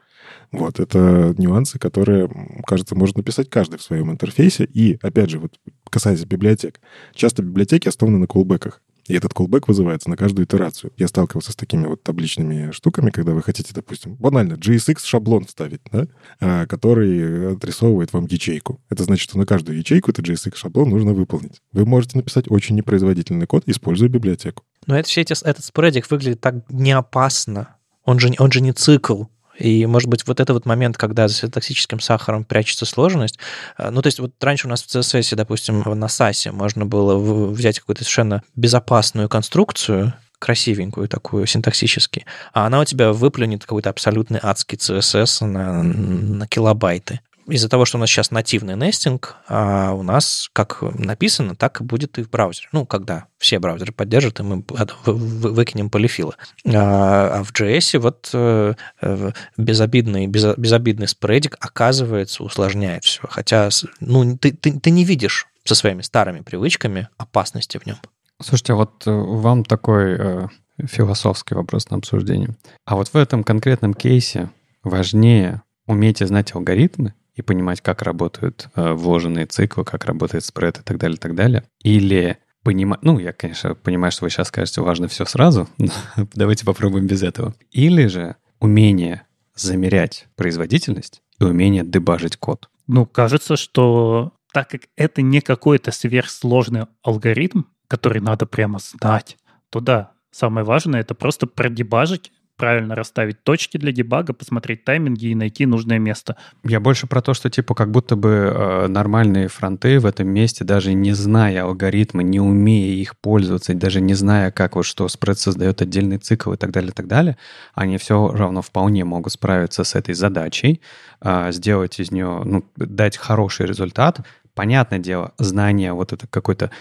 Вот, 0.52 0.80
это 0.80 1.36
нюансы, 1.38 1.78
которые, 1.78 2.30
кажется, 2.66 2.96
может 2.96 3.18
написать 3.18 3.50
каждый 3.50 3.78
в 3.78 3.84
своем 3.84 4.12
интерфейсе. 4.12 4.66
И, 4.66 4.98
опять 5.02 5.30
же, 5.30 5.40
вот 5.40 5.60
касаясь 5.90 6.26
библиотек, 6.26 6.80
часто 7.14 7.44
библиотеки 7.44 7.88
основаны 7.88 8.18
на 8.18 8.28
колбеках. 8.28 8.82
И 9.10 9.16
этот 9.16 9.34
callback 9.34 9.64
вызывается 9.66 10.08
на 10.08 10.16
каждую 10.16 10.46
итерацию. 10.46 10.94
Я 10.96 11.08
сталкивался 11.08 11.52
с 11.52 11.56
такими 11.56 11.88
вот 11.88 12.04
табличными 12.04 12.70
штуками, 12.70 13.10
когда 13.10 13.34
вы 13.34 13.42
хотите, 13.42 13.74
допустим, 13.74 14.14
банально 14.16 14.54
JSX 14.54 15.00
шаблон 15.04 15.46
вставить, 15.46 15.82
да, 15.92 16.08
а, 16.40 16.68
который 16.68 17.54
отрисовывает 17.54 18.14
вам 18.14 18.28
ячейку. 18.28 18.80
Это 18.88 19.04
значит, 19.04 19.24
что 19.28 19.40
на 19.40 19.48
каждую 19.48 19.80
ячейку 19.80 20.12
этот 20.12 20.28
JSX 20.28 20.56
шаблон 20.56 20.90
нужно 20.90 21.14
выполнить. 21.14 21.60
Вы 21.74 21.88
можете 21.88 22.20
написать 22.20 22.46
очень 22.52 22.76
непроизводительный 22.76 23.48
код, 23.48 23.64
используя 23.66 24.10
библиотеку. 24.10 24.64
Но 24.86 24.98
это 24.98 25.10
все 25.10 25.22
эти, 25.22 25.34
этот 25.44 25.66
спредик 25.66 26.10
выглядит 26.12 26.40
так 26.40 26.64
неопасно. 26.70 27.78
Он 28.06 28.20
же, 28.20 28.32
он 28.38 28.52
же 28.52 28.62
не 28.62 28.74
цикл. 28.74 29.24
И, 29.60 29.86
может 29.86 30.10
быть, 30.10 30.26
вот 30.26 30.40
это 30.40 30.54
вот 30.54 30.66
момент, 30.66 30.98
когда 30.98 31.28
за 31.28 31.50
токсическим 31.50 32.00
сахаром 32.00 32.46
прячется 32.46 32.86
сложность. 32.86 33.38
Э, 33.78 33.90
ну, 33.92 34.02
то 34.02 34.08
есть 34.08 34.20
вот 34.20 34.32
раньше 34.42 34.68
у 34.68 34.70
нас 34.70 34.82
в 34.84 34.88
CSS, 34.88 35.36
допустим, 35.36 35.82
на 35.82 36.06
SAS 36.06 36.52
можно 36.52 36.86
было 36.86 37.18
взять 37.52 37.80
какую-то 37.80 38.04
совершенно 38.04 38.44
безопасную 38.56 39.30
конструкцию, 39.30 40.14
красивенькую 40.40 41.10
такую 41.10 41.46
синтаксически, 41.46 42.26
а 42.54 42.66
она 42.66 42.80
у 42.80 42.86
тебя 42.86 43.12
выплюнет 43.12 43.64
какой-то 43.64 43.90
абсолютный 43.90 44.40
адский 44.42 44.78
CSS 44.78 45.46
на, 45.46 45.84
на 45.84 46.48
килобайты 46.48 47.20
из-за 47.50 47.70
того, 47.70 47.86
что 47.86 47.98
у 47.98 48.00
нас 48.00 48.10
сейчас 48.10 48.32
нативный 48.32 48.76
нестинг, 48.76 49.36
а 49.48 49.94
у 49.94 50.04
нас 50.04 50.50
как 50.54 50.82
написано, 50.82 51.56
так 51.56 51.82
и 51.82 51.84
будет 51.84 52.18
и 52.18 52.24
в 52.24 52.30
браузере. 52.30 52.68
Ну, 52.72 52.86
когда 52.86 53.28
все 53.38 53.60
браузеры 53.60 53.92
поддержат, 53.92 54.40
и 54.40 54.44
мы 54.44 54.64
выкинем 55.06 55.90
полифилы. 55.90 56.34
А, 56.66 57.40
а 57.40 57.44
в 57.44 57.52
JS 57.52 58.00
вот 58.00 58.30
э, 58.34 58.74
э, 59.02 59.32
безобидный, 59.58 60.28
безобидный 60.28 61.08
спредик, 61.08 61.58
оказывается, 61.60 62.44
усложняет 62.44 63.04
все. 63.04 63.22
Хотя, 63.30 63.70
ну, 64.00 64.38
ты, 64.38 64.52
ты, 64.52 64.80
ты 64.80 64.90
не 64.92 65.04
видишь 65.04 65.48
со 65.64 65.76
своими 65.76 66.02
старыми 66.02 66.42
привычками 66.42 67.10
опасности 67.18 67.78
в 67.78 67.86
нем. 67.86 67.98
Слушайте, 68.42 68.74
а 68.74 68.78
вот 68.78 69.06
э, 69.06 69.12
вам 69.12 69.66
такой 69.66 70.16
э, 70.18 70.48
философский 70.86 71.56
вопрос 71.56 71.90
на 71.90 71.98
обсуждение. 71.98 72.56
А 72.86 72.96
вот 72.96 73.10
в 73.10 73.16
этом 73.16 73.44
конкретном 73.44 73.94
кейсе 73.94 74.50
важнее 74.84 75.62
уметь 75.86 76.20
знать 76.20 76.54
алгоритмы 76.56 77.14
и 77.40 77.42
понимать, 77.42 77.80
как 77.80 78.02
работают 78.02 78.68
э, 78.76 78.92
вложенные 78.92 79.46
циклы, 79.46 79.86
как 79.86 80.04
работает 80.04 80.44
спред 80.44 80.80
и 80.80 80.82
так 80.84 80.98
далее, 80.98 81.16
и 81.16 81.20
так 81.20 81.36
далее. 81.36 81.64
Или 81.82 82.38
понимать... 82.64 83.02
Ну, 83.02 83.18
я, 83.18 83.32
конечно, 83.32 83.76
понимаю, 83.76 84.12
что 84.12 84.26
вы 84.26 84.30
сейчас 84.30 84.50
скажете, 84.50 84.82
важно 84.82 85.08
все 85.08 85.24
сразу, 85.24 85.70
но 85.78 85.94
давайте 86.34 86.66
попробуем 86.66 87.08
без 87.08 87.24
этого. 87.24 87.56
Или 87.72 88.08
же 88.08 88.36
умение 88.60 89.26
замерять 89.56 90.28
производительность 90.36 91.22
и 91.40 91.46
умение 91.46 91.86
дебажить 91.86 92.36
код. 92.36 92.70
Ну, 92.88 93.06
кажется, 93.06 93.56
что 93.56 94.34
так 94.52 94.70
как 94.70 94.82
это 94.98 95.22
не 95.22 95.40
какой-то 95.40 95.92
сверхсложный 95.92 96.88
алгоритм, 97.04 97.64
который 97.88 98.20
надо 98.20 98.48
прямо 98.48 98.80
знать, 98.80 99.38
то 99.70 99.80
да, 99.80 100.12
самое 100.32 100.66
важное— 100.66 101.00
это 101.02 101.16
просто 101.16 101.48
продебажить 101.48 102.34
правильно 102.60 102.94
расставить 102.94 103.42
точки 103.44 103.78
для 103.78 103.94
дебага, 103.94 104.34
посмотреть 104.34 104.84
тайминги 104.84 105.28
и 105.28 105.36
найти 105.36 105.66
нужное 105.66 105.98
место. 105.98 106.36
Я 106.64 106.82
больше 106.82 107.08
про 107.08 107.22
то, 107.22 107.34
что 107.34 107.50
типа 107.50 107.74
как 107.74 107.90
будто 107.90 108.18
бы 108.18 108.30
э, 108.30 108.88
нормальные 108.88 109.48
фронты 109.48 110.00
в 110.00 110.06
этом 110.06 110.28
месте, 110.28 110.66
даже 110.66 110.94
не 110.94 111.14
зная 111.14 111.64
алгоритмы, 111.64 112.22
не 112.22 112.42
умея 112.42 112.94
их 112.94 113.18
пользоваться, 113.18 113.74
даже 113.74 114.02
не 114.02 114.14
зная, 114.14 114.52
как 114.52 114.76
вот 114.76 114.86
что 114.86 115.08
спред 115.08 115.40
создает 115.40 115.82
отдельный 115.82 116.18
цикл 116.18 116.52
и 116.52 116.58
так 116.58 116.72
далее, 116.72 116.92
и 116.92 116.94
так 116.94 117.08
далее, 117.08 117.38
они 117.74 117.98
все 117.98 118.28
равно 118.28 118.62
вполне 118.62 119.06
могут 119.06 119.34
справиться 119.34 119.86
с 119.86 119.96
этой 119.96 120.14
задачей, 120.14 120.82
э, 121.22 121.52
сделать 121.54 121.98
из 122.00 122.12
нее, 122.12 122.42
ну, 122.44 122.66
дать 122.76 123.16
хороший 123.16 123.68
результат. 123.68 124.20
Понятное 124.54 125.00
дело, 125.00 125.32
знание 125.38 125.94
вот 125.94 126.12
это 126.12 126.28
какой-то 126.28 126.72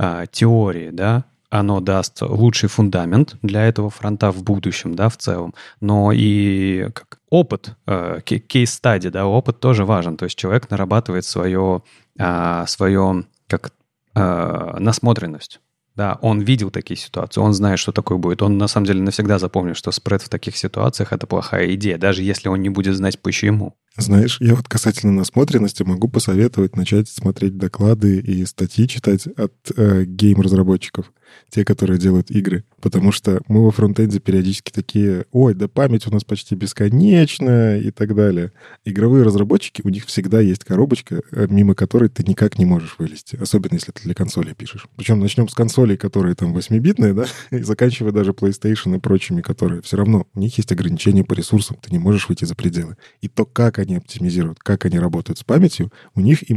э, 0.00 0.24
теории, 0.32 0.90
да, 0.90 1.26
оно 1.50 1.80
даст 1.80 2.22
лучший 2.22 2.68
фундамент 2.68 3.36
для 3.42 3.64
этого 3.66 3.90
фронта 3.90 4.30
в 4.30 4.42
будущем, 4.42 4.94
да, 4.94 5.08
в 5.08 5.16
целом. 5.16 5.54
Но 5.80 6.12
и 6.12 6.90
как 6.92 7.18
опыт, 7.30 7.76
э, 7.86 8.20
кейс-стади, 8.22 9.08
да, 9.08 9.26
опыт 9.26 9.60
тоже 9.60 9.84
важен. 9.84 10.16
То 10.16 10.24
есть 10.24 10.38
человек 10.38 10.70
нарабатывает 10.70 11.24
свое, 11.24 11.82
э, 12.18 12.64
свое 12.66 13.24
как 13.46 13.72
э, 14.14 14.76
насмотренность. 14.78 15.60
Да, 15.96 16.16
он 16.22 16.40
видел 16.40 16.70
такие 16.70 16.96
ситуации, 16.96 17.40
он 17.40 17.52
знает, 17.54 17.80
что 17.80 17.90
такое 17.90 18.18
будет. 18.18 18.40
Он 18.42 18.56
на 18.56 18.68
самом 18.68 18.86
деле 18.86 19.02
навсегда 19.02 19.40
запомнит, 19.40 19.76
что 19.76 19.90
спред 19.90 20.22
в 20.22 20.28
таких 20.28 20.56
ситуациях 20.56 21.12
это 21.12 21.26
плохая 21.26 21.74
идея, 21.74 21.98
даже 21.98 22.22
если 22.22 22.48
он 22.48 22.62
не 22.62 22.68
будет 22.68 22.94
знать 22.94 23.20
почему. 23.20 23.74
Знаешь, 23.98 24.38
я 24.40 24.54
вот 24.54 24.68
касательно 24.68 25.12
насмотренности 25.12 25.82
могу 25.82 26.06
посоветовать 26.06 26.76
начать 26.76 27.08
смотреть 27.08 27.58
доклады 27.58 28.20
и 28.20 28.46
статьи 28.46 28.86
читать 28.86 29.26
от 29.26 29.52
э, 29.76 30.04
гейм-разработчиков 30.04 31.12
те, 31.50 31.64
которые 31.64 31.98
делают 31.98 32.30
игры. 32.30 32.64
Потому 32.80 33.10
что 33.10 33.40
мы 33.48 33.64
во 33.64 33.70
фронтенде 33.70 34.20
периодически 34.20 34.70
такие, 34.70 35.24
ой, 35.32 35.54
да 35.54 35.68
память 35.68 36.06
у 36.06 36.10
нас 36.10 36.24
почти 36.24 36.54
бесконечная 36.54 37.80
и 37.80 37.90
так 37.90 38.14
далее. 38.14 38.52
Игровые 38.84 39.24
разработчики, 39.24 39.82
у 39.84 39.88
них 39.88 40.06
всегда 40.06 40.40
есть 40.40 40.64
коробочка, 40.64 41.22
э, 41.32 41.46
мимо 41.48 41.74
которой 41.74 42.08
ты 42.08 42.22
никак 42.22 42.58
не 42.58 42.66
можешь 42.66 42.96
вылезти. 42.98 43.36
Особенно, 43.36 43.74
если 43.74 43.92
ты 43.92 44.02
для 44.02 44.14
консоли 44.14 44.52
пишешь. 44.52 44.86
Причем 44.96 45.20
начнем 45.20 45.48
с 45.48 45.54
консолей, 45.54 45.96
которые 45.96 46.34
там 46.34 46.56
8-битные, 46.56 47.14
да, 47.14 47.26
и 47.56 47.62
заканчивая 47.62 48.12
даже 48.12 48.32
PlayStation 48.32 48.96
и 48.96 49.00
прочими, 49.00 49.40
которые 49.40 49.82
все 49.82 49.96
равно, 49.96 50.26
у 50.34 50.40
них 50.40 50.56
есть 50.56 50.70
ограничения 50.70 51.24
по 51.24 51.34
ресурсам, 51.34 51.78
ты 51.80 51.90
не 51.90 51.98
можешь 51.98 52.28
выйти 52.28 52.44
за 52.44 52.54
пределы. 52.54 52.96
И 53.20 53.28
то, 53.28 53.44
как 53.44 53.78
они 53.78 53.87
оптимизируют, 53.96 54.58
как 54.60 54.84
они 54.84 54.98
работают 54.98 55.38
с 55.38 55.44
памятью, 55.44 55.92
у 56.14 56.20
них 56.20 56.48
и 56.48 56.54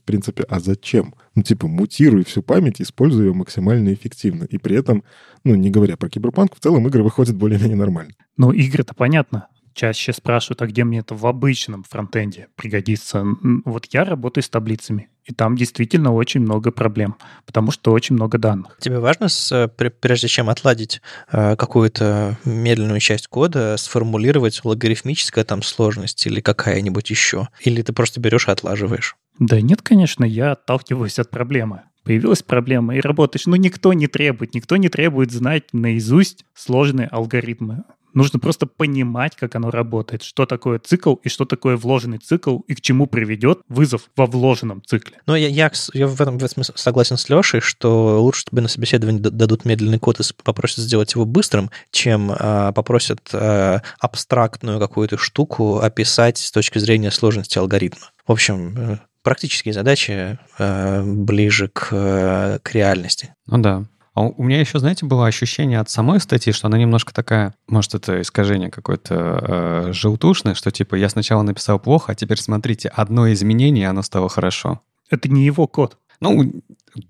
в 0.00 0.02
принципе, 0.02 0.44
а 0.48 0.60
зачем? 0.60 1.14
Ну, 1.34 1.42
типа, 1.42 1.68
мутируй 1.68 2.24
всю 2.24 2.42
память, 2.42 2.80
используй 2.80 3.26
ее 3.26 3.32
максимально 3.32 3.92
эффективно. 3.92 4.44
И 4.44 4.58
при 4.58 4.76
этом, 4.76 5.04
ну, 5.44 5.54
не 5.54 5.70
говоря 5.70 5.96
про 5.96 6.08
киберпанк, 6.08 6.54
в 6.54 6.60
целом 6.60 6.86
игры 6.88 7.02
выходят 7.02 7.36
более-менее 7.36 7.76
нормально. 7.76 8.12
Ну, 8.36 8.52
игры-то 8.52 8.94
понятно. 8.94 9.48
Чаще 9.74 10.12
спрашивают, 10.12 10.60
а 10.62 10.66
где 10.66 10.82
мне 10.82 10.98
это 10.98 11.14
в 11.14 11.24
обычном 11.26 11.84
фронтенде 11.84 12.48
пригодится? 12.56 13.24
Вот 13.64 13.86
я 13.92 14.04
работаю 14.04 14.42
с 14.42 14.48
таблицами, 14.48 15.08
и 15.28 15.34
там 15.34 15.56
действительно 15.56 16.12
очень 16.14 16.40
много 16.40 16.72
проблем, 16.72 17.16
потому 17.44 17.70
что 17.70 17.92
очень 17.92 18.14
много 18.14 18.38
данных. 18.38 18.76
Тебе 18.80 18.98
важно, 18.98 19.28
с, 19.28 19.70
прежде 20.00 20.26
чем 20.26 20.48
отладить 20.48 21.02
э, 21.30 21.54
какую-то 21.56 22.38
медленную 22.46 22.98
часть 23.00 23.28
кода, 23.28 23.76
сформулировать 23.76 24.64
логарифмическая 24.64 25.44
там 25.44 25.62
сложность 25.62 26.26
или 26.26 26.40
какая-нибудь 26.40 27.10
еще? 27.10 27.48
Или 27.60 27.82
ты 27.82 27.92
просто 27.92 28.20
берешь 28.20 28.48
и 28.48 28.50
отлаживаешь? 28.50 29.16
Да 29.38 29.60
нет, 29.60 29.82
конечно, 29.82 30.24
я 30.24 30.52
отталкиваюсь 30.52 31.18
от 31.18 31.30
проблемы. 31.30 31.82
Появилась 32.04 32.42
проблема, 32.42 32.96
и 32.96 33.00
работаешь. 33.00 33.44
Ну, 33.44 33.56
никто 33.56 33.92
не 33.92 34.06
требует, 34.06 34.54
никто 34.54 34.76
не 34.78 34.88
требует 34.88 35.30
знать 35.30 35.64
наизусть 35.74 36.46
сложные 36.54 37.06
алгоритмы. 37.08 37.84
Нужно 38.14 38.38
просто 38.38 38.66
понимать, 38.66 39.36
как 39.36 39.54
оно 39.54 39.70
работает, 39.70 40.22
что 40.22 40.46
такое 40.46 40.78
цикл 40.78 41.14
и 41.14 41.28
что 41.28 41.44
такое 41.44 41.76
вложенный 41.76 42.18
цикл 42.18 42.60
и 42.60 42.74
к 42.74 42.80
чему 42.80 43.06
приведет 43.06 43.60
вызов 43.68 44.10
во 44.16 44.26
вложенном 44.26 44.82
цикле. 44.84 45.20
Но 45.26 45.36
я, 45.36 45.48
я, 45.48 45.70
я 45.92 46.06
в, 46.06 46.20
этом, 46.20 46.36
этом 46.36 46.64
согласен 46.74 47.16
с 47.16 47.28
Лешей, 47.28 47.60
что 47.60 48.22
лучше 48.22 48.44
тебе 48.44 48.62
на 48.62 48.68
собеседовании 48.68 49.20
дадут 49.20 49.64
медленный 49.64 49.98
код 49.98 50.20
и 50.20 50.22
попросят 50.42 50.78
сделать 50.78 51.14
его 51.14 51.24
быстрым, 51.24 51.70
чем 51.90 52.32
э, 52.32 52.72
попросят 52.74 53.20
э, 53.32 53.80
абстрактную 53.98 54.80
какую-то 54.80 55.18
штуку 55.18 55.78
описать 55.78 56.38
с 56.38 56.50
точки 56.50 56.78
зрения 56.78 57.10
сложности 57.10 57.58
алгоритма. 57.58 58.10
В 58.26 58.32
общем, 58.32 58.74
э, 58.76 58.98
практические 59.22 59.74
задачи 59.74 60.38
э, 60.58 61.02
ближе 61.02 61.68
к, 61.68 61.88
э, 61.92 62.58
к 62.62 62.72
реальности. 62.72 63.34
Ну 63.46 63.58
да. 63.58 63.84
А 64.18 64.22
у 64.22 64.42
меня 64.42 64.58
еще, 64.58 64.80
знаете, 64.80 65.06
было 65.06 65.28
ощущение 65.28 65.78
от 65.78 65.90
самой 65.90 66.18
статьи, 66.18 66.52
что 66.52 66.66
она 66.66 66.76
немножко 66.76 67.14
такая, 67.14 67.54
может, 67.68 67.94
это 67.94 68.20
искажение 68.20 68.68
какое-то 68.68 69.14
э, 69.14 69.92
желтушное, 69.92 70.54
что 70.54 70.72
типа 70.72 70.96
я 70.96 71.08
сначала 71.08 71.42
написал 71.42 71.78
плохо, 71.78 72.10
а 72.10 72.14
теперь 72.16 72.38
смотрите, 72.38 72.88
одно 72.88 73.32
изменение, 73.32 73.88
оно 73.88 74.02
стало 74.02 74.28
хорошо. 74.28 74.80
Это 75.08 75.28
не 75.28 75.44
его 75.44 75.68
код. 75.68 75.98
Ну, 76.20 76.62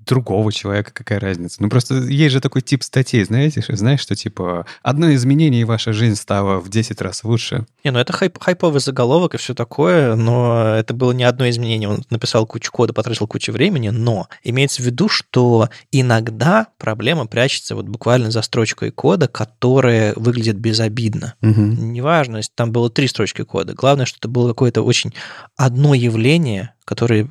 другого 0.07 0.53
человека, 0.53 0.93
какая 0.93 1.21
разница? 1.21 1.63
Ну, 1.63 1.69
просто 1.69 1.95
есть 1.95 2.33
же 2.33 2.41
такой 2.41 2.63
тип 2.63 2.83
статей, 2.83 3.25
знаете, 3.25 3.65
знаешь, 3.69 4.01
что 4.01 4.15
типа 4.15 4.67
одно 4.83 5.13
изменение, 5.15 5.63
и 5.63 5.65
ваша 5.65 5.93
жизнь 5.93 6.17
стала 6.17 6.59
в 6.59 6.69
10 6.69 7.01
раз 7.01 7.25
лучше. 7.25 7.67
Не, 7.85 7.91
ну 7.91 7.99
это 7.99 8.13
хайп, 8.13 8.39
хайповый 8.39 8.81
заголовок 8.81 9.35
и 9.35 9.39
все 9.39 9.55
такое, 9.55 10.15
но 10.15 10.75
это 10.77 10.95
было 10.95 11.13
не 11.13 11.25
одно 11.25 11.49
изменение. 11.49 11.89
Он 11.89 12.05
написал 12.11 12.47
кучу 12.47 12.71
кода, 12.71 12.93
потратил 12.93 13.27
кучу 13.27 13.53
времени, 13.53 13.89
но 13.91 14.29
имеется 14.43 14.83
в 14.83 14.87
виду, 14.87 15.09
что 15.09 15.69
иногда 15.91 16.69
проблема 16.79 17.27
прячется 17.27 17.75
вот 17.75 17.87
буквально 17.87 18.31
за 18.31 18.43
строчкой 18.43 18.91
кода, 18.91 19.29
которая 19.29 20.13
выглядит 20.17 20.57
безобидно. 20.57 21.35
Угу. 21.43 21.61
Неважно, 21.61 22.39
если 22.39 22.53
там 22.55 22.73
было 22.73 22.91
три 22.91 23.09
строчки 23.09 23.43
кода. 23.43 23.75
Главное, 23.75 24.07
что 24.07 24.19
это 24.19 24.29
было 24.29 24.49
какое-то 24.49 24.83
очень 24.83 25.15
одно 25.57 25.95
явление, 25.95 26.75
которое 26.85 27.29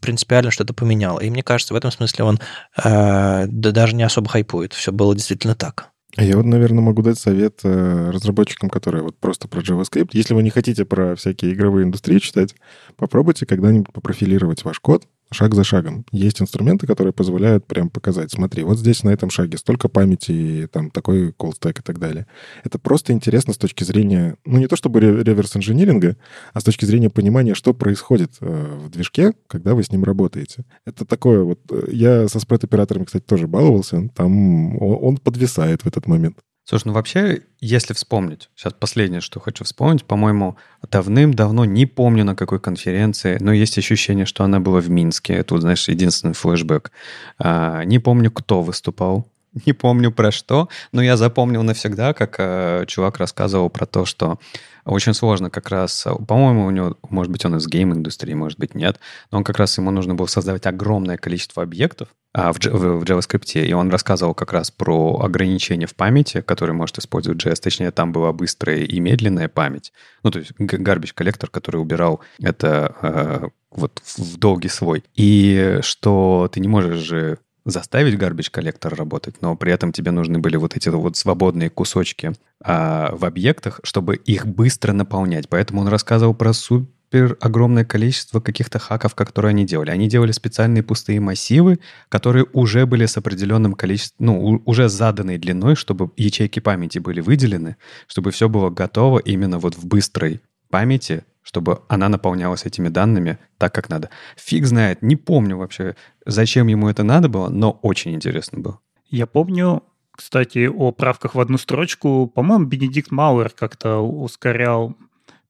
принципиально 0.00 0.50
что-то 0.50 0.74
поменяло. 0.74 1.20
И 1.20 1.30
мне 1.30 1.42
кажется, 1.42 1.74
в 1.74 1.76
этом 1.76 1.90
смысле 1.90 2.24
он 2.24 2.40
э, 2.82 3.46
да, 3.46 3.70
даже 3.70 3.94
не 3.94 4.02
особо 4.02 4.28
хайпует. 4.28 4.72
Все 4.72 4.92
было 4.92 5.14
действительно 5.14 5.54
так. 5.54 5.90
А 6.16 6.24
я 6.24 6.36
вот, 6.36 6.44
наверное, 6.44 6.82
могу 6.82 7.02
дать 7.02 7.18
совет 7.18 7.60
э, 7.62 8.10
разработчикам, 8.10 8.68
которые 8.68 9.04
вот 9.04 9.16
просто 9.18 9.46
про 9.46 9.60
JavaScript. 9.60 10.10
Если 10.12 10.34
вы 10.34 10.42
не 10.42 10.50
хотите 10.50 10.84
про 10.84 11.14
всякие 11.14 11.52
игровые 11.52 11.84
индустрии 11.84 12.18
читать, 12.18 12.54
попробуйте 12.96 13.46
когда-нибудь 13.46 13.92
попрофилировать 13.92 14.64
ваш 14.64 14.80
код, 14.80 15.04
шаг 15.32 15.54
за 15.54 15.64
шагом. 15.64 16.04
Есть 16.10 16.40
инструменты, 16.40 16.86
которые 16.86 17.12
позволяют 17.12 17.66
прям 17.66 17.90
показать, 17.90 18.32
смотри, 18.32 18.64
вот 18.64 18.78
здесь 18.78 19.02
на 19.04 19.10
этом 19.10 19.30
шаге 19.30 19.58
столько 19.58 19.88
памяти, 19.88 20.68
там 20.72 20.90
такой 20.90 21.30
stack 21.30 21.80
и 21.80 21.82
так 21.82 21.98
далее. 21.98 22.26
Это 22.64 22.78
просто 22.78 23.12
интересно 23.12 23.52
с 23.52 23.58
точки 23.58 23.84
зрения, 23.84 24.36
ну 24.44 24.58
не 24.58 24.66
то 24.66 24.76
чтобы 24.76 25.00
реверс-инжиниринга, 25.00 26.16
а 26.52 26.60
с 26.60 26.64
точки 26.64 26.84
зрения 26.84 27.10
понимания, 27.10 27.54
что 27.54 27.74
происходит 27.74 28.32
э, 28.40 28.78
в 28.84 28.90
движке, 28.90 29.32
когда 29.46 29.74
вы 29.74 29.82
с 29.82 29.92
ним 29.92 30.04
работаете. 30.04 30.64
Это 30.84 31.04
такое 31.04 31.42
вот... 31.42 31.60
Э, 31.70 31.88
я 31.90 32.28
со 32.28 32.40
спред-операторами, 32.40 33.04
кстати, 33.04 33.24
тоже 33.24 33.46
баловался. 33.46 34.08
Там 34.14 34.80
он 34.80 35.16
подвисает 35.18 35.82
в 35.82 35.86
этот 35.86 36.06
момент. 36.06 36.38
Слушай, 36.64 36.88
ну 36.88 36.92
вообще, 36.92 37.42
если 37.60 37.94
вспомнить, 37.94 38.48
сейчас 38.54 38.74
последнее, 38.74 39.20
что 39.20 39.40
хочу 39.40 39.64
вспомнить, 39.64 40.04
по-моему, 40.04 40.56
давным-давно, 40.88 41.64
не 41.64 41.86
помню 41.86 42.24
на 42.24 42.36
какой 42.36 42.60
конференции, 42.60 43.38
но 43.40 43.52
есть 43.52 43.76
ощущение, 43.76 44.24
что 44.24 44.44
она 44.44 44.60
была 44.60 44.80
в 44.80 44.88
Минске. 44.88 45.42
Тут, 45.42 45.62
знаешь, 45.62 45.88
единственный 45.88 46.34
флешбэк. 46.34 46.92
А, 47.38 47.84
не 47.84 47.98
помню, 47.98 48.30
кто 48.30 48.62
выступал, 48.62 49.29
не 49.66 49.72
помню 49.72 50.12
про 50.12 50.30
что, 50.30 50.68
но 50.92 51.02
я 51.02 51.16
запомнил 51.16 51.62
навсегда, 51.62 52.12
как 52.12 52.36
э, 52.38 52.84
чувак 52.86 53.18
рассказывал 53.18 53.70
про 53.70 53.86
то, 53.86 54.04
что 54.04 54.38
очень 54.84 55.14
сложно 55.14 55.50
как 55.50 55.68
раз, 55.68 56.06
по-моему, 56.26 56.66
у 56.66 56.70
него, 56.70 56.96
может 57.08 57.30
быть, 57.30 57.44
он 57.44 57.56
из 57.56 57.66
гейм-индустрии, 57.66 58.34
может 58.34 58.58
быть, 58.58 58.74
нет, 58.74 58.98
но 59.30 59.38
он 59.38 59.44
как 59.44 59.58
раз, 59.58 59.76
ему 59.78 59.90
нужно 59.90 60.14
было 60.14 60.26
создавать 60.26 60.66
огромное 60.66 61.16
количество 61.18 61.62
объектов 61.62 62.08
а, 62.32 62.52
в, 62.52 62.58
в, 62.58 63.00
в 63.00 63.02
JavaScript, 63.02 63.62
и 63.62 63.72
он 63.72 63.90
рассказывал 63.90 64.34
как 64.34 64.52
раз 64.52 64.70
про 64.70 65.20
ограничения 65.20 65.86
в 65.86 65.94
памяти, 65.94 66.40
которые 66.40 66.74
может 66.74 66.98
использовать 66.98 67.44
JS, 67.44 67.60
точнее, 67.60 67.90
там 67.90 68.12
была 68.12 68.32
быстрая 68.32 68.78
и 68.78 69.00
медленная 69.00 69.48
память, 69.48 69.92
ну, 70.22 70.30
то 70.30 70.38
есть 70.38 70.52
garbage 70.52 71.12
коллектор, 71.14 71.50
который 71.50 71.80
убирал 71.80 72.20
это 72.40 72.94
э, 73.02 73.48
вот 73.70 74.02
в 74.16 74.38
долгий 74.38 74.68
свой, 74.68 75.04
и 75.14 75.78
что 75.82 76.48
ты 76.52 76.60
не 76.60 76.68
можешь 76.68 77.00
же 77.00 77.38
заставить 77.64 78.14
garbage 78.14 78.50
коллектор 78.50 78.94
работать, 78.94 79.42
но 79.42 79.56
при 79.56 79.72
этом 79.72 79.92
тебе 79.92 80.10
нужны 80.10 80.38
были 80.38 80.56
вот 80.56 80.76
эти 80.76 80.88
вот 80.88 81.16
свободные 81.16 81.70
кусочки 81.70 82.32
а, 82.62 83.14
в 83.14 83.24
объектах, 83.24 83.80
чтобы 83.82 84.16
их 84.16 84.46
быстро 84.46 84.92
наполнять. 84.92 85.48
Поэтому 85.48 85.80
он 85.80 85.88
рассказывал 85.88 86.34
про 86.34 86.52
супер 86.52 87.36
огромное 87.40 87.84
количество 87.84 88.40
каких-то 88.40 88.78
хаков, 88.78 89.14
которые 89.14 89.50
они 89.50 89.66
делали. 89.66 89.90
Они 89.90 90.08
делали 90.08 90.32
специальные 90.32 90.82
пустые 90.82 91.20
массивы, 91.20 91.80
которые 92.08 92.46
уже 92.52 92.86
были 92.86 93.06
с 93.06 93.16
определенным 93.16 93.74
количеством, 93.74 94.26
ну, 94.26 94.62
уже 94.64 94.88
заданной 94.88 95.38
длиной, 95.38 95.76
чтобы 95.76 96.10
ячейки 96.16 96.60
памяти 96.60 96.98
были 96.98 97.20
выделены, 97.20 97.76
чтобы 98.06 98.30
все 98.30 98.48
было 98.48 98.70
готово 98.70 99.18
именно 99.18 99.58
вот 99.58 99.74
в 99.74 99.86
быстрой 99.86 100.40
памяти 100.70 101.24
чтобы 101.42 101.82
она 101.88 102.08
наполнялась 102.08 102.64
этими 102.64 102.88
данными 102.88 103.38
так, 103.58 103.74
как 103.74 103.88
надо. 103.88 104.10
Фиг 104.36 104.66
знает, 104.66 105.02
не 105.02 105.16
помню 105.16 105.56
вообще, 105.56 105.96
зачем 106.26 106.66
ему 106.66 106.88
это 106.88 107.02
надо 107.02 107.28
было, 107.28 107.48
но 107.48 107.72
очень 107.82 108.14
интересно 108.14 108.60
было. 108.60 108.80
Я 109.08 109.26
помню, 109.26 109.82
кстати, 110.12 110.66
о 110.66 110.92
правках 110.92 111.34
в 111.34 111.40
одну 111.40 111.58
строчку. 111.58 112.26
По-моему, 112.26 112.66
Бенедикт 112.66 113.10
Мауэр 113.10 113.50
как-то 113.50 113.98
ускорял 113.98 114.96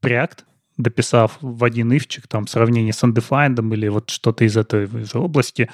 Preact, 0.02 0.44
дописав 0.76 1.38
в 1.40 1.64
один 1.64 1.92
ивчик 1.92 2.26
там 2.26 2.46
сравнение 2.46 2.92
с 2.92 3.02
undefined 3.02 3.74
или 3.74 3.88
вот 3.88 4.10
что-то 4.10 4.44
из 4.44 4.56
этой 4.56 4.86
же 4.86 5.18
области 5.18 5.70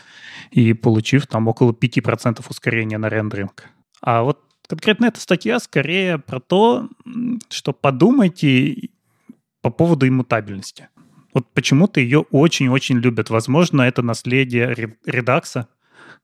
и 0.51 0.72
получив 0.72 1.26
там 1.26 1.48
около 1.48 1.72
5% 1.72 2.44
ускорения 2.48 2.98
на 2.98 3.09
рендеринг. 3.09 3.68
А 4.01 4.22
вот 4.22 4.40
конкретно 4.66 5.06
эта 5.06 5.20
статья 5.20 5.60
скорее 5.60 6.18
про 6.18 6.40
то, 6.40 6.88
что 7.51 7.72
подумайте 7.72 8.90
по 9.66 9.70
поводу 9.70 10.06
иммутабельности. 10.06 10.90
Вот 11.34 11.52
почему-то 11.52 11.98
ее 11.98 12.20
очень-очень 12.20 12.98
любят. 12.98 13.30
Возможно, 13.30 13.82
это 13.82 14.01
наследие 14.01 14.72
редакса, 15.05 15.66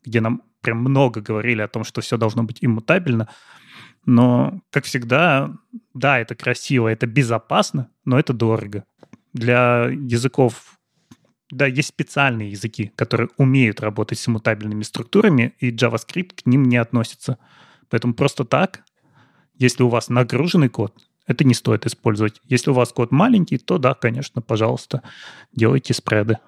где 0.05 0.20
нам 0.20 0.43
прям 0.60 0.78
много 0.78 1.20
говорили 1.20 1.60
о 1.60 1.66
том, 1.66 1.82
что 1.82 2.01
все 2.02 2.16
должно 2.16 2.44
быть 2.44 2.59
иммутабельно. 2.60 3.28
Но, 4.06 4.60
как 4.70 4.85
всегда, 4.85 5.51
да, 5.93 6.20
это 6.20 6.36
красиво, 6.36 6.86
это 6.86 7.09
безопасно, 7.09 7.90
но 8.05 8.16
это 8.16 8.32
дорого. 8.32 8.85
Для 9.32 9.86
языков, 9.86 10.78
да, 11.51 11.66
есть 11.66 11.89
специальные 11.89 12.52
языки, 12.52 12.93
которые 12.94 13.28
умеют 13.39 13.81
работать 13.81 14.20
с 14.20 14.28
иммутабельными 14.28 14.85
структурами, 14.85 15.52
и 15.59 15.73
JavaScript 15.73 16.43
к 16.44 16.47
ним 16.47 16.66
не 16.66 16.77
относится. 16.77 17.39
Поэтому 17.90 18.14
просто 18.14 18.44
так, 18.44 18.85
если 19.59 19.82
у 19.82 19.89
вас 19.89 20.10
нагруженный 20.10 20.69
код, 20.69 20.94
это 21.32 21.44
не 21.44 21.54
стоит 21.54 21.86
использовать. 21.86 22.40
Если 22.48 22.70
у 22.70 22.74
вас 22.74 22.92
код 22.92 23.10
маленький, 23.10 23.59
то 23.59 23.78
да, 23.78 23.94
конечно, 23.94 24.40
пожалуйста, 24.40 25.02
делайте 25.52 25.94
спреды. 25.94 26.38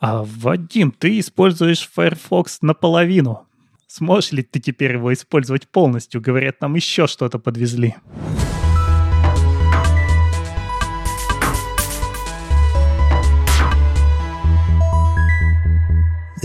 А, 0.00 0.22
Вадим, 0.24 0.90
ты 0.90 1.18
используешь 1.18 1.88
Firefox 1.94 2.58
наполовину. 2.62 3.46
Сможешь 3.86 4.32
ли 4.32 4.42
ты 4.42 4.58
теперь 4.58 4.94
его 4.94 5.12
использовать 5.12 5.68
полностью? 5.68 6.20
Говорят, 6.20 6.60
нам 6.60 6.74
еще 6.74 7.06
что-то 7.06 7.38
подвезли. 7.38 7.94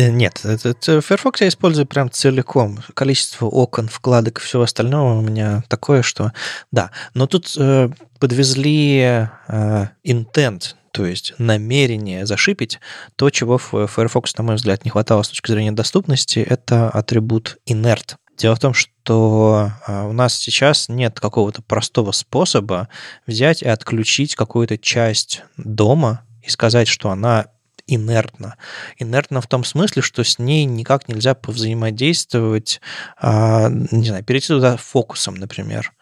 Нет, 0.08 0.42
этот 0.44 0.84
Firefox 0.84 1.42
я 1.42 1.48
использую 1.50 1.86
прям 1.86 2.10
целиком. 2.10 2.80
Количество 2.94 3.48
окон, 3.48 3.88
вкладок 3.88 4.40
и 4.40 4.42
всего 4.42 4.64
остального 4.64 5.18
у 5.18 5.22
меня 5.22 5.64
такое, 5.68 6.02
что 6.02 6.32
да. 6.72 6.92
Но 7.14 7.28
тут 7.28 7.54
э, 7.58 7.90
подвезли 8.20 9.28
э, 9.48 9.88
intent, 10.06 10.76
то 10.92 11.06
есть 11.06 11.34
намерение 11.38 12.26
зашипить. 12.26 12.80
То, 13.16 13.30
чего 13.30 13.58
в 13.58 13.88
Firefox, 13.88 14.38
на 14.38 14.44
мой 14.44 14.56
взгляд, 14.56 14.86
не 14.86 14.92
хватало 14.92 15.24
с 15.24 15.30
точки 15.30 15.52
зрения 15.52 15.72
доступности, 15.72 16.40
это 16.40 16.90
атрибут 16.90 17.58
inert. 17.68 18.16
Дело 18.38 18.56
в 18.56 18.60
том, 18.60 18.74
что 18.74 19.72
э, 19.86 20.08
у 20.08 20.14
нас 20.14 20.34
сейчас 20.34 20.88
нет 20.88 21.20
какого-то 21.20 21.62
простого 21.62 22.14
способа 22.14 22.88
взять 23.28 23.62
и 23.62 23.68
отключить 23.68 24.36
какую-то 24.36 24.78
часть 24.78 25.44
дома 25.58 26.22
и 26.42 26.50
сказать, 26.50 26.88
что 26.88 27.10
она 27.10 27.48
инертна. 27.94 28.56
Инертна 28.98 29.42
в 29.42 29.48
том 29.48 29.64
смысле, 29.64 30.02
что 30.02 30.24
с 30.24 30.40
ней 30.40 30.66
никак 30.66 31.08
нельзя 31.08 31.34
повзаимодействовать, 31.34 32.82
а, 33.18 33.70
не 33.70 34.08
знаю, 34.08 34.24
перейти 34.24 34.48
туда 34.48 34.78
фокусом, 34.78 35.36
например. 35.36 35.94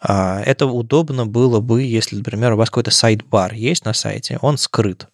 А, 0.00 0.40
это 0.44 0.66
удобно 0.66 1.26
было 1.26 1.60
бы, 1.60 1.82
если, 1.82 2.16
например, 2.16 2.52
у 2.52 2.56
вас 2.56 2.70
какой-то 2.70 2.90
сайт-бар 2.90 3.54
есть 3.54 3.84
на 3.84 3.92
сайте, 3.92 4.38
он 4.40 4.58
скрыт. 4.58 5.08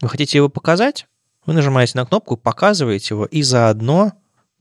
Вы 0.00 0.08
хотите 0.08 0.38
его 0.38 0.48
показать? 0.48 1.06
Вы 1.46 1.54
нажимаете 1.54 1.92
на 1.96 2.04
кнопку, 2.04 2.36
показываете 2.36 3.14
его, 3.14 3.24
и 3.24 3.42
заодно 3.42 4.12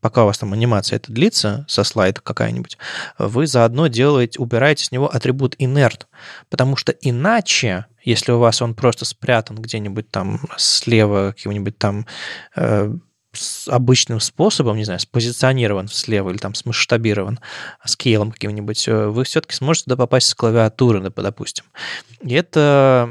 пока 0.01 0.23
у 0.23 0.27
вас 0.27 0.37
там 0.37 0.53
анимация 0.53 0.97
это 0.97 1.11
длится, 1.11 1.65
со 1.67 1.83
слайда 1.83 2.21
какая-нибудь, 2.21 2.77
вы 3.17 3.47
заодно 3.47 3.87
делаете, 3.87 4.39
убираете 4.39 4.85
с 4.85 4.91
него 4.91 5.13
атрибут 5.13 5.55
inert, 5.59 6.05
потому 6.49 6.75
что 6.75 6.91
иначе, 6.91 7.85
если 8.03 8.31
у 8.31 8.39
вас 8.39 8.61
он 8.61 8.75
просто 8.75 9.05
спрятан 9.05 9.57
где-нибудь 9.57 10.09
там 10.09 10.41
слева 10.57 11.33
каким-нибудь 11.35 11.77
там 11.77 12.05
э, 12.55 12.93
обычным 13.67 14.19
способом, 14.19 14.77
не 14.77 14.83
знаю, 14.83 14.99
спозиционирован 14.99 15.87
слева 15.87 16.29
или 16.29 16.37
там 16.37 16.53
смасштабирован 16.53 17.39
скейлом 17.85 18.31
каким-нибудь, 18.31 18.87
э, 18.87 19.07
вы 19.07 19.23
все-таки 19.23 19.55
сможете 19.55 19.85
туда 19.85 19.97
попасть 19.97 20.27
с 20.27 20.35
клавиатуры, 20.35 21.01
допустим. 21.01 21.65
И 22.21 22.33
это, 22.33 23.09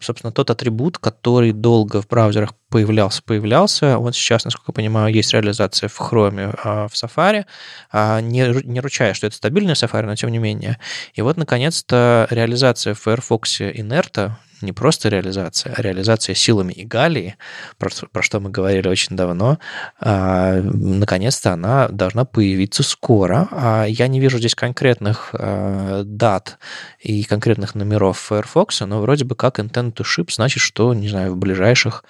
собственно, 0.00 0.32
тот 0.32 0.50
атрибут, 0.50 0.98
который 0.98 1.52
долго 1.52 2.00
в 2.00 2.08
браузерах 2.08 2.54
появлялся, 2.70 3.22
появлялся. 3.22 3.98
Он 3.98 4.12
сейчас, 4.12 4.44
насколько 4.44 4.70
я 4.70 4.74
понимаю, 4.74 5.14
есть 5.14 5.32
реализация 5.32 5.88
в 5.88 6.00
Chrome, 6.00 6.58
а 6.62 6.88
в 6.88 6.92
Safari. 6.92 7.44
А 7.90 8.20
не, 8.20 8.62
не 8.64 8.80
ручая, 8.80 9.14
что 9.14 9.26
это 9.26 9.36
стабильный 9.36 9.74
Safari, 9.74 10.06
но 10.06 10.16
тем 10.16 10.30
не 10.30 10.38
менее. 10.38 10.78
И 11.14 11.22
вот, 11.22 11.36
наконец-то, 11.36 12.26
реализация 12.30 12.94
в 12.94 13.00
Firefox 13.00 13.60
инерта, 13.60 14.38
не 14.60 14.72
просто 14.72 15.08
реализация, 15.08 15.74
а 15.74 15.82
реализация 15.82 16.34
силами 16.34 16.72
Игалии, 16.76 17.36
про, 17.78 17.90
про 18.10 18.22
что 18.22 18.40
мы 18.40 18.50
говорили 18.50 18.88
очень 18.88 19.16
давно, 19.16 19.58
а, 20.00 20.60
наконец-то 20.62 21.52
она 21.52 21.88
должна 21.88 22.24
появиться 22.24 22.82
скоро. 22.82 23.48
А 23.50 23.84
я 23.84 24.08
не 24.08 24.20
вижу 24.20 24.38
здесь 24.38 24.54
конкретных 24.54 25.30
а, 25.32 26.02
дат 26.04 26.58
и 27.00 27.22
конкретных 27.24 27.74
номеров 27.74 28.18
Firefox, 28.18 28.80
но 28.80 29.00
вроде 29.00 29.24
бы 29.24 29.34
как 29.34 29.58
intent 29.58 29.94
to 29.94 30.04
ship 30.04 30.30
значит, 30.32 30.62
что, 30.62 30.94
не 30.94 31.08
знаю, 31.08 31.34
в 31.34 31.36
ближайших, 31.36 32.04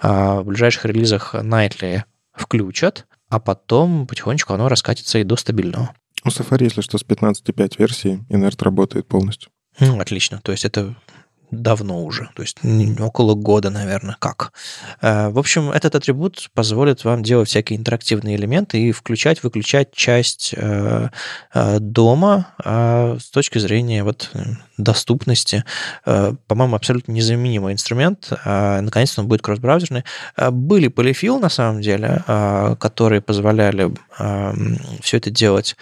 а, 0.00 0.40
в 0.40 0.46
ближайших 0.46 0.84
релизах 0.84 1.34
Nightly 1.34 2.02
включат, 2.34 3.06
а 3.28 3.40
потом 3.40 4.06
потихонечку 4.06 4.52
оно 4.52 4.68
раскатится 4.68 5.18
и 5.18 5.24
до 5.24 5.36
стабильного. 5.36 5.94
У 6.24 6.28
Safari, 6.28 6.64
если 6.64 6.80
что, 6.80 6.98
с 6.98 7.04
15.5 7.04 7.74
версии 7.78 8.24
Inert 8.30 8.62
работает 8.62 9.06
полностью. 9.06 9.50
Ну, 9.80 10.00
отлично. 10.00 10.40
То 10.42 10.52
есть 10.52 10.64
это 10.64 10.94
давно 11.62 12.04
уже, 12.04 12.28
то 12.34 12.42
есть 12.42 12.58
около 13.00 13.34
года, 13.34 13.70
наверное, 13.70 14.16
как. 14.18 14.52
Э, 15.00 15.28
в 15.28 15.38
общем, 15.38 15.70
этот 15.70 15.94
атрибут 15.94 16.50
позволит 16.54 17.04
вам 17.04 17.22
делать 17.22 17.48
всякие 17.48 17.78
интерактивные 17.78 18.36
элементы 18.36 18.80
и 18.80 18.92
включать, 18.92 19.42
выключать 19.42 19.92
часть 19.92 20.54
э, 20.56 21.08
э, 21.54 21.78
дома 21.80 22.54
с 22.64 23.30
точки 23.30 23.58
зрения 23.58 24.04
вот 24.04 24.30
доступности. 24.76 25.64
По-моему, 26.04 26.76
абсолютно 26.76 27.12
незаменимый 27.12 27.72
инструмент. 27.74 28.32
Наконец-то 28.44 29.20
он 29.22 29.28
будет 29.28 29.42
кросс-браузерный. 29.42 30.04
Были 30.50 30.88
полифил, 30.88 31.38
на 31.38 31.48
самом 31.48 31.80
деле, 31.80 32.22
которые 32.78 33.20
позволяли 33.20 33.92
все 35.00 35.16
это 35.16 35.30
делать 35.30 35.76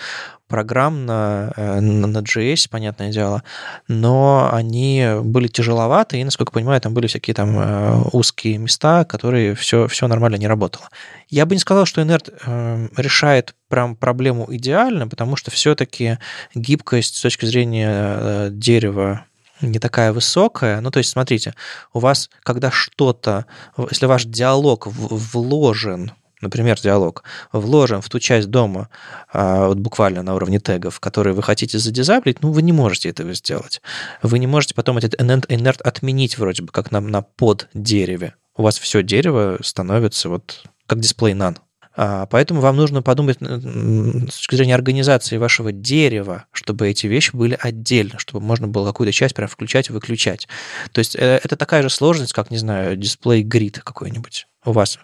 программно 0.53 1.51
на, 1.57 2.19
JS, 2.19 2.69
понятное 2.71 3.11
дело, 3.11 3.43
но 3.89 4.51
они 4.53 5.03
были 5.23 5.49
тяжеловаты, 5.49 6.21
и, 6.21 6.25
насколько 6.25 6.51
я 6.51 6.55
понимаю, 6.61 6.79
там 6.79 6.93
были 6.93 7.07
всякие 7.07 7.33
там 7.33 7.59
э, 7.59 8.03
узкие 8.13 8.59
места, 8.59 9.07
которые 9.07 9.55
все, 9.55 9.89
все 9.89 10.09
нормально 10.09 10.37
не 10.37 10.47
работало. 10.47 10.91
Я 11.31 11.47
бы 11.47 11.55
не 11.55 11.59
сказал, 11.59 11.87
что 11.87 12.03
Inert 12.03 12.35
э, 12.45 12.89
решает 12.99 13.55
прям 13.73 13.97
проблему 13.97 14.47
идеально, 14.51 15.09
потому 15.09 15.35
что 15.35 15.51
все-таки 15.51 16.19
гибкость 16.55 17.17
с 17.17 17.23
точки 17.23 17.47
зрения 17.47 17.89
э, 17.91 18.49
дерева 18.51 19.25
не 19.63 19.79
такая 19.79 20.13
высокая. 20.13 20.83
Ну, 20.83 20.91
то 20.91 20.99
есть, 20.99 21.09
смотрите, 21.09 21.55
у 21.95 21.99
вас, 21.99 22.29
когда 22.43 22.71
что-то, 22.71 23.47
если 23.91 24.05
ваш 24.05 24.27
диалог 24.27 24.87
вложен 24.89 26.13
например, 26.43 26.79
диалог, 26.79 27.23
вложен 27.53 28.03
в 28.03 28.09
ту 28.11 28.19
часть 28.19 28.51
дома, 28.51 28.91
а, 29.33 29.69
вот 29.69 29.79
буквально 29.79 30.23
на 30.25 30.35
уровне 30.35 30.59
тегов, 30.59 30.99
которые 30.99 31.35
вы 31.35 31.43
хотите 31.43 31.79
задизаблить, 31.79 32.43
ну, 32.43 32.51
вы 32.51 32.63
не 32.63 32.73
можете 32.73 33.09
этого 33.09 33.33
сделать. 33.33 33.81
Вы 34.23 34.41
не 34.41 34.49
можете 34.49 34.75
потом 34.75 34.99
этот 34.99 35.15
inert 35.15 35.81
отменить 35.83 36.37
вроде 36.37 36.65
бы, 36.65 36.73
как 36.73 36.91
на, 36.91 37.01
на 37.01 37.23
под 37.23 37.69
дереве. 37.75 38.35
У 38.57 38.65
вас 38.65 38.79
все 38.79 39.05
дерево 39.05 39.61
становится 39.63 40.29
вот 40.29 40.65
как 40.89 40.99
дисплей 40.99 41.33
none. 41.33 41.57
А, 41.95 42.27
поэтому 42.27 42.61
вам 42.61 42.77
нужно 42.77 43.03
подумать 43.03 43.39
с 43.41 44.37
точки 44.37 44.55
зрения 44.55 44.75
организации 44.75 45.37
вашего 45.37 45.73
дерева, 45.73 46.47
чтобы 46.53 46.89
эти 46.89 47.07
вещи 47.07 47.35
были 47.35 47.59
отдельно, 47.61 48.19
чтобы 48.19 48.45
можно 48.45 48.69
было 48.69 48.87
какую-то 48.87 49.13
часть 49.13 49.35
прям 49.35 49.49
включать 49.49 49.91
и 49.91 49.93
выключать. 49.93 50.49
То 50.93 50.99
есть 51.01 51.17
э, 51.17 51.41
это 51.43 51.57
такая 51.57 51.83
же 51.83 51.91
сложность, 51.91 52.33
как, 52.33 52.51
не 52.51 52.59
знаю, 52.59 52.97
дисплей 52.97 53.43
грид 53.43 53.81
какой-нибудь 53.83 54.47
у 54.65 54.73
вас 54.73 54.99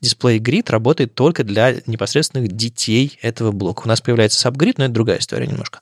дисплей 0.00 0.38
грид 0.38 0.70
работает 0.70 1.14
только 1.14 1.44
для 1.44 1.76
непосредственных 1.86 2.50
детей 2.52 3.18
этого 3.22 3.52
блока. 3.52 3.82
У 3.84 3.88
нас 3.88 4.00
появляется 4.00 4.40
сабгрид, 4.40 4.78
но 4.78 4.84
это 4.84 4.94
другая 4.94 5.18
история 5.18 5.46
немножко. 5.46 5.80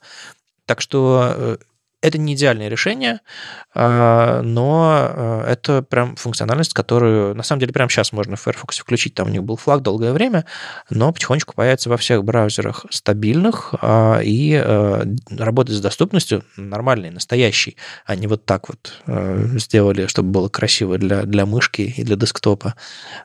Так 0.65 0.81
что 0.81 1.33
э, 1.35 1.57
это 2.01 2.17
не 2.19 2.35
идеальное 2.35 2.69
решение, 2.69 3.21
а, 3.73 4.41
но 4.43 5.07
э, 5.09 5.51
это 5.51 5.81
прям 5.81 6.15
функциональность, 6.15 6.73
которую 6.73 7.33
на 7.33 7.41
самом 7.41 7.61
деле 7.61 7.73
прямо 7.73 7.89
сейчас 7.89 8.11
можно 8.11 8.35
в 8.35 8.41
Firefox 8.41 8.77
включить. 8.77 9.15
Там 9.15 9.27
у 9.27 9.31
них 9.31 9.43
был 9.43 9.57
флаг 9.57 9.81
долгое 9.81 10.13
время, 10.13 10.45
но 10.91 11.11
потихонечку 11.11 11.55
появится 11.55 11.89
во 11.89 11.97
всех 11.97 12.23
браузерах 12.23 12.85
стабильных 12.91 13.73
а, 13.81 14.19
и 14.19 14.53
э, 14.53 15.05
работает 15.31 15.79
с 15.79 15.81
доступностью 15.81 16.43
нормальной, 16.55 17.09
настоящей, 17.09 17.77
а 18.05 18.15
не 18.15 18.27
вот 18.27 18.45
так 18.45 18.69
вот 18.69 19.01
э, 19.07 19.47
сделали, 19.57 20.05
чтобы 20.05 20.29
было 20.29 20.49
красиво 20.49 20.99
для, 20.99 21.23
для 21.23 21.47
мышки 21.47 21.93
и 21.97 22.03
для 22.03 22.15
десктопа, 22.15 22.75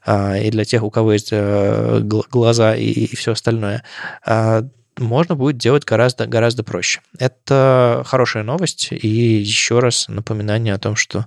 а, 0.05 0.39
и 0.39 0.51
для 0.51 0.65
тех, 0.65 0.83
у 0.83 0.91
кого 0.91 1.13
есть 1.13 1.33
глаза 1.33 2.75
и, 2.75 2.85
и 2.85 3.17
все 3.17 3.33
остальное 3.33 3.83
можно 4.99 5.35
будет 5.35 5.57
делать 5.57 5.85
гораздо, 5.85 6.27
гораздо 6.27 6.63
проще. 6.63 7.01
Это 7.19 8.03
хорошая 8.07 8.43
новость, 8.43 8.89
и 8.91 9.09
еще 9.09 9.79
раз 9.79 10.07
напоминание 10.09 10.75
о 10.75 10.79
том, 10.79 10.97
что 10.97 11.27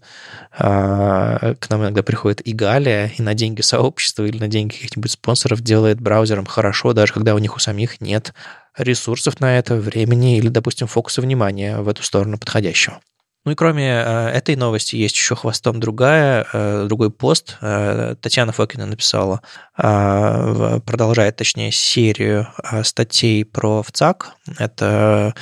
э, 0.58 1.56
к 1.60 1.70
нам 1.70 1.82
иногда 1.82 2.04
приходит 2.04 2.42
и 2.46 2.54
Галия, 2.54 3.12
и 3.18 3.22
на 3.22 3.34
деньги 3.34 3.62
сообщества 3.62 4.24
или 4.24 4.38
на 4.38 4.48
деньги 4.48 4.74
каких-нибудь 4.74 5.12
спонсоров 5.12 5.62
делает 5.62 6.00
браузером 6.00 6.46
хорошо, 6.46 6.94
даже 6.94 7.14
когда 7.14 7.36
у 7.36 7.40
них 7.40 7.56
у 7.56 7.60
самих 7.60 8.02
нет 8.02 8.34
ресурсов 8.78 9.40
на 9.40 9.58
это, 9.58 9.76
времени 9.76 10.38
или, 10.38 10.50
допустим, 10.50 10.88
фокуса 10.88 11.22
внимания 11.22 11.78
в 11.78 11.88
эту 11.88 12.04
сторону 12.04 12.38
подходящего. 12.38 13.00
Ну 13.46 13.52
и 13.52 13.56
кроме 13.56 13.88
э, 13.88 14.30
этой 14.30 14.56
новости 14.56 14.96
есть 14.96 15.16
еще 15.16 15.36
хвостом 15.36 15.80
другая, 15.80 16.48
э, 16.52 16.86
другой 16.88 17.12
пост. 17.12 17.58
Э, 17.62 18.16
Татьяна 18.20 18.52
Фокина 18.52 18.88
написала, 18.88 19.42
продолжает, 19.76 21.36
точнее, 21.36 21.72
серию 21.72 22.48
статей 22.84 23.44
про 23.44 23.84
ВЦАК. 23.84 24.36
Это 24.58 25.34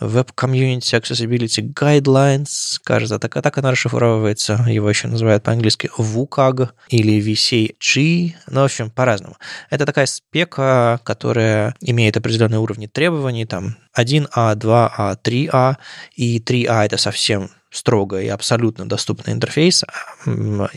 Web 0.00 0.30
Community 0.34 0.98
Accessibility 0.98 1.62
Guidelines, 1.72 2.78
кажется, 2.82 3.18
так, 3.18 3.34
так 3.34 3.58
она 3.58 3.70
расшифровывается. 3.70 4.64
Его 4.66 4.88
еще 4.88 5.08
называют 5.08 5.42
по-английски 5.42 5.90
WCAG 5.98 6.70
или 6.88 7.20
VCG. 7.20 8.34
Ну, 8.48 8.60
в 8.62 8.64
общем, 8.64 8.90
по-разному. 8.90 9.36
Это 9.68 9.84
такая 9.84 10.06
спека, 10.06 11.00
которая 11.04 11.74
имеет 11.80 12.16
определенные 12.16 12.60
уровни 12.60 12.86
требований, 12.86 13.44
там 13.44 13.76
1А, 13.94 14.56
2А, 14.56 15.18
3А, 15.22 15.76
и 16.16 16.38
3А 16.38 16.86
это 16.86 16.96
совсем 16.96 17.50
строго 17.72 18.20
и 18.20 18.28
абсолютно 18.28 18.88
доступный 18.88 19.32
интерфейс, 19.32 19.84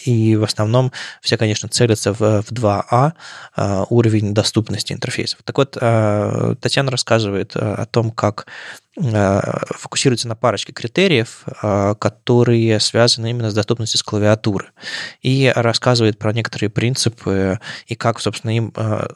и 0.06 0.36
в 0.36 0.44
основном 0.44 0.92
все, 1.22 1.38
конечно, 1.38 1.70
целятся 1.70 2.14
в, 2.14 2.42
в 2.42 2.52
2А 2.52 3.12
а, 3.56 3.86
уровень 3.90 4.34
доступности 4.34 4.94
интерфейсов. 4.94 5.40
Так 5.44 5.58
вот, 5.58 5.78
а, 5.80 6.56
Татьяна 6.56 6.92
рассказывает 6.92 7.52
а, 7.56 7.76
о 7.76 7.86
том, 7.86 8.12
как 8.12 8.48
фокусируется 8.98 10.28
на 10.28 10.36
парочке 10.36 10.72
критериев, 10.72 11.44
э, 11.62 11.96
которые 12.00 12.80
связаны 12.80 13.30
именно 13.32 13.52
с 13.52 13.54
доступностью 13.54 14.00
с 14.00 14.04
клавиатуры. 14.04 14.72
И 15.22 15.52
рассказывает 15.56 16.18
про 16.18 16.34
некоторые 16.34 16.70
принципы 16.70 17.60
и 17.88 17.96
как, 17.96 18.20
собственно, 18.20 18.56
им 18.56 18.74
э, 18.76 19.08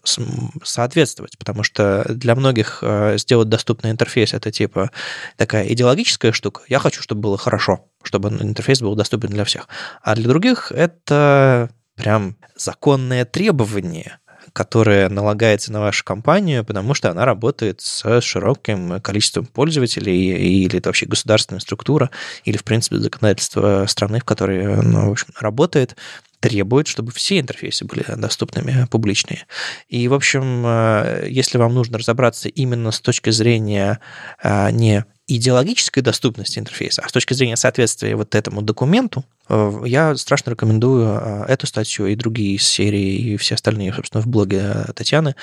соответствовать. 0.64 1.38
Потому 1.38 1.64
что 1.64 2.06
для 2.10 2.36
многих 2.36 2.84
сделать 3.16 3.50
доступный 3.50 3.92
интерфейс– 3.92 4.34
это 4.36 4.52
типа 4.52 4.92
такая 5.38 5.68
идеологическая 5.68 6.32
штука. 6.32 6.62
Я 6.68 6.80
хочу, 6.80 7.02
чтобы 7.02 7.22
было 7.22 7.38
хорошо, 7.38 7.86
чтобы 8.04 8.30
интерфейс 8.30 8.82
был 8.82 8.96
доступен 8.96 9.30
для 9.30 9.46
всех. 9.46 9.68
А 10.02 10.16
для 10.16 10.28
других 10.28 10.72
это 10.72 11.70
прям 11.96 12.38
законное 12.56 13.26
требование, 13.26 14.20
которая 14.54 15.10
налагается 15.10 15.72
на 15.72 15.80
вашу 15.80 16.04
компанию, 16.04 16.64
потому 16.66 16.94
что 16.94 17.10
она 17.10 17.26
работает 17.26 17.82
с 17.82 18.22
широким 18.22 19.02
количеством 19.02 19.46
пользователей, 19.46 20.64
или 20.64 20.78
это 20.78 20.90
вообще 20.90 21.06
государственная 21.06 21.60
структура, 21.60 22.10
или, 22.44 22.58
в 22.58 22.64
принципе, 22.64 22.98
законодательство 22.98 23.86
страны, 23.88 24.20
в 24.20 24.26
которой 24.26 24.80
она, 24.80 25.06
в 25.08 25.12
общем, 25.12 25.28
работает, 25.40 25.96
требует, 26.40 26.88
чтобы 26.88 27.12
все 27.12 27.40
интерфейсы 27.40 27.86
были 27.86 28.06
доступными, 28.16 28.88
публичные. 28.90 29.46
И, 29.88 30.08
в 30.08 30.14
общем, 30.14 30.64
э, 30.66 31.28
если 31.30 31.58
вам 31.58 31.74
нужно 31.74 31.98
разобраться 31.98 32.50
именно 32.50 32.92
с 32.92 33.02
точки 33.02 33.30
зрения 33.30 34.00
э, 34.42 34.72
не 34.72 35.06
идеологической 35.30 36.02
доступности 36.02 36.58
интерфейса, 36.58 37.04
а 37.06 37.10
с 37.10 37.12
точки 37.12 37.34
зрения 37.34 37.56
соответствия 37.56 38.16
вот 38.16 38.34
этому 38.34 38.64
документу, 38.64 39.24
э, 39.48 39.82
я 39.86 40.16
страшно 40.16 40.50
рекомендую 40.50 41.08
э, 41.08 41.46
эту 41.48 41.68
статью 41.68 42.08
и 42.08 42.16
другие 42.16 42.56
из 42.56 42.68
серии, 42.68 43.16
и 43.16 43.38
все 43.38 43.56
остальные, 43.56 43.94
собственно, 43.94 44.24
в 44.24 44.28
блоге 44.28 44.86
Татьяны 44.96 45.36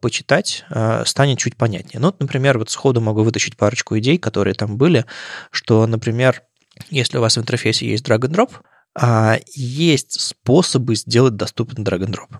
почитать, 0.00 0.64
станет 1.04 1.38
чуть 1.38 1.56
понятнее. 1.56 2.00
Ну, 2.00 2.14
например, 2.18 2.58
вот 2.58 2.70
сходу 2.70 3.00
могу 3.00 3.22
вытащить 3.22 3.56
парочку 3.56 3.96
идей, 3.98 4.18
которые 4.18 4.54
там 4.54 4.76
были, 4.76 5.04
что, 5.50 5.86
например, 5.86 6.42
если 6.90 7.18
у 7.18 7.20
вас 7.20 7.36
в 7.36 7.40
интерфейсе 7.40 7.86
есть 7.88 8.04
drag-and-drop, 8.06 8.50
есть 9.54 10.20
способы 10.20 10.96
сделать 10.96 11.36
доступен 11.36 11.84
drag-and-drop. 11.84 12.38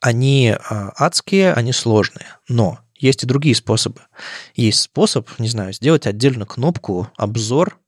Они 0.00 0.54
адские, 0.60 1.54
они 1.54 1.72
сложные, 1.72 2.26
но 2.48 2.80
есть 2.96 3.22
и 3.22 3.26
другие 3.26 3.54
способы. 3.54 4.02
Есть 4.54 4.80
способ, 4.80 5.28
не 5.38 5.48
знаю, 5.48 5.72
сделать 5.72 6.06
отдельно 6.06 6.46
кнопку 6.46 7.08
«Обзор» 7.16 7.78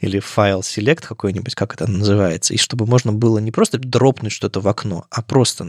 или 0.00 0.20
файл 0.20 0.60
select 0.60 1.06
какой-нибудь, 1.06 1.54
как 1.54 1.74
это 1.74 1.90
называется, 1.90 2.54
и 2.54 2.58
чтобы 2.58 2.86
можно 2.86 3.12
было 3.12 3.38
не 3.38 3.50
просто 3.50 3.78
дропнуть 3.78 4.32
что-то 4.32 4.60
в 4.60 4.68
окно, 4.68 5.06
а 5.10 5.22
просто 5.22 5.66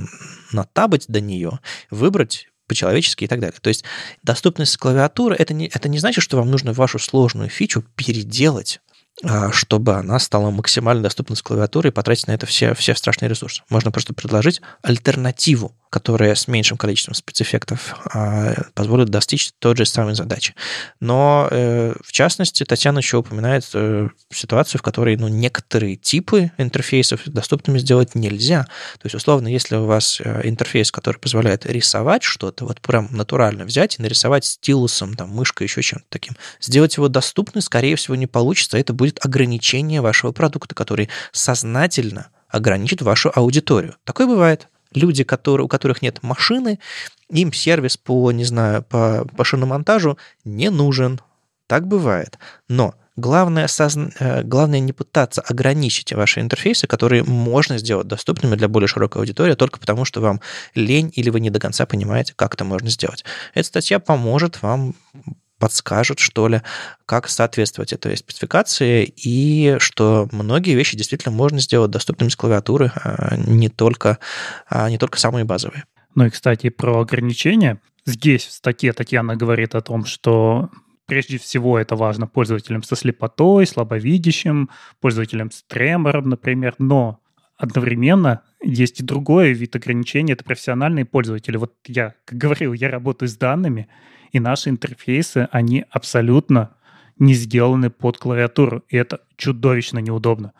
натабать 0.51 1.05
до 1.07 1.21
нее, 1.21 1.59
выбрать 1.89 2.47
по-человечески 2.67 3.23
и 3.23 3.27
так 3.27 3.39
далее. 3.39 3.57
То 3.59 3.69
есть 3.69 3.83
доступность 4.23 4.77
клавиатуры 4.77 5.35
это 5.35 5.53
не, 5.53 5.67
это 5.67 5.89
не 5.89 5.97
значит, 5.97 6.23
что 6.23 6.37
вам 6.37 6.51
нужно 6.51 6.71
вашу 6.71 6.99
сложную 6.99 7.49
фичу 7.49 7.83
переделать 7.95 8.79
а, 9.23 9.51
чтобы 9.51 9.95
она 9.95 10.17
стала 10.19 10.49
максимально 10.49 11.03
доступна 11.03 11.35
с 11.35 11.41
клавиатуры 11.41 11.89
и 11.89 11.91
потратить 11.91 12.27
на 12.27 12.31
это 12.31 12.45
все, 12.45 12.73
все 12.73 12.95
страшные 12.95 13.27
ресурсы. 13.27 13.63
Можно 13.69 13.91
просто 13.91 14.13
предложить 14.13 14.61
альтернативу, 14.81 15.75
которая 15.89 16.35
с 16.35 16.47
меньшим 16.47 16.77
количеством 16.77 17.15
спецэффектов 17.15 17.95
а, 18.13 18.53
позволит 18.75 19.09
достичь 19.09 19.51
той 19.59 19.75
же 19.75 19.85
самой 19.85 20.13
задачи. 20.13 20.53
Но, 20.99 21.47
э, 21.49 21.95
в 22.03 22.11
частности, 22.11 22.63
Татьяна 22.63 22.99
еще 22.99 23.17
упоминает 23.17 23.67
э, 23.73 24.09
ситуацию, 24.31 24.79
в 24.79 24.83
которой 24.83 25.17
ну, 25.17 25.27
некоторые 25.27 25.95
типы 25.95 26.51
интерфейсов 26.57 27.21
доступными 27.25 27.79
сделать 27.79 28.13
нельзя. 28.13 28.65
То 28.99 29.05
есть, 29.05 29.15
условно, 29.15 29.47
если 29.47 29.77
у 29.77 29.85
вас 29.85 30.21
э, 30.23 30.41
интерфейс, 30.43 30.91
который 30.91 31.17
позволяет 31.17 31.65
рисовать 31.65 32.21
что-то, 32.21 32.65
вот 32.65 32.81
прям 32.81 33.07
натурально 33.11 33.65
взять 33.65 33.97
и 33.97 34.01
нарисовать 34.01 34.45
стилусом, 34.45 35.15
там, 35.15 35.29
мышкой, 35.29 35.65
еще 35.65 35.81
чем-то 35.81 36.05
таким, 36.09 36.35
сделать 36.61 36.97
его 36.97 37.07
доступным, 37.07 37.61
скорее 37.61 37.95
всего, 37.95 38.15
не 38.15 38.27
получится. 38.27 38.77
Это 38.77 38.93
будет 38.93 39.23
ограничение 39.25 40.01
вашего 40.01 40.31
продукта, 40.31 40.75
который 40.75 41.09
сознательно 41.31 42.27
ограничит 42.47 43.01
вашу 43.01 43.31
аудиторию. 43.33 43.95
Такое 44.03 44.27
бывает. 44.27 44.67
Люди, 44.93 45.23
которые, 45.23 45.65
у 45.65 45.67
которых 45.67 46.01
нет 46.01 46.23
машины, 46.23 46.79
им 47.29 47.53
сервис 47.53 47.97
по, 47.97 48.31
не 48.31 48.43
знаю, 48.43 48.83
по, 48.83 49.25
по 49.37 49.43
шиномонтажу 49.43 50.17
не 50.43 50.69
нужен. 50.69 51.21
Так 51.67 51.87
бывает. 51.87 52.39
Но 52.67 52.95
главное, 53.15 53.67
созна... 53.67 54.11
Э, 54.19 54.43
главное 54.43 54.79
не 54.79 54.93
пытаться 54.93 55.41
ограничить 55.41 56.13
ваши 56.13 56.41
интерфейсы, 56.41 56.87
которые 56.87 57.23
можно 57.23 57.77
сделать 57.77 58.07
доступными 58.07 58.55
для 58.55 58.67
более 58.67 58.87
широкой 58.87 59.21
аудитории, 59.21 59.53
только 59.53 59.79
потому 59.79 60.05
что 60.05 60.21
вам 60.21 60.41
лень 60.73 61.11
или 61.15 61.29
вы 61.29 61.39
не 61.39 61.51
до 61.51 61.59
конца 61.59 61.85
понимаете, 61.85 62.33
как 62.35 62.55
это 62.55 62.65
можно 62.65 62.89
сделать. 62.89 63.23
Эта 63.53 63.67
статья 63.67 63.99
поможет 63.99 64.61
вам 64.63 64.95
подскажет, 65.59 66.19
что 66.19 66.47
ли, 66.47 66.61
как 67.05 67.27
соответствовать 67.27 67.93
этой 67.93 68.17
спецификации, 68.17 69.03
и 69.15 69.75
что 69.79 70.27
многие 70.31 70.75
вещи 70.75 70.97
действительно 70.97 71.35
можно 71.35 71.59
сделать 71.59 71.91
доступными 71.91 72.29
с 72.29 72.35
клавиатуры, 72.35 72.91
а 72.95 73.35
не 73.37 73.69
только, 73.69 74.17
а 74.67 74.89
не 74.89 74.97
только 74.97 75.19
самые 75.19 75.45
базовые. 75.45 75.83
Ну 76.15 76.25
и, 76.25 76.29
кстати, 76.29 76.69
про 76.69 77.01
ограничения. 77.01 77.79
Здесь 78.05 78.45
в 78.45 78.51
статье 78.51 78.93
Татьяна 78.93 79.35
говорит 79.35 79.75
о 79.75 79.81
том, 79.81 80.05
что 80.05 80.69
прежде 81.05 81.37
всего 81.37 81.77
это 81.77 81.95
важно 81.95 82.27
пользователям 82.27 82.83
со 82.83 82.95
слепотой, 82.95 83.67
слабовидящим, 83.67 84.69
пользователям 85.01 85.51
с 85.51 85.63
тремором, 85.63 86.29
например, 86.29 86.75
но 86.77 87.19
одновременно 87.57 88.41
есть 88.63 89.01
и 89.01 89.03
другой 89.03 89.53
вид 89.53 89.75
ограничений, 89.75 90.33
это 90.33 90.43
профессиональные 90.43 91.05
пользователи. 91.05 91.57
Вот 91.57 91.73
я, 91.85 92.15
как 92.25 92.37
говорил, 92.37 92.73
я 92.73 92.89
работаю 92.89 93.27
с 93.27 93.35
данными, 93.35 93.89
и 94.31 94.39
наши 94.39 94.69
интерфейсы, 94.69 95.47
они 95.51 95.85
абсолютно 95.89 96.75
не 97.17 97.33
сделаны 97.33 97.89
под 97.89 98.17
клавиатуру, 98.17 98.83
и 98.87 98.97
это 98.97 99.21
чудовищно 99.35 99.99
неудобно. 99.99 100.53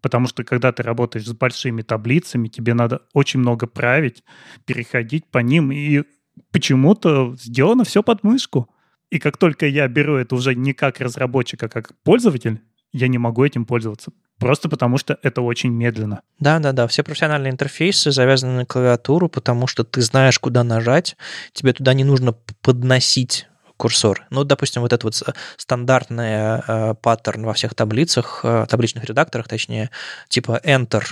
Потому 0.00 0.26
что 0.26 0.44
когда 0.44 0.72
ты 0.72 0.82
работаешь 0.82 1.26
с 1.26 1.32
большими 1.32 1.82
таблицами, 1.82 2.48
тебе 2.48 2.74
надо 2.74 3.02
очень 3.12 3.40
много 3.40 3.66
править, 3.66 4.24
переходить 4.64 5.26
по 5.26 5.38
ним, 5.38 5.70
и 5.72 6.04
почему-то 6.50 7.36
сделано 7.36 7.84
все 7.84 8.02
под 8.02 8.24
мышку. 8.24 8.68
И 9.10 9.18
как 9.18 9.36
только 9.36 9.66
я 9.66 9.88
беру 9.88 10.16
это 10.16 10.34
уже 10.34 10.54
не 10.54 10.72
как 10.72 11.00
разработчик, 11.00 11.62
а 11.62 11.68
как 11.68 11.92
пользователь, 12.02 12.60
я 12.92 13.08
не 13.08 13.18
могу 13.18 13.44
этим 13.44 13.66
пользоваться. 13.66 14.12
Просто 14.40 14.70
потому 14.70 14.96
что 14.96 15.18
это 15.22 15.42
очень 15.42 15.70
медленно. 15.70 16.22
Да, 16.38 16.58
да, 16.58 16.72
да. 16.72 16.86
Все 16.88 17.02
профессиональные 17.02 17.52
интерфейсы 17.52 18.10
завязаны 18.10 18.52
на 18.54 18.66
клавиатуру, 18.66 19.28
потому 19.28 19.66
что 19.66 19.84
ты 19.84 20.00
знаешь, 20.00 20.38
куда 20.38 20.64
нажать. 20.64 21.16
Тебе 21.52 21.74
туда 21.74 21.92
не 21.92 22.04
нужно 22.04 22.34
подносить 22.62 23.46
курсор. 23.76 24.26
Ну, 24.30 24.44
допустим, 24.44 24.82
вот 24.82 24.92
этот 24.92 25.04
вот 25.04 25.36
стандартный 25.56 26.62
э, 26.66 26.94
паттерн 27.00 27.44
во 27.44 27.52
всех 27.52 27.74
таблицах, 27.74 28.40
э, 28.42 28.66
табличных 28.68 29.04
редакторах, 29.04 29.46
точнее, 29.46 29.90
типа 30.28 30.60
Enter 30.64 31.04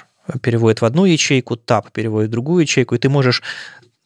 переводит 0.43 0.81
в 0.81 0.85
одну 0.85 1.05
ячейку, 1.05 1.55
Tab 1.55 1.87
переводит 1.93 2.29
в 2.29 2.33
другую 2.33 2.63
ячейку, 2.63 2.95
и 2.95 2.99
ты 2.99 3.09
можешь 3.09 3.43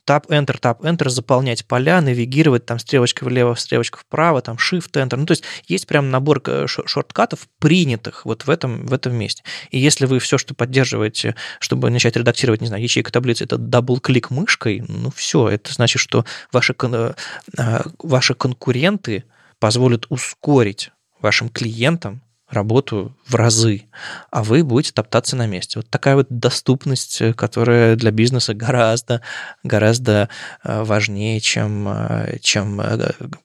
Tab 0.06 0.26
Enter, 0.28 0.58
Tab 0.60 0.80
Enter, 0.80 1.08
заполнять 1.08 1.64
поля, 1.64 2.00
навигировать 2.00 2.66
там 2.66 2.78
стрелочка 2.78 3.24
влево, 3.24 3.54
стрелочка 3.54 3.98
вправо, 3.98 4.42
там 4.42 4.56
Shift 4.56 4.90
Enter. 4.94 5.16
Ну, 5.16 5.26
то 5.26 5.32
есть 5.32 5.44
есть 5.66 5.86
прям 5.86 6.10
набор 6.10 6.42
э, 6.46 6.66
шорткатов, 6.66 7.48
принятых 7.58 8.24
вот 8.24 8.44
в 8.44 8.50
этом, 8.50 8.84
в 8.86 8.92
этом 8.92 9.14
месте. 9.14 9.44
И 9.70 9.78
если 9.78 10.06
вы 10.06 10.18
все, 10.18 10.38
что 10.38 10.54
поддерживаете, 10.54 11.36
чтобы 11.60 11.90
начать 11.90 12.16
редактировать, 12.16 12.60
не 12.60 12.66
знаю, 12.66 12.82
ячейка 12.82 13.12
таблицы, 13.12 13.44
это 13.44 13.58
double 13.58 13.98
click 13.98 14.30
мышкой, 14.30 14.84
ну, 14.88 15.10
все, 15.10 15.48
это 15.48 15.72
значит, 15.72 16.02
что 16.02 16.24
ваши, 16.50 16.74
э, 16.78 17.82
ваши 17.98 18.34
конкуренты 18.34 19.24
позволят 19.60 20.06
ускорить 20.08 20.90
вашим 21.20 21.48
клиентам 21.48 22.22
работу 22.52 23.16
в 23.26 23.34
разы, 23.34 23.84
а 24.30 24.42
вы 24.42 24.62
будете 24.62 24.92
топтаться 24.92 25.36
на 25.36 25.46
месте. 25.46 25.78
Вот 25.78 25.88
такая 25.88 26.16
вот 26.16 26.26
доступность, 26.28 27.20
э, 27.20 27.32
которая 27.32 27.96
для 27.96 28.10
бизнеса 28.10 28.54
гораздо, 28.54 29.22
гораздо 29.62 30.28
э, 30.62 30.82
важнее, 30.82 31.40
чем, 31.40 31.88
э, 31.88 32.38
чем 32.40 32.80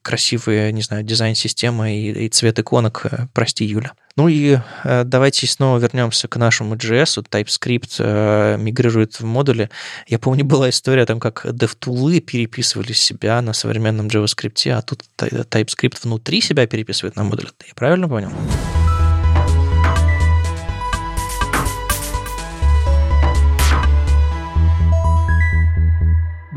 красивые, 0.01 0.71
не 0.71 0.81
знаю, 0.81 1.03
дизайн-системы 1.03 1.97
и, 1.97 2.25
и 2.25 2.29
цвет 2.29 2.59
иконок. 2.59 3.05
Прости, 3.33 3.65
Юля. 3.65 3.93
Ну 4.15 4.29
и 4.29 4.57
давайте 4.83 5.45
снова 5.45 5.77
вернемся 5.77 6.27
к 6.27 6.37
нашему 6.37 6.73
JS. 6.73 7.23
TypeScript 7.29 8.57
мигрирует 8.57 9.19
в 9.19 9.25
модули. 9.25 9.69
Я 10.07 10.17
помню, 10.17 10.43
была 10.43 10.71
история 10.71 11.05
там, 11.05 11.19
как 11.19 11.45
DevTools 11.45 12.19
переписывали 12.21 12.93
себя 12.93 13.39
на 13.43 13.53
современном 13.53 14.07
JavaScript, 14.07 14.71
а 14.71 14.81
тут 14.81 15.03
TypeScript 15.17 15.99
внутри 16.01 16.41
себя 16.41 16.65
переписывает 16.65 17.15
на 17.15 17.25
модули. 17.25 17.49
Я 17.67 17.75
правильно 17.75 18.09
понял? 18.09 18.31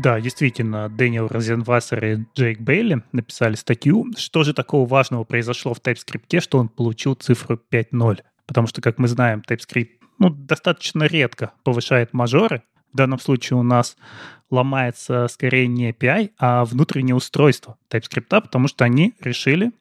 Да, 0.01 0.19
действительно, 0.19 0.89
Дэниел 0.89 1.27
Розенвассер 1.27 2.05
и 2.05 2.25
Джейк 2.35 2.59
Бейли 2.59 3.03
написали 3.11 3.53
статью, 3.53 4.07
что 4.17 4.43
же 4.43 4.55
такого 4.55 4.87
важного 4.87 5.25
произошло 5.25 5.75
в 5.75 5.79
TypeScript, 5.79 6.39
что 6.39 6.57
он 6.57 6.69
получил 6.69 7.13
цифру 7.13 7.61
5.0. 7.71 8.21
Потому 8.47 8.65
что, 8.65 8.81
как 8.81 8.97
мы 8.97 9.07
знаем, 9.07 9.43
TypeScript 9.47 9.89
ну, 10.17 10.31
достаточно 10.31 11.03
редко 11.03 11.51
повышает 11.63 12.13
мажоры. 12.13 12.63
В 12.91 12.97
данном 12.97 13.19
случае 13.19 13.59
у 13.59 13.63
нас 13.63 13.95
ломается 14.49 15.27
скорее 15.27 15.67
не 15.67 15.91
API, 15.91 16.31
а 16.39 16.65
внутреннее 16.65 17.13
устройство 17.13 17.77
TypeScript, 17.91 18.41
потому 18.41 18.67
что 18.67 18.83
они 18.83 19.13
решили 19.19 19.71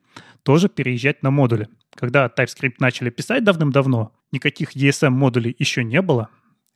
тоже 0.43 0.69
переезжать 0.69 1.23
на 1.23 1.31
модули. 1.31 1.69
Когда 1.95 2.27
TypeScript 2.27 2.75
начали 2.79 3.09
писать 3.09 3.43
давным-давно, 3.43 4.13
никаких 4.33 4.77
ESM-модулей 4.77 5.57
еще 5.59 5.83
не 5.83 6.03
было, 6.03 6.29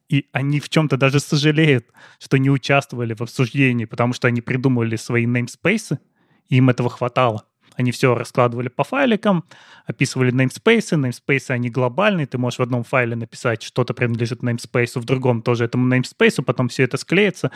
и 0.08 0.28
они 0.32 0.60
в 0.60 0.68
чем-то 0.68 0.96
даже 0.96 1.20
сожалеют, 1.20 1.86
что 2.18 2.36
не 2.38 2.50
участвовали 2.50 3.14
в 3.14 3.22
обсуждении, 3.22 3.84
потому 3.84 4.12
что 4.12 4.28
они 4.28 4.40
придумывали 4.40 4.96
свои 4.96 5.26
namespace, 5.26 5.98
и 6.48 6.56
им 6.56 6.70
этого 6.70 6.90
хватало. 6.90 7.44
Они 7.76 7.90
все 7.90 8.14
раскладывали 8.14 8.68
по 8.68 8.84
файликам, 8.84 9.44
описывали 9.86 10.32
namespace, 10.32 10.96
namespace 10.96 11.50
они 11.50 11.70
глобальные, 11.70 12.26
ты 12.26 12.38
можешь 12.38 12.60
в 12.60 12.62
одном 12.62 12.84
файле 12.84 13.16
написать, 13.16 13.62
что-то 13.62 13.94
принадлежит 13.94 14.42
namespace, 14.42 15.00
в 15.00 15.04
другом 15.04 15.42
тоже 15.42 15.64
этому 15.64 15.92
namespace, 15.92 16.42
потом 16.42 16.68
все 16.68 16.84
это 16.84 16.96
склеится, 16.96 17.50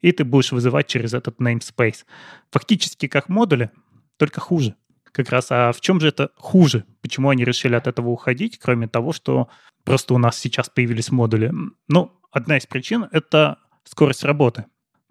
и 0.00 0.12
ты 0.12 0.24
будешь 0.24 0.52
вызывать 0.52 0.86
через 0.86 1.12
этот 1.14 1.40
namespace. 1.40 2.04
Фактически 2.52 3.08
как 3.08 3.28
модули, 3.28 3.70
только 4.16 4.40
хуже 4.40 4.76
как 5.14 5.30
раз, 5.30 5.46
а 5.50 5.72
в 5.72 5.80
чем 5.80 6.00
же 6.00 6.08
это 6.08 6.30
хуже? 6.36 6.84
Почему 7.00 7.28
они 7.28 7.44
решили 7.44 7.76
от 7.76 7.86
этого 7.86 8.08
уходить, 8.08 8.58
кроме 8.58 8.88
того, 8.88 9.12
что 9.12 9.48
просто 9.84 10.14
у 10.14 10.18
нас 10.18 10.38
сейчас 10.38 10.68
появились 10.68 11.10
модули? 11.10 11.52
Ну, 11.88 12.12
одна 12.30 12.56
из 12.56 12.66
причин— 12.66 13.06
это 13.12 13.58
скорость 13.84 14.24
работы. 14.24 14.64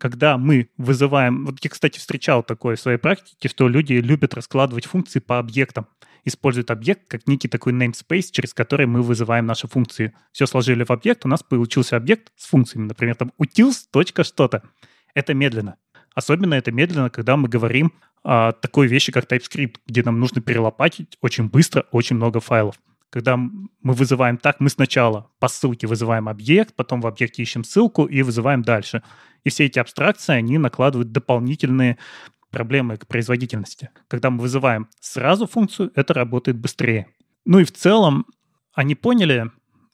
когда 0.04 0.38
мы 0.38 0.70
вызываем... 0.76 1.46
Вот 1.46 1.64
я, 1.64 1.70
кстати, 1.70 1.98
встречал 1.98 2.44
такое 2.44 2.76
в 2.76 2.80
своей 2.82 2.98
практике, 2.98 3.48
что 3.48 3.70
люди 3.70 3.94
любят 3.94 4.34
раскладывать 4.34 4.86
функции 4.86 5.20
по 5.20 5.40
объектам. 5.40 5.88
Используют 6.26 6.72
объект 6.72 7.08
как 7.08 7.26
некий 7.26 7.48
такой 7.48 7.72
namespace, 7.72 8.28
через 8.30 8.54
который 8.54 8.86
мы 8.86 9.02
вызываем 9.02 9.46
наши 9.46 9.70
функции. 9.70 10.14
Все 10.34 10.46
сложили 10.46 10.84
в 10.84 10.92
объект, 10.92 11.24
у 11.26 11.30
нас 11.30 11.42
получился 11.42 11.96
объект 11.96 12.34
с 12.36 12.48
функциями. 12.48 12.88
Например, 12.88 13.16
там 13.16 13.32
utils. 13.42 14.24
что-то. 14.24 14.64
Это 15.14 15.34
медленно. 15.34 15.78
Особенно 16.16 16.56
это 16.56 16.74
медленно, 16.74 17.10
когда 17.10 17.38
мы 17.38 17.48
говорим 17.48 17.94
о 18.24 18.52
такой 18.52 18.88
вещи, 18.88 19.14
как 19.14 19.32
TypeScript, 19.32 19.76
где 19.88 20.04
нам 20.04 20.20
нужно 20.20 20.42
перелопатить 20.42 21.18
очень 21.22 21.48
быстро 21.48 21.86
очень 21.92 22.18
много 22.18 22.42
файлов. 22.42 22.76
Когда 23.14 23.38
мы 23.38 23.94
вызываем 23.94 24.40
так, 24.40 24.60
мы 24.60 24.72
сначала 24.72 25.30
по 25.38 25.48
ссылке 25.48 25.86
вызываем 25.86 26.28
объект, 26.28 26.74
потом 26.74 27.00
в 27.00 27.06
объекте 27.06 27.44
ищем 27.44 27.64
ссылку 27.64 28.06
и 28.06 28.24
вызываем 28.24 28.64
дальше. 28.64 29.04
И 29.44 29.52
все 29.52 29.66
эти 29.66 29.78
абстракции, 29.78 30.34
они 30.34 30.58
накладывают 30.58 31.12
дополнительные 31.12 32.00
проблемы 32.50 32.98
к 32.98 33.06
производительности. 33.06 33.92
Когда 34.08 34.32
мы 34.32 34.40
вызываем 34.40 34.90
сразу 35.00 35.46
функцию, 35.46 35.92
это 35.94 36.16
работает 36.16 36.58
быстрее. 36.58 37.06
Ну 37.46 37.60
и 37.60 37.66
в 37.66 37.72
целом 37.72 38.26
они 38.74 38.96
поняли 38.96 39.52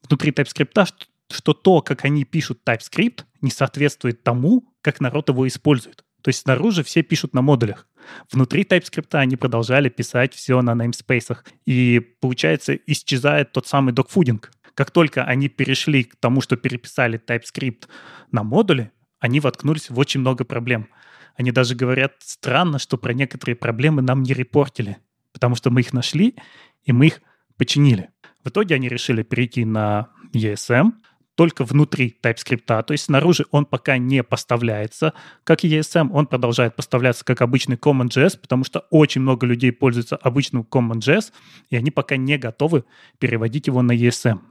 внутри 0.08 0.32
TypeScript, 0.32 0.86
что, 0.86 1.06
что 1.30 1.54
то, 1.54 1.82
как 1.82 2.06
они 2.06 2.24
пишут 2.24 2.62
TypeScript, 2.66 3.26
не 3.42 3.52
соответствует 3.52 4.24
тому, 4.24 4.64
как 4.80 5.02
народ 5.02 5.28
его 5.28 5.46
использует. 5.46 6.06
То 6.22 6.30
есть 6.30 6.42
снаружи 6.42 6.84
все 6.84 7.02
пишут 7.02 7.34
на 7.34 7.42
модулях. 7.42 7.88
Внутри 8.32 8.64
TypeScript 8.64 9.16
они 9.16 9.36
продолжали 9.36 9.90
писать 9.90 10.34
все 10.34 10.62
на 10.62 10.72
namespace. 10.72 11.38
И, 11.66 12.00
получается, 12.20 12.76
исчезает 12.76 13.52
тот 13.52 13.68
самый 13.68 13.94
докфудинг. 13.94 14.52
Как 14.74 14.92
только 14.92 15.24
они 15.24 15.50
перешли 15.50 16.04
к 16.04 16.16
тому, 16.16 16.42
что 16.42 16.56
переписали 16.56 17.20
TypeScript 17.20 17.88
на 18.32 18.44
модули, 18.44 18.92
они 19.20 19.40
воткнулись 19.40 19.90
в 19.90 20.00
очень 20.00 20.22
много 20.22 20.46
проблем. 20.46 20.88
Они 21.36 21.52
даже 21.52 21.76
говорят 21.76 22.14
странно, 22.20 22.80
что 22.80 22.98
про 22.98 23.14
некоторые 23.14 23.56
проблемы 23.56 24.02
нам 24.02 24.24
не 24.24 24.34
репортили, 24.34 24.98
потому 25.32 25.56
что 25.56 25.70
мы 25.70 25.82
их 25.82 25.94
нашли, 25.94 26.36
и 26.84 26.92
мы 26.92 27.08
их 27.08 27.22
починили. 27.58 28.10
В 28.44 28.50
итоге 28.50 28.76
они 28.76 28.88
решили 28.90 29.24
перейти 29.24 29.66
на 29.66 30.10
ESM, 30.34 30.94
только 31.40 31.64
внутри 31.64 32.18
TypeScript, 32.22 32.84
то 32.84 32.92
есть 32.92 33.06
снаружи 33.06 33.46
он 33.52 33.66
пока 33.66 33.98
не 33.98 34.24
поставляется 34.24 35.14
как 35.46 35.64
ESM, 35.64 36.10
он 36.12 36.28
продолжает 36.28 36.76
поставляться 36.76 37.24
как 37.24 37.42
обычный 37.42 37.78
CommonJS, 37.78 38.38
потому 38.42 38.66
что 38.66 38.80
очень 38.90 39.22
много 39.22 39.46
людей 39.48 39.72
пользуются 39.72 40.18
обычным 40.18 40.68
CommonJS, 40.70 41.32
и 41.70 41.78
они 41.78 41.92
пока 41.92 42.18
не 42.18 42.38
готовы 42.38 42.84
переводить 43.20 43.68
его 43.68 43.82
на 43.82 43.94
ESM. 43.94 44.42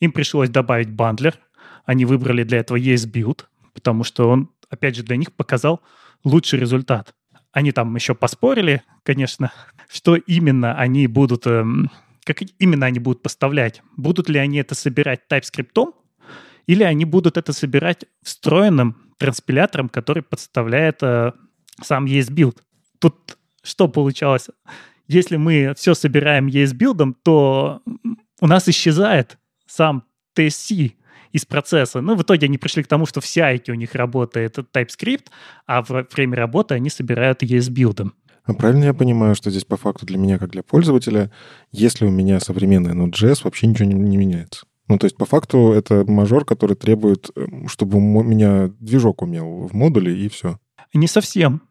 Им 0.00 0.12
пришлось 0.12 0.50
добавить 0.50 0.90
бандлер, 0.90 1.38
они 1.86 2.04
выбрали 2.04 2.42
для 2.42 2.58
этого 2.58 2.78
ESBuild, 2.78 3.46
потому 3.72 4.04
что 4.04 4.28
он, 4.28 4.50
опять 4.68 4.96
же, 4.96 5.04
для 5.04 5.16
них 5.16 5.32
показал 5.32 5.80
лучший 6.24 6.58
результат. 6.58 7.14
Они 7.52 7.72
там 7.72 7.94
еще 7.94 8.14
поспорили, 8.14 8.82
конечно, 9.02 9.50
что 9.88 10.16
именно 10.16 10.74
они 10.74 11.06
будут, 11.06 11.46
эм, 11.46 11.90
как 12.24 12.42
именно 12.58 12.84
они 12.84 12.98
будут 12.98 13.22
поставлять. 13.22 13.80
Будут 13.96 14.28
ли 14.28 14.38
они 14.38 14.58
это 14.58 14.74
собирать 14.74 15.22
TypeScript, 15.30 15.94
или 16.68 16.84
они 16.84 17.04
будут 17.06 17.36
это 17.36 17.52
собирать 17.52 18.04
встроенным 18.22 18.96
транспилятором, 19.16 19.88
который 19.88 20.22
подставляет 20.22 21.02
э, 21.02 21.32
сам 21.82 22.04
ESBuild. 22.04 22.58
Тут 23.00 23.38
что 23.62 23.88
получалось? 23.88 24.48
Если 25.08 25.36
мы 25.36 25.72
все 25.76 25.94
собираем 25.94 26.46
ESBuild, 26.46 27.14
то 27.24 27.82
у 28.40 28.46
нас 28.46 28.68
исчезает 28.68 29.38
сам 29.66 30.04
TSC 30.36 30.92
из 31.32 31.46
процесса. 31.46 32.02
Ну, 32.02 32.14
в 32.14 32.22
итоге 32.22 32.46
они 32.46 32.58
пришли 32.58 32.82
к 32.82 32.86
тому, 32.86 33.06
что 33.06 33.20
в 33.22 33.24
CI 33.24 33.70
у 33.70 33.74
них 33.74 33.94
работает 33.94 34.58
TypeScript, 34.58 35.28
а 35.66 35.82
в 35.82 36.06
время 36.14 36.36
работы 36.36 36.74
они 36.74 36.90
собирают 36.90 37.42
ESBuild. 37.42 38.10
А 38.44 38.54
правильно 38.54 38.84
я 38.84 38.94
понимаю, 38.94 39.34
что 39.34 39.50
здесь 39.50 39.64
по 39.64 39.78
факту 39.78 40.04
для 40.04 40.18
меня, 40.18 40.38
как 40.38 40.50
для 40.50 40.62
пользователя, 40.62 41.30
если 41.72 42.04
у 42.04 42.10
меня 42.10 42.40
современная 42.40 42.94
Node.js, 42.94 43.40
вообще 43.44 43.66
ничего 43.66 43.88
не, 43.88 43.94
не 43.94 44.16
меняется? 44.18 44.66
Ну, 44.88 44.98
то 44.98 45.04
есть, 45.04 45.16
по 45.16 45.26
факту, 45.26 45.72
это 45.72 46.04
мажор, 46.06 46.44
который 46.44 46.74
требует, 46.74 47.30
эм, 47.36 47.68
чтобы 47.68 47.98
у 47.98 48.22
меня 48.22 48.70
движок 48.80 49.22
умел 49.22 49.66
в 49.66 49.74
модуле, 49.74 50.16
и 50.18 50.28
все. 50.28 50.58
Не 50.94 51.06
совсем. 51.06 51.62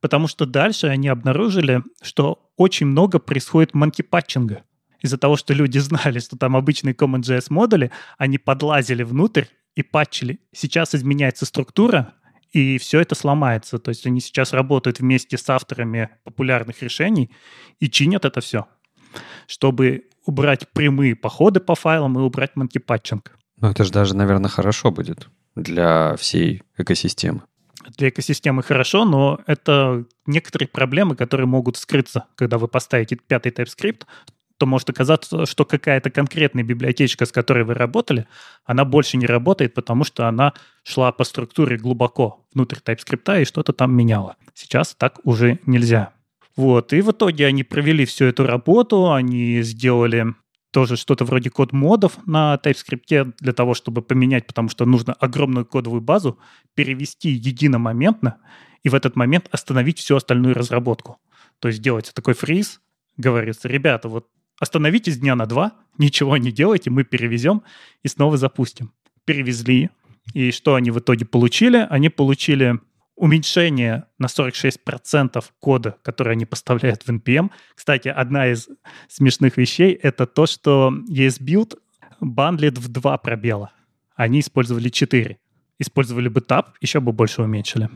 Потому 0.00 0.28
что 0.28 0.46
дальше 0.46 0.86
они 0.86 1.08
обнаружили, 1.08 1.82
что 2.02 2.50
очень 2.56 2.86
много 2.86 3.18
происходит 3.18 3.74
манкипатчинга. 3.74 4.62
Из-за 5.00 5.18
того, 5.18 5.36
что 5.36 5.54
люди 5.54 5.78
знали, 5.78 6.18
что 6.18 6.36
там 6.36 6.56
обычные 6.56 6.94
CommonJS 6.94 7.46
модули, 7.48 7.90
они 8.18 8.38
подлазили 8.38 9.02
внутрь 9.02 9.44
и 9.74 9.82
патчили. 9.82 10.40
Сейчас 10.52 10.94
изменяется 10.94 11.46
структура, 11.46 12.14
и 12.52 12.78
все 12.78 13.00
это 13.00 13.14
сломается. 13.14 13.78
То 13.78 13.90
есть 13.90 14.06
они 14.06 14.20
сейчас 14.20 14.52
работают 14.52 15.00
вместе 15.00 15.36
с 15.36 15.48
авторами 15.48 16.10
популярных 16.24 16.82
решений 16.82 17.30
и 17.80 17.90
чинят 17.90 18.24
это 18.24 18.40
все, 18.40 18.66
чтобы 19.46 20.04
убрать 20.26 20.68
прямые 20.72 21.14
походы 21.14 21.60
по 21.60 21.74
файлам 21.74 22.18
и 22.18 22.22
убрать 22.22 22.56
манкипатчинг. 22.56 23.38
Ну, 23.60 23.70
это 23.70 23.84
же 23.84 23.92
даже, 23.92 24.14
наверное, 24.14 24.50
хорошо 24.50 24.90
будет 24.90 25.28
для 25.54 26.14
всей 26.16 26.62
экосистемы. 26.76 27.42
Для 27.96 28.08
экосистемы 28.08 28.62
хорошо, 28.62 29.04
но 29.04 29.40
это 29.46 30.04
некоторые 30.26 30.68
проблемы, 30.68 31.16
которые 31.16 31.46
могут 31.46 31.76
скрыться, 31.76 32.26
когда 32.34 32.58
вы 32.58 32.68
поставите 32.68 33.16
пятый 33.16 33.52
TypeScript, 33.52 34.02
то 34.58 34.66
может 34.66 34.90
оказаться, 34.90 35.46
что 35.46 35.64
какая-то 35.64 36.10
конкретная 36.10 36.64
библиотечка, 36.64 37.26
с 37.26 37.32
которой 37.32 37.64
вы 37.64 37.74
работали, 37.74 38.26
она 38.64 38.84
больше 38.84 39.16
не 39.18 39.26
работает, 39.26 39.74
потому 39.74 40.04
что 40.04 40.26
она 40.26 40.54
шла 40.82 41.12
по 41.12 41.24
структуре 41.24 41.76
глубоко 41.76 42.44
внутрь 42.54 42.78
TypeScript 42.84 43.42
и 43.42 43.44
что-то 43.44 43.72
там 43.72 43.94
меняла. 43.94 44.36
Сейчас 44.54 44.94
так 44.94 45.20
уже 45.24 45.60
нельзя. 45.66 46.12
Вот, 46.56 46.92
и 46.92 47.02
в 47.02 47.10
итоге 47.10 47.46
они 47.46 47.64
провели 47.64 48.06
всю 48.06 48.24
эту 48.24 48.46
работу, 48.46 49.12
они 49.12 49.60
сделали 49.62 50.34
тоже 50.70 50.96
что-то 50.96 51.24
вроде 51.24 51.50
код-модов 51.50 52.18
на 52.26 52.58
TypeScript 52.62 53.34
для 53.40 53.52
того, 53.52 53.74
чтобы 53.74 54.02
поменять, 54.02 54.46
потому 54.46 54.68
что 54.68 54.84
нужно 54.84 55.12
огромную 55.14 55.66
кодовую 55.66 56.00
базу 56.00 56.38
перевести 56.74 57.30
единомоментно 57.30 58.38
и 58.82 58.88
в 58.88 58.94
этот 58.94 59.16
момент 59.16 59.48
остановить 59.50 59.98
всю 59.98 60.16
остальную 60.16 60.54
разработку. 60.54 61.18
То 61.60 61.68
есть 61.68 61.80
делается 61.80 62.14
такой 62.14 62.34
фриз, 62.34 62.80
говорится, 63.16 63.68
ребята, 63.68 64.08
вот 64.08 64.28
остановитесь 64.60 65.18
дня 65.18 65.34
на 65.34 65.46
два, 65.46 65.72
ничего 65.98 66.36
не 66.36 66.52
делайте, 66.52 66.90
мы 66.90 67.04
перевезем 67.04 67.62
и 68.02 68.08
снова 68.08 68.36
запустим. 68.36 68.92
Перевезли, 69.24 69.90
и 70.34 70.50
что 70.50 70.74
они 70.74 70.90
в 70.90 70.98
итоге 70.98 71.24
получили? 71.24 71.86
Они 71.88 72.08
получили 72.08 72.80
уменьшение 73.16 74.04
на 74.18 74.26
46% 74.26 75.44
кода, 75.58 75.96
который 76.02 76.34
они 76.34 76.44
поставляют 76.44 77.02
в 77.02 77.08
NPM. 77.08 77.50
Кстати, 77.74 78.08
одна 78.08 78.48
из 78.48 78.68
смешных 79.08 79.56
вещей— 79.56 79.92
это 80.02 80.26
то, 80.26 80.46
что 80.46 80.92
ESBuild 81.08 81.78
бандлит 82.20 82.78
в 82.78 82.88
два 82.88 83.16
пробела. 83.18 83.72
Они 84.14 84.40
использовали 84.40 84.88
4. 84.88 85.38
Использовали 85.78 86.28
бы 86.28 86.40
TAP, 86.40 86.66
еще 86.80 87.00
бы 87.00 87.12
больше 87.12 87.42
уменьшили. 87.42 87.90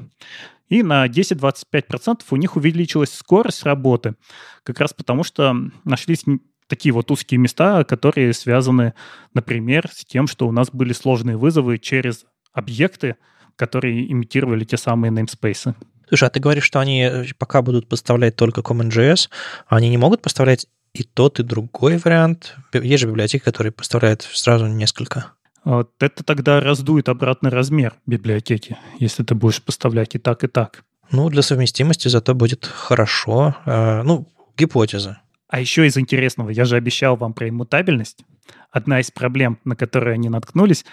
И 0.69 0.83
на 0.83 1.07
10-25% 1.07 2.21
у 2.31 2.37
них 2.37 2.57
увеличилась 2.57 3.13
скорость 3.13 3.65
работы, 3.65 4.15
как 4.63 4.81
раз 4.81 4.93
потому 4.93 5.25
что 5.25 5.55
нашлись 5.85 6.25
такие 6.69 6.93
вот 6.93 7.11
узкие 7.11 7.39
места, 7.39 7.85
которые 7.85 8.33
связаны, 8.33 8.95
например, 9.35 9.89
с 9.93 10.05
тем, 10.05 10.29
что 10.29 10.47
у 10.47 10.53
нас 10.53 10.71
были 10.71 10.93
сложные 10.93 11.37
вызовы 11.37 11.79
через 11.79 12.25
объекты, 12.53 13.17
которые 13.61 14.11
имитировали 14.11 14.65
те 14.65 14.79
самые 14.79 15.13
namespace. 15.13 15.75
Слушай, 16.09 16.25
а 16.25 16.31
ты 16.31 16.41
говоришь, 16.41 16.65
что 16.65 16.81
они 16.81 17.03
э, 17.03 17.25
пока 17.39 17.61
будут 17.61 17.89
поставлять 17.89 18.35
только 18.35 18.63
CommonJS, 18.63 19.29
а 19.69 19.77
они 19.77 19.91
не 19.91 19.99
могут 19.99 20.23
поставлять 20.23 20.67
и 20.95 21.03
тот, 21.03 21.41
и 21.41 21.43
другой 21.43 21.99
вариант? 21.99 22.57
Есть 22.73 23.03
же 23.03 23.07
библиотеки, 23.07 23.45
которые 23.45 23.71
поставляют 23.71 24.23
сразу 24.23 24.67
несколько. 24.67 25.33
Вот 25.63 25.91
это 26.01 26.25
тогда 26.25 26.61
раздует 26.61 27.11
обратный 27.11 27.51
размер 27.51 27.93
библиотеки, 28.07 28.79
если 28.99 29.25
ты 29.25 29.35
будешь 29.35 29.63
поставлять 29.63 30.15
и 30.15 30.19
так, 30.19 30.43
и 30.43 30.49
так. 30.49 30.83
Ну, 31.11 31.29
для 31.29 31.43
совместимости 31.43 32.09
зато 32.09 32.35
будет 32.35 32.65
хорошо. 32.65 33.57
Э, 33.67 34.03
ну, 34.03 34.27
гипотеза. 34.57 35.21
А 35.49 35.61
еще 35.61 35.87
из 35.87 35.99
интересного, 35.99 36.49
я 36.49 36.65
же 36.65 36.77
обещал 36.77 37.17
вам 37.17 37.35
про 37.35 37.49
иммутабельность. 37.49 38.25
Одна 38.71 39.01
из 39.01 39.11
проблем, 39.11 39.59
на 39.65 39.77
которые 39.77 40.15
они 40.15 40.29
наткнулись, 40.31 40.87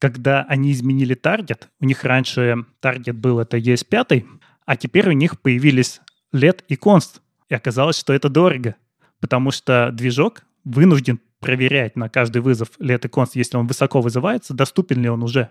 когда 0.00 0.44
они 0.44 0.72
изменили 0.72 1.14
таргет, 1.14 1.68
у 1.78 1.84
них 1.84 2.02
раньше 2.04 2.64
таргет 2.80 3.16
был 3.16 3.38
это 3.38 3.58
ES5, 3.58 4.26
а 4.64 4.76
теперь 4.76 5.08
у 5.08 5.12
них 5.12 5.40
появились 5.40 6.00
LED 6.34 6.64
и 6.68 6.74
const. 6.74 7.20
И 7.48 7.54
оказалось, 7.54 7.98
что 7.98 8.12
это 8.12 8.28
дорого, 8.28 8.76
потому 9.20 9.50
что 9.50 9.90
движок 9.92 10.42
вынужден 10.64 11.20
проверять 11.38 11.96
на 11.96 12.08
каждый 12.08 12.40
вызов 12.40 12.70
LED 12.80 13.06
и 13.06 13.08
const, 13.08 13.32
если 13.34 13.58
он 13.58 13.66
высоко 13.66 14.00
вызывается, 14.00 14.54
доступен 14.54 15.02
ли 15.02 15.08
он 15.08 15.22
уже. 15.22 15.50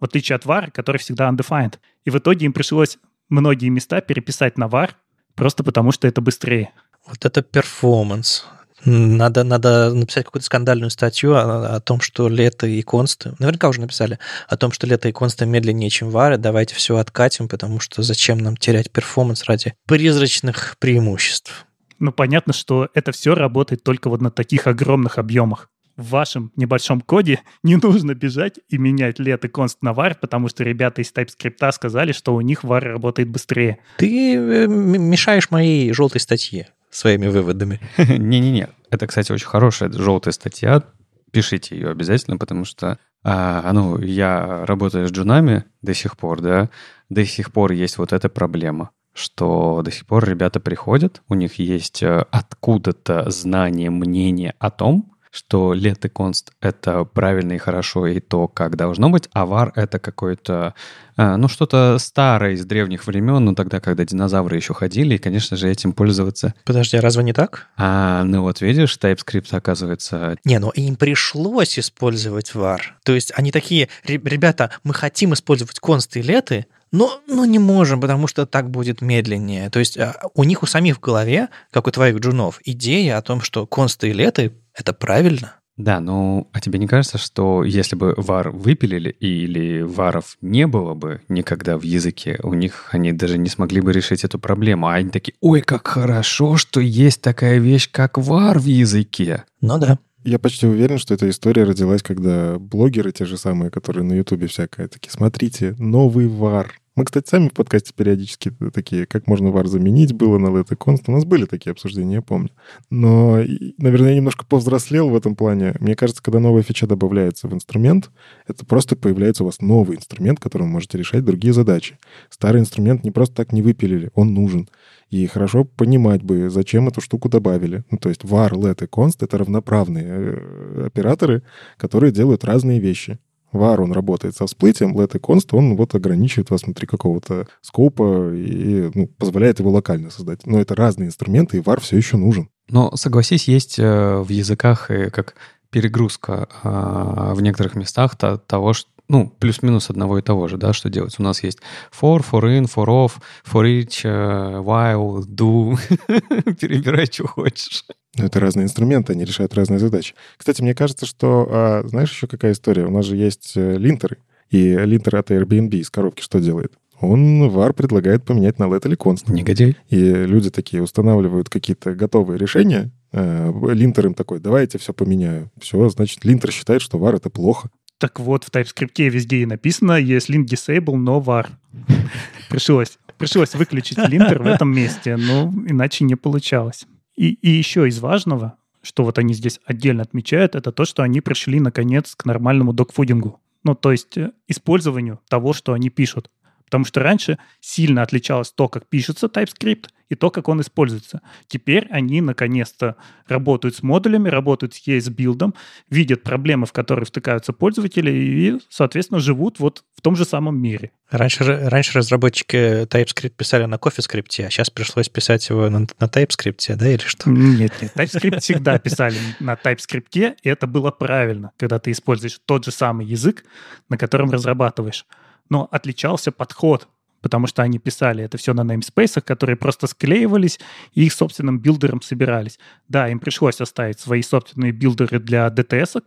В 0.00 0.04
отличие 0.04 0.36
от 0.36 0.44
var, 0.44 0.70
который 0.72 0.98
всегда 0.98 1.28
undefined. 1.28 1.76
И 2.04 2.10
в 2.10 2.18
итоге 2.18 2.46
им 2.46 2.52
пришлось 2.52 2.98
многие 3.28 3.68
места 3.68 4.00
переписать 4.00 4.58
на 4.58 4.64
var, 4.64 4.90
просто 5.36 5.62
потому 5.62 5.92
что 5.92 6.08
это 6.08 6.20
быстрее. 6.20 6.72
Вот 7.06 7.24
это 7.24 7.42
перформанс. 7.42 8.44
Надо, 8.84 9.44
надо 9.44 9.92
написать 9.92 10.24
какую-то 10.24 10.46
скандальную 10.46 10.90
статью 10.90 11.34
о, 11.34 11.76
о 11.76 11.80
том, 11.80 12.00
что 12.00 12.28
лето 12.28 12.66
и 12.66 12.82
консты, 12.82 13.34
наверняка 13.38 13.68
уже 13.68 13.80
написали, 13.80 14.18
о 14.48 14.56
том, 14.56 14.70
что 14.72 14.86
лето 14.86 15.08
и 15.08 15.12
консты 15.12 15.46
медленнее, 15.46 15.90
чем 15.90 16.10
вары, 16.10 16.38
давайте 16.38 16.74
все 16.74 16.96
откатим, 16.96 17.48
потому 17.48 17.80
что 17.80 18.02
зачем 18.02 18.38
нам 18.38 18.56
терять 18.56 18.90
перформанс 18.90 19.44
ради 19.44 19.74
призрачных 19.86 20.76
преимуществ. 20.78 21.66
Ну, 21.98 22.12
понятно, 22.12 22.52
что 22.52 22.88
это 22.94 23.10
все 23.10 23.34
работает 23.34 23.82
только 23.82 24.08
вот 24.08 24.20
на 24.20 24.30
таких 24.30 24.68
огромных 24.68 25.18
объемах. 25.18 25.68
В 25.96 26.10
вашем 26.10 26.52
небольшом 26.54 27.00
коде 27.00 27.40
не 27.64 27.74
нужно 27.74 28.14
бежать 28.14 28.60
и 28.68 28.78
менять 28.78 29.18
лет 29.18 29.44
и 29.44 29.48
конст 29.48 29.78
на 29.82 29.90
var, 29.90 30.14
потому 30.20 30.46
что 30.48 30.62
ребята 30.62 31.02
из 31.02 31.12
TypeScript 31.12 31.72
сказали, 31.72 32.12
что 32.12 32.36
у 32.36 32.40
них 32.40 32.62
var 32.62 32.78
работает 32.78 33.28
быстрее. 33.28 33.78
Ты 33.96 34.36
э, 34.36 34.66
мешаешь 34.68 35.50
моей 35.50 35.92
желтой 35.92 36.20
статье 36.20 36.68
своими 36.98 37.28
выводами. 37.28 37.80
Не-не-не. 37.98 38.68
Это, 38.90 39.06
кстати, 39.06 39.32
очень 39.32 39.46
хорошая 39.46 39.90
желтая 39.90 40.32
статья. 40.32 40.82
Пишите 41.30 41.76
ее 41.76 41.90
обязательно, 41.90 42.38
потому 42.38 42.64
что 42.64 42.98
а, 43.22 43.72
ну, 43.72 43.98
я 43.98 44.64
работаю 44.66 45.06
с 45.06 45.10
джунами 45.10 45.64
до 45.82 45.94
сих 45.94 46.16
пор, 46.16 46.40
да, 46.40 46.70
до 47.08 47.24
сих 47.24 47.52
пор 47.52 47.72
есть 47.72 47.98
вот 47.98 48.12
эта 48.12 48.28
проблема 48.28 48.90
что 49.18 49.82
до 49.82 49.90
сих 49.90 50.06
пор 50.06 50.28
ребята 50.28 50.60
приходят, 50.60 51.22
у 51.28 51.34
них 51.34 51.58
есть 51.58 52.02
э, 52.02 52.24
откуда-то 52.30 53.28
знание, 53.30 53.90
мнение 53.90 54.54
о 54.60 54.70
том, 54.70 55.16
что 55.30 55.72
лет 55.72 56.04
и 56.04 56.08
конст— 56.08 56.52
это 56.60 57.04
правильно 57.04 57.52
и 57.52 57.58
хорошо, 57.58 58.06
и 58.06 58.20
то, 58.20 58.48
как 58.48 58.76
должно 58.76 59.10
быть, 59.10 59.28
а 59.32 59.46
вар— 59.46 59.72
это 59.74 59.98
какое-то, 59.98 60.74
э, 61.16 61.36
ну, 61.36 61.48
что-то 61.48 61.96
старое 61.98 62.52
из 62.52 62.64
древних 62.64 63.06
времен, 63.06 63.44
ну, 63.44 63.54
тогда, 63.54 63.80
когда 63.80 64.04
динозавры 64.04 64.56
еще 64.56 64.74
ходили, 64.74 65.14
и, 65.14 65.18
конечно 65.18 65.56
же, 65.56 65.70
этим 65.70 65.92
пользоваться. 65.92 66.54
Подожди, 66.64 66.96
а 66.96 67.00
разве 67.00 67.22
не 67.24 67.32
так? 67.32 67.68
А, 67.76 68.24
ну 68.24 68.42
вот 68.42 68.60
видишь, 68.60 68.98
TypeScript, 69.00 69.54
оказывается... 69.54 70.36
Не, 70.44 70.58
ну 70.58 70.70
им 70.70 70.96
пришлось 70.96 71.78
использовать 71.78 72.54
var. 72.54 72.80
То 73.04 73.14
есть 73.14 73.32
они 73.34 73.52
такие, 73.52 73.88
ребята, 74.04 74.70
мы 74.84 74.94
хотим 74.94 75.34
использовать 75.34 75.78
консты 75.78 76.20
и 76.20 76.22
леты, 76.22 76.66
но, 76.90 77.20
но 77.26 77.44
не 77.44 77.58
можем, 77.58 78.00
потому 78.00 78.26
что 78.26 78.46
так 78.46 78.70
будет 78.70 79.02
медленнее. 79.02 79.70
То 79.70 79.78
есть 79.78 79.98
а, 79.98 80.14
у 80.34 80.44
них 80.44 80.62
у 80.62 80.66
самих 80.66 80.96
в 80.96 81.00
голове, 81.00 81.48
как 81.70 81.86
у 81.86 81.90
твоих 81.90 82.18
джунов, 82.18 82.60
идея 82.64 83.18
о 83.18 83.22
том, 83.22 83.42
что 83.42 83.66
консты 83.66 84.10
и 84.10 84.12
леты— 84.12 84.52
это 84.78 84.92
правильно. 84.92 85.54
Да, 85.76 86.00
ну, 86.00 86.50
а 86.52 86.60
тебе 86.60 86.80
не 86.80 86.88
кажется, 86.88 87.18
что 87.18 87.62
если 87.62 87.94
бы 87.94 88.12
вар 88.16 88.50
выпилили 88.50 89.10
или 89.10 89.82
варов 89.82 90.36
не 90.40 90.66
было 90.66 90.94
бы 90.94 91.22
никогда 91.28 91.78
в 91.78 91.82
языке, 91.82 92.40
у 92.42 92.52
них 92.54 92.88
они 92.90 93.12
даже 93.12 93.38
не 93.38 93.48
смогли 93.48 93.80
бы 93.80 93.92
решить 93.92 94.24
эту 94.24 94.40
проблему, 94.40 94.88
а 94.88 94.94
они 94.94 95.10
такие, 95.10 95.34
ой, 95.40 95.60
как 95.60 95.86
хорошо, 95.86 96.56
что 96.56 96.80
есть 96.80 97.22
такая 97.22 97.58
вещь, 97.58 97.88
как 97.92 98.18
вар 98.18 98.58
в 98.58 98.64
языке. 98.64 99.44
Ну 99.60 99.78
да. 99.78 99.98
Я 100.24 100.40
почти 100.40 100.66
уверен, 100.66 100.98
что 100.98 101.14
эта 101.14 101.30
история 101.30 101.62
родилась, 101.62 102.02
когда 102.02 102.58
блогеры, 102.58 103.12
те 103.12 103.24
же 103.24 103.38
самые, 103.38 103.70
которые 103.70 104.02
на 104.02 104.14
Ютубе 104.14 104.48
всякое, 104.48 104.88
такие, 104.88 105.12
смотрите, 105.12 105.76
новый 105.78 106.26
вар. 106.26 106.74
Мы, 106.98 107.04
кстати, 107.04 107.28
сами 107.28 107.46
в 107.46 107.52
подкасте 107.52 107.92
периодически 107.94 108.52
такие, 108.74 109.06
как 109.06 109.28
можно 109.28 109.52
вар 109.52 109.68
заменить, 109.68 110.12
было 110.12 110.36
на 110.38 110.48
Let 110.48 110.76
Const. 110.76 111.04
У 111.06 111.12
нас 111.12 111.24
были 111.24 111.44
такие 111.44 111.70
обсуждения, 111.70 112.16
я 112.16 112.22
помню. 112.22 112.50
Но, 112.90 113.38
наверное, 113.78 114.10
я 114.10 114.16
немножко 114.16 114.44
повзрослел 114.44 115.08
в 115.08 115.14
этом 115.14 115.36
плане. 115.36 115.76
Мне 115.78 115.94
кажется, 115.94 116.20
когда 116.20 116.40
новая 116.40 116.64
фича 116.64 116.88
добавляется 116.88 117.46
в 117.46 117.54
инструмент, 117.54 118.10
это 118.48 118.66
просто 118.66 118.96
появляется 118.96 119.44
у 119.44 119.46
вас 119.46 119.60
новый 119.60 119.96
инструмент, 119.96 120.40
которым 120.40 120.66
вы 120.66 120.72
можете 120.72 120.98
решать 120.98 121.24
другие 121.24 121.52
задачи. 121.52 122.00
Старый 122.30 122.60
инструмент 122.60 123.04
не 123.04 123.12
просто 123.12 123.36
так 123.36 123.52
не 123.52 123.62
выпилили, 123.62 124.10
он 124.16 124.34
нужен. 124.34 124.68
И 125.08 125.24
хорошо 125.28 125.62
понимать 125.62 126.24
бы, 126.24 126.50
зачем 126.50 126.88
эту 126.88 127.00
штуку 127.00 127.28
добавили. 127.28 127.84
Ну, 127.92 127.98
то 127.98 128.08
есть 128.08 128.24
var, 128.24 128.50
let 128.50 128.82
и 128.82 128.88
const— 128.88 129.18
это 129.20 129.38
равноправные 129.38 130.04
э, 130.04 130.86
операторы, 130.86 131.44
которые 131.76 132.10
делают 132.10 132.44
разные 132.44 132.80
вещи. 132.80 133.20
Var, 133.52 133.80
он 133.80 133.92
работает 133.92 134.36
со 134.36 134.46
всплытием, 134.46 134.96
let 134.96 135.16
и 135.16 135.20
const, 135.20 135.48
он 135.52 135.76
вот 135.76 135.94
ограничивает 135.94 136.50
вас 136.50 136.62
внутри 136.64 136.86
какого-то 136.86 137.46
скопа 137.60 138.32
и 138.34 138.90
ну, 138.94 139.06
позволяет 139.06 139.60
его 139.60 139.70
локально 139.70 140.10
создать. 140.10 140.46
Но 140.46 140.60
это 140.60 140.74
разные 140.74 141.08
инструменты, 141.08 141.58
и 141.58 141.60
var 141.60 141.80
все 141.80 141.96
еще 141.96 142.16
нужен. 142.16 142.48
Но, 142.70 142.94
согласись, 142.96 143.48
есть 143.48 143.78
э, 143.78 144.18
в 144.18 144.28
языках 144.28 144.90
как 145.12 145.34
перегрузка 145.70 146.48
а, 146.62 147.34
в 147.34 147.42
некоторых 147.42 147.74
местах 147.74 148.16
того, 148.16 148.72
что 148.72 148.90
ну, 149.08 149.34
плюс-минус 149.38 149.90
одного 149.90 150.18
и 150.18 150.22
того 150.22 150.48
же, 150.48 150.58
да, 150.58 150.72
что 150.72 150.90
делать. 150.90 151.16
У 151.18 151.22
нас 151.22 151.42
есть 151.42 151.58
for, 151.98 152.24
for 152.30 152.42
in, 152.42 152.64
for 152.64 152.86
off, 152.86 153.12
for 153.44 153.64
each, 153.64 154.04
uh, 154.04 154.62
while, 154.62 155.24
do. 155.26 155.78
Перебирай, 156.60 157.06
что 157.06 157.26
хочешь. 157.26 157.84
Это 158.16 158.40
разные 158.40 158.64
инструменты, 158.64 159.12
они 159.12 159.24
решают 159.24 159.54
разные 159.54 159.78
задачи. 159.78 160.14
Кстати, 160.36 160.60
мне 160.62 160.74
кажется, 160.74 161.06
что... 161.06 161.48
А, 161.50 161.82
знаешь 161.86 162.10
еще 162.10 162.26
какая 162.26 162.52
история? 162.52 162.86
У 162.86 162.90
нас 162.90 163.04
же 163.04 163.16
есть 163.16 163.52
э, 163.56 163.76
линтеры. 163.76 164.18
И 164.50 164.74
линтер 164.76 165.16
от 165.16 165.30
Airbnb 165.30 165.70
из 165.76 165.90
коробки 165.90 166.22
что 166.22 166.40
делает? 166.40 166.72
Он 167.00 167.48
var 167.48 167.72
предлагает 167.74 168.24
поменять 168.24 168.58
на 168.58 168.64
let 168.64 168.86
или 168.86 168.96
const. 168.96 169.32
Негодяй. 169.32 169.76
И 169.88 169.96
люди 169.96 170.50
такие 170.50 170.82
устанавливают 170.82 171.48
какие-то 171.48 171.94
готовые 171.94 172.38
решения. 172.38 172.90
Э, 173.12 173.52
линтер 173.72 174.06
им 174.06 174.14
такой, 174.14 174.40
давайте 174.40 174.78
все 174.78 174.92
поменяю. 174.92 175.50
Все, 175.60 175.88
значит, 175.90 176.24
линтер 176.24 176.50
считает, 176.50 176.82
что 176.82 176.98
var 176.98 177.14
это 177.14 177.30
плохо. 177.30 177.70
Так 177.98 178.20
вот, 178.20 178.44
в 178.44 178.50
TypeScript 178.50 179.08
везде 179.08 179.38
и 179.38 179.46
написано 179.46 179.92
есть 179.92 180.30
lint 180.30 180.46
disable, 180.46 180.96
но 180.96 181.20
var. 181.20 181.48
Пришлось, 182.48 182.98
пришлось 183.18 183.54
выключить 183.54 183.98
линтер 183.98 184.42
в 184.42 184.46
этом 184.46 184.72
месте, 184.72 185.16
но 185.16 185.52
иначе 185.66 186.04
не 186.04 186.14
получалось. 186.14 186.86
И, 187.16 187.32
и 187.32 187.50
еще 187.50 187.88
из 187.88 187.98
важного, 187.98 188.54
что 188.82 189.04
вот 189.04 189.18
они 189.18 189.34
здесь 189.34 189.60
отдельно 189.66 190.02
отмечают, 190.02 190.54
это 190.54 190.70
то, 190.70 190.84
что 190.84 191.02
они 191.02 191.20
пришли, 191.20 191.58
наконец, 191.60 192.14
к 192.14 192.24
нормальному 192.24 192.72
докфудингу. 192.72 193.40
Ну, 193.64 193.74
то 193.74 193.90
есть 193.90 194.16
э, 194.16 194.30
использованию 194.46 195.20
того, 195.28 195.52
что 195.52 195.72
они 195.72 195.90
пишут. 195.90 196.30
Потому 196.68 196.84
что 196.84 197.00
раньше 197.00 197.38
сильно 197.60 198.02
отличалось 198.02 198.52
то, 198.52 198.68
как 198.68 198.86
пишется 198.86 199.26
TypeScript, 199.26 199.86
и 200.08 200.14
то, 200.14 200.30
как 200.30 200.48
он 200.48 200.60
используется. 200.60 201.20
Теперь 201.46 201.86
они 201.90 202.20
наконец-то 202.20 202.96
работают 203.26 203.76
с 203.76 203.82
модулями, 203.82 204.28
работают 204.28 204.74
с 204.74 204.86
ES-билдом, 204.86 205.54
видят 205.90 206.22
проблемы, 206.22 206.66
в 206.66 206.72
которые 206.72 207.06
втыкаются 207.06 207.52
пользователи, 207.52 208.10
и, 208.10 208.58
соответственно, 208.68 209.20
живут 209.20 209.58
вот 209.58 209.84
в 209.94 210.00
том 210.00 210.16
же 210.16 210.24
самом 210.24 210.58
мире. 210.58 210.92
Раньше, 211.10 211.44
раньше 211.44 211.98
разработчики 211.98 212.84
TypeScript 212.84 213.30
писали 213.30 213.64
на 213.64 213.76
CoffeeScript, 213.76 214.46
а 214.46 214.50
сейчас 214.50 214.70
пришлось 214.70 215.08
писать 215.08 215.48
его 215.48 215.68
на, 215.68 215.80
на 215.80 216.04
TypeScript, 216.04 216.76
да, 216.76 216.88
или 216.88 217.00
что? 217.00 217.30
Нет, 217.30 217.72
нет, 217.80 217.92
TypeScript 217.94 218.40
всегда 218.40 218.78
писали 218.78 219.16
на 219.40 219.54
TypeScript, 219.54 220.36
и 220.42 220.48
это 220.48 220.66
было 220.66 220.90
правильно, 220.90 221.52
когда 221.56 221.78
ты 221.78 221.90
используешь 221.90 222.38
тот 222.44 222.64
же 222.64 222.70
самый 222.70 223.06
язык, 223.06 223.44
на 223.88 223.98
котором 223.98 224.30
разрабатываешь 224.30 225.06
но 225.48 225.68
отличался 225.70 226.32
подход, 226.32 226.88
потому 227.20 227.46
что 227.46 227.62
они 227.62 227.78
писали 227.78 228.24
это 228.24 228.38
все 228.38 228.54
на 228.54 228.62
namespace, 228.62 229.20
которые 229.20 229.56
просто 229.56 229.86
склеивались 229.86 230.60
и 230.94 231.06
их 231.06 231.12
собственным 231.12 231.58
билдером 231.58 232.02
собирались. 232.02 232.58
Да, 232.88 233.08
им 233.08 233.18
пришлось 233.18 233.60
оставить 233.60 234.00
свои 234.00 234.22
собственные 234.22 234.72
билдеры 234.72 235.18
для 235.18 235.48
DTS, 235.48 236.04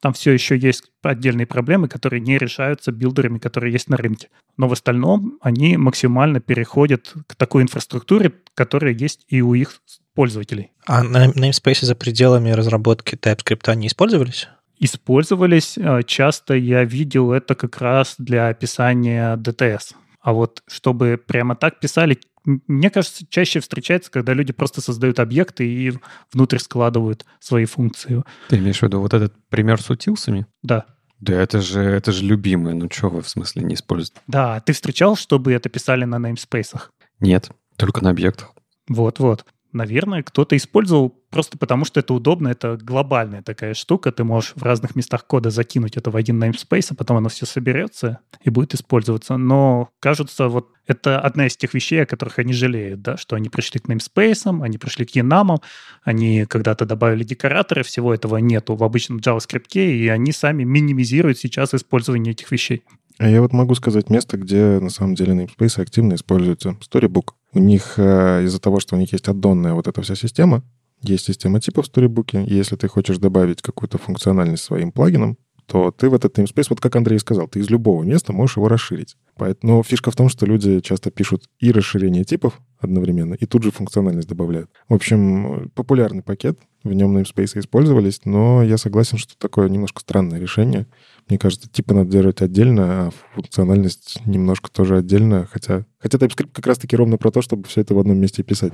там 0.00 0.14
все 0.14 0.32
еще 0.32 0.56
есть 0.56 0.84
отдельные 1.02 1.46
проблемы, 1.46 1.86
которые 1.86 2.20
не 2.20 2.38
решаются 2.38 2.90
билдерами, 2.90 3.38
которые 3.38 3.72
есть 3.72 3.88
на 3.88 3.98
рынке. 3.98 4.28
Но 4.56 4.66
в 4.66 4.72
остальном 4.72 5.38
они 5.42 5.76
максимально 5.76 6.40
переходят 6.40 7.12
к 7.26 7.34
такой 7.36 7.62
инфраструктуре, 7.62 8.32
которая 8.54 8.94
есть 8.94 9.26
и 9.28 9.42
у 9.42 9.52
их 9.54 9.82
пользователей. 10.14 10.72
А 10.86 11.04
namespace 11.04 11.84
за 11.84 11.94
пределами 11.94 12.50
разработки 12.50 13.14
TypeScript 13.14 13.74
не 13.76 13.88
использовались? 13.88 14.48
Использовались. 14.80 15.78
Э, 15.78 16.02
часто 16.04 16.54
я 16.54 16.84
видел 16.84 17.32
это 17.32 17.54
как 17.54 17.78
раз 17.78 18.16
для 18.18 18.48
описания 18.48 19.36
DTS. 19.36 19.94
А 20.20 20.32
вот 20.32 20.62
чтобы 20.66 21.22
прямо 21.24 21.54
так 21.54 21.78
писали, 21.80 22.18
мне 22.44 22.90
кажется, 22.90 23.24
чаще 23.28 23.60
встречается, 23.60 24.10
когда 24.10 24.32
люди 24.32 24.52
просто 24.52 24.80
создают 24.80 25.20
объекты 25.20 25.66
и 25.66 25.92
внутрь 26.32 26.58
складывают 26.58 27.24
свои 27.38 27.66
функции. 27.66 28.24
Ты 28.48 28.56
имеешь 28.58 28.78
в 28.78 28.82
виду 28.82 29.00
вот 29.00 29.14
этот 29.14 29.34
пример 29.48 29.80
с 29.80 29.90
утилсами? 29.90 30.46
Да. 30.62 30.86
Да 31.20 31.34
это 31.34 31.60
же, 31.60 31.82
это 31.82 32.12
же 32.12 32.24
любимый. 32.24 32.74
Ну 32.74 32.88
что 32.90 33.10
вы 33.10 33.20
в 33.20 33.28
смысле 33.28 33.62
не 33.62 33.74
используете? 33.74 34.20
Да, 34.26 34.60
ты 34.60 34.72
встречал, 34.72 35.16
чтобы 35.16 35.52
это 35.52 35.68
писали 35.68 36.04
на 36.04 36.16
namespace? 36.16 36.80
Нет, 37.20 37.50
только 37.76 38.02
на 38.02 38.10
объектах. 38.10 38.52
Вот-вот. 38.88 39.44
Наверное, 39.72 40.22
кто-то 40.22 40.56
использовал 40.56 41.10
просто 41.30 41.56
потому, 41.56 41.84
что 41.84 42.00
это 42.00 42.12
удобно, 42.12 42.48
это 42.48 42.76
глобальная 42.76 43.42
такая 43.42 43.74
штука. 43.74 44.10
Ты 44.10 44.24
можешь 44.24 44.52
в 44.56 44.62
разных 44.62 44.96
местах 44.96 45.26
кода 45.26 45.50
закинуть 45.50 45.96
это 45.96 46.10
в 46.10 46.16
один 46.16 46.42
namespace, 46.42 46.88
а 46.90 46.94
потом 46.94 47.18
оно 47.18 47.28
все 47.28 47.46
соберется 47.46 48.18
и 48.42 48.50
будет 48.50 48.74
использоваться. 48.74 49.36
Но, 49.36 49.90
кажется, 50.00 50.48
вот 50.48 50.70
это 50.86 51.20
одна 51.20 51.46
из 51.46 51.56
тех 51.56 51.72
вещей, 51.72 52.02
о 52.02 52.06
которых 52.06 52.40
они 52.40 52.52
жалеют, 52.52 53.00
да, 53.00 53.16
что 53.16 53.36
они 53.36 53.48
пришли 53.48 53.78
к 53.78 53.88
namespace, 53.88 54.62
они 54.62 54.76
пришли 54.78 55.06
к 55.06 55.14
enum, 55.14 55.58
они 56.02 56.46
когда-то 56.46 56.84
добавили 56.84 57.22
декораторы, 57.22 57.84
всего 57.84 58.12
этого 58.12 58.38
нету 58.38 58.74
в 58.74 58.82
обычном 58.82 59.18
JavaScript, 59.18 59.74
и 59.74 60.08
они 60.08 60.32
сами 60.32 60.64
минимизируют 60.64 61.38
сейчас 61.38 61.74
использование 61.74 62.32
этих 62.32 62.50
вещей. 62.50 62.82
А 63.18 63.28
я 63.28 63.42
вот 63.42 63.52
могу 63.52 63.74
сказать 63.74 64.08
место, 64.08 64.38
где 64.38 64.80
на 64.80 64.88
самом 64.88 65.14
деле 65.14 65.34
namespace 65.34 65.80
активно 65.80 66.14
используется. 66.14 66.76
Storybook. 66.80 67.34
У 67.52 67.58
них 67.58 67.94
э, 67.96 68.44
из-за 68.44 68.60
того, 68.60 68.80
что 68.80 68.96
у 68.96 68.98
них 68.98 69.12
есть 69.12 69.28
аддонная 69.28 69.74
вот 69.74 69.88
эта 69.88 70.02
вся 70.02 70.14
система, 70.14 70.62
есть 71.02 71.24
система 71.24 71.60
типов 71.60 71.86
в 71.86 71.90
Storybook. 71.90 72.44
Если 72.46 72.76
ты 72.76 72.86
хочешь 72.88 73.18
добавить 73.18 73.62
какую-то 73.62 73.98
функциональность 73.98 74.62
своим 74.62 74.92
плагином, 74.92 75.38
то 75.70 75.92
ты 75.92 76.10
в 76.10 76.14
этот 76.14 76.36
namespace, 76.36 76.66
вот 76.70 76.80
как 76.80 76.96
Андрей 76.96 77.20
сказал, 77.20 77.46
ты 77.46 77.60
из 77.60 77.70
любого 77.70 78.02
места 78.02 78.32
можешь 78.32 78.56
его 78.56 78.66
расширить. 78.66 79.16
Но 79.62 79.82
фишка 79.84 80.10
в 80.10 80.16
том, 80.16 80.28
что 80.28 80.44
люди 80.44 80.80
часто 80.80 81.12
пишут 81.12 81.44
и 81.60 81.70
расширение 81.70 82.24
типов 82.24 82.60
одновременно, 82.80 83.34
и 83.34 83.46
тут 83.46 83.62
же 83.62 83.70
функциональность 83.70 84.28
добавляют. 84.28 84.68
В 84.88 84.94
общем, 84.94 85.70
популярный 85.76 86.24
пакет, 86.24 86.58
в 86.82 86.92
нем 86.92 87.16
namespace 87.16 87.60
использовались, 87.60 88.22
но 88.24 88.64
я 88.64 88.78
согласен, 88.78 89.16
что 89.16 89.38
такое 89.38 89.68
немножко 89.68 90.00
странное 90.00 90.40
решение. 90.40 90.88
Мне 91.28 91.38
кажется, 91.38 91.68
типы 91.68 91.94
надо 91.94 92.10
держать 92.10 92.42
отдельно, 92.42 92.84
а 92.84 93.10
функциональность 93.34 94.20
немножко 94.26 94.72
тоже 94.72 94.96
отдельно, 94.96 95.48
хотя, 95.52 95.86
хотя 96.00 96.18
TypeScript 96.18 96.50
как 96.52 96.66
раз-таки 96.66 96.96
ровно 96.96 97.16
про 97.16 97.30
то, 97.30 97.42
чтобы 97.42 97.68
все 97.68 97.82
это 97.82 97.94
в 97.94 97.98
одном 98.00 98.18
месте 98.18 98.42
писать. 98.42 98.72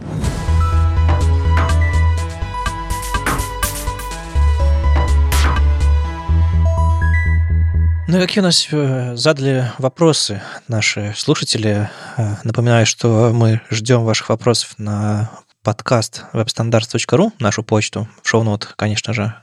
Ну 8.09 8.21
какие 8.21 8.41
у 8.41 8.45
нас 8.45 8.69
э, 8.71 9.17
задали 9.17 9.73
вопросы 9.79 10.41
наши 10.69 11.13
слушатели? 11.17 11.91
Э, 12.17 12.37
напоминаю, 12.45 12.87
что 12.87 13.33
мы 13.35 13.61
ждем 13.69 14.05
ваших 14.05 14.29
вопросов 14.29 14.75
на 14.79 15.33
подкаст 15.65 16.23
webstandards.ru, 16.33 17.33
нашу 17.41 17.65
почту. 17.65 18.07
В 18.23 18.29
шоу-нот, 18.29 18.75
конечно 18.77 19.13
же, 19.13 19.35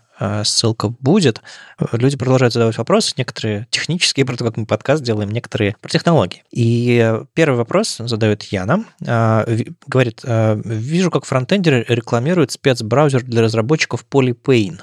ссылка 0.43 0.89
будет. 0.89 1.41
Люди 1.91 2.17
продолжают 2.17 2.53
задавать 2.53 2.77
вопросы, 2.77 3.13
некоторые 3.17 3.67
технические, 3.71 4.25
про 4.25 4.37
то, 4.37 4.45
как 4.45 4.57
мы 4.57 4.65
подкаст 4.65 5.03
делаем, 5.03 5.31
некоторые 5.31 5.75
про 5.81 5.89
технологии. 5.89 6.43
И 6.51 7.19
первый 7.33 7.55
вопрос 7.55 7.97
задает 7.97 8.43
Яна. 8.43 8.85
Э, 9.05 9.45
говорит, 9.87 10.21
э, 10.23 10.61
вижу, 10.63 11.11
как 11.11 11.25
фронтендеры 11.25 11.85
рекламируют 11.87 12.51
спецбраузер 12.51 13.23
для 13.23 13.41
разработчиков 13.41 14.05
Polypain. 14.09 14.81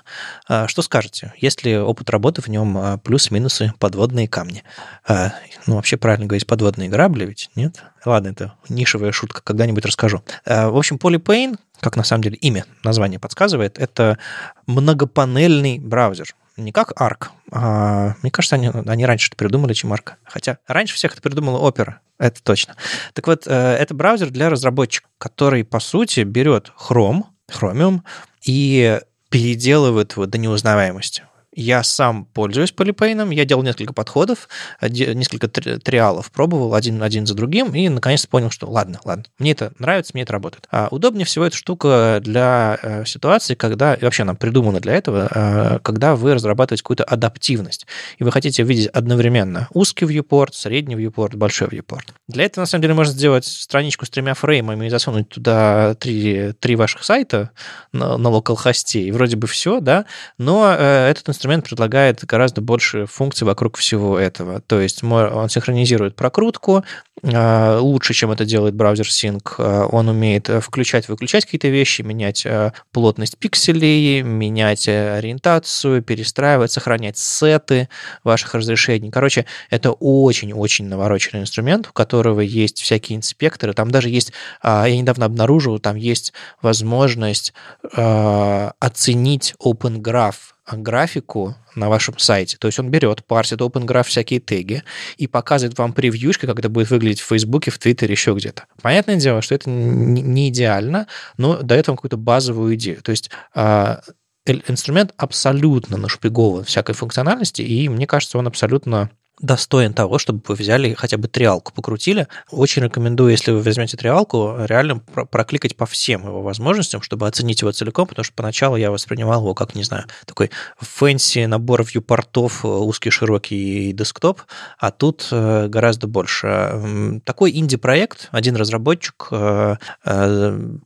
Что 0.67 0.83
скажете? 0.83 1.33
Есть 1.39 1.65
ли 1.65 1.79
опыт 1.79 2.11
работы 2.11 2.43
в 2.43 2.49
нем 2.49 2.99
плюс-минусы, 3.01 3.73
подводные 3.79 4.29
камни? 4.29 4.65
Ну, 5.09 5.77
вообще 5.77 5.97
правильно 5.97 6.27
говорить, 6.27 6.47
подводные 6.47 6.89
грабли 6.89 7.27
ведь, 7.27 7.51
нет? 7.55 7.83
Ладно, 8.05 8.29
это 8.29 8.55
нишевая 8.69 9.13
шутка, 9.13 9.43
когда-нибудь 9.43 9.85
расскажу. 9.85 10.23
В 10.45 10.77
общем, 10.77 10.97
Polypain 10.97 11.57
как 11.81 11.97
на 11.97 12.05
самом 12.05 12.23
деле 12.23 12.37
имя, 12.37 12.65
название 12.85 13.19
подсказывает, 13.19 13.79
это 13.79 14.19
многопанельный 14.67 15.79
браузер. 15.79 16.35
Не 16.57 16.73
как 16.73 16.93
Arc. 17.01 17.29
А, 17.53 18.15
мне 18.23 18.31
кажется, 18.31 18.57
они, 18.57 18.69
они 18.69 19.07
раньше 19.07 19.29
это 19.29 19.37
придумали, 19.37 19.73
чем 19.73 19.93
Arc. 19.93 20.13
Хотя 20.25 20.59
раньше 20.67 20.95
всех 20.95 21.13
это 21.13 21.23
придумала 21.23 21.67
Opera, 21.69 21.95
это 22.19 22.43
точно. 22.43 22.77
Так 23.15 23.27
вот, 23.27 23.47
э, 23.47 23.51
это 23.53 23.95
браузер 23.95 24.31
для 24.31 24.51
разработчиков, 24.51 25.11
который, 25.19 25.65
по 25.65 25.81
сути, 25.81 26.21
берет 26.21 26.73
Chrome, 26.79 27.25
Chromium 27.51 28.01
и 28.45 29.01
переделывает 29.31 30.13
его 30.13 30.27
до 30.27 30.39
неузнаваемости. 30.39 31.25
Я 31.53 31.83
сам 31.83 32.27
пользуюсь 32.27 32.71
полипейном, 32.71 33.31
я 33.31 33.45
делал 33.45 33.65
несколько 33.65 33.93
подходов, 33.93 34.49
несколько 34.81 35.49
триалов 35.49 36.31
пробовал 36.31 36.75
один, 36.75 37.03
один 37.03 37.27
за 37.27 37.35
другим, 37.35 37.75
и 37.75 37.89
наконец 37.89 38.25
понял, 38.27 38.51
что 38.51 38.71
ладно, 38.71 39.01
ладно, 39.05 39.25
мне 39.39 39.51
это 39.51 39.73
нравится, 39.81 40.13
мне 40.15 40.23
это 40.23 40.33
работает. 40.33 40.69
А 40.71 40.87
удобнее 40.93 41.25
всего 41.25 41.45
эта 41.45 41.57
штука 41.57 42.21
для 42.23 42.79
э, 42.81 43.05
ситуации, 43.05 43.57
когда, 43.57 43.95
и 43.95 44.05
вообще 44.05 44.23
она 44.23 44.35
придумана 44.35 44.79
для 44.79 44.95
этого, 44.95 45.29
э, 45.35 45.79
когда 45.83 46.15
вы 46.15 46.35
разрабатываете 46.35 46.85
какую-то 46.85 47.03
адаптивность, 47.03 47.85
и 48.19 48.25
вы 48.25 48.31
хотите 48.31 48.63
видеть 48.63 48.87
одновременно 48.87 49.67
узкий 49.73 50.05
viewport, 50.05 50.51
средний 50.53 50.95
viewport, 50.95 51.37
большой 51.37 51.67
viewport. 51.67 52.11
Для 52.29 52.45
этого, 52.45 52.63
на 52.63 52.67
самом 52.67 52.83
деле, 52.83 52.95
можно 52.95 53.13
сделать 53.13 53.45
страничку 53.45 54.07
с 54.07 54.11
тремя 54.11 54.35
фреймами 54.35 54.87
и 54.87 54.91
засунуть 54.91 55.29
туда 55.29 55.97
три, 55.97 56.53
три 56.61 56.77
ваших 56.77 57.03
сайта 57.03 57.51
на, 57.93 58.17
на 58.17 58.29
локал-хосте, 58.29 59.03
и 59.03 59.11
вроде 59.11 59.35
бы 59.35 59.49
все, 59.49 59.81
да, 59.81 60.05
но 60.39 60.73
э, 60.79 61.09
этот 61.11 61.29
инструмент 61.29 61.41
инструмент 61.51 61.65
предлагает 61.65 62.25
гораздо 62.25 62.61
больше 62.61 63.07
функций 63.07 63.45
вокруг 63.45 63.77
всего 63.77 64.19
этого. 64.19 64.61
То 64.61 64.81
есть 64.81 65.03
он 65.03 65.49
синхронизирует 65.49 66.15
прокрутку, 66.15 66.85
лучше, 67.23 68.15
чем 68.15 68.31
это 68.31 68.45
делает 68.45 68.75
браузер 68.75 69.07
Sync. 69.07 69.55
А, 69.59 69.87
он 69.87 70.09
умеет 70.09 70.49
э, 70.49 70.61
включать, 70.61 71.09
выключать 71.09 71.45
какие-то 71.45 71.69
вещи, 71.69 72.03
менять 72.03 72.47
э, 72.47 72.73
плотность 72.93 73.37
пикселей, 73.37 74.23
менять 74.23 74.89
э, 74.89 75.17
ориентацию, 75.19 76.03
перестраивать, 76.03 76.73
сохранять 76.73 77.19
сеты 77.19 77.89
ваших 78.25 78.55
разрешений. 78.55 79.11
Короче, 79.11 79.47
это 79.69 79.93
очень-очень 79.93 80.87
навороченный 80.87 81.43
инструмент, 81.43 81.89
у 81.89 81.93
которого 81.93 82.41
есть 82.41 82.81
всякие 82.81 83.19
инспекторы. 83.19 83.75
Там 83.75 83.91
даже 83.91 84.09
есть, 84.09 84.33
а, 84.63 84.87
я 84.87 84.97
недавно 84.97 85.27
обнаружил, 85.27 85.79
там 85.79 85.97
есть 85.97 86.33
возможность 86.63 87.53
оценить 87.83 89.55
Open 89.61 90.01
Graph 90.01 90.37
графику 90.73 91.55
на 91.75 91.89
вашем 91.89 92.19
сайте. 92.19 92.57
То 92.59 92.69
есть 92.69 92.79
он 92.79 92.91
берет, 92.91 93.25
парсит 93.25 93.61
Open 93.61 93.87
Graph 93.87 94.05
всякие 94.05 94.41
теги 94.41 94.83
и 95.17 95.27
показывает 95.27 95.79
вам 95.79 95.93
превьюшка, 95.93 96.47
как 96.47 96.59
это 96.59 96.69
будет 96.69 96.91
выглядеть 96.91 97.21
в 97.21 97.27
Фейсбуке, 97.27 97.71
в 97.71 97.79
Твиттере, 97.79 98.13
еще 98.13 98.35
где-то. 98.35 98.65
Понятное 98.83 99.17
дело, 99.17 99.43
что 99.43 99.55
это 99.55 99.71
не 99.71 100.49
идеально, 100.49 101.07
но 101.37 101.63
дает 101.63 101.89
вам 101.89 101.97
какую-то 101.97 102.17
базовую 102.17 102.75
идею. 102.75 103.03
То 103.03 103.11
есть 103.11 103.31
а, 103.55 104.01
инструмент 104.47 105.13
абсолютно 105.17 105.97
нашпигован 105.97 106.65
всякой 106.65 106.95
функциональности, 106.95 107.63
и 107.63 107.89
мне 107.89 108.07
кажется, 108.07 108.39
он 108.39 108.47
абсолютно 108.47 109.11
достоин 109.41 109.95
того, 109.95 110.19
чтобы 110.19 110.43
вы 110.49 110.55
взяли 110.55 110.95
хотя 110.95 111.17
бы 111.17 111.29
триалку, 111.29 111.73
покрутили. 111.73 112.29
Очень 112.51 112.85
рекомендую, 112.85 113.31
если 113.31 113.53
вы 113.53 113.61
возьмете 113.61 113.97
триалку, 113.97 114.57
реально 114.59 114.99
прокликать 114.99 115.77
по 115.77 115.87
всем 115.87 116.27
его 116.27 116.43
возможностям, 116.43 117.03
чтобы 117.03 117.27
оценить 117.27 117.61
его 117.63 117.73
целиком, 117.73 118.07
потому 118.07 118.25
что 118.25 118.35
поначалу 118.35 118.77
я 118.77 118.91
воспринимал 118.91 119.41
его 119.41 119.55
как, 119.55 119.75
не 119.75 119.83
знаю, 119.83 120.05
такой 120.27 120.51
fancy 120.79 121.47
набор 121.47 121.85
вьюпортов, 121.85 122.65
э, 122.65 122.69
узкий, 122.69 123.11
широкий 123.11 123.93
десктоп, 123.93 124.43
а 124.79 124.91
тут 124.91 125.29
э, 125.31 125.69
гораздо 125.69 126.07
больше. 126.07 127.21
Такой 127.25 127.57
инди-проект, 127.57 128.29
один 128.31 128.57
разработчик, 128.57 129.29
э, 129.31 129.77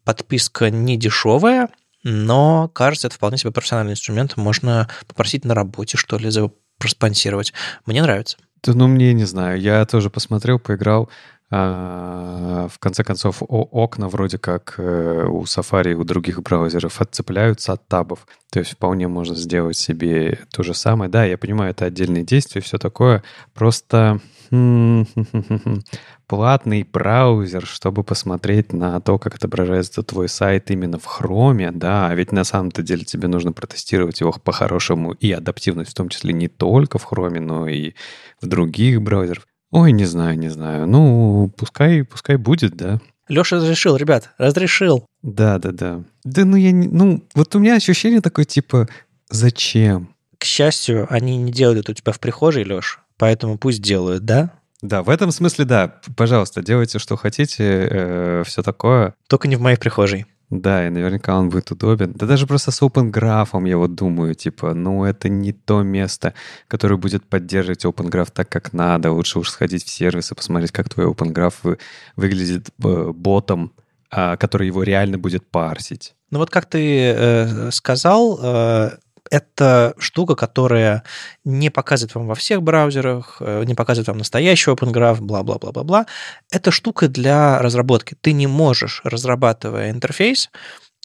подписка 0.05 0.71
не 0.71 0.97
дешевая, 0.97 1.69
но, 2.05 2.69
кажется, 2.69 3.07
это 3.07 3.17
вполне 3.17 3.39
себе 3.39 3.51
профессиональный 3.51 3.93
инструмент. 3.93 4.37
Можно 4.37 4.89
попросить 5.09 5.45
на 5.45 5.55
работе, 5.55 5.97
что 5.97 6.19
ли, 6.19 6.29
за 6.31 6.51
проспонсировать. 6.79 7.53
Мне 7.87 8.03
нравится. 8.03 8.37
Да, 8.63 8.73
ну, 8.73 8.87
мне 8.87 9.13
не 9.13 9.25
знаю. 9.25 9.61
Я 9.61 9.85
тоже 9.85 10.11
посмотрел, 10.11 10.59
поиграл. 10.59 11.11
А, 11.57 12.67
в 12.69 12.81
конце 12.81 13.05
концов, 13.05 13.41
окна 13.49 14.09
вроде 14.09 14.39
как 14.39 14.75
э, 14.77 15.25
у 15.29 15.45
Safari 15.45 15.93
и 15.93 15.95
у 15.95 16.03
других 16.03 16.43
браузеров 16.43 17.01
отцепляются 17.01 17.75
от 17.75 17.87
табов. 17.87 18.27
То 18.51 18.59
есть 18.59 18.73
вполне 18.73 19.07
можно 19.07 19.37
сделать 19.37 19.77
себе 19.77 20.41
то 20.53 20.65
же 20.65 20.75
самое. 20.75 21.09
Да, 21.09 21.25
я 21.25 21.39
понимаю, 21.39 21.71
это 21.71 21.85
отдельные 21.85 22.25
действия, 22.25 22.61
все 22.61 22.77
такое. 22.77 23.23
Просто 23.53 24.21
платный 26.27 26.83
браузер, 26.83 27.65
чтобы 27.67 28.03
посмотреть 28.03 28.73
на 28.73 28.99
то, 29.01 29.21
как 29.21 29.37
отображается 29.37 30.03
твой 30.03 30.29
сайт 30.29 30.73
именно 30.73 30.99
в 30.99 31.05
хроме, 31.05 31.71
да, 31.71 32.09
а 32.09 32.15
ведь 32.17 32.33
на 32.33 32.43
самом-то 32.43 32.83
деле 32.83 33.05
тебе 33.05 33.29
нужно 33.29 33.53
протестировать 33.53 34.21
его 34.21 34.33
по-хорошему 34.33 35.13
и 35.13 35.31
адаптивность 35.31 35.93
в 35.93 35.95
том 35.95 36.09
числе 36.09 36.33
не 36.33 36.49
только 36.49 36.99
в 36.99 37.05
хроме, 37.05 37.39
но 37.39 37.69
и 37.69 37.95
в 38.41 38.49
других 38.49 39.01
браузерах. 39.01 39.47
Ой, 39.75 39.91
не 39.91 40.05
знаю, 40.05 40.39
не 40.39 40.51
знаю. 40.51 40.87
Ну, 40.87 41.51
пускай, 41.57 42.05
пускай 42.05 42.37
будет, 42.37 42.77
да. 42.77 43.01
Леша 43.27 43.57
разрешил, 43.57 43.97
ребят, 43.97 44.31
разрешил. 44.39 45.05
Да, 45.21 45.59
да, 45.59 45.73
да. 45.73 46.05
Да, 46.23 46.45
ну 46.45 46.55
я 46.55 46.71
не... 46.71 46.87
Ну, 46.87 47.25
вот 47.35 47.57
у 47.57 47.59
меня 47.59 47.75
ощущение 47.75 48.21
такое, 48.21 48.45
типа, 48.45 48.89
зачем? 49.31 50.15
К 50.39 50.45
счастью, 50.45 51.09
они 51.11 51.37
не 51.39 51.51
делают 51.51 51.81
это 51.81 51.91
у 51.91 51.95
тебя 51.97 52.13
в 52.13 52.21
прихожей, 52.21 52.65
Леш, 52.65 53.01
поэтому 53.19 53.59
пусть 53.59 53.83
делают, 53.83 54.25
да? 54.25 54.53
Да, 54.81 55.03
в 55.03 55.11
этом 55.11 55.33
смысле, 55.33 55.65
да. 55.65 55.97
Пожалуйста, 56.17 56.63
делайте, 56.63 57.01
что 57.01 57.17
хотите, 57.17 57.65
э, 57.91 58.43
все 58.47 58.63
такое. 58.63 59.15
Только 59.27 59.49
не 59.49 59.57
в 59.57 59.61
моей 59.61 59.77
прихожей. 59.77 60.27
Да, 60.61 60.87
и 60.87 60.91
наверняка 60.91 61.37
он 61.37 61.49
будет 61.49 61.73
удобен. 61.73 62.13
Да 62.13 62.27
даже 62.27 62.47
просто 62.47 62.71
с 62.71 62.81
Open 62.81 63.11
Graph, 63.11 63.69
я 63.69 63.77
вот 63.77 63.95
думаю, 63.97 64.35
типа, 64.35 64.73
ну 64.73 65.05
это 65.05 65.29
не 65.29 65.53
то 65.53 65.83
место, 65.83 66.33
которое 66.69 66.97
будет 66.97 67.25
поддерживать 67.25 67.85
Open 67.85 68.09
Graph 68.09 68.31
так, 68.33 68.49
как 68.49 68.73
надо. 68.73 69.11
Лучше 69.11 69.41
уж 69.41 69.51
сходить 69.51 69.85
в 69.85 69.91
сервис 69.91 70.31
и 70.31 70.35
посмотреть, 70.35 70.71
как 70.71 70.89
твой 70.89 71.07
Open 71.07 71.33
Graph 71.33 71.79
выглядит 72.15 72.69
э, 72.85 73.13
ботом, 73.13 73.73
э, 74.13 74.37
который 74.37 74.69
его 74.69 74.85
реально 74.85 75.19
будет 75.19 75.45
парсить. 75.45 76.15
Ну 76.31 76.39
вот 76.39 76.51
как 76.51 76.67
ты 76.67 77.13
э, 77.17 77.71
сказал, 77.73 78.39
э, 78.41 78.91
это 79.31 79.95
штука, 79.99 80.35
которая 80.35 81.03
не 81.45 81.71
показывает 81.71 82.15
вам 82.15 82.27
во 82.27 82.35
всех 82.35 82.63
браузерах, 82.63 83.37
э, 83.41 83.65
не 83.65 83.75
показывает 83.75 84.09
вам 84.09 84.19
настоящий 84.19 84.71
Open 84.71 84.93
Graph, 84.93 85.21
бла-бла-бла-бла-бла. 85.21 86.07
Это 86.51 86.71
штука 86.71 87.09
для 87.09 87.59
разработки. 87.59 88.17
Ты 88.21 88.33
не 88.33 88.47
можешь, 88.47 89.01
разрабатывая 89.05 89.91
интерфейс, 89.91 90.51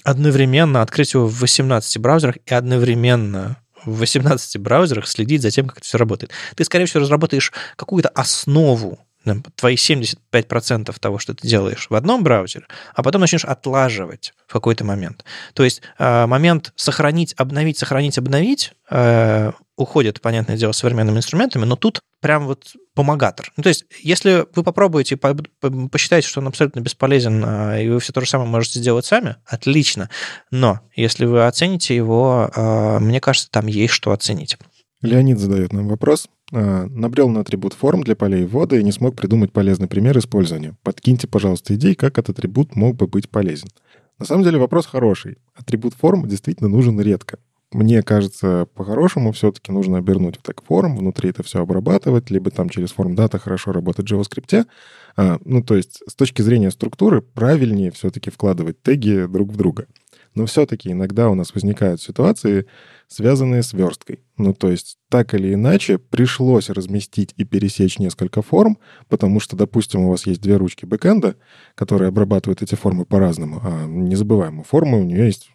одновременно 0.04 0.82
открыть 0.82 1.14
его 1.14 1.28
в 1.28 1.40
18 1.40 1.98
браузерах 2.00 2.38
и 2.46 2.54
одновременно 2.54 3.58
в 3.86 4.00
18 4.00 4.58
браузерах 4.58 5.08
следить 5.08 5.42
за 5.42 5.52
тем, 5.52 5.68
как 5.68 5.78
это 5.78 5.86
все 5.86 5.98
работает. 5.98 6.32
Ты, 6.56 6.64
скорее 6.66 6.86
всего, 6.86 7.02
разработаешь 7.02 7.54
какую-то 7.76 8.10
основу 8.10 9.00
твои 9.56 9.76
75% 9.76 10.96
того, 11.00 11.20
что 11.20 11.34
ты 11.34 11.48
делаешь 11.48 11.88
в 11.90 11.96
одном 11.96 12.24
браузере, 12.24 12.66
а 12.94 13.04
потом 13.04 13.22
начнешь 13.22 13.46
отлаживать 13.46 14.34
в 14.48 14.54
какой-то 14.54 14.84
момент. 14.84 15.26
То 15.54 15.64
есть 15.64 15.82
э, 15.98 16.26
момент 16.26 16.74
сохранить, 16.76 17.34
обновить, 17.38 17.78
сохранить, 17.78 18.18
обновить 18.18 18.74
э, 18.90 19.52
уходит, 19.80 20.22
понятное 20.22 20.58
дело, 20.58 20.72
современными 20.74 21.18
инструментами, 21.18 21.66
но 21.66 21.76
тут 21.76 22.02
прям 22.22 22.46
вот 22.46 22.74
помогатор. 22.94 23.52
Ну, 23.56 23.64
то 23.64 23.70
есть, 23.70 23.86
если 24.02 24.46
вы 24.54 24.64
попробуете 24.64 25.16
и 25.16 25.88
посчитаете, 25.88 26.28
что 26.28 26.42
он 26.42 26.48
абсолютно 26.48 26.82
бесполезен, 26.82 27.44
э, 27.46 27.84
и 27.86 27.90
вы 27.90 28.00
все 28.00 28.12
то 28.12 28.22
же 28.22 28.28
самое 28.28 28.50
можете 28.50 28.80
сделать 28.80 29.06
сами, 29.06 29.38
отлично. 29.46 30.10
Но 30.52 30.82
если 30.96 31.26
вы 31.26 31.46
оцените 31.46 31.96
его, 31.96 32.52
э, 32.54 33.00
мне 33.00 33.22
кажется, 33.22 33.50
там 33.50 33.68
есть 33.68 33.94
что 33.94 34.12
оценить. 34.12 34.58
Леонид 35.02 35.40
задает 35.40 35.72
нам 35.72 35.88
вопрос. 35.88 36.28
А, 36.52 36.88
набрел 36.88 37.30
на 37.30 37.42
атрибут 37.42 37.74
форм 37.74 38.04
для 38.04 38.16
полей 38.16 38.46
ввода 38.46 38.76
и 38.76 38.84
не 38.84 38.92
смог 38.92 39.16
придумать 39.16 39.52
полезный 39.52 39.88
пример 39.88 40.18
использования. 40.18 40.76
Подкиньте, 40.84 41.28
пожалуйста, 41.28 41.76
идеи, 41.76 41.94
как 41.94 42.18
этот 42.18 42.40
атрибут 42.40 42.76
мог 42.76 42.96
бы 42.96 43.08
быть 43.08 43.30
полезен. 43.30 43.70
На 44.18 44.26
самом 44.26 44.44
деле 44.44 44.58
вопрос 44.58 44.86
хороший. 44.86 45.38
Атрибут 45.56 45.94
форм 45.94 46.28
действительно 46.28 46.70
нужен 46.70 47.00
редко. 47.00 47.40
Мне 47.72 48.02
кажется, 48.02 48.68
по-хорошему 48.74 49.32
все-таки 49.32 49.72
нужно 49.72 50.00
обернуть 50.00 50.38
в 50.38 50.42
так 50.42 50.64
форм, 50.64 50.98
внутри 50.98 51.30
это 51.30 51.44
все 51.44 51.62
обрабатывать, 51.62 52.32
либо 52.32 52.50
там 52.50 52.68
через 52.68 52.92
форм 52.92 53.14
дата 53.14 53.38
хорошо 53.38 53.72
работать 53.72 54.10
в 54.10 54.14
JavaScript. 54.14 54.66
А, 55.16 55.38
ну, 55.46 55.64
то 55.64 55.76
есть 55.76 56.02
с 56.08 56.16
точки 56.16 56.42
зрения 56.42 56.72
структуры 56.72 57.22
правильнее 57.22 57.92
все-таки 57.92 58.32
вкладывать 58.32 58.82
теги 58.82 59.28
друг 59.28 59.52
в 59.52 59.56
друга. 59.56 59.86
Но 60.34 60.48
все-таки 60.48 60.92
иногда 60.92 61.30
у 61.30 61.36
нас 61.36 61.54
возникают 61.54 62.02
ситуации, 62.02 62.66
связанные 63.10 63.64
с 63.64 63.74
версткой. 63.74 64.20
Ну, 64.38 64.54
то 64.54 64.70
есть, 64.70 64.98
так 65.10 65.34
или 65.34 65.54
иначе, 65.54 65.98
пришлось 65.98 66.70
разместить 66.70 67.34
и 67.36 67.44
пересечь 67.44 68.00
несколько 68.00 68.42
форм, 68.42 68.78
потому 69.10 69.40
что, 69.40 69.58
допустим, 69.58 70.02
у 70.02 70.12
вас 70.12 70.26
есть 70.26 70.42
две 70.42 70.56
ручки 70.56 70.86
бэкэнда, 70.86 71.36
которые 71.76 72.08
обрабатывают 72.08 72.62
эти 72.62 72.76
формы 72.76 73.06
по-разному. 73.06 73.60
А 73.64 73.86
не 73.86 74.16
забываем, 74.16 74.60
у 74.60 74.64
формы 74.64 75.02
у 75.02 75.04
нее 75.04 75.26
есть 75.26 75.52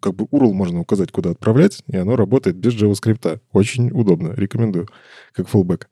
как 0.00 0.14
бы 0.14 0.26
URL 0.26 0.52
можно 0.52 0.80
указать, 0.80 1.10
куда 1.10 1.30
отправлять, 1.30 1.82
и 1.86 1.96
оно 1.96 2.16
работает 2.16 2.56
без 2.56 2.74
JavaScript. 2.74 3.40
Очень 3.52 3.90
удобно, 3.90 4.34
рекомендую, 4.34 4.88
как 5.32 5.48
fallback. 5.48 5.86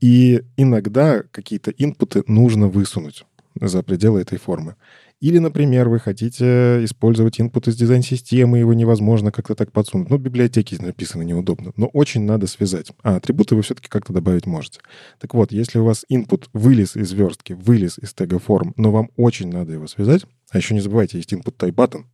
И 0.00 0.42
иногда 0.56 1.22
какие-то 1.30 1.70
инпуты 1.70 2.24
нужно 2.26 2.66
высунуть 2.66 3.24
за 3.60 3.82
пределы 3.82 4.22
этой 4.22 4.38
формы. 4.38 4.74
Или, 5.20 5.36
например, 5.36 5.90
вы 5.90 5.98
хотите 5.98 6.82
использовать 6.82 7.38
input 7.40 7.68
из 7.68 7.76
дизайн-системы, 7.76 8.58
его 8.58 8.72
невозможно 8.72 9.30
как-то 9.30 9.54
так 9.54 9.70
подсунуть. 9.70 10.08
Ну, 10.08 10.16
библиотеки 10.16 10.76
написаны 10.80 11.24
неудобно, 11.24 11.72
но 11.76 11.88
очень 11.88 12.22
надо 12.22 12.46
связать. 12.46 12.90
А 13.02 13.16
атрибуты 13.16 13.54
вы 13.54 13.60
все-таки 13.60 13.88
как-то 13.88 14.14
добавить 14.14 14.46
можете. 14.46 14.80
Так 15.18 15.34
вот, 15.34 15.52
если 15.52 15.78
у 15.78 15.84
вас 15.84 16.06
input 16.10 16.48
вылез 16.54 16.96
из 16.96 17.12
верстки, 17.12 17.52
вылез 17.52 17.98
из 17.98 18.14
тега 18.14 18.38
форм, 18.38 18.72
но 18.78 18.90
вам 18.90 19.10
очень 19.16 19.50
надо 19.50 19.74
его 19.74 19.86
связать, 19.86 20.24
а 20.50 20.56
еще 20.56 20.72
не 20.72 20.80
забывайте, 20.80 21.18
есть 21.18 21.34
input 21.34 21.54
type 21.54 21.74
button, 21.74 22.04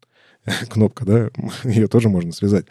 кнопка, 0.69 1.05
да, 1.05 1.31
ее 1.65 1.87
тоже 1.87 2.09
можно 2.09 2.33
связать. 2.33 2.67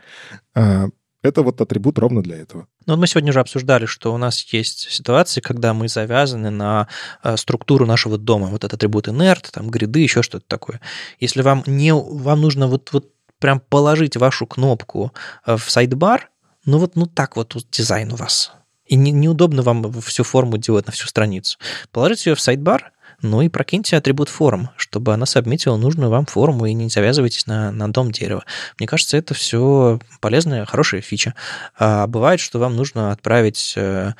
А, 0.53 0.89
это 1.21 1.43
вот 1.43 1.61
атрибут 1.61 1.97
ровно 1.97 2.21
для 2.21 2.35
этого. 2.35 2.67
Но 2.85 2.97
мы 2.97 3.07
сегодня 3.07 3.31
уже 3.31 3.39
обсуждали, 3.39 3.85
что 3.85 4.13
у 4.13 4.17
нас 4.17 4.41
есть 4.53 4.91
ситуации, 4.91 5.41
когда 5.41 5.73
мы 5.73 5.87
завязаны 5.87 6.49
на 6.49 6.87
э, 7.23 7.37
структуру 7.37 7.85
нашего 7.85 8.17
дома. 8.17 8.47
Вот 8.47 8.63
этот 8.63 8.75
атрибут 8.75 9.07
inert, 9.07 9.49
там 9.51 9.69
гриды, 9.69 9.99
еще 9.99 10.21
что-то 10.21 10.45
такое. 10.47 10.81
Если 11.19 11.41
вам 11.41 11.63
не 11.65 11.93
вам 11.93 12.41
нужно 12.41 12.67
вот, 12.67 12.89
вот 12.91 13.09
прям 13.39 13.59
положить 13.59 14.17
вашу 14.17 14.45
кнопку 14.45 15.13
э, 15.45 15.57
в 15.57 15.69
сайдбар, 15.69 16.29
ну 16.65 16.77
вот 16.77 16.95
ну 16.95 17.05
так 17.05 17.35
вот 17.35 17.55
дизайн 17.71 18.13
у 18.13 18.15
вас. 18.15 18.51
И 18.85 18.95
не, 18.95 19.11
неудобно 19.11 19.63
вам 19.63 19.91
всю 20.01 20.23
форму 20.23 20.57
делать 20.57 20.85
на 20.85 20.91
всю 20.91 21.07
страницу. 21.07 21.57
Положите 21.91 22.29
ее 22.29 22.35
в 22.35 22.41
сайдбар, 22.41 22.91
ну 23.29 23.41
и 23.41 23.49
прокиньте 23.49 23.97
атрибут 23.97 24.29
форм, 24.29 24.69
чтобы 24.77 25.13
она 25.13 25.25
сабмитила 25.25 25.77
нужную 25.77 26.09
вам 26.09 26.25
форму 26.25 26.65
и 26.65 26.73
не 26.73 26.89
завязывайтесь 26.89 27.47
на, 27.47 27.71
на 27.71 27.91
дом 27.91 28.11
дерева. 28.11 28.43
Мне 28.79 28.87
кажется, 28.87 29.17
это 29.17 29.33
все 29.33 29.99
полезная, 30.21 30.65
хорошая 30.65 31.01
фича. 31.01 31.33
А 31.77 32.07
бывает, 32.07 32.39
что 32.39 32.59
вам 32.59 32.75
нужно 32.75 33.11
отправить 33.11 33.73
э, 33.75 34.13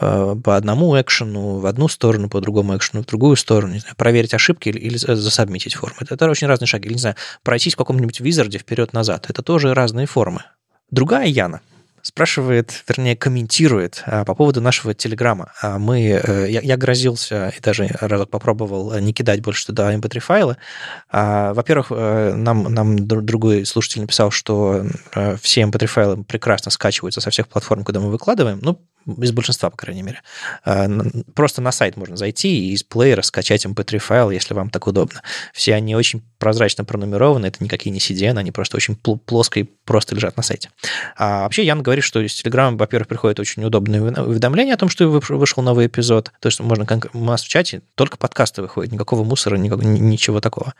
э, 0.00 0.36
по 0.42 0.56
одному 0.56 1.00
экшену 1.00 1.58
в 1.58 1.66
одну 1.66 1.88
сторону, 1.88 2.28
по 2.28 2.40
другому 2.40 2.76
экшену 2.76 3.02
в 3.02 3.06
другую 3.06 3.36
сторону, 3.36 3.74
не 3.74 3.80
знаю, 3.80 3.96
проверить 3.96 4.34
ошибки 4.34 4.68
или, 4.68 4.78
или 4.78 4.96
засабмитить 4.96 5.74
формы. 5.74 5.96
Это, 6.00 6.14
это 6.14 6.28
очень 6.28 6.46
разные 6.46 6.66
шаги. 6.66 6.86
Или, 6.86 6.94
не 6.94 7.00
знаю, 7.00 7.16
пройтись 7.42 7.74
в 7.74 7.78
каком-нибудь 7.78 8.20
визарде 8.20 8.58
вперед-назад. 8.58 9.30
Это 9.30 9.42
тоже 9.42 9.74
разные 9.74 10.06
формы. 10.06 10.42
Другая 10.90 11.26
Яна– 11.26 11.60
спрашивает, 12.02 12.84
вернее, 12.88 13.16
комментирует 13.16 14.02
а, 14.06 14.24
по 14.24 14.34
поводу 14.34 14.60
нашего 14.60 14.94
Телеграма. 14.94 15.52
А, 15.62 15.78
мы, 15.78 16.00
э, 16.00 16.50
я, 16.50 16.60
я 16.60 16.76
грозился 16.76 17.52
и 17.56 17.60
даже 17.60 17.88
разок 18.00 18.30
попробовал 18.30 18.98
не 18.98 19.12
кидать 19.12 19.40
больше 19.40 19.66
туда 19.66 19.94
mp3 19.94 20.18
файлы. 20.20 20.56
А, 21.10 21.52
во-первых, 21.54 21.88
э, 21.90 22.34
нам, 22.34 22.64
нам 22.72 23.06
другой 23.06 23.66
слушатель 23.66 24.00
написал, 24.00 24.30
что 24.30 24.84
э, 25.14 25.36
все 25.40 25.62
mp3 25.62 25.86
файлы 25.86 26.24
прекрасно 26.24 26.70
скачиваются 26.70 27.20
со 27.20 27.30
всех 27.30 27.48
платформ, 27.48 27.84
куда 27.84 28.00
мы 28.00 28.10
выкладываем. 28.10 28.58
Ну, 28.62 28.80
из 29.06 29.32
большинства, 29.32 29.70
по 29.70 29.76
крайней 29.76 30.02
мере. 30.02 30.20
Просто 31.34 31.62
на 31.62 31.72
сайт 31.72 31.96
можно 31.96 32.16
зайти 32.16 32.68
и 32.68 32.72
из 32.74 32.82
плеера 32.82 33.22
скачать 33.22 33.64
mp3 33.64 33.98
файл, 33.98 34.30
если 34.30 34.54
вам 34.54 34.68
так 34.70 34.86
удобно. 34.86 35.22
Все 35.54 35.74
они 35.74 35.96
очень 35.96 36.22
прозрачно 36.38 36.84
пронумерованы, 36.84 37.46
это 37.46 37.62
никакие 37.64 37.90
не 37.90 37.98
CDN, 37.98 38.38
они 38.38 38.52
просто 38.52 38.76
очень 38.76 38.96
плоско 38.96 39.60
и 39.60 39.64
просто 39.84 40.14
лежат 40.14 40.36
на 40.36 40.42
сайте. 40.42 40.70
А 41.16 41.42
вообще 41.42 41.64
Ян 41.64 41.82
говорит, 41.88 42.04
что 42.04 42.20
из 42.20 42.32
Telegram, 42.32 42.76
во-первых, 42.76 43.08
приходит 43.08 43.40
очень 43.40 43.64
удобное 43.64 44.00
уведомление 44.00 44.74
о 44.74 44.78
том, 44.78 44.88
что 44.88 45.08
вышел 45.08 45.62
новый 45.62 45.86
эпизод. 45.86 46.32
То 46.40 46.46
есть 46.48 46.60
можно 46.60 46.86
у 47.14 47.24
нас 47.24 47.42
в 47.42 47.48
чате 47.48 47.82
только 47.94 48.16
подкасты 48.16 48.62
выходят, 48.62 48.92
никакого 48.92 49.24
мусора, 49.24 49.56
никакого, 49.56 49.86
ничего 49.86 50.40
такого. 50.40 50.74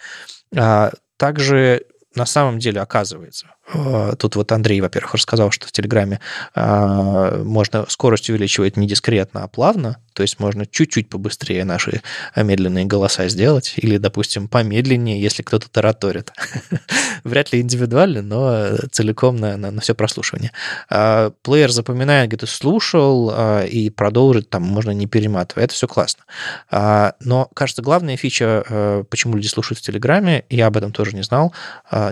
А 0.57 0.93
также 1.17 1.85
на 2.15 2.27
самом 2.27 2.59
деле 2.59 2.81
оказывается. 2.81 3.47
Э, 3.73 4.15
тут 4.19 4.37
вот 4.37 4.53
Андрей, 4.53 4.81
во-первых, 4.81 5.15
рассказал, 5.15 5.51
что 5.51 5.67
в 5.67 5.73
Телеграме 5.73 6.21
э, 6.55 7.43
можно 7.45 7.87
скорость 7.89 8.31
увеличивать 8.31 8.77
не 8.77 8.87
дискретно, 8.87 9.45
а 9.45 9.49
плавно. 9.49 9.99
То 10.15 10.23
есть 10.23 10.41
можно 10.41 10.67
чуть-чуть 10.67 11.09
побыстрее 11.09 11.65
наши 11.65 12.03
медленные 12.35 12.87
голоса 12.87 13.29
сделать. 13.29 13.75
Или, 13.77 13.99
допустим, 13.99 14.49
помедленнее, 14.49 15.21
если 15.21 15.43
кто-то 15.43 15.71
тараторит. 15.71 16.33
Вряд 17.25 17.53
ли 17.53 17.61
индивидуально, 17.61 18.23
но 18.23 18.77
целиком 18.91 19.37
на, 19.37 19.57
на, 19.57 19.71
на 19.71 19.81
все 19.81 19.95
прослушивание. 19.95 20.51
А 20.91 21.31
плеер 21.43 21.71
запоминает, 21.71 22.31
где 22.31 22.39
ты 22.39 22.47
слушал, 22.49 23.33
и 23.65 23.91
продолжит, 23.91 24.51
там 24.51 24.63
можно 24.65 24.91
не 24.91 25.07
перематывая. 25.07 25.67
Это 25.67 25.75
все 25.75 25.87
классно. 25.87 26.25
Но, 26.71 27.49
кажется, 27.55 27.83
главная 27.83 28.17
фича, 28.17 28.65
э, 28.69 29.05
почему 29.09 29.37
люди 29.37 29.47
слушают 29.47 29.79
в 29.79 29.83
Телеграме, 29.83 30.45
я 30.51 30.67
об 30.67 30.77
этом 30.77 30.93
тоже 30.93 31.15
не 31.15 31.23
знал, 31.23 31.53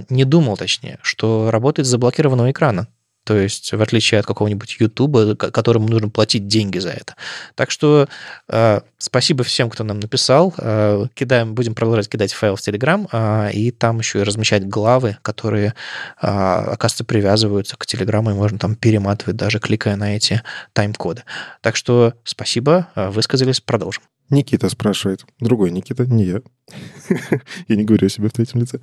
не 0.09 0.24
думал 0.24 0.57
точнее, 0.57 0.99
что 1.03 1.45
работает 1.51 1.86
с 1.86 1.90
заблокированного 1.90 2.51
экрана. 2.51 2.89
То 3.27 3.36
есть, 3.36 3.73
в 3.73 3.82
отличие 3.82 4.20
от 4.20 4.27
какого-нибудь 4.27 4.77
Ютуба, 4.78 5.35
которому 5.35 5.89
нужно 5.89 6.09
платить 6.09 6.47
деньги 6.47 6.78
за 6.78 6.90
это. 6.90 7.16
Так 7.57 7.73
что 7.73 8.07
э, 8.48 8.81
спасибо 8.98 9.43
всем, 9.43 9.69
кто 9.69 9.82
нам 9.82 9.98
написал. 9.98 10.55
Э, 10.59 11.07
кидаем, 11.12 11.57
будем 11.57 11.74
продолжать 11.74 12.09
кидать 12.09 12.32
файл 12.32 12.55
в 12.55 12.61
Telegram, 12.61 13.09
э, 13.11 13.53
и 13.53 13.73
там 13.73 13.98
еще 13.98 14.20
и 14.20 14.23
размещать 14.23 14.69
главы, 14.69 15.19
которые, 15.23 15.74
э, 16.23 16.27
оказывается, 16.27 17.05
привязываются 17.05 17.77
к 17.77 17.85
Телеграму, 17.85 18.31
и 18.31 18.35
можно 18.35 18.61
там 18.61 18.77
перематывать, 18.77 19.35
даже 19.35 19.59
кликая 19.59 19.97
на 19.97 20.15
эти 20.15 20.43
тайм-коды. 20.73 21.24
Так 21.62 21.74
что 21.74 22.15
спасибо, 22.23 22.90
высказались, 22.94 23.61
продолжим. 23.61 24.05
Никита 24.31 24.69
спрашивает. 24.69 25.24
Другой 25.40 25.70
Никита, 25.70 26.07
не 26.07 26.24
я. 26.24 26.43
я 27.69 27.77
не 27.77 27.85
говорю 27.85 28.07
о 28.07 28.11
себе 28.11 28.28
в 28.28 28.32
третьем 28.32 28.61
лице. 28.61 28.81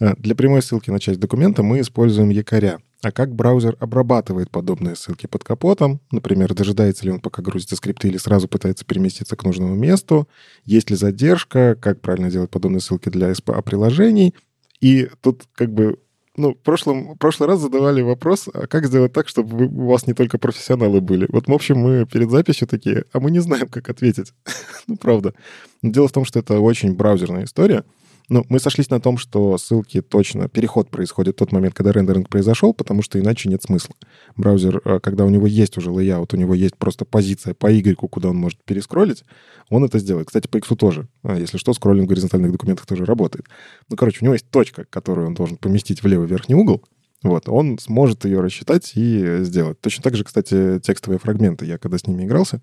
А, 0.00 0.14
для 0.16 0.34
прямой 0.34 0.62
ссылки 0.62 0.90
на 0.90 1.00
часть 1.00 1.20
документа 1.20 1.62
мы 1.62 1.80
используем 1.80 2.30
якоря. 2.30 2.78
А 3.02 3.12
как 3.12 3.34
браузер 3.34 3.76
обрабатывает 3.78 4.50
подобные 4.50 4.96
ссылки 4.96 5.26
под 5.26 5.44
капотом? 5.44 6.00
Например, 6.10 6.52
дожидается 6.54 7.04
ли 7.04 7.10
он, 7.10 7.20
пока 7.20 7.42
грузится 7.42 7.76
скрипты, 7.76 8.08
или 8.08 8.16
сразу 8.16 8.48
пытается 8.48 8.84
переместиться 8.84 9.36
к 9.36 9.44
нужному 9.44 9.74
месту? 9.74 10.28
Есть 10.64 10.90
ли 10.90 10.96
задержка? 10.96 11.76
Как 11.80 12.00
правильно 12.00 12.30
делать 12.30 12.50
подобные 12.50 12.80
ссылки 12.80 13.08
для 13.08 13.30
SPA-приложений? 13.30 14.34
И 14.80 15.08
тут 15.20 15.44
как 15.54 15.72
бы 15.72 15.98
ну, 16.36 16.52
в 16.52 16.58
прошлом, 16.58 17.16
прошлый 17.16 17.48
раз 17.48 17.60
задавали 17.60 18.02
вопрос, 18.02 18.48
а 18.52 18.66
как 18.66 18.86
сделать 18.86 19.12
так, 19.12 19.28
чтобы 19.28 19.66
у 19.66 19.86
вас 19.86 20.06
не 20.06 20.12
только 20.12 20.38
профессионалы 20.38 21.00
были. 21.00 21.26
Вот, 21.30 21.48
в 21.48 21.52
общем, 21.52 21.78
мы 21.78 22.06
перед 22.06 22.30
записью 22.30 22.68
такие, 22.68 23.04
а 23.12 23.20
мы 23.20 23.30
не 23.30 23.38
знаем, 23.38 23.68
как 23.68 23.88
ответить. 23.88 24.32
ну, 24.86 24.96
правда. 24.96 25.34
Дело 25.82 26.08
в 26.08 26.12
том, 26.12 26.24
что 26.24 26.38
это 26.38 26.60
очень 26.60 26.94
браузерная 26.94 27.44
история. 27.44 27.84
Ну, 28.28 28.44
мы 28.48 28.58
сошлись 28.58 28.90
на 28.90 29.00
том, 29.00 29.18
что 29.18 29.56
ссылки 29.56 30.02
точно, 30.02 30.48
переход 30.48 30.90
происходит 30.90 31.36
в 31.36 31.38
тот 31.38 31.52
момент, 31.52 31.74
когда 31.74 31.92
рендеринг 31.92 32.28
произошел, 32.28 32.74
потому 32.74 33.02
что 33.02 33.20
иначе 33.20 33.48
нет 33.48 33.62
смысла. 33.62 33.94
Браузер, 34.36 34.80
э, 34.84 34.98
когда 35.00 35.24
у 35.24 35.28
него 35.28 35.46
есть 35.46 35.78
уже 35.78 35.90
layout, 35.90 36.30
у 36.32 36.36
него 36.36 36.54
есть 36.54 36.76
просто 36.76 37.04
позиция 37.04 37.54
по 37.54 37.70
Y, 37.70 37.94
куда 38.08 38.30
он 38.30 38.36
может 38.36 38.62
перескроллить, 38.64 39.22
он 39.70 39.84
это 39.84 40.00
сделает. 40.00 40.26
Кстати, 40.26 40.48
по 40.48 40.56
X 40.56 40.68
тоже. 40.76 41.08
А, 41.22 41.38
если 41.38 41.56
что, 41.56 41.72
скроллинг 41.72 42.06
в 42.06 42.08
горизонтальных 42.08 42.50
документах 42.50 42.86
тоже 42.86 43.04
работает. 43.04 43.46
Ну, 43.88 43.96
короче, 43.96 44.18
у 44.22 44.24
него 44.24 44.34
есть 44.34 44.50
точка, 44.50 44.84
которую 44.90 45.28
он 45.28 45.34
должен 45.34 45.56
поместить 45.56 46.02
в 46.02 46.06
левый 46.06 46.26
верхний 46.26 46.56
угол, 46.56 46.82
Вот, 47.22 47.48
он 47.48 47.78
сможет 47.78 48.24
ее 48.24 48.40
рассчитать 48.40 48.92
и 48.96 49.38
сделать. 49.42 49.80
Точно 49.80 50.02
так 50.02 50.16
же, 50.16 50.24
кстати, 50.24 50.80
текстовые 50.80 51.18
фрагменты. 51.20 51.64
Я 51.64 51.78
когда 51.78 51.96
с 51.96 52.06
ними 52.06 52.24
игрался, 52.24 52.60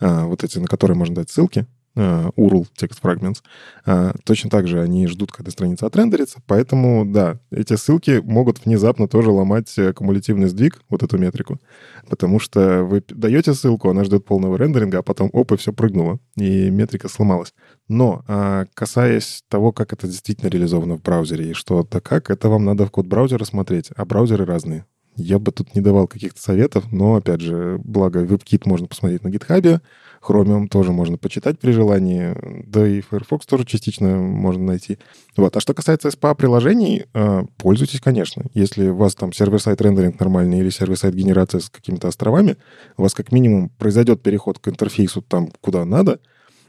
а, 0.00 0.24
вот 0.24 0.44
эти, 0.44 0.58
на 0.58 0.66
которые 0.66 0.96
можно 0.96 1.14
дать 1.14 1.30
ссылки, 1.30 1.66
URL 1.96 2.66
text 2.78 3.00
fragments. 3.02 3.42
Uh, 3.86 4.16
точно 4.24 4.50
так 4.50 4.66
же 4.66 4.80
они 4.80 5.06
ждут, 5.06 5.32
когда 5.32 5.50
страница 5.50 5.86
отрендерится, 5.86 6.40
поэтому, 6.46 7.04
да, 7.04 7.38
эти 7.50 7.76
ссылки 7.76 8.20
могут 8.24 8.64
внезапно 8.64 9.08
тоже 9.08 9.30
ломать 9.30 9.72
э, 9.78 9.92
кумулятивный 9.92 10.48
сдвиг, 10.48 10.82
вот 10.88 11.02
эту 11.02 11.18
метрику, 11.18 11.60
потому 12.08 12.40
что 12.40 12.84
вы 12.84 13.02
даете 13.08 13.54
ссылку, 13.54 13.90
она 13.90 14.04
ждет 14.04 14.24
полного 14.24 14.56
рендеринга, 14.56 14.98
а 14.98 15.02
потом, 15.02 15.30
оп, 15.32 15.52
и 15.52 15.56
все 15.56 15.72
прыгнуло, 15.72 16.18
и 16.36 16.70
метрика 16.70 17.08
сломалась. 17.08 17.54
Но 17.88 18.24
uh, 18.26 18.66
касаясь 18.74 19.44
того, 19.48 19.72
как 19.72 19.92
это 19.92 20.06
действительно 20.06 20.48
реализовано 20.48 20.96
в 20.96 21.02
браузере 21.02 21.50
и 21.50 21.54
что 21.54 21.86
да 21.90 22.00
как, 22.00 22.30
это 22.30 22.48
вам 22.48 22.64
надо 22.64 22.86
в 22.86 22.90
код 22.90 23.06
браузера 23.06 23.44
смотреть, 23.44 23.90
а 23.94 24.04
браузеры 24.04 24.44
разные. 24.44 24.86
Я 25.16 25.38
бы 25.38 25.52
тут 25.52 25.74
не 25.74 25.80
давал 25.80 26.08
каких-то 26.08 26.40
советов, 26.40 26.90
но, 26.90 27.16
опять 27.16 27.40
же, 27.40 27.80
благо 27.84 28.24
WebKit 28.24 28.62
можно 28.64 28.86
посмотреть 28.86 29.22
на 29.22 29.28
GitHub, 29.28 29.80
Chromium 30.26 30.68
тоже 30.68 30.92
можно 30.92 31.18
почитать 31.18 31.58
при 31.58 31.70
желании, 31.70 32.34
да 32.66 32.86
и 32.86 33.00
Firefox 33.00 33.46
тоже 33.46 33.64
частично 33.64 34.16
можно 34.16 34.64
найти. 34.64 34.98
Вот. 35.36 35.56
А 35.56 35.60
что 35.60 35.74
касается 35.74 36.08
SPA-приложений, 36.08 37.06
э, 37.12 37.42
пользуйтесь, 37.58 38.00
конечно. 38.00 38.44
Если 38.54 38.88
у 38.88 38.96
вас 38.96 39.14
там 39.14 39.32
сервер-сайт 39.32 39.80
рендеринг 39.80 40.18
нормальный 40.18 40.60
или 40.60 40.70
сервер-сайт 40.70 41.14
генерация 41.14 41.60
с 41.60 41.68
какими-то 41.68 42.08
островами, 42.08 42.56
у 42.96 43.02
вас 43.02 43.14
как 43.14 43.32
минимум 43.32 43.68
произойдет 43.68 44.22
переход 44.22 44.58
к 44.58 44.68
интерфейсу 44.68 45.22
там, 45.22 45.48
куда 45.60 45.84
надо, 45.84 46.20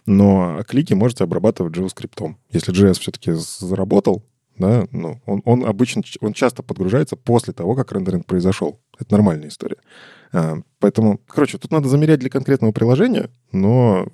но 0.06 0.62
клики 0.68 0.94
можете 0.94 1.24
обрабатывать 1.24 1.76
JavaScript. 1.76 2.36
Если 2.52 2.74
JS 2.74 3.00
все-таки 3.00 3.32
заработал, 3.34 4.24
да, 4.58 4.88
ну, 4.92 5.22
он, 5.26 5.42
он 5.46 5.66
обычно, 5.66 6.02
он 6.22 6.34
часто 6.34 6.64
подгружается 6.64 7.16
после 7.16 7.54
того, 7.54 7.76
как 7.76 7.92
рендеринг 7.92 8.26
произошел. 8.26 8.80
Это 8.98 9.14
нормальная 9.14 9.50
история. 9.50 9.78
А, 10.32 10.58
поэтому, 10.80 11.20
короче, 11.28 11.58
тут 11.58 11.72
надо 11.72 11.90
замерять 11.90 12.20
для 12.20 12.30
конкретного 12.30 12.72
приложения, 12.72 13.30
но 13.52 14.08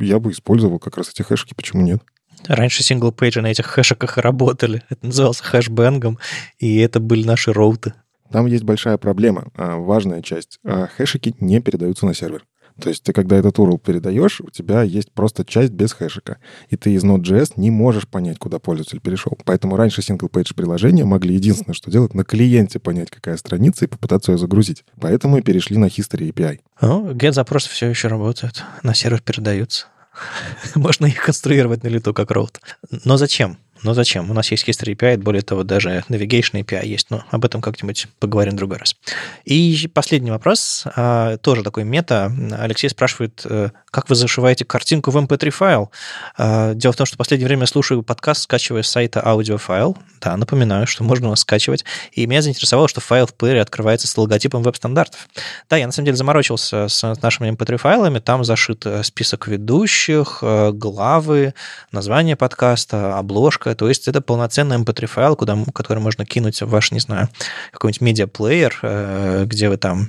я 0.00 0.18
бы 0.18 0.32
использовал 0.32 0.78
как 0.78 0.96
раз 0.96 1.10
эти 1.10 1.22
хэшки, 1.22 1.54
почему 1.54 1.82
нет? 1.82 2.02
Раньше 2.46 2.82
сингл-пейджи 2.82 3.40
на 3.40 3.50
этих 3.50 3.66
хэшиках 3.66 4.18
работали. 4.18 4.82
Это 4.90 5.06
назывался 5.06 5.42
хэшбэнгом, 5.42 6.18
и 6.58 6.78
это 6.78 7.00
были 7.00 7.26
наши 7.26 7.52
роуты. 7.52 7.94
Там 8.30 8.46
есть 8.46 8.64
большая 8.64 8.98
проблема, 8.98 9.48
а, 9.54 9.76
важная 9.76 10.22
часть. 10.22 10.58
А, 10.64 10.86
хэшики 10.86 11.34
не 11.40 11.60
передаются 11.60 12.06
на 12.06 12.14
сервер. 12.14 12.44
То 12.80 12.90
есть 12.90 13.02
ты, 13.02 13.12
когда 13.12 13.36
этот 13.36 13.58
URL 13.58 13.78
передаешь, 13.78 14.40
у 14.40 14.50
тебя 14.50 14.82
есть 14.82 15.10
просто 15.12 15.44
часть 15.44 15.72
без 15.72 15.92
хэшика. 15.92 16.38
И 16.68 16.76
ты 16.76 16.92
из 16.92 17.04
Node.js 17.04 17.52
не 17.56 17.70
можешь 17.70 18.06
понять, 18.06 18.38
куда 18.38 18.58
пользователь 18.58 19.00
перешел. 19.00 19.36
Поэтому 19.44 19.76
раньше 19.76 20.02
single-page 20.02 20.54
приложения 20.54 21.04
могли 21.04 21.34
единственное, 21.34 21.74
что 21.74 21.90
делать, 21.90 22.14
на 22.14 22.24
клиенте 22.24 22.78
понять, 22.78 23.10
какая 23.10 23.36
страница, 23.36 23.86
и 23.86 23.88
попытаться 23.88 24.32
ее 24.32 24.38
загрузить. 24.38 24.84
Поэтому 25.00 25.38
и 25.38 25.42
перешли 25.42 25.78
на 25.78 25.86
History 25.86 26.32
API. 26.32 26.60
Ну, 26.80 27.12
get-запросы 27.12 27.70
все 27.70 27.88
еще 27.88 28.08
работают. 28.08 28.62
На 28.82 28.94
сервер 28.94 29.22
передаются. 29.22 29.86
Можно 30.74 31.06
их 31.06 31.22
конструировать 31.22 31.82
на 31.82 31.88
лету 31.88 32.12
как 32.12 32.30
роут. 32.30 32.60
Но 33.04 33.16
зачем? 33.16 33.58
Но 33.82 33.94
зачем? 33.94 34.30
У 34.30 34.34
нас 34.34 34.50
есть 34.50 34.68
History 34.68 34.96
API, 34.96 35.18
более 35.18 35.42
того, 35.42 35.62
даже 35.62 36.04
Navigation 36.08 36.64
API 36.64 36.86
есть, 36.86 37.10
но 37.10 37.24
об 37.30 37.44
этом 37.44 37.60
как-нибудь 37.60 38.06
поговорим 38.18 38.54
в 38.54 38.56
другой 38.56 38.78
раз. 38.78 38.96
И 39.44 39.88
последний 39.92 40.30
вопрос, 40.30 40.84
а, 40.96 41.36
тоже 41.38 41.62
такой 41.62 41.84
мета. 41.84 42.32
Алексей 42.58 42.88
спрашивает, 42.88 43.42
э, 43.44 43.70
как 43.90 44.08
вы 44.08 44.14
зашиваете 44.14 44.64
картинку 44.64 45.10
в 45.10 45.16
MP3 45.16 45.50
файл? 45.50 45.90
А, 46.36 46.74
дело 46.74 46.92
в 46.92 46.96
том, 46.96 47.06
что 47.06 47.14
в 47.14 47.18
последнее 47.18 47.46
время 47.46 47.66
слушаю 47.66 48.02
подкаст, 48.02 48.42
скачивая 48.42 48.82
с 48.82 48.88
сайта 48.88 49.24
аудиофайл. 49.24 49.96
Да, 50.20 50.36
напоминаю, 50.36 50.86
что 50.86 51.04
можно 51.04 51.26
его 51.26 51.36
скачивать. 51.36 51.84
И 52.12 52.26
меня 52.26 52.42
заинтересовало, 52.42 52.88
что 52.88 53.00
файл 53.00 53.26
в 53.26 53.34
плеере 53.34 53.60
открывается 53.60 54.06
с 54.06 54.16
логотипом 54.16 54.62
веб-стандартов. 54.62 55.28
Да, 55.70 55.76
я 55.76 55.86
на 55.86 55.92
самом 55.92 56.06
деле 56.06 56.16
заморочился 56.16 56.88
с 56.88 57.14
нашими 57.22 57.50
MP3 57.50 57.76
файлами. 57.76 58.18
Там 58.18 58.44
зашит 58.44 58.84
э, 58.86 59.02
список 59.02 59.48
ведущих, 59.48 60.40
э, 60.42 60.72
главы, 60.72 61.54
название 61.92 62.36
подкаста, 62.36 63.18
обложка, 63.18 63.65
ссылка, 63.66 63.74
то 63.74 63.88
есть 63.88 64.08
это 64.08 64.20
полноценный 64.20 64.76
MP3 64.78 65.06
файл, 65.06 65.36
куда, 65.36 65.58
который 65.74 65.98
можно 65.98 66.24
кинуть 66.24 66.62
в 66.62 66.68
ваш, 66.68 66.92
не 66.92 67.00
знаю, 67.00 67.28
какой-нибудь 67.72 68.00
медиаплеер, 68.00 68.78
э, 68.82 69.44
где 69.46 69.68
вы 69.68 69.76
там 69.76 70.08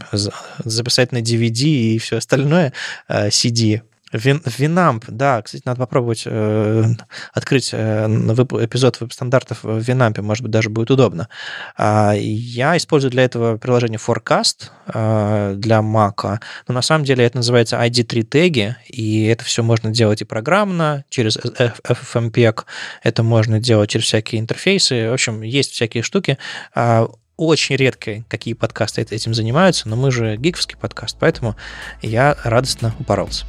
записать 0.63 1.11
на 1.11 1.21
DVD 1.21 1.63
и 1.63 1.97
все 1.97 2.17
остальное, 2.17 2.73
CD, 3.09 3.75
э, 3.75 3.81
Вин, 4.13 4.41
Винамп, 4.45 5.05
да, 5.07 5.41
кстати, 5.41 5.63
надо 5.65 5.79
попробовать 5.79 6.23
э, 6.25 6.85
открыть 7.33 7.71
э, 7.73 8.05
эпизод 8.07 9.01
веб-стандартов 9.01 9.63
в 9.63 9.79
Винампе, 9.79 10.21
может 10.21 10.43
быть, 10.43 10.51
даже 10.51 10.69
будет 10.69 10.91
удобно. 10.91 11.27
А, 11.75 12.13
я 12.15 12.77
использую 12.77 13.11
для 13.11 13.23
этого 13.23 13.57
приложение 13.57 13.99
Forecast 13.99 14.69
э, 14.87 15.55
для 15.57 15.79
Mac, 15.79 16.39
но 16.67 16.73
на 16.73 16.81
самом 16.81 17.03
деле 17.03 17.25
это 17.25 17.37
называется 17.37 17.77
ID3 17.77 18.23
теги, 18.23 18.75
и 18.87 19.25
это 19.25 19.43
все 19.43 19.61
можно 19.61 19.91
делать 19.91 20.21
и 20.21 20.25
программно, 20.25 21.03
через 21.09 21.37
FFmpeg, 21.37 22.63
это 23.03 23.23
можно 23.23 23.59
делать 23.59 23.89
через 23.89 24.05
всякие 24.05 24.39
интерфейсы, 24.39 25.09
в 25.09 25.13
общем, 25.13 25.41
есть 25.41 25.71
всякие 25.71 26.03
штуки. 26.03 26.37
А, 26.73 27.09
очень 27.35 27.75
редко 27.75 28.23
какие 28.27 28.53
подкасты 28.55 29.01
этим 29.01 29.33
занимаются, 29.33 29.87
но 29.87 29.95
мы 29.95 30.11
же 30.11 30.37
гиковский 30.37 30.77
подкаст, 30.77 31.17
поэтому 31.19 31.55
я 32.01 32.35
радостно 32.43 32.95
упоролся. 32.99 33.45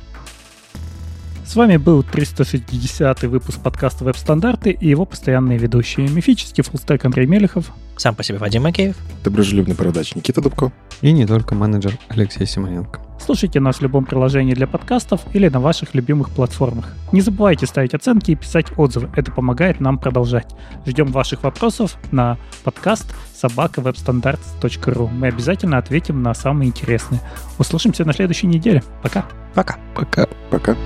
С 1.49 1.57
вами 1.57 1.79
был 1.79 2.03
360 2.03 3.23
выпуск 3.23 3.59
подкаста 3.63 4.05
«Веб-стандарты» 4.05 4.71
и 4.71 4.87
его 4.87 5.07
постоянные 5.07 5.57
ведущие. 5.57 6.07
Мифический 6.07 6.63
фуллстек 6.63 7.03
Андрей 7.07 7.27
Мелехов. 7.27 7.73
Сам 7.97 8.15
по 8.15 8.23
себе 8.23 8.37
Вадим 8.37 8.65
Макеев. 8.65 8.97
Доброжелюбный 9.25 9.75
бородач 9.75 10.15
Никита 10.15 10.43
Дубко. 10.43 10.71
И 11.01 11.11
не 11.11 11.27
только 11.27 11.55
менеджер 11.55 11.99
Алексей 12.09 12.47
Симоненко. 12.47 13.01
Слушайте 13.19 13.61
нас 13.61 13.77
в 13.77 13.81
любом 13.81 14.05
приложении 14.05 14.53
для 14.53 14.67
подкастов 14.67 15.23
или 15.33 15.49
на 15.49 15.59
ваших 15.59 15.95
любимых 15.95 16.29
платформах. 16.29 16.93
Не 17.13 17.23
забывайте 17.23 17.65
ставить 17.65 17.95
оценки 17.95 18.33
и 18.33 18.37
писать 18.37 18.67
отзывы. 18.77 19.09
Это 19.17 19.33
помогает 19.33 19.81
нам 19.81 19.99
продолжать. 19.99 20.55
Ждем 20.85 21.07
ваших 21.07 21.45
вопросов 21.45 21.97
на 22.11 22.37
подкаст 22.63 23.15
собакавебстандарт.ру. 23.35 25.07
Мы 25.07 25.29
обязательно 25.29 25.79
ответим 25.79 26.23
на 26.23 26.35
самые 26.35 26.69
интересные. 26.69 27.23
Услышимся 27.57 28.05
на 28.05 28.13
следующей 28.13 28.49
неделе. 28.49 28.83
Пока. 29.03 29.25
Пока. 29.55 29.79
Пока. 29.95 30.29
Пока. 30.51 30.77